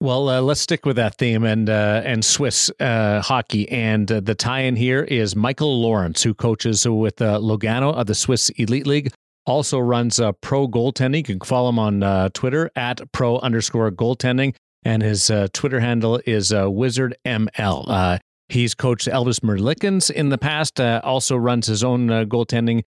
Well, 0.00 0.28
uh, 0.28 0.40
let's 0.42 0.60
stick 0.60 0.84
with 0.84 0.96
that 0.96 1.14
theme 1.16 1.42
and 1.44 1.70
uh, 1.70 2.02
and 2.04 2.22
Swiss 2.22 2.70
uh, 2.80 3.22
hockey. 3.22 3.66
And 3.70 4.10
uh, 4.12 4.20
the 4.20 4.34
tie-in 4.34 4.76
here 4.76 5.02
is 5.02 5.34
Michael 5.34 5.80
Lawrence, 5.80 6.22
who 6.22 6.34
coaches 6.34 6.86
with 6.86 7.22
uh, 7.22 7.38
Lugano 7.38 7.94
of 7.94 8.06
the 8.06 8.14
Swiss 8.14 8.50
Elite 8.50 8.86
League 8.86 9.10
also 9.46 9.78
runs 9.78 10.20
uh, 10.20 10.32
pro 10.32 10.68
goaltending. 10.68 11.28
You 11.28 11.38
can 11.38 11.40
follow 11.40 11.68
him 11.68 11.78
on 11.78 12.02
uh, 12.02 12.28
Twitter 12.30 12.70
at 12.76 13.00
pro 13.12 13.38
underscore 13.38 13.90
goaltending. 13.90 14.54
And 14.84 15.02
his 15.02 15.30
uh, 15.30 15.48
Twitter 15.52 15.80
handle 15.80 16.20
is 16.26 16.52
uh, 16.52 16.70
Wizard 16.70 17.16
ML. 17.24 17.84
Uh, 17.88 18.18
he's 18.48 18.74
coached 18.74 19.08
Elvis 19.08 19.40
Merzlikins 19.40 20.10
in 20.10 20.28
the 20.28 20.38
past, 20.38 20.80
uh, 20.80 21.00
also 21.02 21.36
runs 21.36 21.66
his 21.66 21.82
own 21.82 22.08
goaltending 22.08 22.82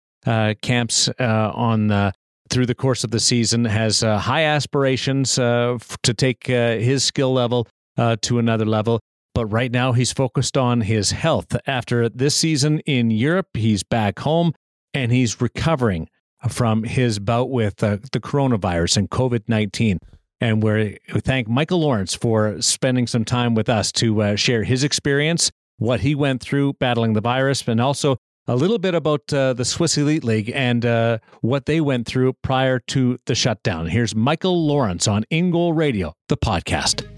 camps 0.61 1.09
on 1.19 2.11
through 2.49 2.65
the 2.65 2.75
course 2.75 3.03
of 3.03 3.11
the 3.11 3.19
season, 3.19 3.65
has 3.65 4.01
high 4.01 4.43
aspirations 4.43 5.39
f- 5.39 5.97
to 6.03 6.13
take 6.13 6.47
his 6.47 7.03
skill 7.03 7.31
level 7.31 7.67
to 8.21 8.39
another 8.39 8.65
level. 8.65 8.99
But 9.33 9.45
right 9.47 9.71
now, 9.71 9.93
he's 9.93 10.11
focused 10.11 10.57
on 10.57 10.81
his 10.81 11.11
health. 11.11 11.55
After 11.67 12.09
this 12.09 12.35
season 12.35 12.79
in 12.79 13.11
Europe, 13.11 13.47
he's 13.53 13.83
back 13.83 14.19
home 14.19 14.53
and 14.93 15.11
he's 15.11 15.39
recovering 15.41 16.07
from 16.49 16.83
his 16.83 17.19
bout 17.19 17.49
with 17.49 17.83
uh, 17.83 17.97
the 18.11 18.19
coronavirus 18.19 18.97
and 18.97 19.09
COVID 19.09 19.43
19. 19.47 19.99
And 20.41 20.61
we 20.61 20.99
thank 21.21 21.47
Michael 21.47 21.79
Lawrence 21.79 22.13
for 22.13 22.61
spending 22.61 23.07
some 23.07 23.25
time 23.25 23.55
with 23.55 23.69
us 23.69 23.91
to 23.93 24.21
uh, 24.21 24.35
share 24.35 24.63
his 24.63 24.83
experience, 24.83 25.51
what 25.77 26.01
he 26.01 26.13
went 26.13 26.41
through 26.41 26.73
battling 26.73 27.13
the 27.13 27.21
virus, 27.21 27.65
and 27.67 27.79
also 27.79 28.17
a 28.47 28.55
little 28.55 28.77
bit 28.77 28.93
about 28.93 29.33
uh, 29.33 29.53
the 29.53 29.65
Swiss 29.65 29.97
Elite 29.97 30.23
League 30.23 30.51
and 30.53 30.85
uh, 30.85 31.17
what 31.41 31.65
they 31.65 31.81
went 31.81 32.05
through 32.05 32.33
prior 32.33 32.79
to 32.79 33.17
the 33.25 33.33
shutdown. 33.33 33.87
Here's 33.87 34.13
Michael 34.13 34.67
Lawrence 34.67 35.07
on 35.07 35.23
InGoal 35.31 35.75
Radio, 35.75 36.13
the 36.27 36.37
podcast. 36.37 37.14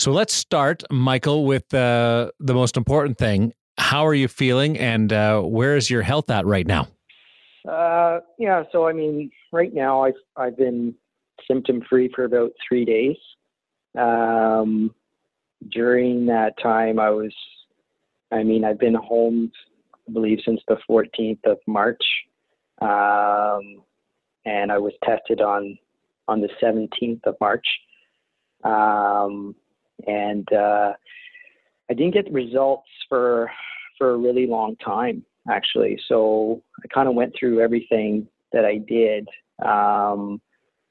So 0.00 0.12
let's 0.12 0.32
start, 0.32 0.82
Michael, 0.90 1.44
with 1.44 1.74
uh, 1.74 2.30
the 2.40 2.54
most 2.54 2.78
important 2.78 3.18
thing. 3.18 3.52
How 3.76 4.06
are 4.06 4.14
you 4.14 4.28
feeling, 4.28 4.78
and 4.78 5.12
uh, 5.12 5.42
where 5.42 5.76
is 5.76 5.90
your 5.90 6.00
health 6.00 6.30
at 6.30 6.46
right 6.46 6.66
now? 6.66 6.88
Uh, 7.68 8.20
yeah, 8.38 8.62
so 8.72 8.88
I 8.88 8.94
mean, 8.94 9.30
right 9.52 9.74
now 9.74 10.02
I've 10.02 10.14
I've 10.36 10.56
been 10.56 10.94
symptom 11.46 11.82
free 11.86 12.10
for 12.14 12.24
about 12.24 12.52
three 12.66 12.86
days. 12.86 13.16
Um, 13.94 14.94
during 15.70 16.24
that 16.26 16.54
time, 16.62 16.98
I 16.98 17.10
was, 17.10 17.34
I 18.32 18.42
mean, 18.42 18.64
I've 18.64 18.80
been 18.80 18.94
home, 18.94 19.52
I 20.08 20.12
believe, 20.12 20.38
since 20.46 20.62
the 20.66 20.78
14th 20.88 21.44
of 21.44 21.58
March, 21.66 22.02
um, 22.80 23.82
and 24.46 24.72
I 24.72 24.78
was 24.78 24.94
tested 25.04 25.42
on 25.42 25.76
on 26.26 26.40
the 26.40 26.48
17th 26.62 27.20
of 27.26 27.36
March. 27.38 27.66
Um, 28.64 29.54
and 30.06 30.50
uh, 30.52 30.92
I 31.90 31.94
didn't 31.94 32.14
get 32.14 32.32
results 32.32 32.88
for 33.08 33.50
for 33.98 34.12
a 34.12 34.16
really 34.16 34.46
long 34.46 34.76
time 34.76 35.24
actually. 35.48 35.98
So 36.08 36.62
I 36.82 36.88
kind 36.88 37.08
of 37.08 37.14
went 37.14 37.34
through 37.38 37.60
everything 37.60 38.26
that 38.52 38.64
I 38.64 38.78
did, 38.78 39.26
um, 39.64 40.40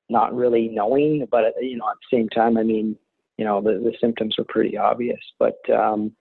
not 0.09 0.35
really 0.35 0.69
knowing, 0.69 1.27
but 1.29 1.53
you 1.61 1.77
know 1.77 1.89
at 1.89 1.97
the 2.11 2.17
same 2.17 2.29
time, 2.29 2.57
I 2.57 2.63
mean, 2.63 2.97
you 3.37 3.45
know 3.45 3.61
the 3.61 3.73
the 3.73 3.93
symptoms 3.99 4.35
were 4.37 4.45
pretty 4.45 4.77
obvious. 4.77 5.19
But 5.37 5.57
um, 5.69 6.11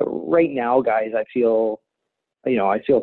right 0.00 0.50
now, 0.50 0.80
guys, 0.80 1.10
I 1.16 1.24
feel, 1.32 1.80
you 2.46 2.56
know, 2.56 2.70
I 2.70 2.82
feel 2.82 3.02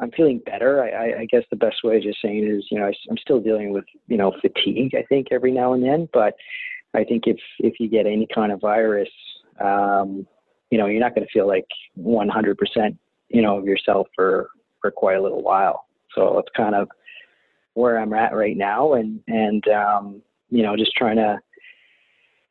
I'm 0.00 0.10
feeling 0.12 0.40
better. 0.44 0.82
I, 0.82 1.20
I, 1.20 1.24
guess 1.26 1.42
the 1.50 1.56
best 1.56 1.84
way 1.84 1.98
of 1.98 2.02
just 2.02 2.20
saying 2.22 2.44
is, 2.44 2.64
you 2.70 2.78
know, 2.78 2.86
I, 2.86 2.92
am 3.10 3.18
still 3.18 3.40
dealing 3.40 3.72
with, 3.72 3.84
you 4.08 4.16
know, 4.16 4.32
fatigue. 4.40 4.94
I 4.94 5.02
think 5.02 5.28
every 5.30 5.52
now 5.52 5.74
and 5.74 5.84
then, 5.84 6.08
but 6.12 6.34
I 6.94 7.04
think 7.04 7.24
if 7.26 7.38
if 7.58 7.80
you 7.80 7.88
get 7.88 8.06
any 8.06 8.26
kind 8.34 8.52
of 8.52 8.60
virus, 8.60 9.08
um, 9.60 10.26
you 10.70 10.78
know, 10.78 10.86
you're 10.86 11.00
not 11.00 11.14
going 11.14 11.26
to 11.26 11.32
feel 11.32 11.46
like 11.46 11.66
100%, 11.98 12.96
you 13.28 13.42
know, 13.42 13.58
of 13.58 13.64
yourself 13.64 14.08
for 14.14 14.48
for 14.80 14.90
quite 14.90 15.16
a 15.16 15.22
little 15.22 15.42
while. 15.42 15.86
So 16.14 16.38
it's 16.38 16.50
kind 16.56 16.74
of 16.74 16.88
where 17.74 17.98
I'm 17.98 18.12
at 18.12 18.34
right 18.34 18.56
now, 18.56 18.94
and 18.94 19.20
and 19.28 19.66
um, 19.68 20.22
you 20.50 20.62
know, 20.62 20.76
just 20.76 20.92
trying 20.96 21.16
to 21.16 21.38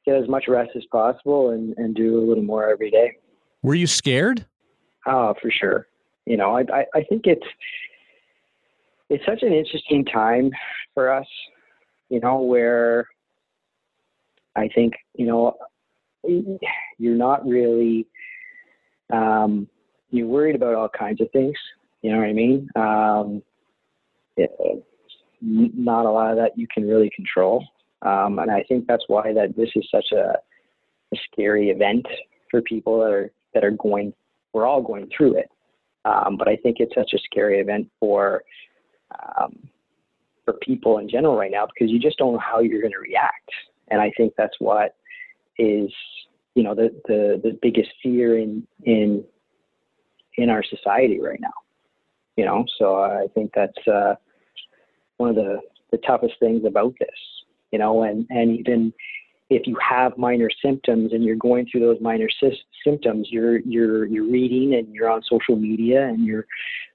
get 0.06 0.16
as 0.16 0.28
much 0.28 0.46
rest 0.48 0.72
as 0.76 0.84
possible 0.92 1.52
and 1.52 1.78
and 1.78 1.96
do 1.96 2.20
a 2.20 2.26
little 2.28 2.44
more 2.44 2.70
every 2.70 2.90
day. 2.90 3.18
Were 3.62 3.76
you 3.76 3.88
scared? 3.88 4.46
Oh, 5.06 5.36
for 5.42 5.52
sure. 5.52 5.88
You 6.26 6.38
know, 6.38 6.58
I 6.58 6.62
I, 6.74 6.86
I 6.96 7.04
think 7.04 7.28
it's 7.28 7.46
it's 9.10 9.26
such 9.26 9.44
an 9.44 9.54
interesting 9.54 10.06
time 10.06 10.52
for 10.94 11.12
us. 11.12 11.28
You 12.10 12.20
know, 12.20 12.42
where 12.42 13.08
I 14.56 14.68
think 14.74 14.94
you 15.16 15.26
know 15.26 15.56
you're 16.24 17.16
not 17.16 17.46
really 17.46 18.08
um, 19.12 19.68
you're 20.10 20.28
worried 20.28 20.56
about 20.56 20.76
all 20.76 20.90
kinds 20.90 21.22
of 21.22 21.32
things. 21.32 21.56
You 22.02 22.12
know 22.12 22.18
what 22.18 22.28
I 22.28 22.34
mean? 22.34 22.70
Um, 22.76 23.44
it, 24.38 24.52
not 25.42 26.06
a 26.06 26.12
lot 26.12 26.32
of 26.32 26.38
that 26.38 26.58
you 26.58 26.68
can 26.72 26.88
really 26.88 27.10
control, 27.16 27.66
um, 28.04 28.40
and 28.40 28.52
I 28.52 28.64
think 28.64 28.86
that's 28.88 29.04
why 29.08 29.34
that 29.34 29.56
this 29.56 29.70
is 29.76 29.88
such 29.92 30.12
a, 30.12 30.36
a, 31.14 31.18
scary 31.32 31.70
event 31.70 32.06
for 32.50 32.62
people 32.62 33.00
that 33.00 33.12
are 33.12 33.32
that 33.54 33.64
are 33.64 33.72
going. 33.72 34.14
We're 34.54 34.66
all 34.66 34.82
going 34.82 35.10
through 35.16 35.38
it, 35.38 35.50
um, 36.06 36.38
but 36.38 36.48
I 36.48 36.58
think 36.58 36.78
it's 36.80 36.94
such 36.94 37.12
a 37.14 37.20
scary 37.26 37.60
event 37.60 37.90
for 38.00 38.44
um, 39.38 39.70
for 40.46 40.54
people 40.54 40.98
in 40.98 41.10
general 41.10 41.38
right 41.38 41.52
now 41.52 41.68
because 41.68 41.92
you 41.92 42.00
just 42.00 42.18
don't 42.18 42.34
know 42.34 42.40
how 42.40 42.60
you're 42.60 42.82
going 42.82 42.94
to 42.94 43.00
react. 43.00 43.50
And 43.92 44.02
I 44.02 44.12
think 44.18 44.34
that's 44.38 44.56
what 44.60 44.96
is, 45.60 45.92
you 46.56 46.64
know, 46.64 46.74
the, 46.74 46.90
the, 47.08 47.40
the 47.44 47.60
biggest 47.62 47.90
fear 48.02 48.38
in, 48.38 48.66
in, 48.84 49.24
in 50.38 50.50
our 50.50 50.64
society 50.64 51.20
right 51.22 51.40
now, 51.40 51.54
you 52.38 52.46
know? 52.46 52.66
So 52.80 53.02
I 53.02 53.28
think 53.36 53.52
that's, 53.54 53.88
uh, 53.88 54.16
one 55.18 55.30
of 55.30 55.36
the, 55.36 55.60
the 55.92 55.98
toughest 56.00 56.34
things 56.40 56.66
about 56.66 56.96
this, 57.00 57.10
you 57.72 57.78
know, 57.78 58.04
and, 58.04 58.26
and 58.32 58.58
even 58.58 58.92
if 59.52 59.68
you 59.68 59.78
have 59.88 60.18
minor 60.18 60.50
symptoms 60.64 61.14
and 61.14 61.24
you're 61.24 61.36
going 61.36 61.68
through 61.70 61.82
those 61.82 62.02
minor 62.02 62.30
sy- 62.40 62.58
symptoms, 62.84 63.28
you're, 63.30 63.60
you're, 63.60 64.06
you're 64.06 64.30
reading 64.30 64.76
and 64.76 64.88
you're 64.94 65.10
on 65.10 65.22
social 65.30 65.58
media 65.58 66.08
and 66.08 66.26
you're, 66.26 66.48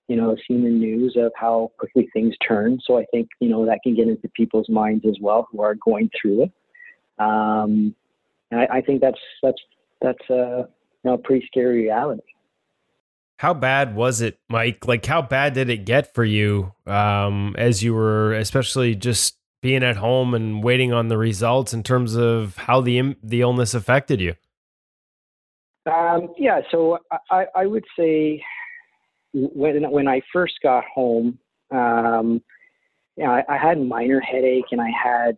you 0.09 0.17
know, 0.17 0.37
seeing 0.47 0.65
the 0.65 0.71
news 0.71 1.15
of 1.17 1.33
how 1.37 1.71
quickly 1.79 2.09
things 2.13 2.35
turn. 2.47 2.81
So 2.85 2.99
I 2.99 3.05
think, 3.13 3.29
you 3.41 3.49
know, 3.49 3.67
that 3.67 3.81
can 3.83 3.95
get 3.95 4.09
into 4.09 4.29
people's 4.31 4.69
minds 4.69 5.05
as 5.07 5.17
well 5.21 5.47
who 5.53 5.61
are 5.63 5.75
going 5.75 6.11
through 6.21 6.45
it. 6.45 6.53
Um, 7.19 7.95
and 8.51 8.61
I, 8.61 8.67
I, 8.77 8.81
think 8.81 9.01
that's 9.01 9.19
that's 9.43 9.61
that's 10.01 10.31
a 10.31 10.69
you 11.05 11.11
know, 11.11 11.15
a 11.15 11.19
pretty 11.19 11.47
scary 11.47 11.83
reality. 11.83 12.23
How 13.39 13.55
bad 13.55 13.95
was 13.95 14.21
it, 14.21 14.39
Mike? 14.49 14.87
Like, 14.87 15.05
how 15.05 15.23
bad 15.23 15.55
did 15.55 15.69
it 15.69 15.85
get 15.85 16.15
for 16.15 16.25
you 16.25 16.73
um, 16.87 17.55
as 17.59 17.83
you 17.83 17.95
were, 17.95 18.33
especially 18.35 18.95
just 18.95 19.37
being 19.61 19.83
at 19.83 19.97
home 19.97 20.35
and 20.35 20.63
waiting 20.63 20.93
on 20.93 21.09
the 21.09 21.19
results 21.19 21.75
in 21.75 21.83
terms 21.83 22.17
of 22.17 22.57
how 22.57 22.81
the 22.81 23.17
the 23.23 23.41
illness 23.41 23.75
affected 23.75 24.21
you? 24.21 24.35
Um, 25.87 26.33
yeah, 26.37 26.61
so 26.71 26.99
I, 27.31 27.47
I 27.55 27.67
would 27.67 27.85
say 27.99 28.43
when 29.33 29.91
when 29.91 30.09
I 30.09 30.21
first 30.33 30.55
got 30.63 30.85
home, 30.85 31.39
um, 31.71 32.43
yeah, 33.17 33.31
I, 33.31 33.55
I 33.55 33.57
had 33.57 33.81
minor 33.81 34.21
headache 34.21 34.67
and 34.73 34.81
I 34.81 34.91
had 34.91 35.37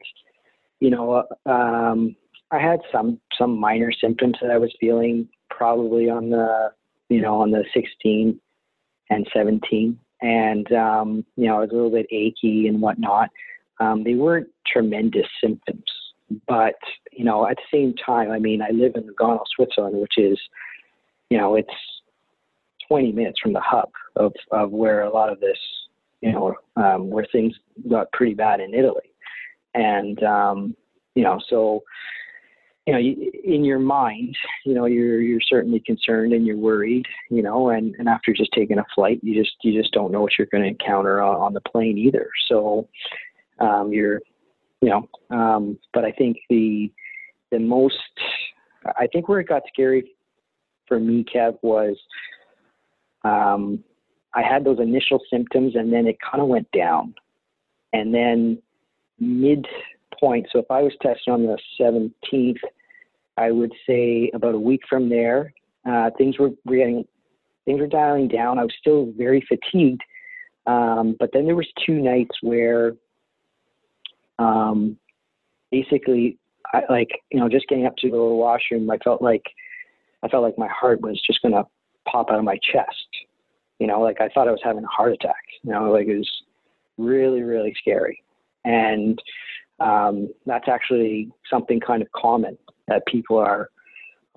you 0.80 0.90
know, 0.90 1.24
um, 1.46 2.16
I 2.50 2.58
had 2.58 2.80
some 2.92 3.20
some 3.38 3.58
minor 3.58 3.92
symptoms 3.92 4.36
that 4.40 4.50
I 4.50 4.58
was 4.58 4.74
feeling 4.80 5.28
probably 5.50 6.08
on 6.08 6.30
the 6.30 6.70
you 7.08 7.20
know, 7.20 7.40
on 7.40 7.50
the 7.50 7.64
16 7.74 8.38
and 9.10 9.28
17. 9.34 9.98
And, 10.20 10.72
um, 10.72 11.24
you 11.36 11.46
know, 11.46 11.56
I 11.56 11.60
was 11.60 11.70
a 11.70 11.74
little 11.74 11.90
bit 11.90 12.06
achy 12.10 12.68
and 12.68 12.80
whatnot. 12.80 13.30
Um, 13.80 14.04
they 14.04 14.14
weren't 14.14 14.48
tremendous 14.66 15.26
symptoms, 15.42 15.84
but, 16.46 16.74
you 17.12 17.24
know, 17.24 17.48
at 17.48 17.56
the 17.56 17.76
same 17.76 17.94
time, 17.94 18.30
I 18.30 18.38
mean, 18.38 18.60
I 18.60 18.70
live 18.70 18.92
in 18.96 19.08
Lugano, 19.08 19.40
Switzerland, 19.54 19.96
which 19.96 20.18
is, 20.18 20.38
you 21.30 21.38
know, 21.38 21.54
it's 21.54 21.68
20 22.88 23.12
minutes 23.12 23.38
from 23.40 23.52
the 23.52 23.60
hub 23.60 23.90
of, 24.16 24.32
of 24.50 24.70
where 24.72 25.02
a 25.02 25.10
lot 25.10 25.30
of 25.30 25.38
this, 25.40 25.58
you 26.20 26.32
know, 26.32 26.54
um, 26.76 27.08
where 27.08 27.26
things 27.30 27.54
got 27.88 28.10
pretty 28.12 28.34
bad 28.34 28.60
in 28.60 28.74
Italy. 28.74 29.12
And, 29.74 30.22
um, 30.22 30.76
you 31.14 31.22
know, 31.22 31.40
so, 31.48 31.82
you 32.86 32.94
know, 32.94 33.00
in 33.44 33.64
your 33.64 33.78
mind, 33.78 34.34
you 34.64 34.72
know, 34.72 34.86
you're 34.86 35.20
you're 35.20 35.42
certainly 35.42 35.80
concerned 35.80 36.32
and 36.32 36.46
you're 36.46 36.56
worried, 36.56 37.04
you 37.28 37.42
know, 37.42 37.68
and, 37.68 37.94
and 37.98 38.08
after 38.08 38.32
just 38.32 38.50
taking 38.52 38.78
a 38.78 38.86
flight, 38.94 39.20
you 39.22 39.34
just 39.34 39.56
you 39.62 39.78
just 39.78 39.92
don't 39.92 40.10
know 40.10 40.22
what 40.22 40.32
you're 40.38 40.48
going 40.50 40.62
to 40.62 40.70
encounter 40.70 41.20
on, 41.20 41.36
on, 41.36 41.52
the 41.52 41.60
plane 41.60 41.98
either. 41.98 42.30
So, 42.48 42.88
um, 43.60 43.92
you're, 43.92 44.22
you 44.80 44.88
know, 44.88 45.36
um, 45.36 45.78
but 45.92 46.06
I 46.06 46.12
think 46.12 46.38
the 46.48 46.90
the 47.50 47.58
most, 47.58 47.96
I 48.86 49.06
think 49.06 49.28
where 49.28 49.40
it 49.40 49.48
got 49.48 49.62
scary 49.70 50.12
for 50.86 50.98
me, 50.98 51.24
Kev, 51.24 51.58
was, 51.60 51.96
um, 53.24 53.84
I 54.34 54.42
had 54.42 54.64
those 54.64 54.78
initial 54.80 55.20
symptoms 55.30 55.74
and 55.76 55.92
then 55.92 56.06
it 56.06 56.16
kind 56.20 56.40
of 56.40 56.48
went 56.48 56.70
down, 56.72 57.14
and 57.92 58.14
then 58.14 58.62
mid 59.20 59.66
point. 60.18 60.46
So 60.52 60.58
if 60.58 60.70
I 60.70 60.82
was 60.82 60.92
testing 61.02 61.32
on 61.32 61.46
the 61.46 61.58
17th 61.80 62.58
I 63.38 63.52
would 63.52 63.72
say 63.86 64.30
about 64.34 64.54
a 64.54 64.58
week 64.58 64.82
from 64.88 65.08
there, 65.08 65.54
uh, 65.88 66.10
things 66.18 66.38
were 66.38 66.50
getting 66.66 67.06
things 67.64 67.80
were 67.80 67.86
dialing 67.86 68.28
down. 68.28 68.58
I 68.58 68.64
was 68.64 68.74
still 68.78 69.12
very 69.16 69.46
fatigued, 69.46 70.02
um, 70.66 71.16
but 71.20 71.30
then 71.32 71.44
there 71.44 71.54
was 71.54 71.68
two 71.86 72.00
nights 72.00 72.36
where, 72.42 72.94
um, 74.38 74.96
basically, 75.70 76.38
I, 76.74 76.82
like 76.90 77.10
you 77.30 77.38
know, 77.38 77.48
just 77.48 77.68
getting 77.68 77.86
up 77.86 77.96
to 77.98 78.10
go 78.10 78.16
to 78.16 78.28
the 78.30 78.34
washroom, 78.34 78.90
I 78.90 78.98
felt 78.98 79.22
like 79.22 79.44
I 80.24 80.28
felt 80.28 80.42
like 80.42 80.58
my 80.58 80.68
heart 80.68 81.00
was 81.00 81.20
just 81.24 81.40
gonna 81.40 81.62
pop 82.08 82.30
out 82.30 82.38
of 82.38 82.44
my 82.44 82.58
chest. 82.72 83.08
You 83.78 83.86
know, 83.86 84.00
like 84.00 84.20
I 84.20 84.28
thought 84.30 84.48
I 84.48 84.52
was 84.52 84.60
having 84.64 84.82
a 84.82 84.88
heart 84.88 85.12
attack. 85.12 85.44
You 85.62 85.70
know, 85.70 85.92
like 85.92 86.08
it 86.08 86.18
was 86.18 86.30
really, 86.96 87.42
really 87.42 87.74
scary. 87.78 88.20
And 88.68 89.18
um, 89.80 90.28
that's 90.44 90.68
actually 90.68 91.30
something 91.48 91.80
kind 91.80 92.02
of 92.02 92.08
common 92.12 92.58
that 92.86 93.06
people 93.06 93.38
are 93.38 93.70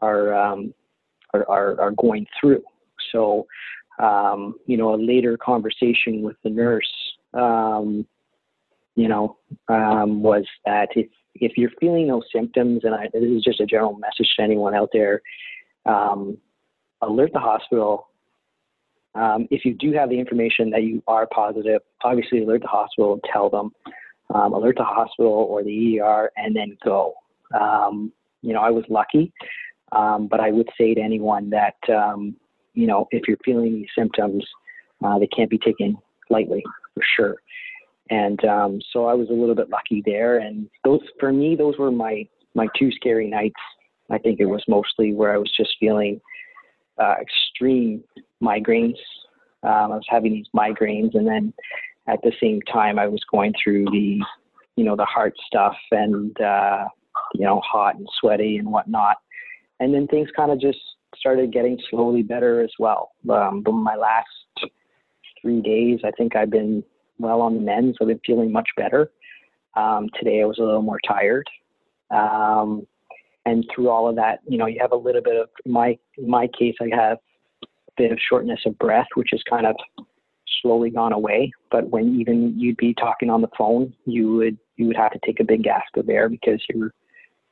are 0.02 0.34
um, 0.34 0.74
are, 1.34 1.46
are, 1.50 1.82
are 1.82 1.92
going 1.92 2.26
through. 2.40 2.64
So, 3.12 3.46
um, 4.00 4.56
you 4.66 4.78
know, 4.78 4.96
a 4.96 5.00
later 5.14 5.38
conversation 5.38 6.22
with 6.22 6.38
the 6.44 6.50
nurse, 6.50 6.92
um, 7.34 8.06
you 8.96 9.08
know, 9.08 9.38
um, 9.68 10.24
was 10.24 10.46
that 10.66 10.90
if 10.96 11.08
if 11.36 11.58
you're 11.58 11.72
feeling 11.80 12.08
those 12.08 12.24
symptoms, 12.34 12.82
and 12.84 12.96
I, 12.96 13.10
this 13.14 13.24
is 13.24 13.44
just 13.44 13.60
a 13.60 13.66
general 13.66 13.98
message 13.98 14.34
to 14.38 14.44
anyone 14.44 14.76
out 14.76 14.90
there, 14.94 15.22
um, 15.86 16.38
alert 17.02 17.32
the 17.34 17.40
hospital. 17.40 18.08
If 19.50 19.66
you 19.66 19.74
do 19.74 19.92
have 19.94 20.10
the 20.10 20.20
information 20.20 20.70
that 20.70 20.84
you 20.84 21.04
are 21.08 21.28
positive, 21.28 21.82
obviously 22.04 22.44
alert 22.44 22.62
the 22.62 22.68
hospital 22.68 23.14
and 23.14 23.22
tell 23.32 23.50
them. 23.50 23.72
Um, 24.34 24.54
alert 24.54 24.78
the 24.78 24.84
hospital 24.84 25.32
or 25.32 25.64
the 25.64 26.00
ER, 26.00 26.32
and 26.38 26.56
then 26.56 26.78
go. 26.86 27.14
Um, 27.60 28.14
you 28.42 28.54
know, 28.54 28.62
I 28.62 28.70
was 28.70 28.86
lucky, 28.90 29.34
um, 29.92 30.28
but 30.28 30.40
I 30.40 30.52
would 30.52 30.70
say 30.78 30.94
to 30.94 31.02
anyone 31.02 31.50
that, 31.50 31.76
um, 31.94 32.36
you 32.74 32.88
know, 32.88 33.08
if 33.12 33.28
you're 33.28 33.38
feeling 33.44 33.74
these 33.74 33.90
symptoms, 33.98 34.46
uh, 35.04 35.20
they 35.20 35.28
can't 35.28 35.50
be 35.50 35.58
taken 35.58 35.98
lightly 36.30 36.64
for 36.94 37.04
sure. 37.16 37.36
And 38.10 38.44
um, 38.46 38.80
so 38.92 39.06
I 39.06 39.14
was 39.14 39.30
a 39.30 39.34
little 39.34 39.56
bit 39.56 39.70
lucky 39.70 40.04
there. 40.06 40.40
And 40.40 40.70
those, 40.84 41.02
for 41.20 41.32
me, 41.32 41.56
those 41.56 41.78
were 41.78 41.92
my 41.92 42.28
my 42.54 42.68
two 42.78 42.92
scary 42.92 43.30
nights. 43.30 43.60
I 44.10 44.18
think 44.18 44.40
it 44.40 44.46
was 44.46 44.64
mostly 44.68 45.14
where 45.14 45.34
I 45.34 45.38
was 45.38 45.52
just 45.56 45.76
feeling 45.80 46.20
uh, 47.02 47.16
extreme 47.22 48.04
migraines. 48.44 48.98
Um, 49.64 49.92
I 49.92 49.96
was 49.96 50.06
having 50.10 50.34
these 50.34 50.48
migraines, 50.56 51.16
and 51.16 51.26
then 51.26 51.54
at 52.08 52.22
the 52.24 52.32
same 52.42 52.62
time, 52.62 53.00
I 53.00 53.08
was 53.08 53.22
going 53.32 53.54
through 53.62 53.86
the, 53.86 54.20
you 54.76 54.84
know, 54.84 54.96
the 54.96 55.06
heart 55.06 55.34
stuff 55.48 55.76
and 55.92 56.40
uh, 56.42 56.86
you 57.34 57.46
know, 57.46 57.62
hot 57.62 57.96
and 57.96 58.08
sweaty 58.20 58.58
and 58.58 58.72
whatnot. 58.72 59.18
And 59.80 59.94
then 59.94 60.08
things 60.08 60.30
kind 60.36 60.52
of 60.52 60.60
just 60.60 60.80
started 61.16 61.52
getting 61.52 61.80
slowly 61.90 62.24
better 62.24 62.62
as 62.62 62.72
well. 62.80 63.12
Um, 63.30 63.62
but 63.62 63.72
my 63.72 63.96
last 63.96 64.28
three 65.42 65.62
days, 65.62 66.00
I 66.04 66.12
think 66.12 66.36
I've 66.36 66.50
been 66.50 66.84
well 67.20 67.42
on 67.42 67.56
the 67.56 67.62
mend. 67.62 67.96
So 67.98 68.06
I've 68.06 68.10
been 68.10 68.22
feeling 68.26 68.52
much 68.52 68.70
better. 68.78 69.12
Um, 69.76 70.10
today 70.20 70.42
I 70.42 70.46
was 70.46 70.60
a 70.60 70.64
little 70.64 70.82
more 70.82 71.00
tired. 71.08 71.48
Um, 72.12 72.86
and 73.46 73.66
through 73.74 73.90
all 73.90 74.08
of 74.08 74.16
that, 74.18 74.40
you 74.48 74.58
know, 74.58 74.68
you 74.68 74.78
have 74.82 74.92
a 74.92 74.98
little 74.98 75.22
bit 75.22 75.36
of 75.36 75.50
my 75.66 75.98
in 76.18 76.30
my 76.30 76.48
case, 76.48 76.76
I 76.82 76.96
have 76.96 77.18
a 77.64 77.68
bit 77.98 78.12
of 78.12 78.20
shortness 78.30 78.60
of 78.66 78.78
breath, 78.78 79.08
which 79.16 79.34
is 79.34 79.42
kind 79.50 79.66
of 79.66 79.76
slowly 80.62 80.90
gone 80.90 81.14
away. 81.14 81.52
But 81.70 81.90
when 81.90 82.20
even 82.20 82.60
you'd 82.60 82.78
be 82.78 82.94
talking 82.94 83.30
on 83.30 83.42
the 83.42 83.50
phone, 83.58 83.94
you 84.06 84.36
would 84.36 84.58
you 84.78 84.88
would 84.88 84.98
have 84.98 85.12
to 85.12 85.20
take 85.26 85.40
a 85.40 85.46
big 85.46 85.64
gasp 85.64 85.96
of 85.98 86.10
air 86.10 86.30
because 86.30 86.64
you're 86.70 86.94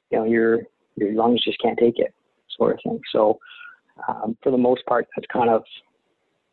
you 0.10 0.18
know 0.18 0.26
your 0.26 0.62
your 0.96 1.14
lungs 1.14 1.44
just 1.44 1.62
can't 1.62 1.78
take 1.78 2.00
it, 2.00 2.14
sort 2.58 2.74
of 2.74 2.80
thing. 2.84 3.00
So 3.12 3.40
um, 4.08 4.38
for 4.42 4.52
the 4.52 4.58
most 4.58 4.86
part, 4.86 5.08
that's 5.16 5.28
kind 5.32 5.50
of 5.50 5.64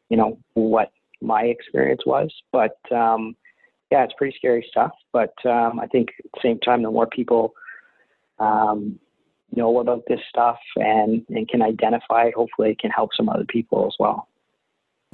you 0.08 0.16
know 0.16 0.38
what 0.54 0.90
my 1.20 1.42
experience 1.42 2.02
was. 2.06 2.32
But 2.52 2.78
um, 2.92 3.36
yeah, 3.90 4.04
it's 4.04 4.14
pretty 4.18 4.36
scary 4.36 4.66
stuff. 4.70 4.92
But 5.12 5.34
um, 5.44 5.80
I 5.80 5.86
think 5.86 6.08
at 6.24 6.30
the 6.34 6.40
same 6.42 6.58
time, 6.60 6.82
the 6.82 6.90
more 6.90 7.06
people 7.06 7.52
um, 8.38 8.98
know 9.54 9.78
about 9.78 10.02
this 10.08 10.20
stuff 10.28 10.58
and, 10.76 11.24
and 11.28 11.48
can 11.48 11.62
identify, 11.62 12.30
hopefully 12.34 12.70
it 12.70 12.78
can 12.78 12.90
help 12.90 13.10
some 13.16 13.28
other 13.28 13.46
people 13.48 13.86
as 13.86 13.94
well. 13.98 14.28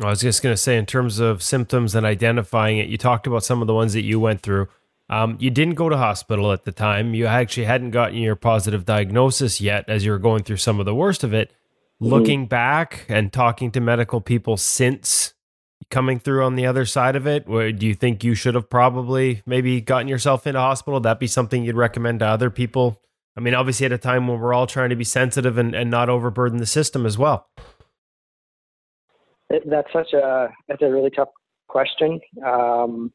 I 0.00 0.08
was 0.08 0.20
just 0.20 0.42
going 0.42 0.52
to 0.52 0.60
say, 0.60 0.78
in 0.78 0.86
terms 0.86 1.18
of 1.18 1.42
symptoms 1.42 1.94
and 1.94 2.06
identifying 2.06 2.78
it, 2.78 2.88
you 2.88 2.96
talked 2.96 3.26
about 3.26 3.44
some 3.44 3.60
of 3.60 3.66
the 3.66 3.74
ones 3.74 3.92
that 3.92 4.02
you 4.02 4.18
went 4.18 4.40
through. 4.40 4.68
Um, 5.10 5.36
you 5.38 5.50
didn't 5.50 5.74
go 5.74 5.90
to 5.90 5.96
hospital 5.96 6.52
at 6.52 6.64
the 6.64 6.72
time. 6.72 7.14
You 7.14 7.26
actually 7.26 7.66
hadn't 7.66 7.90
gotten 7.90 8.16
your 8.16 8.36
positive 8.36 8.86
diagnosis 8.86 9.60
yet 9.60 9.84
as 9.88 10.04
you 10.04 10.10
were 10.10 10.18
going 10.18 10.44
through 10.44 10.56
some 10.56 10.80
of 10.80 10.86
the 10.86 10.94
worst 10.94 11.22
of 11.22 11.34
it. 11.34 11.50
Mm-hmm. 11.50 12.06
Looking 12.06 12.46
back 12.46 13.04
and 13.08 13.30
talking 13.30 13.70
to 13.72 13.80
medical 13.80 14.22
people 14.22 14.56
since 14.56 15.34
coming 15.90 16.18
through 16.18 16.42
on 16.44 16.56
the 16.56 16.64
other 16.64 16.86
side 16.86 17.14
of 17.14 17.26
it, 17.26 17.46
do 17.46 17.86
you 17.86 17.94
think 17.94 18.24
you 18.24 18.34
should 18.34 18.54
have 18.54 18.70
probably 18.70 19.42
maybe 19.44 19.82
gotten 19.82 20.08
yourself 20.08 20.46
into 20.46 20.58
hospital? 20.58 21.00
That 21.00 21.20
be 21.20 21.26
something 21.26 21.62
you'd 21.62 21.76
recommend 21.76 22.20
to 22.20 22.26
other 22.26 22.48
people? 22.48 23.02
I 23.36 23.40
mean, 23.40 23.54
obviously, 23.54 23.86
at 23.86 23.92
a 23.92 23.98
time 23.98 24.28
when 24.28 24.40
we're 24.40 24.54
all 24.54 24.66
trying 24.66 24.90
to 24.90 24.96
be 24.96 25.04
sensitive 25.04 25.58
and, 25.58 25.74
and 25.74 25.90
not 25.90 26.08
overburden 26.08 26.58
the 26.58 26.66
system 26.66 27.04
as 27.04 27.18
well. 27.18 27.48
That's 29.66 29.92
such 29.92 30.12
a 30.12 30.48
that's 30.68 30.82
a 30.82 30.90
really 30.90 31.10
tough 31.10 31.28
question. 31.68 32.20
Um, 32.44 33.12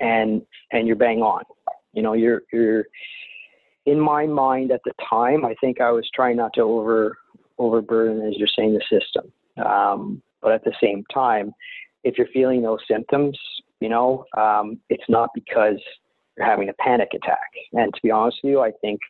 and 0.00 0.42
and 0.72 0.86
you're 0.86 0.96
bang 0.96 1.20
on. 1.20 1.42
You 1.92 2.02
know, 2.02 2.12
you're 2.12 2.42
you're 2.52 2.84
in 3.86 3.98
my 3.98 4.26
mind 4.26 4.70
at 4.70 4.80
the 4.84 4.92
time. 5.08 5.44
I 5.44 5.54
think 5.60 5.80
I 5.80 5.90
was 5.90 6.08
trying 6.14 6.36
not 6.36 6.52
to 6.54 6.62
over 6.62 7.16
overburden, 7.58 8.26
as 8.26 8.34
you're 8.36 8.48
saying, 8.56 8.74
the 8.74 9.00
system. 9.00 9.32
Um, 9.64 10.22
but 10.40 10.52
at 10.52 10.64
the 10.64 10.74
same 10.82 11.04
time, 11.12 11.52
if 12.04 12.16
you're 12.16 12.28
feeling 12.32 12.62
those 12.62 12.78
symptoms, 12.88 13.36
you 13.80 13.88
know, 13.88 14.24
um, 14.36 14.78
it's 14.88 15.08
not 15.08 15.30
because 15.34 15.80
you're 16.36 16.46
having 16.46 16.68
a 16.68 16.74
panic 16.74 17.08
attack. 17.14 17.50
And 17.72 17.92
to 17.92 18.00
be 18.02 18.10
honest 18.10 18.38
with 18.42 18.50
you, 18.50 18.60
I 18.60 18.70
think 18.80 19.00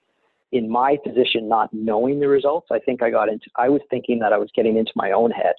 in 0.53 0.71
my 0.71 0.97
position, 1.05 1.49
not 1.49 1.69
knowing 1.73 2.21
the 2.21 2.29
results, 2.29 2.69
I 2.71 2.79
think 2.79 3.03
I 3.03 3.11
got 3.11 3.29
into. 3.29 3.47
I 3.57 3.69
was 3.69 3.83
thinking 3.91 4.19
that 4.21 4.33
I 4.33 4.39
was 4.39 4.49
getting 4.55 4.77
into 4.77 4.93
my 4.97 5.13
own 5.13 5.31
head. 5.31 5.55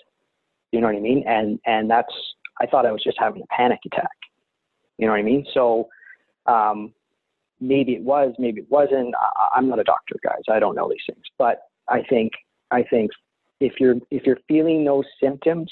You 0.71 0.81
know 0.81 0.87
what 0.87 0.95
I 0.95 0.99
mean? 0.99 1.23
And 1.27 1.59
and 1.65 1.89
that's 1.89 2.13
I 2.61 2.65
thought 2.65 2.85
I 2.85 2.91
was 2.91 3.03
just 3.03 3.17
having 3.19 3.41
a 3.41 3.47
panic 3.47 3.79
attack. 3.85 4.09
You 4.97 5.07
know 5.07 5.13
what 5.13 5.19
I 5.19 5.23
mean? 5.23 5.45
So 5.53 5.87
um, 6.45 6.93
maybe 7.59 7.93
it 7.93 8.01
was, 8.01 8.33
maybe 8.37 8.61
it 8.61 8.67
wasn't. 8.69 9.13
I, 9.15 9.57
I'm 9.57 9.69
not 9.69 9.79
a 9.79 9.83
doctor, 9.83 10.15
guys. 10.23 10.43
I 10.49 10.59
don't 10.59 10.75
know 10.75 10.89
these 10.89 10.99
things, 11.07 11.25
but 11.37 11.63
I 11.87 12.01
think 12.09 12.33
I 12.71 12.83
think 12.83 13.11
if 13.59 13.73
you're 13.79 13.95
if 14.11 14.23
you're 14.25 14.39
feeling 14.47 14.85
those 14.85 15.05
symptoms, 15.21 15.71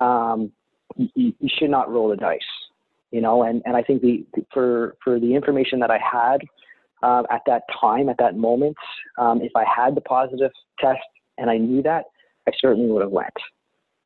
um, 0.00 0.50
you, 0.96 1.32
you 1.38 1.48
should 1.58 1.70
not 1.70 1.90
roll 1.90 2.08
the 2.08 2.16
dice. 2.16 2.40
You 3.10 3.20
know, 3.20 3.42
and, 3.42 3.62
and 3.66 3.76
I 3.76 3.82
think 3.82 4.00
the 4.02 4.24
for 4.52 4.96
for 5.04 5.20
the 5.20 5.34
information 5.34 5.78
that 5.80 5.90
I 5.90 5.98
had 5.98 6.40
uh, 7.02 7.24
at 7.30 7.42
that 7.46 7.62
time, 7.80 8.08
at 8.08 8.16
that 8.18 8.36
moment, 8.36 8.76
um, 9.18 9.42
if 9.42 9.52
I 9.54 9.64
had 9.64 9.94
the 9.94 10.00
positive 10.00 10.50
test 10.80 11.00
and 11.38 11.50
I 11.50 11.58
knew 11.58 11.82
that, 11.82 12.04
I 12.48 12.52
certainly 12.58 12.90
would 12.90 13.02
have 13.02 13.10
went. 13.10 13.28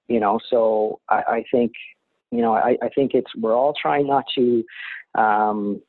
You 0.09 0.21
know, 0.21 0.39
so 0.51 1.01
I, 1.09 1.23
I 1.29 1.45
think 1.51 1.73
you 2.31 2.43
know, 2.43 2.55
I, 2.55 2.77
I 2.83 2.89
think 2.95 3.13
it's 3.15 3.31
we're 3.37 3.57
all 3.57 3.75
trying 3.81 4.07
not 4.07 4.25
to 4.35 4.65
um, 5.17 5.81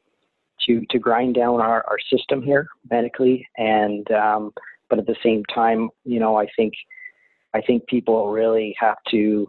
to 0.68 0.82
to 0.90 1.00
grind 1.00 1.36
down 1.36 1.62
our, 1.62 1.86
our 1.88 1.98
system 2.12 2.42
here 2.42 2.68
medically, 2.90 3.48
and 3.58 4.10
um, 4.12 4.54
but 4.90 5.00
at 5.00 5.08
the 5.08 5.16
same 5.24 5.44
time, 5.54 5.90
you 6.04 6.20
know, 6.20 6.38
I 6.38 6.48
think 6.56 6.74
I 7.54 7.62
think 7.62 7.88
people 7.88 8.32
really 8.32 8.76
have 8.80 8.98
to 9.12 9.48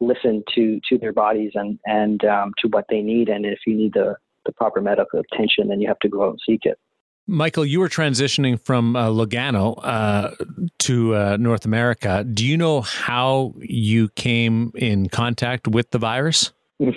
listen 0.00 0.42
to 0.54 0.80
to 0.88 0.98
their 0.98 1.12
bodies 1.12 1.52
and 1.54 1.78
and 1.86 2.24
um, 2.24 2.52
to 2.58 2.68
what 2.68 2.86
they 2.88 3.00
need. 3.00 3.28
And 3.28 3.46
if 3.46 3.60
you 3.66 3.76
need 3.76 3.94
the 3.94 4.16
the 4.44 4.52
proper 4.52 4.80
medical 4.80 5.20
attention, 5.20 5.68
then 5.68 5.80
you 5.80 5.88
have 5.88 5.98
to 6.00 6.08
go 6.08 6.24
out 6.24 6.30
and 6.30 6.40
seek 6.46 6.60
it. 6.64 6.78
Michael, 7.26 7.64
you 7.64 7.80
were 7.80 7.88
transitioning 7.88 8.60
from 8.64 8.96
uh, 8.96 9.08
Lugano 9.08 9.78
uh, 9.82 10.34
to 10.80 11.14
uh, 11.14 11.36
North 11.38 11.64
America. 11.64 12.22
Do 12.22 12.46
you 12.46 12.56
know 12.56 12.82
how 12.82 13.54
you 13.60 14.10
came 14.10 14.72
in 14.74 15.08
contact 15.08 15.66
with 15.66 15.90
the 15.90 15.98
virus? 15.98 16.52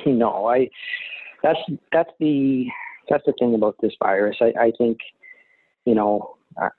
no, 0.05 0.47
I. 0.47 0.69
That's 1.43 1.59
that's 1.93 2.09
the 2.19 2.67
that's 3.09 3.23
the 3.25 3.33
thing 3.39 3.55
about 3.55 3.75
this 3.81 3.93
virus. 4.03 4.37
I, 4.41 4.53
I 4.59 4.71
think, 4.77 4.97
you 5.85 5.95
know, 5.95 6.35
uh, 6.61 6.69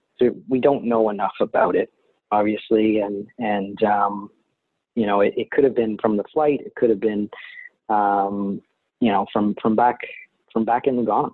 we 0.48 0.60
don't 0.60 0.84
know 0.84 1.08
enough 1.08 1.32
about 1.40 1.74
it, 1.74 1.90
obviously, 2.30 2.98
and 2.98 3.26
and 3.38 3.82
um, 3.82 4.30
you 4.94 5.06
know, 5.06 5.20
it, 5.20 5.32
it 5.36 5.50
could 5.50 5.64
have 5.64 5.76
been 5.76 5.96
from 6.02 6.16
the 6.16 6.24
flight. 6.32 6.60
It 6.66 6.74
could 6.74 6.90
have 6.90 7.00
been, 7.00 7.30
um, 7.88 8.60
you 9.00 9.10
know, 9.10 9.26
from 9.32 9.54
from 9.62 9.74
back 9.74 10.00
from 10.52 10.64
back 10.64 10.86
in 10.86 10.96
Lugano. 10.96 11.30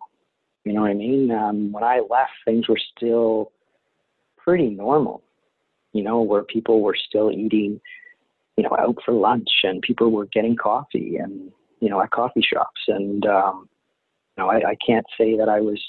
You 0.64 0.72
know 0.72 0.82
what 0.82 0.90
I 0.90 0.94
mean? 0.94 1.30
Um, 1.30 1.72
when 1.72 1.84
I 1.84 2.00
left, 2.08 2.32
things 2.44 2.68
were 2.68 2.80
still 2.96 3.52
pretty 4.38 4.70
normal. 4.70 5.22
You 5.92 6.02
know, 6.02 6.22
where 6.22 6.42
people 6.42 6.80
were 6.80 6.96
still 6.96 7.30
eating, 7.30 7.80
you 8.56 8.64
know, 8.64 8.76
out 8.78 8.96
for 9.04 9.12
lunch, 9.12 9.48
and 9.62 9.80
people 9.82 10.10
were 10.10 10.26
getting 10.26 10.56
coffee, 10.56 11.16
and 11.16 11.52
you 11.80 11.88
know, 11.88 12.00
at 12.00 12.10
coffee 12.10 12.42
shops, 12.42 12.80
and 12.88 13.24
um, 13.26 13.68
you 14.36 14.42
know, 14.42 14.50
I, 14.50 14.70
I 14.70 14.76
can't 14.84 15.06
say 15.18 15.36
that 15.36 15.48
I 15.48 15.60
was, 15.60 15.80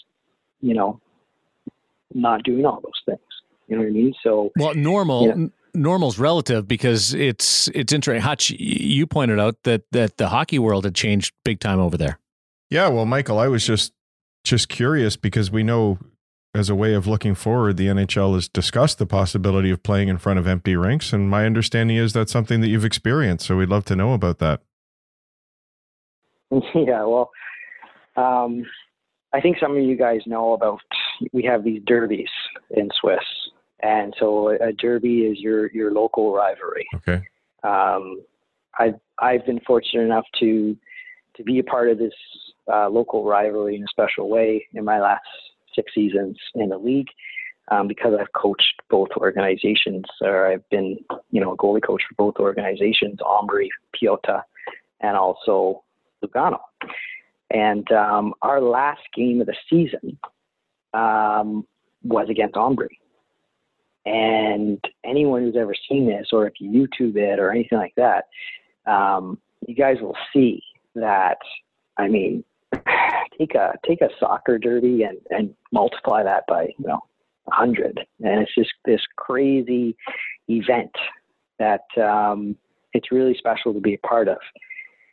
you 0.61 0.73
know, 0.73 0.99
not 2.13 2.43
doing 2.43 2.65
all 2.65 2.81
those 2.81 3.01
things. 3.05 3.19
You 3.67 3.77
know 3.77 3.83
what 3.83 3.89
I 3.89 3.91
mean? 3.91 4.13
So, 4.21 4.51
well, 4.57 4.75
normal. 4.75 5.21
You 5.23 5.35
know, 5.35 5.49
normal's 5.73 6.19
relative 6.19 6.67
because 6.67 7.13
it's 7.13 7.67
it's 7.69 7.91
interesting. 7.91 8.21
Hutch, 8.21 8.51
you 8.51 9.07
pointed 9.07 9.39
out 9.39 9.63
that 9.63 9.83
that 9.91 10.17
the 10.17 10.29
hockey 10.29 10.59
world 10.59 10.85
had 10.85 10.95
changed 10.95 11.33
big 11.43 11.59
time 11.59 11.79
over 11.79 11.97
there. 11.97 12.19
Yeah, 12.69 12.87
well, 12.89 13.05
Michael, 13.05 13.39
I 13.39 13.47
was 13.47 13.65
just 13.65 13.93
just 14.49 14.69
curious 14.69 15.15
because 15.17 15.51
we 15.51 15.63
know 15.63 15.99
as 16.53 16.69
a 16.69 16.75
way 16.75 16.93
of 16.93 17.05
looking 17.05 17.35
forward, 17.35 17.75
the 17.75 17.87
NHL 17.87 18.33
has 18.35 18.47
discussed 18.47 18.97
the 18.97 19.05
possibility 19.05 19.69
of 19.71 19.83
playing 19.83 20.07
in 20.07 20.17
front 20.17 20.39
of 20.39 20.47
empty 20.47 20.75
rinks, 20.75 21.11
and 21.11 21.29
my 21.29 21.45
understanding 21.45 21.97
is 21.97 22.13
that's 22.13 22.31
something 22.31 22.61
that 22.61 22.69
you've 22.69 22.85
experienced. 22.85 23.45
So 23.45 23.57
we'd 23.57 23.69
love 23.69 23.83
to 23.85 23.95
know 23.95 24.13
about 24.13 24.39
that. 24.39 24.61
Yeah, 26.73 27.03
well, 27.03 27.31
um, 28.15 28.63
I 29.33 29.41
think 29.41 29.57
some 29.59 29.75
of 29.75 29.83
you 29.83 29.97
guys 29.97 30.21
know 30.25 30.53
about 30.53 30.79
we 31.33 31.43
have 31.43 31.63
these 31.63 31.81
derbies 31.85 32.29
in 32.69 32.89
Swiss, 33.01 33.19
and 33.81 34.13
so 34.17 34.49
a 34.49 34.71
derby 34.71 35.21
is 35.21 35.39
your 35.39 35.69
your 35.71 35.91
local 35.91 36.33
rivalry. 36.33 36.87
Okay. 36.95 37.21
Um, 37.63 38.21
I've 38.79 38.95
I've 39.19 39.45
been 39.45 39.59
fortunate 39.67 40.03
enough 40.03 40.25
to 40.39 40.77
to 41.35 41.43
be 41.43 41.59
a 41.59 41.63
part 41.63 41.89
of 41.89 41.97
this 41.97 42.13
uh, 42.71 42.89
local 42.89 43.23
rivalry 43.23 43.75
in 43.75 43.83
a 43.83 43.87
special 43.87 44.29
way 44.29 44.67
in 44.73 44.83
my 44.83 44.99
last 44.99 45.25
six 45.73 45.93
seasons 45.93 46.37
in 46.55 46.69
the 46.69 46.77
league. 46.77 47.09
Um, 47.71 47.87
because 47.87 48.13
I've 48.19 48.31
coached 48.33 48.75
both 48.91 49.09
organizations, 49.17 50.05
or 50.21 50.45
I've 50.45 50.69
been, 50.69 50.99
you 51.31 51.41
know, 51.41 51.53
a 51.53 51.57
goalie 51.57 51.83
coach 51.83 52.03
for 52.07 52.13
both 52.15 52.35
organizations, 52.37 53.17
Ambri, 53.21 53.69
Piotta, 53.95 54.43
and 55.01 55.17
also 55.17 55.83
Lugano. 56.23 56.59
And 57.49 57.91
um, 57.91 58.35
our 58.43 58.61
last 58.61 59.01
game 59.15 59.41
of 59.41 59.47
the 59.47 59.55
season 59.67 60.19
um, 60.93 61.65
was 62.03 62.27
against 62.29 62.53
Ambri. 62.53 62.99
And 64.05 64.79
anyone 65.03 65.41
who's 65.41 65.57
ever 65.57 65.73
seen 65.89 66.05
this, 66.05 66.27
or 66.31 66.45
if 66.45 66.53
you 66.59 66.87
YouTube 66.87 67.15
it 67.15 67.39
or 67.39 67.49
anything 67.49 67.79
like 67.79 67.95
that, 67.95 68.25
um, 68.85 69.39
you 69.67 69.73
guys 69.73 69.97
will 70.01 70.17
see 70.31 70.61
that. 70.93 71.39
I 71.97 72.07
mean, 72.07 72.43
take 73.37 73.55
a 73.55 73.73
take 73.85 74.01
a 74.01 74.09
soccer 74.19 74.57
derby 74.57 75.03
and 75.03 75.17
and 75.29 75.53
multiply 75.71 76.23
that 76.23 76.43
by 76.47 76.69
you 76.77 76.87
know 76.87 76.99
hundred, 77.49 77.99
and 78.23 78.41
it's 78.41 78.55
just 78.55 78.71
this 78.85 79.01
crazy 79.17 79.95
event 80.47 80.91
that 81.59 81.85
um, 82.01 82.55
it's 82.93 83.11
really 83.11 83.35
special 83.37 83.73
to 83.73 83.79
be 83.79 83.93
a 83.93 84.07
part 84.07 84.27
of. 84.27 84.37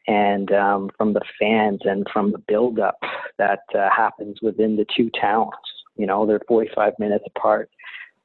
And 0.09 0.51
um, 0.52 0.90
from 0.97 1.12
the 1.12 1.20
fans 1.39 1.80
and 1.84 2.06
from 2.12 2.32
the 2.32 2.39
build-up 2.39 2.98
that 3.39 3.60
uh, 3.74 3.89
happens 3.97 4.39
within 4.43 4.76
the 4.76 4.86
two 4.97 5.10
towns, 5.20 5.52
you 5.97 6.06
know, 6.06 6.26
they're 6.26 6.40
45 6.48 6.94
minutes 6.98 7.24
apart. 7.36 7.70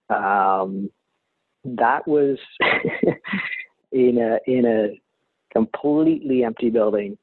Um, 0.09 0.89
that 1.65 2.07
was 2.07 2.37
in 3.91 4.17
a 4.17 4.39
in 4.49 4.65
a 4.65 4.99
completely 5.53 6.43
empty 6.43 6.69
building, 6.69 7.17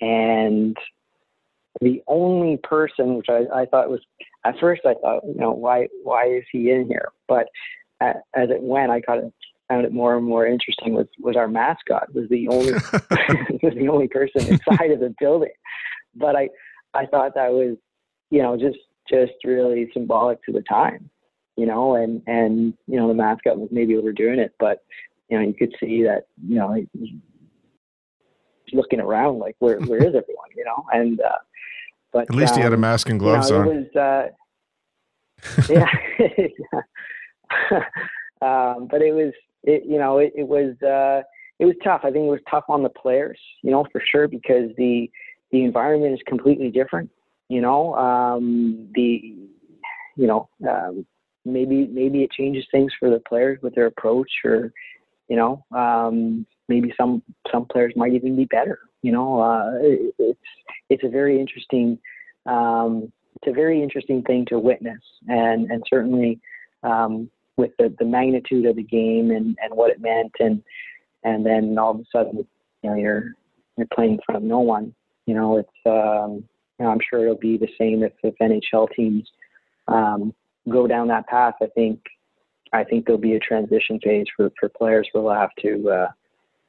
and 0.00 0.76
the 1.80 2.02
only 2.06 2.58
person 2.58 3.16
which 3.16 3.28
I, 3.28 3.44
I 3.54 3.66
thought 3.66 3.90
was 3.90 4.00
at 4.44 4.58
first 4.60 4.82
I 4.84 4.94
thought 4.94 5.24
you 5.24 5.40
know 5.40 5.52
why 5.52 5.88
why 6.02 6.26
is 6.26 6.44
he 6.50 6.70
in 6.70 6.86
here? 6.86 7.10
But 7.28 7.46
as 8.00 8.16
it 8.34 8.62
went 8.62 8.90
I 8.90 9.00
kind 9.00 9.24
of 9.24 9.32
found 9.68 9.86
it 9.86 9.92
more 9.92 10.16
and 10.16 10.26
more 10.26 10.46
interesting 10.46 10.94
was 10.94 11.06
was 11.18 11.36
our 11.36 11.48
mascot 11.48 12.14
was 12.14 12.28
the 12.28 12.48
only 12.48 12.72
was 13.62 13.74
the 13.74 13.88
only 13.88 14.08
person 14.08 14.46
inside 14.46 14.90
of 14.90 15.00
the 15.00 15.14
building. 15.18 15.52
But 16.14 16.36
I 16.36 16.48
I 16.92 17.06
thought 17.06 17.34
that 17.34 17.52
was 17.52 17.76
you 18.30 18.42
know 18.42 18.56
just 18.56 18.78
just 19.08 19.32
really 19.44 19.90
symbolic 19.92 20.42
to 20.44 20.52
the 20.52 20.62
time 20.62 21.10
you 21.56 21.66
know 21.66 21.94
and 21.94 22.22
and 22.26 22.74
you 22.86 22.96
know 22.96 23.08
the 23.08 23.14
mascot 23.14 23.58
was 23.58 23.68
maybe 23.70 23.94
overdoing 23.96 24.38
it 24.38 24.54
but 24.58 24.78
you 25.28 25.38
know 25.38 25.46
you 25.46 25.52
could 25.52 25.74
see 25.78 26.02
that 26.02 26.22
you 26.48 26.54
know 26.54 26.74
looking 28.74 29.00
around 29.00 29.38
like 29.38 29.56
where 29.58 29.78
where 29.80 29.98
is 29.98 30.06
everyone? 30.14 30.50
You 30.56 30.64
know? 30.64 30.84
And 30.92 31.20
uh 31.20 31.38
but 32.14 32.30
at 32.30 32.34
least 32.34 32.52
um, 32.52 32.58
he 32.58 32.62
had 32.62 32.72
a 32.72 32.76
um, 32.76 32.80
mask 32.80 33.10
and 33.10 33.18
gloves 33.18 33.50
you 33.50 33.56
know, 33.56 33.62
on. 33.62 33.88
Was, 33.92 33.96
uh, 33.96 34.28
yeah, 35.68 35.88
um, 38.40 38.88
but 38.88 39.02
it 39.02 39.12
was 39.12 39.32
it, 39.64 39.82
you 39.84 39.98
know 39.98 40.18
it, 40.18 40.32
it 40.36 40.48
was 40.48 40.80
uh, 40.82 41.22
it 41.58 41.66
was 41.66 41.74
tough. 41.82 42.02
I 42.04 42.10
think 42.10 42.24
it 42.24 42.30
was 42.30 42.40
tough 42.48 42.64
on 42.68 42.82
the 42.84 42.88
players, 42.88 43.38
you 43.62 43.72
know, 43.72 43.84
for 43.90 44.00
sure 44.10 44.28
because 44.28 44.70
the 44.78 45.10
the 45.50 45.64
environment 45.64 46.14
is 46.14 46.20
completely 46.26 46.70
different. 46.70 47.10
You 47.48 47.60
know, 47.60 47.94
um, 47.96 48.88
the 48.94 49.34
you 50.16 50.26
know 50.28 50.48
um, 50.68 51.04
maybe 51.44 51.88
maybe 51.88 52.22
it 52.22 52.30
changes 52.30 52.64
things 52.70 52.92
for 52.98 53.10
the 53.10 53.20
players 53.28 53.58
with 53.60 53.74
their 53.74 53.86
approach 53.86 54.30
or 54.44 54.72
you 55.28 55.36
know 55.36 55.64
um, 55.76 56.46
maybe 56.68 56.94
some 56.96 57.22
some 57.50 57.66
players 57.66 57.92
might 57.96 58.14
even 58.14 58.36
be 58.36 58.44
better 58.44 58.78
you 59.04 59.12
know, 59.12 59.38
uh, 59.38 59.72
it's 60.18 60.38
it's 60.88 61.04
a 61.04 61.10
very 61.10 61.38
interesting 61.38 61.98
um, 62.46 63.12
it's 63.36 63.50
a 63.50 63.52
very 63.52 63.82
interesting 63.82 64.22
thing 64.22 64.46
to 64.46 64.58
witness, 64.58 65.02
and 65.28 65.70
and 65.70 65.84
certainly 65.90 66.40
um, 66.84 67.30
with 67.58 67.72
the, 67.78 67.94
the 67.98 68.04
magnitude 68.06 68.64
of 68.64 68.76
the 68.76 68.82
game 68.82 69.30
and, 69.30 69.58
and 69.62 69.74
what 69.74 69.90
it 69.90 70.00
meant, 70.00 70.32
and 70.40 70.62
and 71.22 71.44
then 71.44 71.76
all 71.78 71.90
of 71.90 72.00
a 72.00 72.04
sudden, 72.10 72.46
you 72.82 72.90
know, 72.90 72.96
you're 72.96 73.34
you're 73.76 73.86
playing 73.94 74.12
in 74.12 74.20
front 74.24 74.42
of 74.42 74.42
no 74.42 74.60
one. 74.60 74.94
You 75.26 75.34
know, 75.34 75.58
it's 75.58 75.68
um, 75.84 76.42
you 76.78 76.86
know, 76.86 76.90
I'm 76.90 77.00
sure 77.10 77.24
it'll 77.24 77.36
be 77.36 77.58
the 77.58 77.68
same 77.78 78.02
if, 78.02 78.12
if 78.22 78.34
NHL 78.40 78.88
teams 78.96 79.28
um, 79.86 80.32
go 80.70 80.86
down 80.86 81.08
that 81.08 81.26
path. 81.26 81.56
I 81.60 81.66
think 81.74 82.00
I 82.72 82.84
think 82.84 83.04
there'll 83.04 83.20
be 83.20 83.34
a 83.34 83.38
transition 83.40 84.00
phase 84.02 84.28
for, 84.34 84.50
for 84.58 84.70
players 84.70 85.06
who 85.12 85.20
will 85.20 85.34
have 85.34 85.54
to 85.60 85.90
uh, 85.90 86.08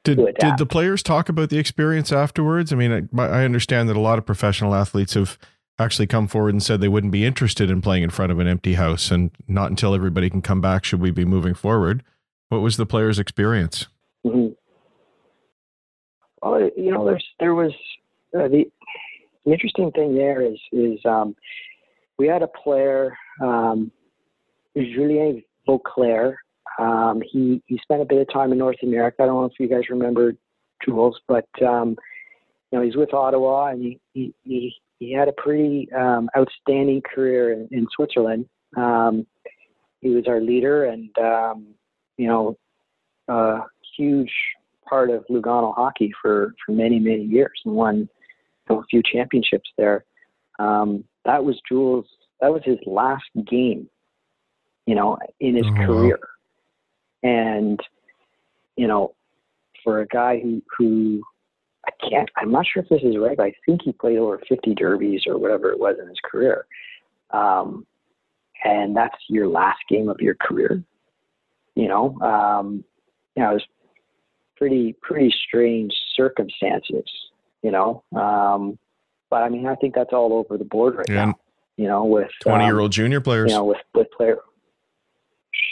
did, 0.06 0.36
did 0.40 0.58
the 0.58 0.66
players 0.66 1.04
talk 1.04 1.28
about 1.28 1.50
the 1.50 1.58
experience 1.58 2.12
afterwards? 2.12 2.72
I 2.72 2.76
mean, 2.78 3.10
I, 3.18 3.22
I 3.22 3.44
understand 3.44 3.90
that 3.90 3.98
a 3.98 4.00
lot 4.00 4.18
of 4.18 4.26
professional 4.26 4.74
athletes 4.74 5.16
have 5.16 5.38
actually 5.78 6.08
come 6.08 6.28
forward 6.28 6.54
and 6.54 6.64
said 6.64 6.80
they 6.80 6.88
wouldn't 6.88 7.12
be 7.12 7.26
interested 7.26 7.70
in 7.70 7.82
playing 7.82 8.04
in 8.04 8.10
front 8.10 8.32
of 8.32 8.40
an 8.40 8.48
empty 8.48 8.76
house 8.76 9.12
and 9.12 9.32
not 9.48 9.70
until 9.70 9.94
everybody 9.94 10.30
can 10.30 10.42
come 10.42 10.62
back 10.62 10.86
should 10.86 11.02
we 11.02 11.12
be 11.12 11.26
moving 11.26 11.54
forward. 11.54 12.04
What 12.50 12.62
was 12.62 12.78
the 12.78 12.86
players' 12.86 13.20
experience? 13.20 13.88
Mm-hmm. 14.26 14.54
Well, 16.42 16.70
you 16.78 16.92
know, 16.92 17.06
there's 17.06 17.26
there 17.40 17.56
was 17.56 17.72
uh, 18.38 18.48
the, 18.48 18.66
the 19.46 19.52
interesting 19.52 19.92
thing 19.92 20.16
there 20.16 20.42
is 20.42 20.60
is 20.72 21.00
um, 21.04 21.36
we 22.18 22.28
had 22.28 22.44
a 22.44 22.48
player, 22.48 23.18
um, 23.42 23.92
Julien 24.76 25.44
Vauclair, 25.68 26.36
um, 26.80 27.22
he 27.32 27.62
he 27.68 27.80
spent 27.82 28.02
a 28.02 28.06
bit 28.06 28.20
of 28.20 28.32
time 28.32 28.52
in 28.52 28.58
North 28.58 28.78
America. 28.84 29.24
I 29.24 29.26
don't 29.26 29.42
know 29.42 29.46
if 29.46 29.60
you 29.60 29.68
guys 29.68 29.90
remember 29.90 30.34
Jules, 30.84 31.20
but 31.28 31.48
um, 31.66 31.96
you 32.72 32.78
know 32.78 32.82
he's 32.82 32.96
with 32.96 33.14
Ottawa, 33.14 33.68
and 33.68 33.82
he 33.82 34.00
he 34.14 34.34
he, 34.44 34.74
he 35.00 35.14
had 35.14 35.28
a 35.28 35.34
pretty 35.34 35.88
um, 35.94 36.30
outstanding 36.38 37.02
career 37.02 37.54
in, 37.54 37.68
in 37.72 37.88
Switzerland. 37.96 38.48
Um, 38.76 39.26
he 40.02 40.10
was 40.10 40.26
our 40.28 40.42
leader, 40.42 40.86
and 40.86 41.10
um, 41.18 41.68
you 42.18 42.28
know, 42.28 42.58
a 43.28 43.60
huge 43.98 44.32
part 44.88 45.10
of 45.10 45.26
Lugano 45.30 45.74
hockey 45.74 46.12
for 46.22 46.54
for 46.66 46.74
many 46.74 47.00
many 47.00 47.24
years, 47.24 47.60
and 47.64 47.74
won 47.74 47.98
you 48.00 48.08
know, 48.70 48.80
a 48.80 48.86
few 48.90 49.02
championships 49.02 49.70
there. 49.78 50.04
Um, 50.60 51.06
that 51.24 51.44
was 51.44 51.60
Jules. 51.68 52.06
That 52.42 52.52
was 52.52 52.62
his 52.66 52.78
last 52.86 53.24
game, 53.50 53.90
you 54.86 54.94
know, 54.94 55.18
in 55.40 55.56
his 55.56 55.66
oh, 55.66 55.86
career. 55.86 56.20
Wow 56.22 56.35
and 57.26 57.80
you 58.78 58.88
know, 58.88 59.16
for 59.84 60.02
a 60.02 60.08
guy 60.08 60.40
who 60.40 60.62
who 60.78 61.24
I 61.86 61.92
can't, 62.10 62.30
I'm 62.38 62.52
not 62.52 62.66
sure 62.72 62.84
if 62.84 62.90
this 62.90 63.02
is 63.04 63.18
right, 63.18 63.38
but 63.38 63.48
I 63.48 63.54
think 63.66 63.82
he 63.84 63.92
played 63.92 64.18
over 64.18 64.42
50 64.48 64.74
derbies 64.76 65.24
or 65.28 65.38
whatever 65.38 65.72
it 65.72 65.80
was 65.80 65.98
in 66.02 66.08
his 66.08 66.18
career. 66.24 66.66
Um, 67.32 67.86
and 68.64 68.96
that's 68.96 69.18
your 69.30 69.48
last 69.48 69.80
game 69.90 70.10
of 70.10 70.20
your 70.20 70.36
career. 70.36 70.84
You 71.76 71.88
know, 71.88 72.20
um, 72.22 72.84
you 73.36 73.44
know, 73.44 73.52
it 73.52 73.56
was 73.56 73.66
pretty 74.56 74.96
pretty 75.02 75.34
strange 75.48 75.94
circumstances. 76.16 77.06
You 77.62 77.72
know, 77.72 78.04
um, 78.16 78.78
but 79.30 79.44
I 79.44 79.50
mean, 79.50 79.66
I 79.66 79.76
think 79.76 79.96
that's 79.96 80.14
all 80.14 80.34
over 80.34 80.58
the 80.58 80.66
board 80.66 80.96
right 80.96 81.10
yeah. 81.10 81.26
now. 81.26 81.34
You 81.78 81.88
know, 81.88 82.06
with 82.06 82.30
twenty 82.42 82.66
year 82.66 82.80
old 82.80 82.90
um, 82.90 82.92
junior 82.92 83.20
players. 83.20 83.52
You 83.52 83.58
know, 83.58 83.66
with 83.66 83.82
with 83.94 84.08
player, 84.12 84.38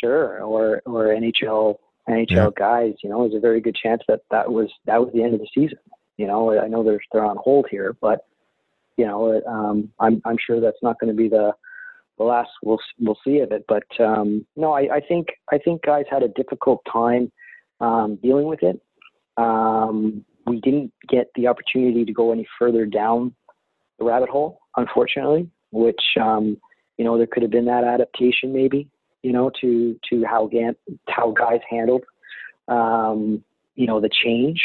sure, 0.04 0.44
or 0.44 0.82
or 0.86 1.06
NHL 1.08 1.78
NHL 2.10 2.30
yeah. 2.30 2.50
guys. 2.56 2.94
You 3.04 3.10
know, 3.10 3.24
there's 3.24 3.38
a 3.38 3.40
very 3.40 3.62
good 3.62 3.76
chance 3.76 4.02
that 4.08 4.22
that 4.32 4.52
was 4.52 4.70
that 4.86 5.00
was 5.00 5.10
the 5.14 5.24
end 5.24 5.34
of 5.34 5.40
the 5.40 5.48
season. 5.54 5.80
You 6.18 6.28
know, 6.28 6.58
I 6.60 6.68
know 6.68 6.84
they're 6.84 7.02
they're 7.12 7.26
on 7.26 7.38
hold 7.38 7.68
here, 7.72 7.96
but 8.02 8.26
you 8.98 9.06
know, 9.06 9.42
um, 9.48 9.90
I'm 10.00 10.22
I'm 10.26 10.38
sure 10.46 10.60
that's 10.60 10.82
not 10.82 11.00
going 11.00 11.12
to 11.12 11.18
be 11.18 11.30
the 11.30 11.54
the 12.18 12.24
last 12.24 12.50
we'll 12.62 12.80
we'll 13.00 13.18
see 13.26 13.40
of 13.40 13.52
it. 13.52 13.66
But 13.68 13.84
um, 14.00 14.46
no, 14.56 14.74
I, 14.74 14.96
I 14.96 15.00
think 15.00 15.28
I 15.52 15.58
think 15.58 15.84
guys 15.84 16.06
had 16.10 16.24
a 16.24 16.28
difficult 16.30 16.82
time 16.92 17.32
um, 17.80 18.18
dealing 18.22 18.46
with 18.46 18.62
it. 18.64 18.80
Um, 19.38 20.24
we 20.46 20.60
didn't 20.60 20.92
get 21.10 21.32
the 21.36 21.48
opportunity 21.48 22.06
to 22.06 22.14
go 22.14 22.32
any 22.32 22.48
further 22.60 22.86
down 22.86 23.34
the 23.98 24.06
rabbit 24.06 24.30
hole, 24.30 24.60
unfortunately. 24.78 25.50
Which 25.72 26.02
um, 26.22 26.58
you 26.98 27.06
know 27.06 27.18
there 27.18 27.28
could 27.28 27.42
have 27.42 27.52
been 27.52 27.66
that 27.66 27.84
adaptation 27.84 28.54
maybe 28.54 28.90
you 29.24 29.32
know 29.32 29.50
to 29.62 30.00
to 30.10 30.24
how 30.26 30.50
how 31.08 31.32
guys 31.32 31.60
handled 31.70 32.04
um, 32.68 33.44
you 33.76 33.88
know 33.88 34.00
the 34.00 34.10
change. 34.24 34.62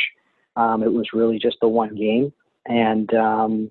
Um, 0.57 0.83
it 0.83 0.93
was 0.93 1.07
really 1.13 1.39
just 1.39 1.57
the 1.61 1.69
one 1.69 1.95
game, 1.95 2.33
and 2.67 3.13
um, 3.15 3.71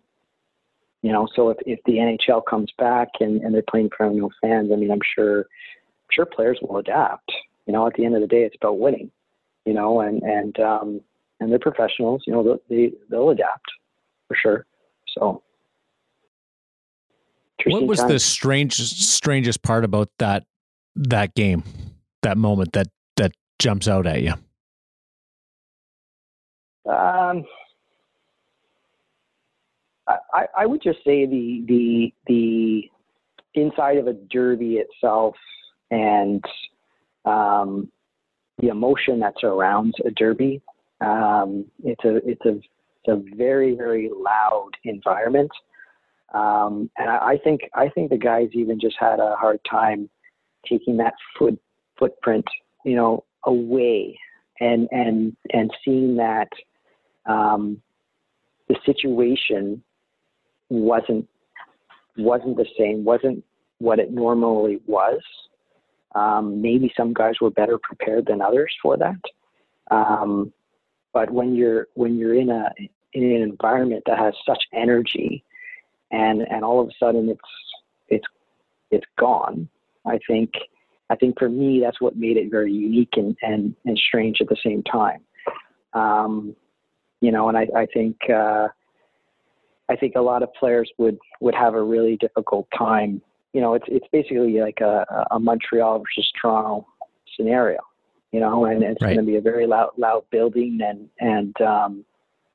you 1.02 1.12
know, 1.12 1.28
so 1.36 1.50
if, 1.50 1.58
if 1.66 1.80
the 1.86 1.94
NHL 1.94 2.42
comes 2.50 2.72
back 2.78 3.10
and, 3.20 3.42
and 3.42 3.54
they're 3.54 3.64
playing 3.70 3.86
in 3.86 3.92
front 3.96 4.16
no 4.16 4.30
fans, 4.42 4.72
I 4.74 4.76
mean, 4.76 4.92
I'm 4.92 5.02
sure, 5.16 5.40
I'm 5.42 6.10
sure 6.12 6.26
players 6.26 6.60
will 6.62 6.78
adapt. 6.78 7.32
You 7.66 7.74
know, 7.74 7.86
at 7.86 7.94
the 7.94 8.06
end 8.06 8.16
of 8.16 8.22
the 8.22 8.28
day, 8.28 8.44
it's 8.44 8.56
about 8.56 8.80
winning. 8.80 9.12
You 9.66 9.74
know, 9.74 10.00
and 10.00 10.24
and 10.24 10.60
um, 10.60 11.02
and 11.40 11.52
they're 11.52 11.60
professionals. 11.60 12.24
You 12.26 12.34
know, 12.34 12.60
they, 12.70 12.76
they 12.76 12.92
they'll 13.10 13.30
adapt 13.30 13.66
for 14.28 14.36
sure. 14.36 14.66
So. 15.18 15.44
What 17.66 17.88
was 17.88 18.00
time. 18.00 18.08
the 18.10 18.20
strangest 18.20 19.02
strangest 19.02 19.62
part 19.62 19.84
about 19.84 20.10
that 20.20 20.46
that 20.98 21.36
game, 21.36 21.64
that 22.24 22.38
moment 22.38 22.74
that 22.74 22.88
that 23.18 23.32
jumps 23.60 23.88
out 23.88 24.08
at 24.08 24.22
you? 24.22 24.34
Um, 26.92 27.46
I, 30.08 30.46
I 30.58 30.66
would 30.66 30.82
just 30.82 31.00
say 31.04 31.26
the 31.26 31.64
the 31.68 32.14
the 32.28 32.90
inside 33.56 33.98
of 33.98 34.08
a 34.08 34.14
derby 34.14 34.76
itself 34.76 35.36
and 35.92 36.44
um, 37.26 37.92
the 38.60 38.70
emotion 38.70 39.20
that 39.20 39.34
surrounds 39.40 39.96
a 40.06 40.12
derby. 40.12 40.62
Um, 41.02 41.66
it's 41.84 42.04
a 42.06 42.16
it's 42.28 42.46
a 42.46 42.58
it's 42.58 43.08
a 43.08 43.36
very 43.36 43.76
very 43.76 44.10
loud 44.14 44.72
environment, 44.84 45.52
um, 46.34 46.90
and 46.98 47.10
I, 47.10 47.18
I 47.18 47.38
think 47.44 47.62
I 47.74 47.90
think 47.90 48.10
the 48.10 48.18
guys 48.18 48.50
even 48.54 48.80
just 48.80 48.96
had 49.00 49.20
a 49.20 49.36
hard 49.36 49.60
time 49.70 50.10
taking 50.70 50.98
that 50.98 51.14
foot 51.38 51.60
footprint, 51.98 52.46
you 52.86 52.96
know, 52.96 53.24
away 53.46 54.18
and 54.60 54.88
and 54.92 55.36
and 55.52 55.72
seeing 55.84 56.16
that 56.18 56.50
um, 57.26 57.82
the 58.68 58.76
situation 58.86 59.84
wasn't 60.70 61.28
wasn't 62.18 62.58
the 62.58 62.66
same, 62.78 63.04
wasn't 63.04 63.44
what 63.80 64.00
it 64.00 64.12
normally 64.12 64.80
was. 64.88 65.22
Um, 66.16 66.62
maybe 66.62 66.92
some 66.98 67.14
guys 67.14 67.36
were 67.40 67.52
better 67.52 67.78
prepared 67.78 68.26
than 68.26 68.42
others 68.42 68.74
for 68.82 68.98
that. 68.98 69.22
Um, 69.92 70.52
but 71.14 71.32
when 71.32 71.56
you're 71.56 71.88
when 71.94 72.18
you're 72.18 72.36
in 72.36 72.50
a 72.50 72.70
in 73.14 73.24
an 73.24 73.42
environment 73.42 74.04
that 74.08 74.18
has 74.18 74.34
such 74.46 74.64
energy, 74.74 75.44
and 76.12 76.42
and 76.42 76.64
all 76.64 76.82
of 76.82 76.88
a 76.88 76.92
sudden 77.00 77.30
it's 77.30 77.40
it's 78.10 78.26
it's 78.92 79.06
gone. 79.18 79.70
I 80.08 80.20
think 80.28 80.52
I 81.10 81.16
think 81.16 81.38
for 81.38 81.50
me 81.50 81.82
that's 81.84 82.02
what 82.02 82.16
made 82.18 82.38
it 82.38 82.50
very 82.52 82.72
unique 82.72 83.14
and 83.14 83.36
and, 83.42 83.76
and 83.86 83.98
strange 83.98 84.38
at 84.42 84.50
the 84.50 84.58
same 84.64 84.84
time. 84.84 85.22
Um, 85.94 86.56
you 87.22 87.32
know, 87.32 87.50
and 87.50 87.58
I 87.58 87.68
I 87.76 87.86
think 87.94 88.18
uh, 88.30 88.68
I 89.90 89.96
think 89.96 90.14
a 90.16 90.22
lot 90.22 90.44
of 90.44 90.54
players 90.54 90.90
would 90.98 91.18
would 91.42 91.56
have 91.56 91.76
a 91.76 91.82
really 91.84 92.18
difficult 92.18 92.68
time. 92.78 93.22
You 93.54 93.62
know, 93.62 93.74
it's 93.74 93.86
it's 93.88 94.08
basically 94.12 94.60
like 94.60 94.80
a, 94.82 95.06
a 95.32 95.40
Montreal 95.40 96.00
versus 96.00 96.32
Toronto 96.40 96.88
scenario. 97.36 97.80
You 98.32 98.42
know, 98.42 98.66
and 98.66 98.84
it's 98.84 99.02
right. 99.02 99.16
going 99.16 99.26
to 99.26 99.32
be 99.32 99.38
a 99.38 99.42
very 99.42 99.66
loud 99.66 99.92
loud 99.98 100.26
building 100.32 100.80
and 100.86 101.10
and 101.20 101.60
um, 101.62 102.06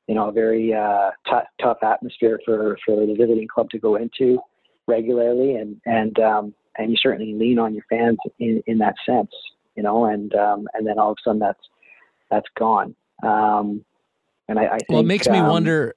you 0.07 0.15
know 0.15 0.29
a 0.29 0.31
very 0.31 0.73
uh, 0.73 1.09
t- 1.25 1.47
tough 1.61 1.79
atmosphere 1.81 2.39
for 2.45 2.77
for 2.85 3.05
the 3.05 3.15
visiting 3.15 3.47
club 3.47 3.69
to 3.71 3.79
go 3.79 3.95
into 3.95 4.39
regularly 4.87 5.55
and 5.55 5.81
and 5.85 6.19
um, 6.19 6.53
and 6.77 6.91
you 6.91 6.97
certainly 7.01 7.33
lean 7.33 7.59
on 7.59 7.73
your 7.73 7.83
fans 7.89 8.17
in 8.39 8.63
in 8.67 8.77
that 8.79 8.95
sense. 9.05 9.31
You 9.75 9.83
know, 9.83 10.05
and 10.05 10.33
um, 10.35 10.67
and 10.73 10.85
then 10.85 10.99
all 10.99 11.11
of 11.11 11.17
a 11.19 11.29
sudden 11.29 11.39
that's 11.39 11.59
that's 12.29 12.47
gone. 12.57 12.95
Um, 13.23 13.83
and 14.47 14.59
I, 14.59 14.65
I 14.65 14.77
think, 14.77 14.89
well, 14.89 14.99
it 14.99 15.05
makes 15.05 15.27
me 15.27 15.37
um, 15.37 15.47
wonder 15.47 15.95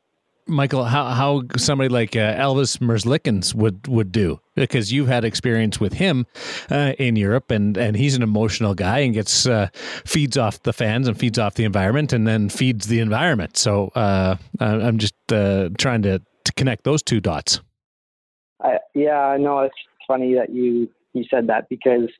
Michael, 0.48 0.84
how 0.84 1.06
how 1.06 1.42
somebody 1.56 1.88
like 1.88 2.14
uh, 2.14 2.34
Elvis 2.34 2.78
Merzlikins 2.78 3.52
would 3.52 3.88
would 3.88 4.12
do 4.12 4.40
because 4.54 4.92
you've 4.92 5.08
had 5.08 5.24
experience 5.24 5.80
with 5.80 5.94
him 5.94 6.24
uh, 6.70 6.92
in 6.98 7.16
Europe, 7.16 7.50
and 7.50 7.76
and 7.76 7.96
he's 7.96 8.14
an 8.14 8.22
emotional 8.22 8.74
guy 8.74 9.00
and 9.00 9.12
gets 9.12 9.46
uh, 9.46 9.68
feeds 9.74 10.36
off 10.36 10.62
the 10.62 10.72
fans 10.72 11.08
and 11.08 11.18
feeds 11.18 11.38
off 11.38 11.54
the 11.54 11.64
environment, 11.64 12.12
and 12.12 12.28
then 12.28 12.48
feeds 12.48 12.86
the 12.86 13.00
environment. 13.00 13.56
So 13.56 13.88
uh, 13.96 14.36
I'm 14.60 14.98
just 14.98 15.14
uh, 15.32 15.70
trying 15.78 16.02
to, 16.02 16.22
to 16.44 16.52
connect 16.52 16.84
those 16.84 17.02
two 17.02 17.20
dots. 17.20 17.60
I, 18.62 18.78
yeah, 18.94 19.18
I 19.18 19.38
know 19.38 19.60
it's 19.60 19.74
funny 20.06 20.34
that 20.34 20.50
you 20.50 20.90
you 21.12 21.24
said 21.30 21.46
that 21.46 21.68
because, 21.68 22.10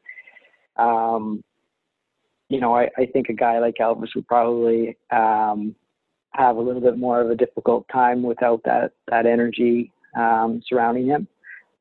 um, 0.77 1.43
you 2.49 2.61
know, 2.61 2.75
I, 2.75 2.89
I 2.97 3.07
think 3.07 3.29
a 3.29 3.35
guy 3.35 3.59
like 3.59 3.77
Elvis 3.81 4.15
would 4.15 4.27
probably. 4.27 4.97
Um, 5.11 5.75
have 6.37 6.57
a 6.57 6.61
little 6.61 6.81
bit 6.81 6.99
more 6.99 7.21
of 7.21 7.31
a 7.31 7.35
difficult 7.35 7.87
time 7.93 8.23
without 8.23 8.63
that 8.65 8.93
that 9.09 9.27
energy 9.27 9.93
um, 10.17 10.63
surrounding 10.67 11.07
him. 11.07 11.27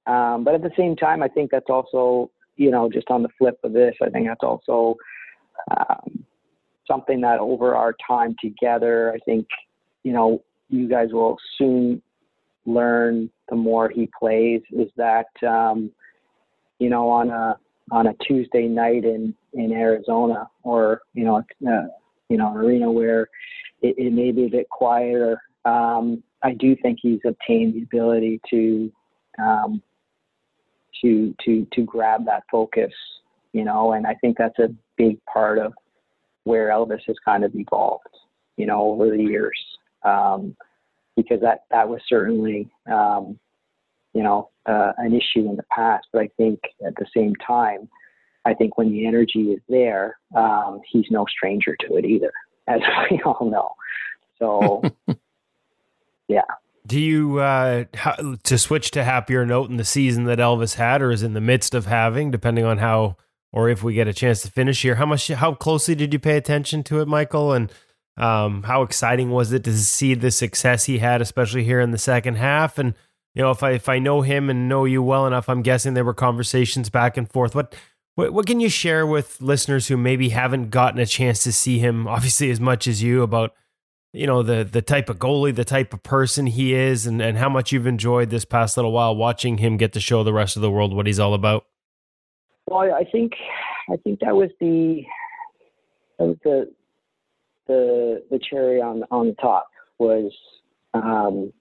Um, 0.07 0.43
but 0.43 0.55
at 0.55 0.61
the 0.61 0.71
same 0.77 0.95
time, 0.95 1.23
I 1.23 1.27
think 1.27 1.51
that's 1.51 1.69
also 1.69 2.31
you 2.55 2.71
know 2.71 2.89
just 2.89 3.09
on 3.09 3.23
the 3.23 3.29
flip 3.37 3.59
of 3.63 3.73
this, 3.73 3.95
I 4.01 4.09
think 4.09 4.27
that's 4.27 4.43
also 4.43 4.95
um, 5.71 6.25
something 6.87 7.21
that 7.21 7.39
over 7.39 7.75
our 7.75 7.95
time 8.07 8.35
together, 8.41 9.13
I 9.13 9.19
think 9.19 9.47
you 10.03 10.13
know 10.13 10.43
you 10.69 10.87
guys 10.87 11.09
will 11.11 11.37
soon 11.57 12.01
learn 12.65 13.29
the 13.49 13.55
more 13.55 13.89
he 13.89 14.09
plays 14.17 14.61
is 14.71 14.89
that 14.97 15.27
um, 15.47 15.91
you 16.79 16.89
know 16.89 17.09
on 17.09 17.29
a 17.29 17.57
on 17.91 18.07
a 18.07 18.13
Tuesday 18.27 18.67
night 18.67 19.05
in 19.05 19.33
in 19.53 19.71
Arizona 19.71 20.49
or 20.63 21.01
you 21.13 21.23
know 21.23 21.37
uh, 21.37 21.87
you 22.29 22.37
know 22.37 22.51
an 22.51 22.57
arena 22.57 22.91
where 22.91 23.29
it, 23.81 23.95
it 23.97 24.13
may 24.13 24.31
be 24.31 24.45
a 24.45 24.49
bit 24.49 24.69
quieter. 24.69 25.41
Um, 25.65 26.23
I 26.43 26.53
do 26.53 26.75
think 26.75 26.99
he's 27.01 27.21
obtained 27.25 27.73
the 27.73 27.83
ability 27.83 28.41
to 28.49 28.91
um, 29.39 29.81
to 31.01 31.35
to 31.43 31.67
to 31.73 31.81
grab 31.83 32.25
that 32.25 32.43
focus, 32.51 32.93
you 33.53 33.65
know, 33.65 33.93
and 33.93 34.07
I 34.07 34.15
think 34.15 34.37
that's 34.37 34.59
a 34.59 34.69
big 34.97 35.23
part 35.25 35.57
of 35.57 35.73
where 36.43 36.69
Elvis 36.69 37.01
has 37.07 37.15
kind 37.25 37.43
of 37.43 37.53
evolved, 37.55 38.03
you 38.57 38.65
know, 38.65 38.91
over 38.91 39.09
the 39.09 39.21
years, 39.21 39.59
um, 40.03 40.55
because 41.15 41.41
that 41.41 41.63
that 41.71 41.87
was 41.87 42.01
certainly 42.07 42.69
um, 42.91 43.39
you 44.13 44.23
know 44.23 44.49
uh, 44.65 44.93
an 44.97 45.13
issue 45.13 45.47
in 45.49 45.55
the 45.55 45.65
past. 45.71 46.07
But 46.11 46.23
I 46.23 46.29
think 46.37 46.59
at 46.85 46.95
the 46.95 47.05
same 47.15 47.33
time, 47.35 47.89
I 48.45 48.53
think 48.53 48.77
when 48.77 48.91
the 48.91 49.05
energy 49.05 49.51
is 49.51 49.61
there, 49.69 50.17
um, 50.35 50.81
he's 50.89 51.05
no 51.09 51.25
stranger 51.25 51.75
to 51.87 51.97
it 51.97 52.05
either 52.05 52.31
as 52.67 52.81
we 53.09 53.21
all 53.23 53.49
know. 53.49 53.75
So, 54.39 54.81
yeah. 56.27 56.41
Do 56.87 56.99
you 56.99 57.39
uh, 57.39 57.85
to 58.43 58.57
switch 58.59 58.91
to 58.91 59.03
happier 59.03 59.45
note 59.45 59.71
in 59.71 59.77
the 59.77 59.85
season 59.85 60.25
that 60.25 60.37
Elvis 60.37 60.75
had, 60.75 61.01
or 61.01 61.11
is 61.11 61.23
in 61.23 61.33
the 61.33 61.41
midst 61.41 61.73
of 61.73 61.87
having, 61.87 62.29
depending 62.29 62.63
on 62.63 62.77
how 62.77 63.17
or 63.55 63.69
if 63.69 63.81
we 63.81 63.93
get 63.93 64.07
a 64.07 64.13
chance 64.13 64.41
to 64.41 64.51
finish 64.51 64.81
here? 64.81 64.95
How 64.95 65.05
much, 65.05 65.29
how 65.29 65.55
closely 65.55 65.95
did 65.95 66.11
you 66.11 66.19
pay 66.19 66.35
attention 66.35 66.83
to 66.83 66.99
it, 66.99 67.07
Michael? 67.07 67.53
And 67.53 67.71
um, 68.17 68.63
how 68.63 68.81
exciting 68.81 69.29
was 69.29 69.51
it 69.51 69.63
to 69.65 69.73
see 69.77 70.13
the 70.13 70.31
success 70.31 70.85
he 70.85 70.99
had, 70.99 71.21
especially 71.21 71.63
here 71.63 71.79
in 71.79 71.91
the 71.91 71.97
second 71.97 72.35
half? 72.35 72.77
And 72.77 72.93
you 73.33 73.41
know, 73.41 73.51
if 73.51 73.63
I 73.63 73.71
if 73.71 73.89
I 73.89 73.99
know 73.99 74.21
him 74.21 74.49
and 74.49 74.69
know 74.69 74.85
you 74.85 75.03
well 75.03 75.27
enough, 75.27 75.49
I'm 75.49 75.61
guessing 75.61 75.93
there 75.93 76.05
were 76.05 76.13
conversations 76.13 76.89
back 76.89 77.17
and 77.17 77.29
forth. 77.29 77.53
What 77.53 77.75
What, 78.15 78.31
what 78.31 78.47
can 78.47 78.61
you 78.61 78.69
share 78.69 79.05
with 79.05 79.41
listeners 79.41 79.87
who 79.89 79.97
maybe 79.97 80.29
haven't 80.29 80.69
gotten 80.69 80.99
a 81.01 81.05
chance 81.05 81.43
to 81.43 81.51
see 81.51 81.79
him, 81.79 82.07
obviously 82.07 82.49
as 82.49 82.61
much 82.61 82.87
as 82.87 83.03
you, 83.03 83.21
about 83.21 83.53
you 84.13 84.25
know 84.25 84.41
the 84.41 84.63
the 84.63 84.81
type 84.81 85.09
of 85.09 85.19
goalie, 85.19 85.53
the 85.53 85.65
type 85.65 85.93
of 85.93 86.01
person 86.01 86.47
he 86.47 86.73
is, 86.73 87.05
and 87.05 87.21
and 87.21 87.37
how 87.37 87.49
much 87.49 87.73
you've 87.73 87.87
enjoyed 87.87 88.29
this 88.29 88.45
past 88.45 88.77
little 88.77 88.93
while 88.93 89.13
watching 89.13 89.57
him 89.57 89.75
get 89.75 89.91
to 89.91 89.99
show 89.99 90.23
the 90.23 90.31
rest 90.31 90.55
of 90.55 90.61
the 90.61 90.71
world 90.71 90.95
what 90.95 91.05
he's 91.05 91.19
all 91.19 91.33
about? 91.33 91.65
Well, 92.67 92.93
I 92.93 93.03
think 93.03 93.33
I 93.91 93.97
think 93.97 94.21
that 94.21 94.33
was 94.33 94.49
the 94.61 95.03
that 96.17 96.27
was 96.27 96.37
the 96.45 96.71
the 97.67 98.23
the 98.29 98.39
cherry 98.49 98.81
on 98.81 99.03
on 99.11 99.27
the 99.27 99.35
top 99.35 99.67
was 99.97 100.31
um, 100.93 101.51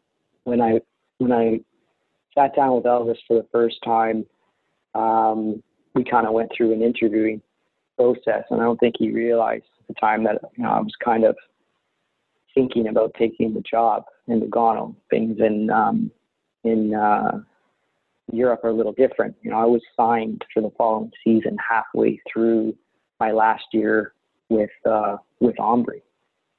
when 0.45 0.61
I 0.61 0.81
when 1.19 1.33
I 1.33 1.61
sat 2.35 2.55
down 2.57 2.75
with 2.77 2.85
Elvis 2.85 3.19
for 3.27 3.37
the 3.37 3.47
first 3.53 3.77
time. 3.85 4.27
Um, 4.95 5.63
we 5.95 6.05
kind 6.05 6.27
of 6.27 6.33
went 6.33 6.51
through 6.57 6.73
an 6.73 6.83
interviewing 6.83 7.41
process, 7.97 8.45
and 8.51 8.61
I 8.61 8.65
don't 8.65 8.79
think 8.79 8.97
he 8.99 9.11
realized 9.11 9.65
at 9.81 9.89
the 9.89 9.95
time 9.95 10.25
that 10.25 10.41
you 10.57 10.65
know 10.65 10.71
I 10.71 10.81
was 10.81 10.95
kind 11.05 11.25
of 11.25 11.37
thinking 12.55 12.89
about 12.89 13.15
taking 13.19 13.55
the 13.55 13.63
job 13.63 14.05
in 14.29 14.41
the 14.41 14.47
Lugano. 14.47 14.95
Things 15.11 15.39
in 15.41 15.71
um, 15.71 16.11
in 16.65 16.95
uh, 16.95 17.41
Europe 18.33 18.65
are 18.65 18.71
a 18.71 18.75
little 18.75 18.93
different. 18.93 19.37
You 19.43 19.51
know, 19.51 19.59
I 19.59 19.65
was 19.65 19.83
signed 19.97 20.45
for 20.53 20.61
the 20.63 20.71
following 20.77 21.13
season 21.23 21.57
halfway 21.69 22.21
through 22.33 22.75
my 23.21 23.33
last 23.33 23.65
year 23.73 24.14
with 24.49 24.71
uh, 24.89 25.17
with 25.41 25.57
Ambri, 25.57 26.03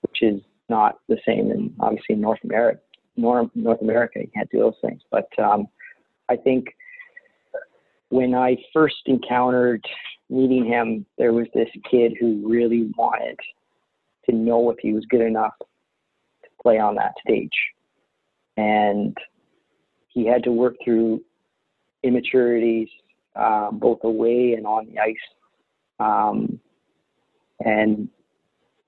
which 0.02 0.22
is 0.22 0.42
not 0.70 1.00
the 1.08 1.18
same 1.28 1.52
in 1.52 1.74
obviously 1.80 2.16
North 2.16 2.40
America. 2.44 2.80
North, 3.18 3.50
North 3.56 3.82
America, 3.82 4.20
you 4.20 4.30
can't 4.34 4.50
do 4.52 4.60
those 4.60 4.74
things. 4.82 5.02
But 5.10 5.28
um, 5.40 5.68
I 6.30 6.36
think 6.36 6.66
when 8.10 8.36
I 8.36 8.58
first 8.74 8.96
encountered 9.06 9.84
meeting 10.30 10.66
him, 10.66 11.06
there 11.18 11.34
was 11.34 11.48
this 11.54 11.70
kid 11.90 12.14
who 12.20 12.48
really 12.48 12.92
wanted 12.98 13.40
to 14.30 14.36
know 14.36 14.70
if 14.70 14.78
he 14.80 14.94
was 14.94 15.06
good 15.10 15.22
enough 15.22 15.54
to 15.60 16.50
play 16.62 16.80
on 16.80 16.96
that 16.96 17.14
stage. 17.26 17.50
And 18.58 19.16
he 20.08 20.26
had 20.26 20.44
to 20.44 20.52
work 20.52 20.76
through 20.84 21.22
immaturities, 22.04 22.90
um, 23.36 23.80
both 23.80 24.00
away 24.04 24.54
and 24.54 24.66
on 24.66 24.88
the 24.88 25.00
ice. 25.00 25.16
Um, 26.00 26.60
and 27.64 28.10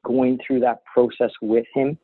going 0.03 0.39
through 0.45 0.61
that 0.61 0.83
process 0.85 1.31
with 1.41 1.65
him, 1.73 1.97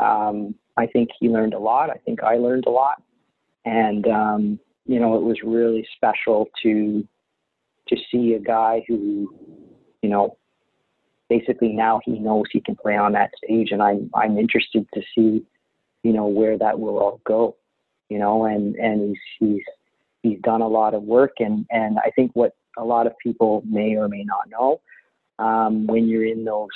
um, 0.00 0.54
I 0.76 0.86
think 0.86 1.10
he 1.18 1.28
learned 1.28 1.54
a 1.54 1.58
lot. 1.58 1.90
I 1.90 1.98
think 2.04 2.22
I 2.22 2.36
learned 2.36 2.64
a 2.66 2.70
lot. 2.70 3.02
And 3.64 4.06
um, 4.06 4.60
you 4.86 5.00
know, 5.00 5.16
it 5.16 5.22
was 5.22 5.38
really 5.42 5.86
special 5.96 6.48
to 6.62 7.06
to 7.88 7.96
see 8.10 8.34
a 8.34 8.38
guy 8.38 8.82
who, 8.88 9.34
you 10.02 10.08
know, 10.08 10.36
basically 11.28 11.72
now 11.72 12.00
he 12.04 12.18
knows 12.18 12.44
he 12.50 12.60
can 12.60 12.76
play 12.76 12.96
on 12.96 13.12
that 13.12 13.30
stage, 13.42 13.68
and 13.70 13.82
I'm 13.82 14.10
I'm 14.14 14.38
interested 14.38 14.86
to 14.94 15.00
see, 15.14 15.44
you 16.02 16.12
know, 16.12 16.26
where 16.26 16.58
that 16.58 16.78
will 16.78 16.98
all 16.98 17.20
go, 17.24 17.56
you 18.08 18.18
know, 18.18 18.44
and 18.44 18.74
and 18.76 19.16
he's 19.38 19.48
he's 19.48 19.62
he's 20.22 20.40
done 20.42 20.60
a 20.60 20.68
lot 20.68 20.94
of 20.94 21.02
work, 21.02 21.32
and 21.38 21.66
and 21.70 21.98
I 21.98 22.10
think 22.10 22.32
what 22.34 22.54
a 22.76 22.84
lot 22.84 23.06
of 23.06 23.12
people 23.22 23.62
may 23.66 23.96
or 23.96 24.08
may 24.08 24.24
not 24.24 24.50
know, 24.50 24.80
um, 25.38 25.86
when 25.86 26.06
you're 26.06 26.26
in 26.26 26.44
those 26.44 26.68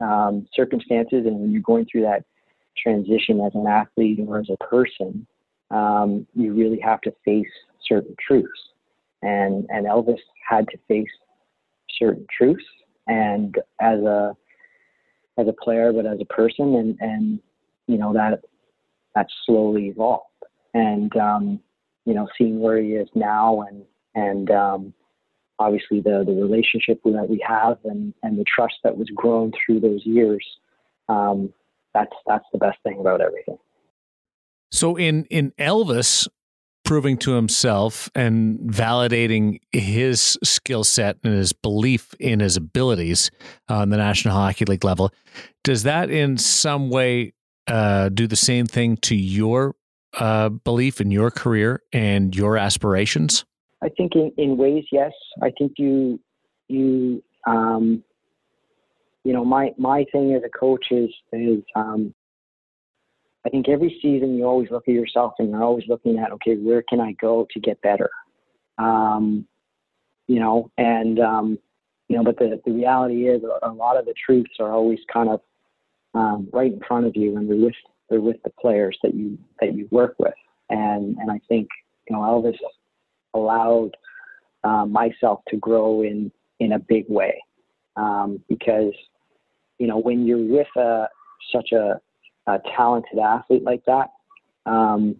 um, 0.00 0.46
circumstances 0.54 1.24
and 1.26 1.40
when 1.40 1.50
you're 1.50 1.62
going 1.62 1.86
through 1.90 2.02
that 2.02 2.24
transition 2.76 3.40
as 3.40 3.52
an 3.54 3.66
athlete 3.66 4.20
or 4.26 4.38
as 4.38 4.48
a 4.50 4.64
person, 4.64 5.26
um, 5.70 6.26
you 6.34 6.52
really 6.52 6.80
have 6.80 7.00
to 7.02 7.12
face 7.24 7.48
certain 7.86 8.14
truths. 8.24 8.50
And, 9.22 9.66
and 9.70 9.86
Elvis 9.86 10.18
had 10.48 10.68
to 10.68 10.78
face 10.86 11.08
certain 11.98 12.26
truths 12.36 12.64
and 13.06 13.56
as 13.80 14.00
a, 14.00 14.36
as 15.38 15.48
a 15.48 15.54
player, 15.64 15.92
but 15.92 16.06
as 16.06 16.18
a 16.20 16.24
person 16.26 16.74
and, 16.74 16.96
and, 17.00 17.40
you 17.86 17.98
know, 17.98 18.12
that, 18.12 18.40
that 19.14 19.26
slowly 19.44 19.88
evolved 19.88 20.24
and, 20.74 21.14
um, 21.16 21.60
you 22.04 22.14
know, 22.14 22.28
seeing 22.38 22.60
where 22.60 22.80
he 22.80 22.90
is 22.90 23.08
now 23.14 23.62
and, 23.62 23.82
and, 24.14 24.50
um, 24.50 24.94
obviously 25.58 26.00
the, 26.00 26.24
the 26.26 26.32
relationship 26.32 27.00
that 27.04 27.26
we 27.28 27.42
have 27.46 27.78
and, 27.84 28.12
and 28.22 28.38
the 28.38 28.44
trust 28.44 28.74
that 28.84 28.96
was 28.96 29.08
grown 29.14 29.52
through 29.64 29.80
those 29.80 30.04
years. 30.04 30.44
Um, 31.08 31.52
that's, 31.94 32.12
that's 32.26 32.44
the 32.52 32.58
best 32.58 32.78
thing 32.82 32.98
about 33.00 33.20
everything. 33.20 33.58
So 34.70 34.96
in 34.96 35.24
in 35.26 35.52
Elvis 35.58 36.28
proving 36.84 37.16
to 37.18 37.32
himself 37.32 38.10
and 38.14 38.58
validating 38.60 39.60
his 39.72 40.38
skill 40.44 40.84
set 40.84 41.16
and 41.24 41.34
his 41.34 41.52
belief 41.52 42.14
in 42.20 42.40
his 42.40 42.56
abilities 42.56 43.30
on 43.68 43.90
the 43.90 43.96
National 43.96 44.34
Hockey 44.34 44.64
League 44.64 44.84
level, 44.84 45.12
does 45.64 45.82
that 45.84 46.10
in 46.10 46.38
some 46.38 46.90
way 46.90 47.32
uh, 47.66 48.08
do 48.10 48.26
the 48.26 48.36
same 48.36 48.66
thing 48.66 48.96
to 48.98 49.16
your 49.16 49.74
uh, 50.18 50.48
belief 50.48 51.00
in 51.00 51.10
your 51.10 51.30
career 51.30 51.82
and 51.92 52.34
your 52.36 52.56
aspirations? 52.56 53.44
I 53.82 53.88
think 53.90 54.14
in, 54.14 54.32
in 54.36 54.56
ways, 54.56 54.84
yes. 54.90 55.12
I 55.42 55.50
think 55.58 55.72
you 55.76 56.20
you 56.68 57.22
um, 57.46 58.02
you 59.24 59.32
know 59.32 59.44
my 59.44 59.72
my 59.78 60.04
thing 60.12 60.34
as 60.34 60.42
a 60.44 60.58
coach 60.58 60.86
is 60.90 61.10
is 61.32 61.62
um, 61.74 62.14
I 63.46 63.48
think 63.48 63.68
every 63.68 63.96
season 64.02 64.36
you 64.36 64.44
always 64.44 64.70
look 64.72 64.88
at 64.88 64.94
yourself 64.94 65.34
and 65.38 65.50
you're 65.50 65.62
always 65.62 65.84
looking 65.88 66.18
at, 66.18 66.32
okay, 66.32 66.56
where 66.56 66.82
can 66.82 67.00
I 67.00 67.12
go 67.12 67.46
to 67.52 67.60
get 67.60 67.80
better? 67.80 68.10
Um, 68.76 69.46
you 70.26 70.40
know, 70.40 70.72
and, 70.76 71.20
um, 71.20 71.58
you 72.08 72.16
know, 72.16 72.24
but 72.24 72.38
the, 72.38 72.60
the 72.66 72.72
reality 72.72 73.28
is 73.28 73.42
a 73.62 73.70
lot 73.70 73.96
of 73.96 74.04
the 74.04 74.14
truths 74.14 74.54
are 74.58 74.72
always 74.72 74.98
kind 75.12 75.28
of 75.28 75.40
um, 76.14 76.48
right 76.52 76.72
in 76.72 76.80
front 76.88 77.06
of 77.06 77.14
you 77.14 77.36
and 77.36 77.48
they're 77.48 77.56
with, 77.56 77.74
they're 78.10 78.20
with 78.20 78.42
the 78.42 78.50
players 78.60 78.98
that 79.04 79.14
you, 79.14 79.38
that 79.60 79.74
you 79.74 79.86
work 79.92 80.16
with. 80.18 80.34
And, 80.68 81.16
and 81.18 81.30
I 81.30 81.40
think, 81.48 81.68
you 82.10 82.16
know, 82.16 82.22
Elvis 82.22 82.58
allowed 83.36 83.90
uh, 84.64 84.86
myself 84.86 85.40
to 85.48 85.56
grow 85.56 86.02
in, 86.02 86.32
in 86.60 86.72
a 86.72 86.78
big 86.78 87.04
way 87.08 87.42
um, 87.96 88.42
because, 88.48 88.92
you 89.78 89.86
know, 89.86 89.98
when 89.98 90.26
you're 90.26 90.38
with 90.38 90.66
a, 90.76 91.06
such 91.54 91.72
a, 91.72 92.00
a 92.46 92.58
talented 92.76 93.18
athlete 93.18 93.62
like 93.62 93.84
that, 93.86 94.10
um, 94.66 95.16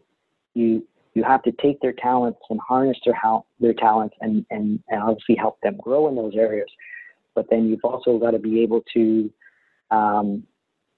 you 0.54 0.86
you 1.14 1.24
have 1.24 1.42
to 1.44 1.52
take 1.62 1.80
their 1.80 1.94
talents 1.94 2.38
and 2.50 2.60
harness 2.60 2.98
their 3.04 3.14
how 3.14 3.46
their 3.58 3.72
talents 3.72 4.14
and, 4.20 4.44
and 4.50 4.80
and 4.88 5.02
obviously 5.02 5.34
help 5.34 5.58
them 5.62 5.76
grow 5.82 6.08
in 6.08 6.14
those 6.14 6.34
areas. 6.36 6.68
But 7.34 7.46
then 7.50 7.68
you've 7.68 7.84
also 7.84 8.18
got 8.18 8.32
to 8.32 8.38
be 8.38 8.62
able 8.62 8.82
to 8.94 9.32
um, 9.90 10.42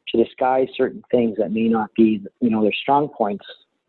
to 0.08 0.24
disguise 0.24 0.68
certain 0.76 1.02
things 1.10 1.36
that 1.38 1.52
may 1.52 1.68
not 1.68 1.90
be 1.96 2.20
you 2.40 2.50
know 2.50 2.62
their 2.62 2.72
strong 2.82 3.08
points 3.08 3.44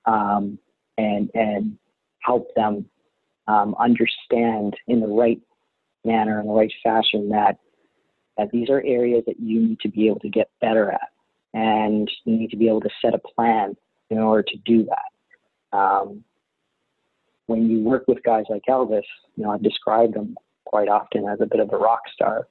um, 0.06 0.60
and 0.98 1.32
and 1.34 1.78
help 2.20 2.54
them 2.56 2.86
um, 3.50 3.76
understand 3.80 4.76
in 4.88 5.00
the 5.00 5.08
right 5.08 5.42
manner 6.06 6.40
in 6.40 6.48
the 6.48 6.54
right 6.54 6.72
fashion 6.84 7.30
that 7.30 7.58
that 8.38 8.50
these 8.52 8.70
are 8.70 8.82
areas 8.86 9.24
that 9.28 9.40
you 9.40 9.60
need 9.60 9.80
to 9.82 9.90
be 9.90 10.08
able 10.08 10.20
to 10.20 10.30
get 10.30 10.50
better 10.62 10.92
at 10.92 11.10
and 11.54 12.10
you 12.24 12.38
need 12.38 12.52
to 12.52 12.58
be 12.58 12.68
able 12.68 12.80
to 12.80 12.90
set 13.02 13.14
a 13.14 13.18
plan 13.18 13.76
in 14.10 14.20
order 14.20 14.44
to 14.44 14.58
do 14.66 14.86
that. 14.86 15.78
Um, 15.78 16.24
when 17.48 17.70
you 17.70 17.84
work 17.84 18.08
with 18.08 18.24
guys 18.24 18.46
like 18.50 18.62
Elvis, 18.70 19.02
you 19.36 19.44
know, 19.44 19.52
I've 19.52 19.64
described 19.64 20.16
him 20.16 20.38
quite 20.66 20.88
often 20.88 21.28
as 21.28 21.42
a 21.42 21.48
bit 21.48 21.60
of 21.60 21.74
a 21.74 21.78
rock 21.78 22.02
star. 22.14 22.48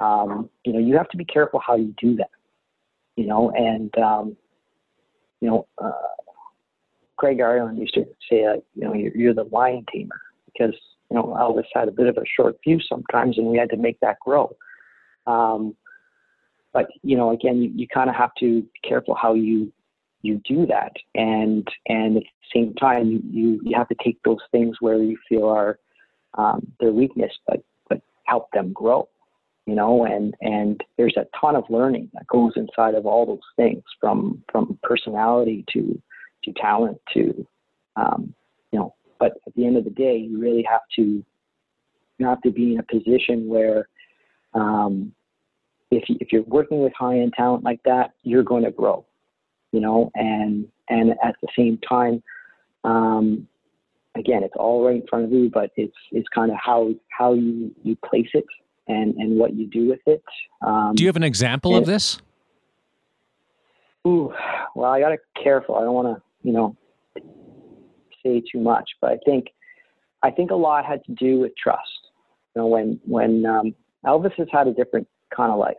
Um, 0.00 0.48
you 0.64 0.72
know, 0.72 0.78
you 0.78 0.96
have 0.96 1.08
to 1.10 1.16
be 1.16 1.24
careful 1.26 1.60
how 1.64 1.76
you 1.76 1.94
do 2.00 2.16
that. 2.16 2.30
You 3.16 3.26
know, 3.26 3.50
and 3.50 3.96
um, 3.98 4.36
you 5.40 5.48
know, 5.48 5.66
uh, 5.78 5.92
Greg 7.16 7.40
Ireland 7.40 7.78
used 7.78 7.94
to 7.94 8.06
say, 8.30 8.46
uh, 8.46 8.54
you 8.74 8.84
know, 8.84 8.94
you're, 8.94 9.14
you're 9.14 9.34
the 9.34 9.44
lion 9.44 9.84
tamer 9.92 10.20
because 10.52 10.74
you 11.10 11.16
know 11.16 11.36
Elvis 11.38 11.64
had 11.74 11.88
a 11.88 11.92
bit 11.92 12.06
of 12.06 12.16
a 12.16 12.24
short 12.36 12.56
fuse 12.62 12.86
sometimes, 12.88 13.38
and 13.38 13.46
we 13.46 13.58
had 13.58 13.70
to 13.70 13.76
make 13.76 13.98
that 14.00 14.18
grow. 14.24 14.54
Um, 15.26 15.76
but 16.72 16.88
you 17.02 17.16
know, 17.16 17.30
again, 17.32 17.60
you, 17.60 17.70
you 17.74 17.88
kind 17.88 18.08
of 18.08 18.16
have 18.16 18.34
to 18.40 18.62
be 18.62 18.88
careful 18.88 19.14
how 19.14 19.34
you 19.34 19.72
you 20.22 20.40
do 20.46 20.66
that, 20.66 20.92
and 21.14 21.66
and 21.86 22.18
at 22.18 22.22
the 22.22 22.60
same 22.60 22.74
time, 22.74 23.10
you 23.10 23.22
you, 23.24 23.60
you 23.64 23.76
have 23.76 23.88
to 23.88 23.96
take 24.02 24.18
those 24.24 24.38
things 24.52 24.76
where 24.80 25.02
you 25.02 25.16
feel 25.28 25.46
are 25.46 25.78
um, 26.36 26.72
their 26.78 26.92
weakness, 26.92 27.32
but 27.46 27.62
but 27.88 28.00
help 28.24 28.48
them 28.52 28.72
grow. 28.72 29.08
You 29.66 29.74
know, 29.74 30.04
and 30.04 30.34
and 30.40 30.82
there's 30.96 31.16
a 31.16 31.26
ton 31.38 31.56
of 31.56 31.64
learning 31.70 32.10
that 32.14 32.26
goes 32.26 32.52
inside 32.56 32.94
of 32.94 33.06
all 33.06 33.26
those 33.26 33.38
things, 33.56 33.82
from 34.00 34.42
from 34.50 34.78
personality 34.82 35.64
to 35.72 36.00
to 36.44 36.52
talent 36.52 36.98
to 37.14 37.46
um. 37.96 38.34
But 39.20 39.34
at 39.46 39.54
the 39.54 39.66
end 39.66 39.76
of 39.76 39.84
the 39.84 39.90
day, 39.90 40.16
you 40.16 40.40
really 40.40 40.66
have 40.68 40.80
to 40.96 41.24
you 42.18 42.26
have 42.26 42.40
to 42.42 42.50
be 42.50 42.74
in 42.74 42.80
a 42.80 42.82
position 42.82 43.48
where 43.48 43.88
um, 44.54 45.12
if 45.90 46.08
you, 46.08 46.16
if 46.20 46.32
you're 46.32 46.42
working 46.42 46.82
with 46.82 46.92
high 46.98 47.18
end 47.18 47.34
talent 47.36 47.62
like 47.64 47.80
that, 47.84 48.12
you're 48.22 48.42
going 48.42 48.64
to 48.64 48.70
grow, 48.70 49.04
you 49.72 49.80
know, 49.80 50.10
and 50.14 50.66
and 50.88 51.10
at 51.22 51.36
the 51.40 51.48
same 51.56 51.78
time, 51.88 52.22
um, 52.84 53.46
again, 54.16 54.42
it's 54.42 54.54
all 54.56 54.84
right 54.84 54.96
in 54.96 55.06
front 55.06 55.24
of 55.26 55.32
you, 55.32 55.50
but 55.52 55.70
it's 55.76 55.96
it's 56.12 56.28
kind 56.28 56.50
of 56.50 56.56
how 56.62 56.94
how 57.16 57.34
you 57.34 57.74
you 57.82 57.96
place 58.04 58.28
it 58.34 58.44
and 58.88 59.14
and 59.16 59.38
what 59.38 59.54
you 59.54 59.66
do 59.66 59.88
with 59.88 60.00
it. 60.06 60.22
Um, 60.62 60.94
do 60.94 61.02
you 61.02 61.08
have 61.08 61.16
an 61.16 61.22
example 61.22 61.76
of 61.76 61.86
this? 61.86 62.20
Ooh, 64.06 64.32
well, 64.74 64.90
I 64.90 65.00
got 65.00 65.10
to 65.10 65.16
be 65.16 65.42
careful. 65.42 65.76
I 65.76 65.82
don't 65.82 65.94
want 65.94 66.16
to, 66.16 66.22
you 66.42 66.52
know, 66.54 66.74
say 68.22 68.42
too 68.52 68.60
much, 68.60 68.90
but 69.00 69.10
I 69.10 69.18
think 69.24 69.48
I 70.22 70.30
think 70.30 70.50
a 70.50 70.56
lot 70.56 70.84
had 70.84 71.04
to 71.04 71.12
do 71.12 71.40
with 71.40 71.52
trust. 71.56 72.08
You 72.54 72.62
know, 72.62 72.66
when 72.68 73.00
when 73.04 73.46
um, 73.46 73.74
Elvis 74.04 74.34
has 74.36 74.48
had 74.50 74.66
a 74.66 74.72
different 74.72 75.08
kind 75.34 75.52
of 75.52 75.58
life, 75.58 75.76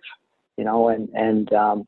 you 0.58 0.64
know, 0.64 0.90
and 0.90 1.10
and 1.14 1.52
um, 1.54 1.88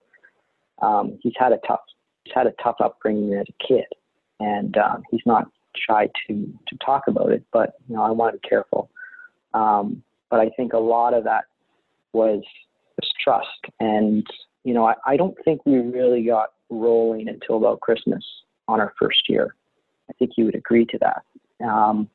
um, 0.81 1.19
he's 1.21 1.33
had 1.37 1.51
a 1.51 1.59
tough 1.67 1.81
he's 2.23 2.33
had 2.33 2.47
a 2.47 2.53
tough 2.63 2.75
upbringing 2.79 3.33
as 3.33 3.45
a 3.49 3.67
kid, 3.67 3.85
and 4.39 4.77
um, 4.77 5.03
he's 5.11 5.21
not 5.25 5.45
shy 5.75 6.09
to 6.27 6.33
to 6.67 6.77
talk 6.85 7.03
about 7.07 7.31
it. 7.31 7.43
But 7.51 7.73
you 7.87 7.95
know, 7.95 8.03
I 8.03 8.11
want 8.11 8.33
to 8.33 8.39
be 8.39 8.47
careful. 8.47 8.89
Um, 9.53 10.03
but 10.29 10.39
I 10.39 10.49
think 10.49 10.73
a 10.73 10.79
lot 10.79 11.13
of 11.13 11.23
that 11.25 11.45
was, 12.11 12.41
was 12.97 13.11
trust, 13.23 13.73
and 13.79 14.25
you 14.63 14.73
know, 14.73 14.85
I, 14.85 14.95
I 15.05 15.17
don't 15.17 15.37
think 15.45 15.65
we 15.65 15.77
really 15.77 16.23
got 16.23 16.53
rolling 16.69 17.27
until 17.27 17.57
about 17.57 17.81
Christmas 17.81 18.23
on 18.67 18.79
our 18.79 18.93
first 18.99 19.29
year. 19.29 19.55
I 20.13 20.15
think 20.19 20.31
you 20.37 20.45
would 20.45 20.55
agree 20.55 20.85
to 20.85 20.99
that. 20.99 21.65
Um, 21.65 22.09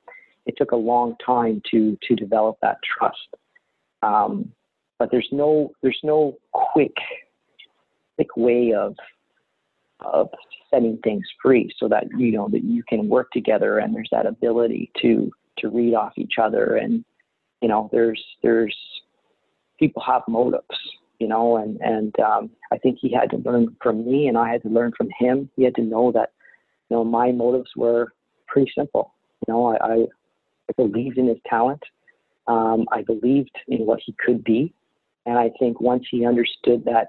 it 0.47 0.55
took 0.57 0.73
a 0.73 0.77
long 0.77 1.17
time 1.25 1.63
to 1.71 1.99
to 2.09 2.15
develop 2.15 2.59
that 2.63 2.79
trust. 2.83 3.29
Um, 4.03 4.53
but 4.99 5.11
there's 5.11 5.29
no 5.33 5.73
there's 5.83 6.01
no 6.03 6.37
quick 6.53 6.95
quick 8.17 8.37
way 8.37 8.73
of 8.73 8.97
of 10.01 10.29
setting 10.71 10.99
things 11.03 11.25
free 11.43 11.73
so 11.79 11.89
that 11.89 12.05
you 12.17 12.33
know 12.33 12.49
that 12.51 12.65
you 12.65 12.83
can 12.89 13.09
work 13.09 13.31
together 13.33 13.79
and 13.79 13.95
there's 13.95 14.09
that 14.13 14.27
ability 14.27 14.91
to 15.01 15.31
to 15.59 15.69
read 15.69 15.95
off 15.95 16.13
each 16.17 16.35
other 16.41 16.77
and 16.77 17.05
you 17.61 17.69
know 17.69 17.89
there's 17.93 18.23
there's 18.43 18.77
people 19.79 20.03
have 20.05 20.23
motives 20.29 20.65
you 21.19 21.27
know 21.27 21.57
and 21.57 21.81
and 21.81 22.19
um, 22.21 22.51
I 22.73 22.79
think 22.79 22.99
he 23.01 23.13
had 23.13 23.31
to 23.31 23.37
learn 23.39 23.77
from 23.83 24.05
me 24.05 24.29
and 24.29 24.39
I 24.39 24.51
had 24.51 24.63
to 24.63 24.69
learn 24.69 24.93
from 24.97 25.09
him 25.19 25.51
he 25.57 25.65
had 25.65 25.75
to 25.77 25.83
know 25.83 26.13
that 26.13 26.31
you 26.89 26.97
know 26.97 27.05
my 27.05 27.33
motives 27.33 27.71
were 27.77 28.13
pretty 28.47 28.71
simple 28.77 29.15
you 29.47 29.53
know 29.53 29.67
I 29.67 29.77
I, 29.85 30.07
believed 30.77 31.17
in 31.17 31.29
his 31.29 31.39
talent 31.49 31.83
um, 32.47 32.87
I 32.93 33.03
believed 33.03 33.57
in 33.69 33.87
what 33.87 34.01
he 34.05 34.15
could 34.25 34.45
be 34.45 34.75
and 35.29 35.39
I 35.39 35.51
think 35.59 35.81
once 35.81 36.05
he 36.11 36.25
understood 36.25 36.85
that 36.87 37.09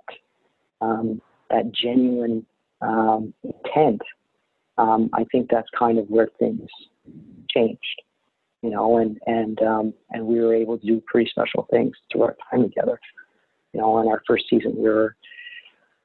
um, 0.82 1.22
that 1.50 1.72
genuine 1.74 2.46
um, 2.82 3.34
intent, 3.44 4.02
um, 4.78 5.10
I 5.14 5.26
think 5.32 5.50
that's 5.50 5.68
kind 5.78 5.98
of 5.98 6.08
where 6.08 6.30
things 6.38 6.68
changed, 7.50 8.02
you 8.62 8.70
know, 8.70 8.98
and 8.98 9.18
and 9.26 9.62
um, 9.62 9.94
and 10.12 10.26
we 10.26 10.40
were 10.40 10.54
able 10.54 10.78
to 10.78 10.86
do 10.86 11.02
pretty 11.08 11.30
special 11.30 11.68
things 11.72 11.96
through 12.12 12.24
our 12.24 12.38
time 12.52 12.64
together. 12.64 13.00
You 13.74 13.82
know, 13.82 14.02
in 14.02 14.08
our 14.08 14.22
first 14.28 14.46
season, 14.50 14.76
we 14.76 14.90
were 14.90 15.16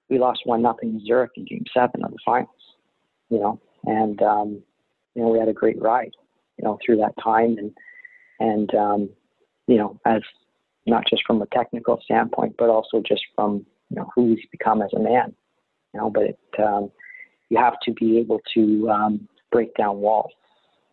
we 0.09 0.19
lost 0.19 0.43
one 0.45 0.63
nothing 0.63 0.99
to 0.99 1.05
Zurich 1.05 1.33
in 1.37 1.45
Game 1.45 1.65
Seven 1.73 2.05
of 2.05 2.13
the 2.13 2.19
finals. 2.25 2.54
You 3.35 3.41
know, 3.41 3.61
and 3.85 4.23
um, 4.23 4.63
you 5.17 5.23
know 5.23 5.29
we 5.29 5.41
had 5.41 5.49
a 5.49 5.53
great 5.53 5.83
ride, 5.83 6.13
you 6.57 6.65
know, 6.65 6.79
through 6.85 6.99
that 6.99 7.15
time, 7.21 7.57
and 7.59 7.73
and 8.39 8.73
um, 8.77 9.11
you 9.67 9.77
know 9.77 9.99
as 10.05 10.23
not 10.87 11.05
just 11.11 11.23
from 11.27 11.43
a 11.43 11.47
technical 11.47 12.01
standpoint, 12.05 12.55
but 12.57 12.69
also 12.69 13.03
just 13.05 13.23
from 13.35 13.67
you 13.91 13.97
know 13.97 14.09
who 14.15 14.29
he's 14.29 14.47
become 14.53 14.83
as 14.83 14.93
a 14.95 15.01
man. 15.01 15.35
You 15.93 16.01
know, 16.01 16.11
but 16.11 16.23
it, 16.23 16.39
um, 16.65 16.93
you 17.49 17.59
have 17.59 17.75
to 17.83 17.93
be 17.93 18.19
able 18.19 18.41
to 18.55 18.89
um, 18.89 19.29
break 19.51 19.75
down 19.75 19.99
walls, 19.99 20.31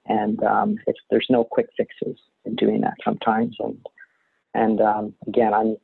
and 0.07 0.43
um, 0.43 0.77
there's 1.11 1.27
no 1.29 1.43
quick 1.43 1.67
fixes 1.77 2.17
in 2.45 2.55
doing 2.55 2.81
that 2.81 2.95
sometimes. 3.05 3.55
And 3.59 3.77
and 4.55 4.81
um, 4.81 5.13
again, 5.27 5.53
I'm 5.53 5.77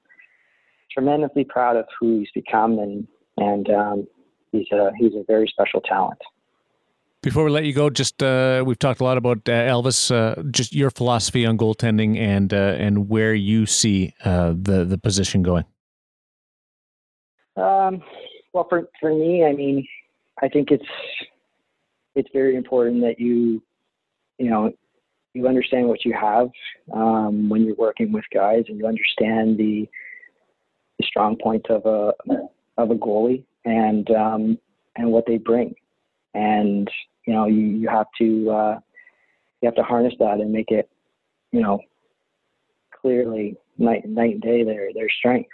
tremendously 0.91 1.43
proud 1.43 1.75
of 1.77 1.85
who 1.99 2.17
he's 2.17 2.31
become, 2.33 2.79
and 2.79 3.07
and 3.37 3.69
um, 3.69 4.07
he's 4.51 4.71
a 4.71 4.89
he's 4.97 5.13
a 5.13 5.23
very 5.27 5.47
special 5.47 5.81
talent. 5.81 6.19
Before 7.23 7.43
we 7.43 7.51
let 7.51 7.65
you 7.65 7.73
go, 7.73 7.89
just 7.89 8.21
uh, 8.21 8.63
we've 8.65 8.77
talked 8.77 9.01
a 9.01 9.03
lot 9.03 9.17
about 9.17 9.37
uh, 9.49 9.51
Elvis. 9.51 10.11
Uh, 10.11 10.41
just 10.51 10.73
your 10.73 10.91
philosophy 10.91 11.45
on 11.45 11.57
goaltending 11.57 12.17
and 12.17 12.53
uh, 12.53 12.75
and 12.77 13.09
where 13.09 13.33
you 13.33 13.65
see 13.65 14.13
uh, 14.23 14.53
the 14.55 14.85
the 14.85 14.97
position 14.99 15.41
going. 15.41 15.65
Um, 17.55 18.03
well, 18.53 18.67
for 18.69 18.89
for 18.99 19.09
me, 19.09 19.43
I 19.43 19.53
mean, 19.53 19.85
I 20.43 20.47
think 20.47 20.69
it's 20.69 20.85
it's 22.13 22.29
very 22.33 22.55
important 22.55 23.01
that 23.01 23.19
you 23.19 23.63
you 24.37 24.49
know 24.51 24.71
you 25.33 25.47
understand 25.47 25.87
what 25.87 26.05
you 26.05 26.13
have 26.13 26.49
um, 26.93 27.49
when 27.49 27.63
you're 27.63 27.75
working 27.75 28.11
with 28.11 28.25
guys, 28.31 28.65
and 28.67 28.77
you 28.77 28.85
understand 28.85 29.57
the, 29.57 29.89
the 30.99 31.05
strong 31.05 31.35
points 31.35 31.67
of 31.69 31.85
a 31.87 32.13
of 32.77 32.91
a 32.91 32.95
goalie 32.95 33.43
and 33.65 34.11
um, 34.11 34.59
and 34.95 35.11
what 35.11 35.25
they 35.25 35.37
bring 35.37 35.73
and 36.37 36.89
you 37.25 37.33
know 37.33 37.45
you, 37.45 37.61
you 37.61 37.89
have 37.89 38.07
to 38.19 38.49
uh, 38.51 38.79
you 39.61 39.67
have 39.67 39.75
to 39.75 39.83
harness 39.83 40.13
that 40.19 40.39
and 40.39 40.51
make 40.51 40.71
it 40.71 40.89
you 41.51 41.61
know 41.61 41.79
clearly 43.01 43.55
night 43.77 44.07
night 44.07 44.33
and 44.33 44.41
day 44.41 44.63
their 44.63 44.93
their 44.93 45.09
strength 45.09 45.49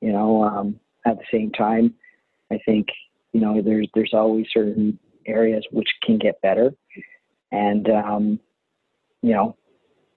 you 0.00 0.12
know 0.12 0.42
um, 0.42 0.78
at 1.06 1.18
the 1.18 1.24
same 1.30 1.50
time 1.52 1.94
I 2.50 2.58
think 2.64 2.88
you 3.32 3.40
know 3.40 3.60
there's 3.62 3.88
there's 3.94 4.14
always 4.14 4.46
certain 4.52 4.98
areas 5.26 5.64
which 5.70 5.88
can 6.02 6.18
get 6.18 6.40
better. 6.40 6.72
And 7.52 7.88
um, 7.90 8.40
you 9.22 9.34
know 9.34 9.56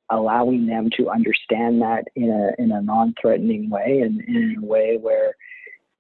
allowing 0.10 0.68
them 0.68 0.90
to 0.98 1.10
understand 1.10 1.82
that 1.82 2.04
in 2.16 2.30
a 2.30 2.62
in 2.62 2.72
a 2.72 2.82
non-threatening 2.82 3.70
way 3.70 4.02
and 4.04 4.22
in 4.28 4.58
a 4.62 4.66
way 4.66 4.98
where 5.00 5.34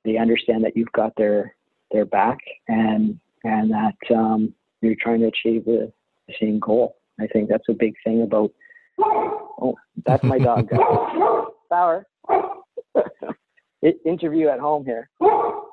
they 0.03 0.18
understand 0.18 0.64
that 0.64 0.76
you've 0.76 0.91
got 0.91 1.14
their 1.15 1.56
their 1.91 2.06
back 2.06 2.38
and 2.68 3.19
and 3.44 3.72
that 3.72 4.16
um, 4.16 4.54
you're 4.82 4.96
trying 5.00 5.20
to 5.22 5.28
achieve 5.28 5.66
the, 5.66 5.92
the, 6.28 6.34
same 6.40 6.60
goal. 6.60 6.98
I 7.20 7.28
think 7.28 7.50
that's 7.50 7.68
a 7.70 7.74
big 7.74 7.94
thing 8.04 8.22
about. 8.24 8.52
Oh, 9.00 9.76
that's 10.06 10.24
my 10.24 10.40
dog. 10.40 10.70
Bauer. 11.70 12.06
interview 14.06 14.48
at 14.48 14.60
home 14.60 14.86
here. 14.86 15.10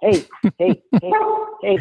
Hey, 0.01 0.25
hey, 0.59 0.83
hey, 1.01 1.13
hey. 1.63 1.79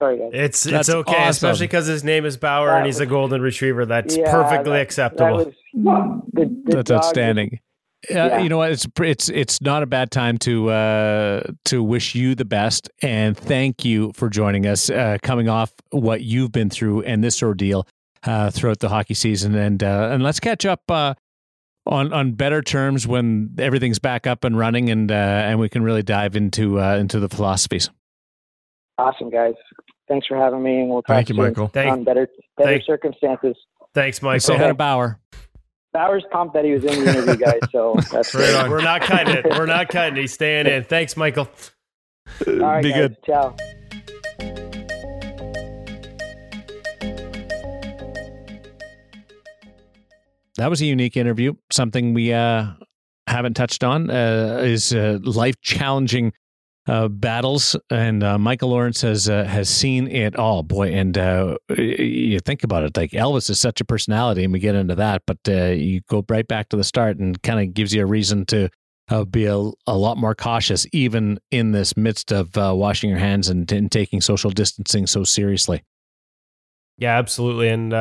Sorry, 0.00 0.18
guys. 0.18 0.30
It's 0.32 0.64
That's 0.64 0.88
it's 0.88 0.94
okay, 0.94 1.12
awesome. 1.12 1.28
especially 1.28 1.66
because 1.66 1.86
his 1.86 2.02
name 2.02 2.24
is 2.24 2.38
Bauer 2.38 2.68
that 2.68 2.78
and 2.78 2.86
he's 2.86 2.96
was, 2.96 3.00
a 3.02 3.06
golden 3.06 3.42
retriever. 3.42 3.84
That's 3.84 4.16
yeah, 4.16 4.30
perfectly 4.30 4.72
that, 4.72 4.80
acceptable. 4.80 5.38
That 5.38 5.46
was, 5.46 6.24
the, 6.32 6.62
the 6.64 6.76
That's 6.76 6.90
outstanding. 6.90 7.60
Uh, 8.08 8.14
yeah. 8.14 8.38
you 8.38 8.48
know 8.48 8.56
what? 8.58 8.72
It's 8.72 8.86
it's 8.98 9.28
it's 9.28 9.60
not 9.60 9.82
a 9.82 9.86
bad 9.86 10.10
time 10.10 10.38
to 10.38 10.70
uh, 10.70 11.42
to 11.66 11.82
wish 11.82 12.14
you 12.14 12.34
the 12.34 12.46
best 12.46 12.90
and 13.02 13.36
thank 13.36 13.84
you 13.84 14.12
for 14.14 14.30
joining 14.30 14.66
us, 14.66 14.88
uh, 14.88 15.18
coming 15.22 15.50
off 15.50 15.72
what 15.90 16.22
you've 16.22 16.50
been 16.50 16.70
through 16.70 17.02
and 17.02 17.22
this 17.22 17.42
ordeal 17.42 17.86
uh, 18.24 18.50
throughout 18.50 18.78
the 18.78 18.88
hockey 18.88 19.12
season, 19.12 19.54
and 19.54 19.82
uh, 19.82 20.08
and 20.12 20.22
let's 20.22 20.40
catch 20.40 20.64
up 20.64 20.90
uh, 20.90 21.12
on 21.84 22.10
on 22.14 22.32
better 22.32 22.62
terms 22.62 23.06
when 23.06 23.54
everything's 23.58 23.98
back 23.98 24.26
up 24.26 24.44
and 24.44 24.56
running, 24.56 24.88
and 24.88 25.10
and 25.10 25.60
we 25.60 25.68
can 25.68 25.82
really 25.82 26.02
dive 26.02 26.36
into 26.36 26.78
into 26.78 27.20
the 27.20 27.28
philosophies. 27.28 27.90
Awesome, 28.96 29.28
guys! 29.28 29.54
Thanks 30.08 30.26
for 30.26 30.38
having 30.38 30.62
me, 30.62 30.80
and 30.80 30.88
we'll 30.88 31.02
talk 31.02 31.16
thank 31.16 31.28
you, 31.28 31.34
Michael. 31.34 31.68
Thank, 31.68 31.92
on 31.92 32.04
better 32.04 32.28
better 32.56 32.70
Thank, 32.70 32.84
circumstances. 32.84 33.56
Thanks, 33.92 34.22
Michael. 34.22 34.40
Say 34.40 34.56
hi 34.56 34.68
to 34.68 34.74
Bauer. 34.74 35.18
Bauer's 35.92 36.24
pumped 36.30 36.54
that 36.54 36.64
he 36.64 36.72
was 36.72 36.84
in 36.84 37.04
the 37.04 37.10
interview, 37.10 37.36
guys. 37.36 37.60
So 37.72 37.96
that's 38.12 38.34
right 38.34 38.68
We're 38.68 38.82
not 38.82 39.02
cutting 39.02 39.36
it. 39.36 39.44
We're 39.44 39.66
not 39.66 39.88
cutting. 39.88 40.16
He's 40.16 40.32
staying 40.32 40.66
in. 40.66 40.84
Thanks, 40.84 41.16
Michael. 41.16 41.48
All 42.46 42.54
right, 42.54 42.82
Be 42.82 42.90
guys. 42.90 43.08
good. 43.08 43.16
Ciao. 43.24 43.56
That 50.56 50.68
was 50.68 50.80
a 50.82 50.86
unique 50.86 51.16
interview. 51.16 51.54
Something 51.72 52.12
we 52.12 52.32
uh, 52.32 52.66
haven't 53.26 53.54
touched 53.54 53.82
on 53.82 54.10
uh, 54.10 54.60
is 54.62 54.92
uh, 54.92 55.18
life 55.22 55.54
challenging 55.62 56.32
uh, 56.90 57.06
battles, 57.06 57.76
and 57.88 58.24
uh, 58.24 58.36
Michael 58.36 58.70
Lawrence 58.70 59.00
has 59.02 59.28
uh, 59.28 59.44
has 59.44 59.68
seen 59.68 60.08
it 60.08 60.34
all. 60.34 60.64
Boy, 60.64 60.88
and 60.88 61.16
uh, 61.16 61.56
you 61.78 62.40
think 62.40 62.64
about 62.64 62.82
it, 62.82 62.96
like 62.96 63.12
Elvis 63.12 63.48
is 63.48 63.60
such 63.60 63.80
a 63.80 63.84
personality, 63.84 64.42
and 64.42 64.52
we 64.52 64.58
get 64.58 64.74
into 64.74 64.96
that, 64.96 65.22
but 65.24 65.38
uh, 65.46 65.66
you 65.66 66.00
go 66.08 66.24
right 66.28 66.48
back 66.48 66.68
to 66.70 66.76
the 66.76 66.82
start, 66.82 67.18
and 67.18 67.40
kind 67.44 67.60
of 67.60 67.74
gives 67.74 67.94
you 67.94 68.02
a 68.02 68.06
reason 68.06 68.44
to 68.46 68.70
uh, 69.08 69.24
be 69.24 69.44
a, 69.44 69.54
a, 69.86 69.96
lot 69.96 70.16
more 70.16 70.34
cautious, 70.34 70.84
even 70.92 71.38
in 71.52 71.70
this 71.70 71.96
midst 71.96 72.32
of 72.32 72.56
washing 72.56 73.08
your 73.08 73.20
hands 73.20 73.48
and, 73.48 73.70
and, 73.70 73.92
taking 73.92 74.20
social 74.20 74.50
distancing 74.50 75.06
so 75.06 75.22
seriously. 75.22 75.84
Yeah, 76.98 77.16
absolutely, 77.18 77.68
and 77.68 77.92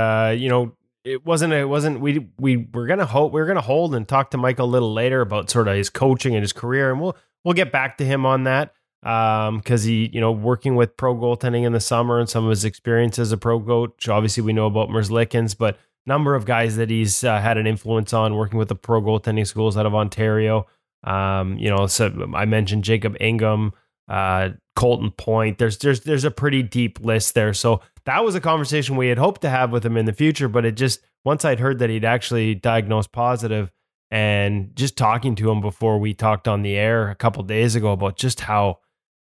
you 0.42 0.50
know. 0.50 0.74
It 1.06 1.26
wasn't. 1.26 1.54
It 1.54 1.68
wasn't. 1.68 2.02
We 2.02 2.28
we 2.38 2.68
were 2.74 2.86
gonna 2.86 3.06
hope 3.06 3.32
we 3.32 3.40
were 3.40 3.48
gonna 3.48 3.62
hold 3.62 3.96
and 3.96 4.06
talk 4.06 4.32
to 4.32 4.38
Michael 4.38 4.66
a 4.66 4.70
little 4.70 4.94
later 4.94 5.22
about 5.22 5.50
sort 5.50 5.70
of 5.70 5.76
his 5.76 5.90
coaching 5.90 6.36
and 6.36 6.44
his 6.44 6.52
career, 6.52 6.92
and 6.92 7.00
we'll 7.00 7.16
we'll 7.46 7.54
get 7.54 7.72
back 7.72 7.98
to 8.00 8.06
him 8.06 8.26
on 8.26 8.44
that 8.44 8.74
because 9.02 9.84
um, 9.86 9.90
he, 9.90 10.10
you 10.14 10.20
know, 10.20 10.32
working 10.32 10.76
with 10.76 10.98
pro 10.98 11.16
goaltending 11.16 11.64
in 11.64 11.72
the 11.72 11.80
summer 11.80 12.20
and 12.20 12.30
some 12.30 12.46
of 12.46 12.50
his 12.50 12.66
experience 12.66 13.18
as 13.18 13.32
a 13.32 13.38
pro 13.38 13.60
coach. 13.60 14.10
Obviously, 14.10 14.44
we 14.44 14.54
know 14.54 14.66
about 14.66 14.90
Merzlikins, 14.90 15.58
but 15.58 15.78
number 16.06 16.36
of 16.36 16.46
guys 16.46 16.76
that 16.76 16.90
he's 16.90 17.24
uh, 17.24 17.40
had 17.40 17.58
an 17.58 17.68
influence 17.68 18.14
on 18.14 18.36
working 18.36 18.58
with 18.58 18.68
the 18.68 18.76
pro 18.76 19.02
goaltending 19.02 19.48
schools 19.48 19.78
out 19.78 19.86
of 19.86 19.96
Ontario. 19.96 20.68
Um, 21.04 21.58
you 21.58 21.70
know, 21.70 21.88
so 21.88 22.30
I 22.36 22.46
mentioned 22.46 22.84
Jacob 22.84 23.16
Ingham, 23.22 23.72
uh, 24.10 24.50
Colton 24.76 25.12
Point. 25.12 25.58
There's 25.60 25.78
there's 25.78 26.02
there's 26.02 26.26
a 26.26 26.32
pretty 26.32 26.62
deep 26.64 27.00
list 27.00 27.36
there. 27.36 27.54
So 27.54 27.82
that 28.06 28.24
was 28.26 28.36
a 28.36 28.42
conversation 28.42 28.98
we 28.98 29.08
had 29.08 29.18
hoped 29.18 29.42
to 29.42 29.50
have 29.50 29.72
with 29.72 29.86
him 29.86 29.96
in 29.96 30.06
the 30.06 30.14
future, 30.14 30.50
but 30.50 30.66
it 30.66 30.76
just 30.76 31.00
once 31.24 31.46
I'd 31.46 31.60
heard 31.60 31.80
that 31.80 31.90
he'd 31.90 32.06
actually 32.06 32.56
diagnosed 32.56 33.12
positive 33.12 33.72
and 34.12 34.76
just 34.76 34.98
talking 34.98 35.36
to 35.36 35.52
him 35.52 35.62
before 35.62 36.00
we 36.00 36.14
talked 36.14 36.48
on 36.48 36.64
the 36.64 36.76
air 36.76 37.10
a 37.10 37.16
couple 37.16 37.44
days 37.44 37.76
ago 37.76 37.92
about 37.92 38.18
just 38.18 38.42
how 38.42 38.80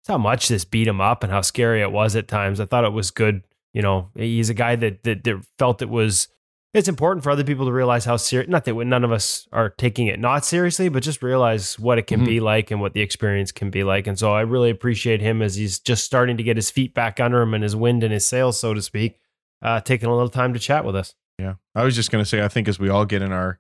how 0.08 0.18
much 0.18 0.48
this 0.48 0.66
beat 0.66 0.88
him 0.88 1.02
up 1.02 1.24
and 1.24 1.32
how 1.32 1.42
scary 1.42 1.82
it 1.82 1.92
was 1.92 2.16
at 2.16 2.28
times. 2.28 2.60
I 2.60 2.66
thought 2.66 2.86
it 2.86 2.94
was 2.94 3.12
good. 3.12 3.44
You 3.74 3.82
know, 3.82 4.10
he's 4.16 4.50
a 4.50 4.54
guy 4.54 4.76
that 4.76 5.04
that, 5.04 5.24
that 5.24 5.46
felt 5.58 5.82
it 5.82 5.90
was 5.90 6.28
it's 6.74 6.88
important 6.88 7.24
for 7.24 7.32
other 7.32 7.44
people 7.44 7.66
to 7.66 7.72
realize 7.72 8.06
how 8.06 8.18
serious 8.18 8.50
not 8.50 8.66
that 8.66 8.76
none 8.76 9.04
of 9.04 9.12
us 9.12 9.48
are 9.52 9.70
taking 9.70 10.08
it 10.08 10.20
not 10.20 10.46
seriously 10.46 10.90
but 10.90 11.02
just 11.02 11.24
realize 11.24 11.80
what 11.80 11.98
it 11.98 12.08
can 12.08 12.20
mm-hmm. 12.20 12.28
be 12.28 12.40
like 12.40 12.72
and 12.72 12.82
what 12.82 12.94
the 12.94 13.02
experience 13.02 13.52
can 13.52 13.70
be 13.70 13.84
like 13.84 14.08
and 14.08 14.20
so 14.20 14.34
i 14.34 14.42
really 14.42 14.70
appreciate 14.70 15.22
him 15.22 15.42
as 15.42 15.56
he's 15.56 15.80
just 15.80 16.04
starting 16.04 16.38
to 16.38 16.44
get 16.44 16.58
his 16.58 16.70
feet 16.70 16.94
back 16.94 17.20
under 17.20 17.42
him 17.42 17.54
and 17.54 17.64
his 17.64 17.76
wind 17.76 18.04
in 18.04 18.12
his 18.12 18.28
sails 18.28 18.60
so 18.60 18.74
to 18.74 18.82
speak 18.82 19.20
uh, 19.62 19.82
taking 19.82 20.08
a 20.08 20.14
little 20.14 20.30
time 20.30 20.54
to 20.54 20.60
chat 20.60 20.86
with 20.86 20.96
us 20.96 21.16
yeah 21.40 21.56
i 21.74 21.84
was 21.84 21.96
just 21.96 22.12
going 22.12 22.24
to 22.24 22.30
say 22.30 22.44
i 22.44 22.48
think 22.48 22.68
as 22.68 22.80
we 22.80 22.90
all 22.90 23.06
get 23.06 23.22
in 23.22 23.32
our 23.32 23.60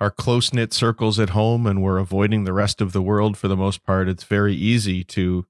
our 0.00 0.10
close 0.10 0.52
knit 0.52 0.72
circles 0.72 1.20
at 1.20 1.30
home 1.30 1.64
and 1.64 1.80
we're 1.80 1.98
avoiding 1.98 2.42
the 2.42 2.52
rest 2.52 2.80
of 2.80 2.92
the 2.92 3.02
world 3.02 3.36
for 3.36 3.46
the 3.46 3.56
most 3.56 3.84
part 3.84 4.08
it's 4.08 4.24
very 4.24 4.54
easy 4.54 5.04
to 5.04 5.46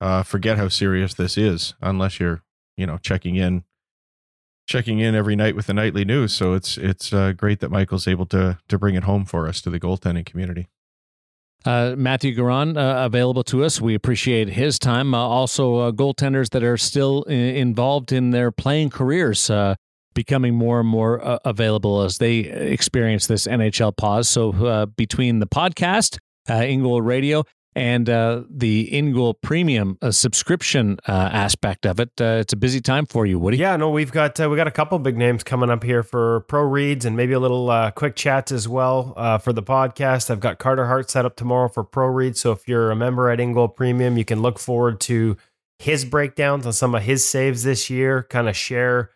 uh, 0.00 0.22
forget 0.22 0.58
how 0.58 0.68
serious 0.68 1.14
this 1.14 1.38
is 1.38 1.74
unless 1.80 2.20
you're 2.20 2.42
you 2.76 2.86
know 2.86 2.98
checking 2.98 3.36
in 3.36 3.64
checking 4.66 4.98
in 4.98 5.14
every 5.14 5.36
night 5.36 5.54
with 5.54 5.66
the 5.66 5.74
nightly 5.74 6.04
news. 6.04 6.34
So 6.34 6.54
it's 6.54 6.76
it's 6.76 7.12
uh, 7.12 7.32
great 7.32 7.60
that 7.60 7.70
Michael's 7.70 8.06
able 8.06 8.26
to 8.26 8.58
to 8.68 8.78
bring 8.78 8.94
it 8.94 9.04
home 9.04 9.24
for 9.24 9.48
us 9.48 9.60
to 9.62 9.70
the 9.70 9.80
goaltending 9.80 10.26
community. 10.26 10.68
Uh, 11.64 11.94
Mathieu 11.96 12.34
Garon 12.34 12.76
uh, 12.76 13.04
available 13.04 13.42
to 13.44 13.64
us. 13.64 13.80
We 13.80 13.94
appreciate 13.94 14.50
his 14.50 14.78
time. 14.78 15.14
Uh, 15.14 15.18
also, 15.18 15.76
uh, 15.76 15.90
goaltenders 15.90 16.50
that 16.50 16.62
are 16.62 16.76
still 16.76 17.24
involved 17.24 18.12
in 18.12 18.30
their 18.30 18.52
playing 18.52 18.90
careers 18.90 19.50
uh, 19.50 19.74
becoming 20.14 20.54
more 20.54 20.80
and 20.80 20.88
more 20.88 21.40
available 21.44 22.02
as 22.02 22.18
they 22.18 22.38
experience 22.38 23.26
this 23.26 23.46
NHL 23.48 23.96
pause. 23.96 24.28
So, 24.28 24.86
between 24.96 25.40
the 25.40 25.46
podcast, 25.46 26.18
uh, 26.48 27.02
Radio, 27.02 27.44
and 27.76 28.08
uh, 28.08 28.42
the 28.48 28.88
InGoal 28.90 29.34
Premium 29.42 29.98
uh, 30.00 30.10
subscription 30.10 30.98
uh, 31.06 31.12
aspect 31.12 31.84
of 31.84 32.00
it. 32.00 32.10
Uh, 32.18 32.38
it's 32.40 32.54
a 32.54 32.56
busy 32.56 32.80
time 32.80 33.04
for 33.04 33.26
you, 33.26 33.38
Woody. 33.38 33.58
Yeah, 33.58 33.76
no, 33.76 33.90
we've 33.90 34.10
got 34.10 34.40
uh, 34.40 34.48
we 34.48 34.56
got 34.56 34.66
a 34.66 34.72
couple 34.72 34.98
big 34.98 35.18
names 35.18 35.44
coming 35.44 35.68
up 35.68 35.84
here 35.84 36.02
for 36.02 36.40
pro 36.48 36.62
reads 36.62 37.04
and 37.04 37.14
maybe 37.16 37.34
a 37.34 37.38
little 37.38 37.68
uh, 37.68 37.90
quick 37.90 38.16
chats 38.16 38.50
as 38.50 38.66
well 38.66 39.12
for 39.40 39.52
the 39.52 39.62
podcast. 39.62 40.30
I've 40.30 40.40
got 40.40 40.58
Carter 40.58 40.86
Hart 40.86 41.10
set 41.10 41.26
up 41.26 41.36
tomorrow 41.36 41.68
for 41.68 41.84
pro 41.84 42.06
reads, 42.06 42.40
so 42.40 42.50
if 42.50 42.66
you're 42.66 42.90
a 42.90 42.96
member 42.96 43.28
at 43.28 43.38
InGoal 43.38 43.76
Premium, 43.76 44.16
you 44.16 44.24
can 44.24 44.40
look 44.40 44.58
forward 44.58 44.98
to 45.00 45.36
his 45.78 46.06
breakdowns 46.06 46.64
on 46.64 46.72
some 46.72 46.94
of 46.94 47.02
his 47.02 47.28
saves 47.28 47.62
this 47.62 47.90
year. 47.90 48.22
Kind 48.22 48.48
of 48.48 48.56
share 48.56 49.10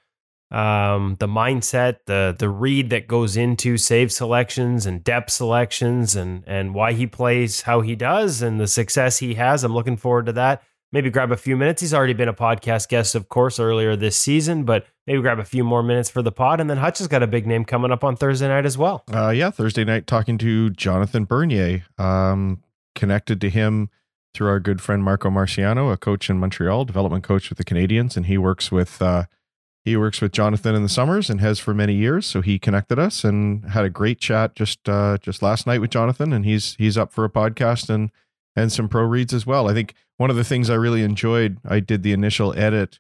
um, 0.51 1.17
the 1.21 1.29
mindset, 1.29 1.99
the 2.07 2.35
the 2.37 2.49
read 2.49 2.91
that 2.91 3.07
goes 3.07 3.37
into 3.37 3.77
save 3.77 4.11
selections 4.11 4.85
and 4.85 5.05
depth 5.05 5.31
selections, 5.31 6.17
and 6.17 6.43
and 6.47 6.75
why 6.75 6.93
he 6.93 7.07
plays 7.07 7.63
how 7.63 7.83
he 7.83 7.95
does, 7.95 8.43
and 8.43 8.59
the 8.59 8.67
success 8.67 9.19
he 9.19 9.35
has. 9.35 9.63
I'm 9.63 9.73
looking 9.73 9.97
forward 9.97 10.27
to 10.27 10.33
that. 10.33 10.63
Maybe 10.93 11.09
grab 11.09 11.31
a 11.31 11.37
few 11.37 11.57
minutes. 11.57 11.81
He's 11.81 11.95
already 11.95 12.15
been 12.15 12.29
a 12.29 12.35
podcast 12.35 12.89
guest, 12.89 13.15
of 13.15 13.29
course, 13.29 13.61
earlier 13.61 13.95
this 13.95 14.17
season, 14.17 14.65
but 14.65 14.87
maybe 15.07 15.23
grab 15.23 15.39
a 15.39 15.45
few 15.45 15.63
more 15.63 15.85
minutes 15.85 16.11
for 16.11 16.21
the 16.21 16.33
pod. 16.33 16.61
And 16.61 16.69
then 16.69 16.79
Hutch 16.79 16.99
has 16.99 17.07
got 17.07 17.23
a 17.23 17.29
big 17.29 17.47
name 17.47 17.65
coming 17.65 17.93
up 17.93 18.03
on 18.03 18.17
Thursday 18.17 18.49
night 18.49 18.67
as 18.67 18.77
well. 18.77 19.05
Uh, 19.13 19.31
yeah, 19.31 19.51
Thursday 19.51 19.85
night 19.85 20.09
talking 20.09 20.37
to 20.39 20.71
Jonathan 20.71 21.27
Bernier. 21.27 21.85
Um, 21.97 22.65
connected 22.97 23.41
to 23.43 23.51
him 23.51 23.89
through 24.35 24.49
our 24.49 24.59
good 24.59 24.81
friend 24.81 25.05
Marco 25.05 25.31
Marciano, 25.31 25.93
a 25.93 25.97
coach 25.97 26.29
in 26.29 26.39
Montreal, 26.39 26.85
development 26.87 27.23
coach 27.23 27.51
with 27.51 27.59
the 27.59 27.65
Canadiens, 27.65 28.17
and 28.17 28.27
he 28.27 28.37
works 28.37 28.73
with. 28.73 29.01
Uh, 29.01 29.27
he 29.85 29.97
works 29.97 30.21
with 30.21 30.33
Jonathan 30.33 30.75
in 30.75 30.83
the 30.83 30.89
summers 30.89 31.31
and 31.31 31.41
has 31.41 31.59
for 31.59 31.73
many 31.73 31.95
years. 31.95 32.27
So 32.27 32.43
he 32.43 32.59
connected 32.59 32.99
us 32.99 33.25
and 33.25 33.65
had 33.71 33.85
a 33.85 33.91
great 33.91 34.19
chat 34.19 34.55
just 34.55 34.89
uh, 34.89 35.19
just 35.19 35.43
last 35.43 35.67
night 35.67 35.81
with 35.81 35.91
Jonathan, 35.91 36.33
and 36.33 36.45
he's 36.45 36.75
he's 36.75 36.99
up 36.99 37.13
for 37.13 37.25
a 37.25 37.31
podcast 37.31 37.89
and 37.89 38.11
and 38.55 38.71
some 38.71 38.89
pro 38.89 39.05
reads 39.05 39.33
as 39.33 39.47
well. 39.47 39.69
I 39.69 39.75
think 39.75 39.95
one 40.19 40.31
of 40.31 40.37
the 40.37 40.45
things 40.45 40.69
I 40.69 40.75
really 40.75 41.03
enjoyed, 41.03 41.59
I 41.65 41.81
did 41.81 42.03
the 42.03 42.13
initial 42.13 42.57
edit 42.59 42.99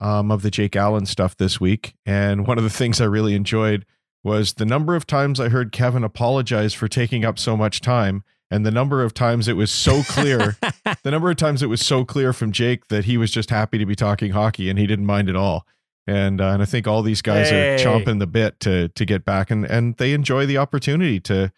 um, 0.00 0.30
of 0.30 0.42
the 0.42 0.50
Jake 0.50 0.76
Allen 0.76 1.06
stuff 1.06 1.36
this 1.36 1.60
week, 1.60 1.94
and 2.04 2.46
one 2.46 2.58
of 2.58 2.64
the 2.64 2.70
things 2.70 3.00
I 3.00 3.06
really 3.06 3.34
enjoyed 3.34 3.86
was 4.22 4.54
the 4.54 4.66
number 4.66 4.94
of 4.94 5.06
times 5.06 5.40
I 5.40 5.48
heard 5.48 5.72
Kevin 5.72 6.04
apologize 6.04 6.74
for 6.74 6.88
taking 6.88 7.24
up 7.24 7.38
so 7.38 7.56
much 7.56 7.80
time. 7.80 8.22
And 8.52 8.66
the 8.66 8.72
number 8.72 9.04
of 9.04 9.14
times 9.14 9.46
it 9.46 9.52
was 9.52 9.70
so 9.70 10.02
clear, 10.02 10.56
the 11.04 11.10
number 11.10 11.30
of 11.30 11.36
times 11.36 11.62
it 11.62 11.68
was 11.68 11.80
so 11.80 12.04
clear 12.04 12.32
from 12.32 12.50
Jake 12.50 12.88
that 12.88 13.04
he 13.04 13.16
was 13.16 13.30
just 13.30 13.48
happy 13.48 13.78
to 13.78 13.86
be 13.86 13.94
talking 13.94 14.32
hockey 14.32 14.68
and 14.68 14.76
he 14.76 14.88
didn't 14.88 15.06
mind 15.06 15.28
at 15.28 15.36
all 15.36 15.66
and 16.10 16.40
uh, 16.40 16.48
and 16.48 16.62
I 16.62 16.64
think 16.64 16.88
all 16.88 17.02
these 17.02 17.22
guys 17.22 17.50
hey. 17.50 17.74
are 17.74 17.78
chomping 17.78 18.18
the 18.18 18.26
bit 18.26 18.58
to 18.60 18.88
to 18.88 19.04
get 19.04 19.24
back 19.24 19.50
and 19.50 19.64
and 19.64 19.96
they 19.96 20.12
enjoy 20.12 20.44
the 20.44 20.58
opportunity 20.58 21.20
to 21.20 21.52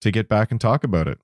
to 0.00 0.10
get 0.10 0.28
back 0.28 0.50
and 0.50 0.60
talk 0.60 0.82
about 0.82 1.06
it. 1.06 1.18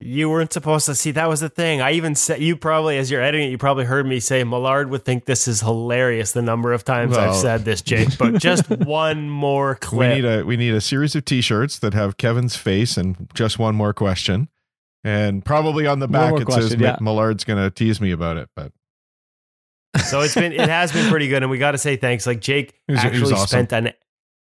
You 0.00 0.28
weren't 0.28 0.52
supposed 0.52 0.86
to 0.86 0.94
see 0.94 1.12
that 1.12 1.28
was 1.28 1.40
the 1.40 1.48
thing. 1.48 1.80
I 1.80 1.92
even 1.92 2.14
said 2.14 2.40
you 2.40 2.56
probably 2.56 2.96
as 2.96 3.10
you're 3.10 3.22
editing 3.22 3.48
it, 3.48 3.50
you 3.50 3.58
probably 3.58 3.84
heard 3.84 4.06
me 4.06 4.20
say 4.20 4.42
Millard 4.42 4.90
would 4.90 5.04
think 5.04 5.26
this 5.26 5.46
is 5.46 5.60
hilarious 5.60 6.32
the 6.32 6.42
number 6.42 6.72
of 6.72 6.82
times 6.82 7.12
well, 7.12 7.30
I've 7.30 7.36
said 7.36 7.64
this, 7.64 7.82
Jake. 7.82 8.16
But 8.18 8.34
just 8.38 8.68
one 8.70 9.28
more 9.28 9.76
clip. 9.76 10.08
We 10.08 10.14
need 10.14 10.24
a 10.24 10.44
we 10.44 10.56
need 10.56 10.74
a 10.74 10.80
series 10.80 11.14
of 11.14 11.26
t-shirts 11.26 11.78
that 11.80 11.92
have 11.92 12.16
Kevin's 12.16 12.56
face 12.56 12.96
and 12.96 13.28
just 13.34 13.58
one 13.58 13.74
more 13.74 13.92
question. 13.92 14.48
And 15.06 15.44
probably 15.44 15.86
on 15.86 15.98
the 15.98 16.08
back 16.08 16.40
it 16.40 16.46
question, 16.46 16.70
says 16.70 16.80
yeah. 16.80 16.96
Millard's 17.00 17.44
gonna 17.44 17.70
tease 17.70 18.00
me 18.00 18.10
about 18.10 18.38
it, 18.38 18.48
but 18.56 18.72
so 20.02 20.20
it's 20.20 20.34
been 20.34 20.52
it 20.52 20.68
has 20.68 20.92
been 20.92 21.08
pretty 21.10 21.28
good, 21.28 21.42
and 21.42 21.50
we 21.50 21.58
got 21.58 21.72
to 21.72 21.78
say 21.78 21.96
thanks. 21.96 22.26
Like 22.26 22.40
Jake 22.40 22.74
was, 22.88 22.98
actually 22.98 23.34
awesome. 23.34 23.46
spent 23.46 23.72
an 23.72 23.92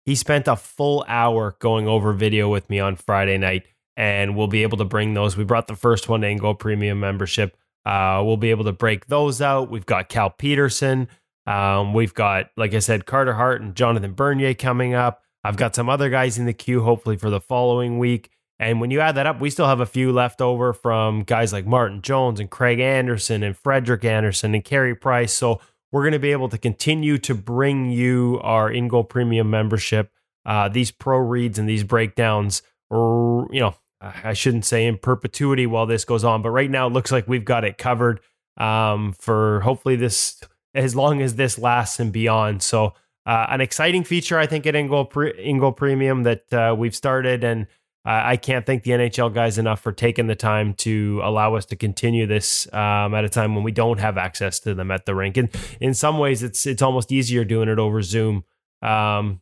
he 0.05 0.15
spent 0.15 0.47
a 0.47 0.55
full 0.55 1.05
hour 1.07 1.55
going 1.59 1.87
over 1.87 2.13
video 2.13 2.49
with 2.49 2.69
me 2.69 2.79
on 2.79 2.95
Friday 2.95 3.37
night, 3.37 3.65
and 3.95 4.35
we'll 4.35 4.47
be 4.47 4.63
able 4.63 4.77
to 4.77 4.85
bring 4.85 5.13
those. 5.13 5.37
We 5.37 5.43
brought 5.43 5.67
the 5.67 5.75
first 5.75 6.09
one 6.09 6.21
to 6.21 6.27
InGoal 6.27 6.57
Premium 6.57 6.99
membership. 6.99 7.55
Uh, 7.85 8.21
we'll 8.25 8.37
be 8.37 8.51
able 8.51 8.65
to 8.65 8.71
break 8.71 9.07
those 9.07 9.41
out. 9.41 9.69
We've 9.69 9.85
got 9.85 10.09
Cal 10.09 10.29
Petersen. 10.29 11.07
Um, 11.45 11.93
we've 11.93 12.13
got, 12.13 12.47
like 12.57 12.73
I 12.73 12.79
said, 12.79 13.05
Carter 13.05 13.33
Hart 13.33 13.61
and 13.61 13.75
Jonathan 13.75 14.13
Bernier 14.13 14.53
coming 14.53 14.93
up. 14.93 15.23
I've 15.43 15.57
got 15.57 15.75
some 15.75 15.89
other 15.89 16.09
guys 16.09 16.37
in 16.37 16.45
the 16.45 16.53
queue, 16.53 16.81
hopefully 16.81 17.17
for 17.17 17.29
the 17.29 17.39
following 17.39 17.97
week. 17.97 18.29
And 18.59 18.81
when 18.81 18.91
you 18.91 18.99
add 18.99 19.15
that 19.15 19.25
up, 19.25 19.39
we 19.39 19.49
still 19.49 19.67
have 19.67 19.79
a 19.79 19.85
few 19.85 20.11
left 20.11 20.41
over 20.41 20.73
from 20.73 21.23
guys 21.23 21.53
like 21.53 21.65
Martin 21.65 22.01
Jones 22.01 22.39
and 22.39 22.49
Craig 22.49 22.79
Anderson 22.79 23.41
and 23.41 23.57
Frederik 23.57 24.03
Andersen 24.03 24.53
and 24.53 24.63
Carey 24.63 24.95
Price. 24.95 25.31
So 25.31 25.61
we're 25.91 26.03
going 26.03 26.13
to 26.13 26.19
be 26.19 26.33
able 26.33 26.49
to 26.49 26.57
continue 26.57 27.17
to 27.19 27.33
bring 27.33 27.89
you 27.89 28.39
our 28.43 28.69
InGoal 28.69 29.07
Premium 29.07 29.49
membership, 29.49 30.11
uh, 30.45 30.67
these 30.67 30.91
pro 30.91 31.17
reads 31.17 31.57
and 31.57 31.69
these 31.69 31.83
breakdowns, 31.83 32.61
you 32.91 33.47
know, 33.53 33.75
I 34.01 34.33
shouldn't 34.33 34.65
say 34.65 34.85
in 34.85 34.97
perpetuity 34.97 35.65
while 35.65 35.85
this 35.85 36.05
goes 36.05 36.23
on, 36.23 36.41
but 36.41 36.51
right 36.51 36.69
now 36.69 36.87
it 36.87 36.93
looks 36.93 37.11
like 37.11 37.27
we've 37.27 37.45
got 37.45 37.63
it 37.63 37.77
covered 37.77 38.21
um, 38.57 39.13
for 39.13 39.59
hopefully 39.61 39.95
this, 39.95 40.41
as 40.73 40.95
long 40.95 41.21
as 41.21 41.35
this 41.35 41.57
lasts 41.57 41.99
and 41.99 42.11
beyond. 42.11 42.61
So, 42.61 42.93
uh, 43.25 43.45
an 43.49 43.61
exciting 43.61 44.03
feature, 44.03 44.39
I 44.39 44.47
think, 44.47 44.65
at 44.65 44.73
InGoal, 44.73 45.09
Pre- 45.09 45.71
Premium 45.73 46.23
that 46.23 46.53
uh, 46.53 46.75
we've 46.75 46.95
started. 46.95 47.43
And 47.43 47.67
I 48.11 48.37
can't 48.37 48.65
thank 48.65 48.83
the 48.83 48.91
NHL 48.91 49.33
guys 49.33 49.59
enough 49.59 49.81
for 49.81 49.91
taking 49.91 50.25
the 50.25 50.35
time 50.35 50.73
to 50.75 51.21
allow 51.23 51.53
us 51.53 51.65
to 51.67 51.75
continue 51.75 52.25
this 52.25 52.67
um, 52.73 53.13
at 53.13 53.23
a 53.23 53.29
time 53.29 53.53
when 53.53 53.63
we 53.63 53.71
don't 53.71 53.99
have 53.99 54.17
access 54.17 54.59
to 54.61 54.73
them 54.73 54.89
at 54.89 55.05
the 55.05 55.13
rink. 55.13 55.37
And 55.37 55.49
in 55.79 55.93
some 55.93 56.17
ways, 56.17 56.41
it's 56.41 56.65
it's 56.65 56.81
almost 56.81 57.11
easier 57.11 57.45
doing 57.45 57.69
it 57.69 57.77
over 57.77 58.01
Zoom 58.01 58.45
because 58.81 59.19
um, 59.19 59.41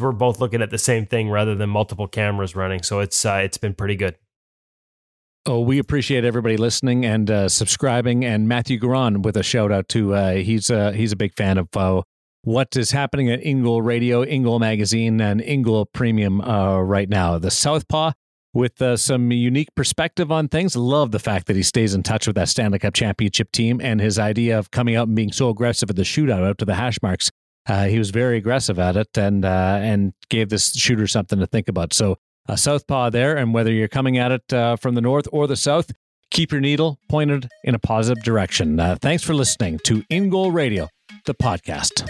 we're 0.00 0.12
both 0.12 0.40
looking 0.40 0.60
at 0.60 0.70
the 0.70 0.78
same 0.78 1.06
thing 1.06 1.30
rather 1.30 1.54
than 1.54 1.70
multiple 1.70 2.08
cameras 2.08 2.56
running. 2.56 2.82
So 2.82 2.98
it's 2.98 3.24
uh, 3.24 3.40
it's 3.44 3.58
been 3.58 3.74
pretty 3.74 3.96
good. 3.96 4.16
Oh, 5.46 5.60
we 5.60 5.78
appreciate 5.78 6.24
everybody 6.24 6.56
listening 6.56 7.04
and 7.04 7.30
uh, 7.30 7.48
subscribing. 7.48 8.24
And 8.24 8.48
Mathieu 8.48 8.80
Garon 8.80 9.22
with 9.22 9.36
a 9.36 9.42
shout 9.42 9.70
out 9.70 9.88
to 9.90 10.14
uh, 10.14 10.34
he's 10.36 10.68
uh, 10.68 10.92
he's 10.92 11.12
a 11.12 11.16
big 11.16 11.34
fan 11.36 11.58
of 11.58 11.68
uh, 11.76 12.02
what 12.44 12.76
is 12.76 12.90
happening 12.90 13.30
at 13.30 13.40
InGoal 13.40 13.84
Radio, 13.84 14.24
InGoal 14.24 14.60
Magazine, 14.60 15.20
and 15.20 15.40
InGoal 15.40 15.86
Premium 15.92 16.40
uh, 16.40 16.80
right 16.80 17.08
now. 17.08 17.38
The 17.38 17.50
Southpaw 17.50 18.12
with 18.52 18.80
uh, 18.80 18.96
some 18.96 19.32
unique 19.32 19.74
perspective 19.74 20.30
on 20.30 20.48
things. 20.48 20.76
Love 20.76 21.10
the 21.10 21.18
fact 21.18 21.46
that 21.48 21.56
he 21.56 21.62
stays 21.62 21.92
in 21.92 22.02
touch 22.02 22.26
with 22.26 22.36
that 22.36 22.48
Stanley 22.48 22.78
Cup 22.78 22.94
championship 22.94 23.50
team 23.50 23.80
and 23.82 24.00
his 24.00 24.18
idea 24.18 24.58
of 24.58 24.70
coming 24.70 24.94
out 24.94 25.08
and 25.08 25.16
being 25.16 25.32
so 25.32 25.48
aggressive 25.48 25.90
at 25.90 25.96
the 25.96 26.02
shootout 26.02 26.46
out 26.46 26.58
to 26.58 26.64
the 26.64 26.76
hash 26.76 27.02
marks. 27.02 27.30
Uh, 27.66 27.86
he 27.86 27.98
was 27.98 28.10
very 28.10 28.36
aggressive 28.36 28.78
at 28.78 28.96
it 28.96 29.16
and 29.18 29.44
uh, 29.44 29.78
and 29.80 30.12
gave 30.28 30.50
this 30.50 30.72
shooter 30.74 31.06
something 31.06 31.40
to 31.40 31.46
think 31.46 31.66
about. 31.68 31.92
So 31.92 32.16
a 32.46 32.56
southpaw 32.56 33.10
there, 33.10 33.36
and 33.36 33.54
whether 33.54 33.72
you're 33.72 33.88
coming 33.88 34.18
at 34.18 34.30
it 34.30 34.52
uh, 34.52 34.76
from 34.76 34.94
the 34.94 35.00
north 35.00 35.26
or 35.32 35.46
the 35.46 35.56
south, 35.56 35.90
keep 36.30 36.52
your 36.52 36.60
needle 36.60 36.98
pointed 37.08 37.48
in 37.64 37.74
a 37.74 37.78
positive 37.78 38.22
direction. 38.22 38.78
Uh, 38.78 38.96
thanks 39.00 39.22
for 39.22 39.34
listening 39.34 39.78
to 39.84 40.02
InGoal 40.10 40.52
Radio, 40.52 40.88
the 41.24 41.34
podcast. 41.34 42.06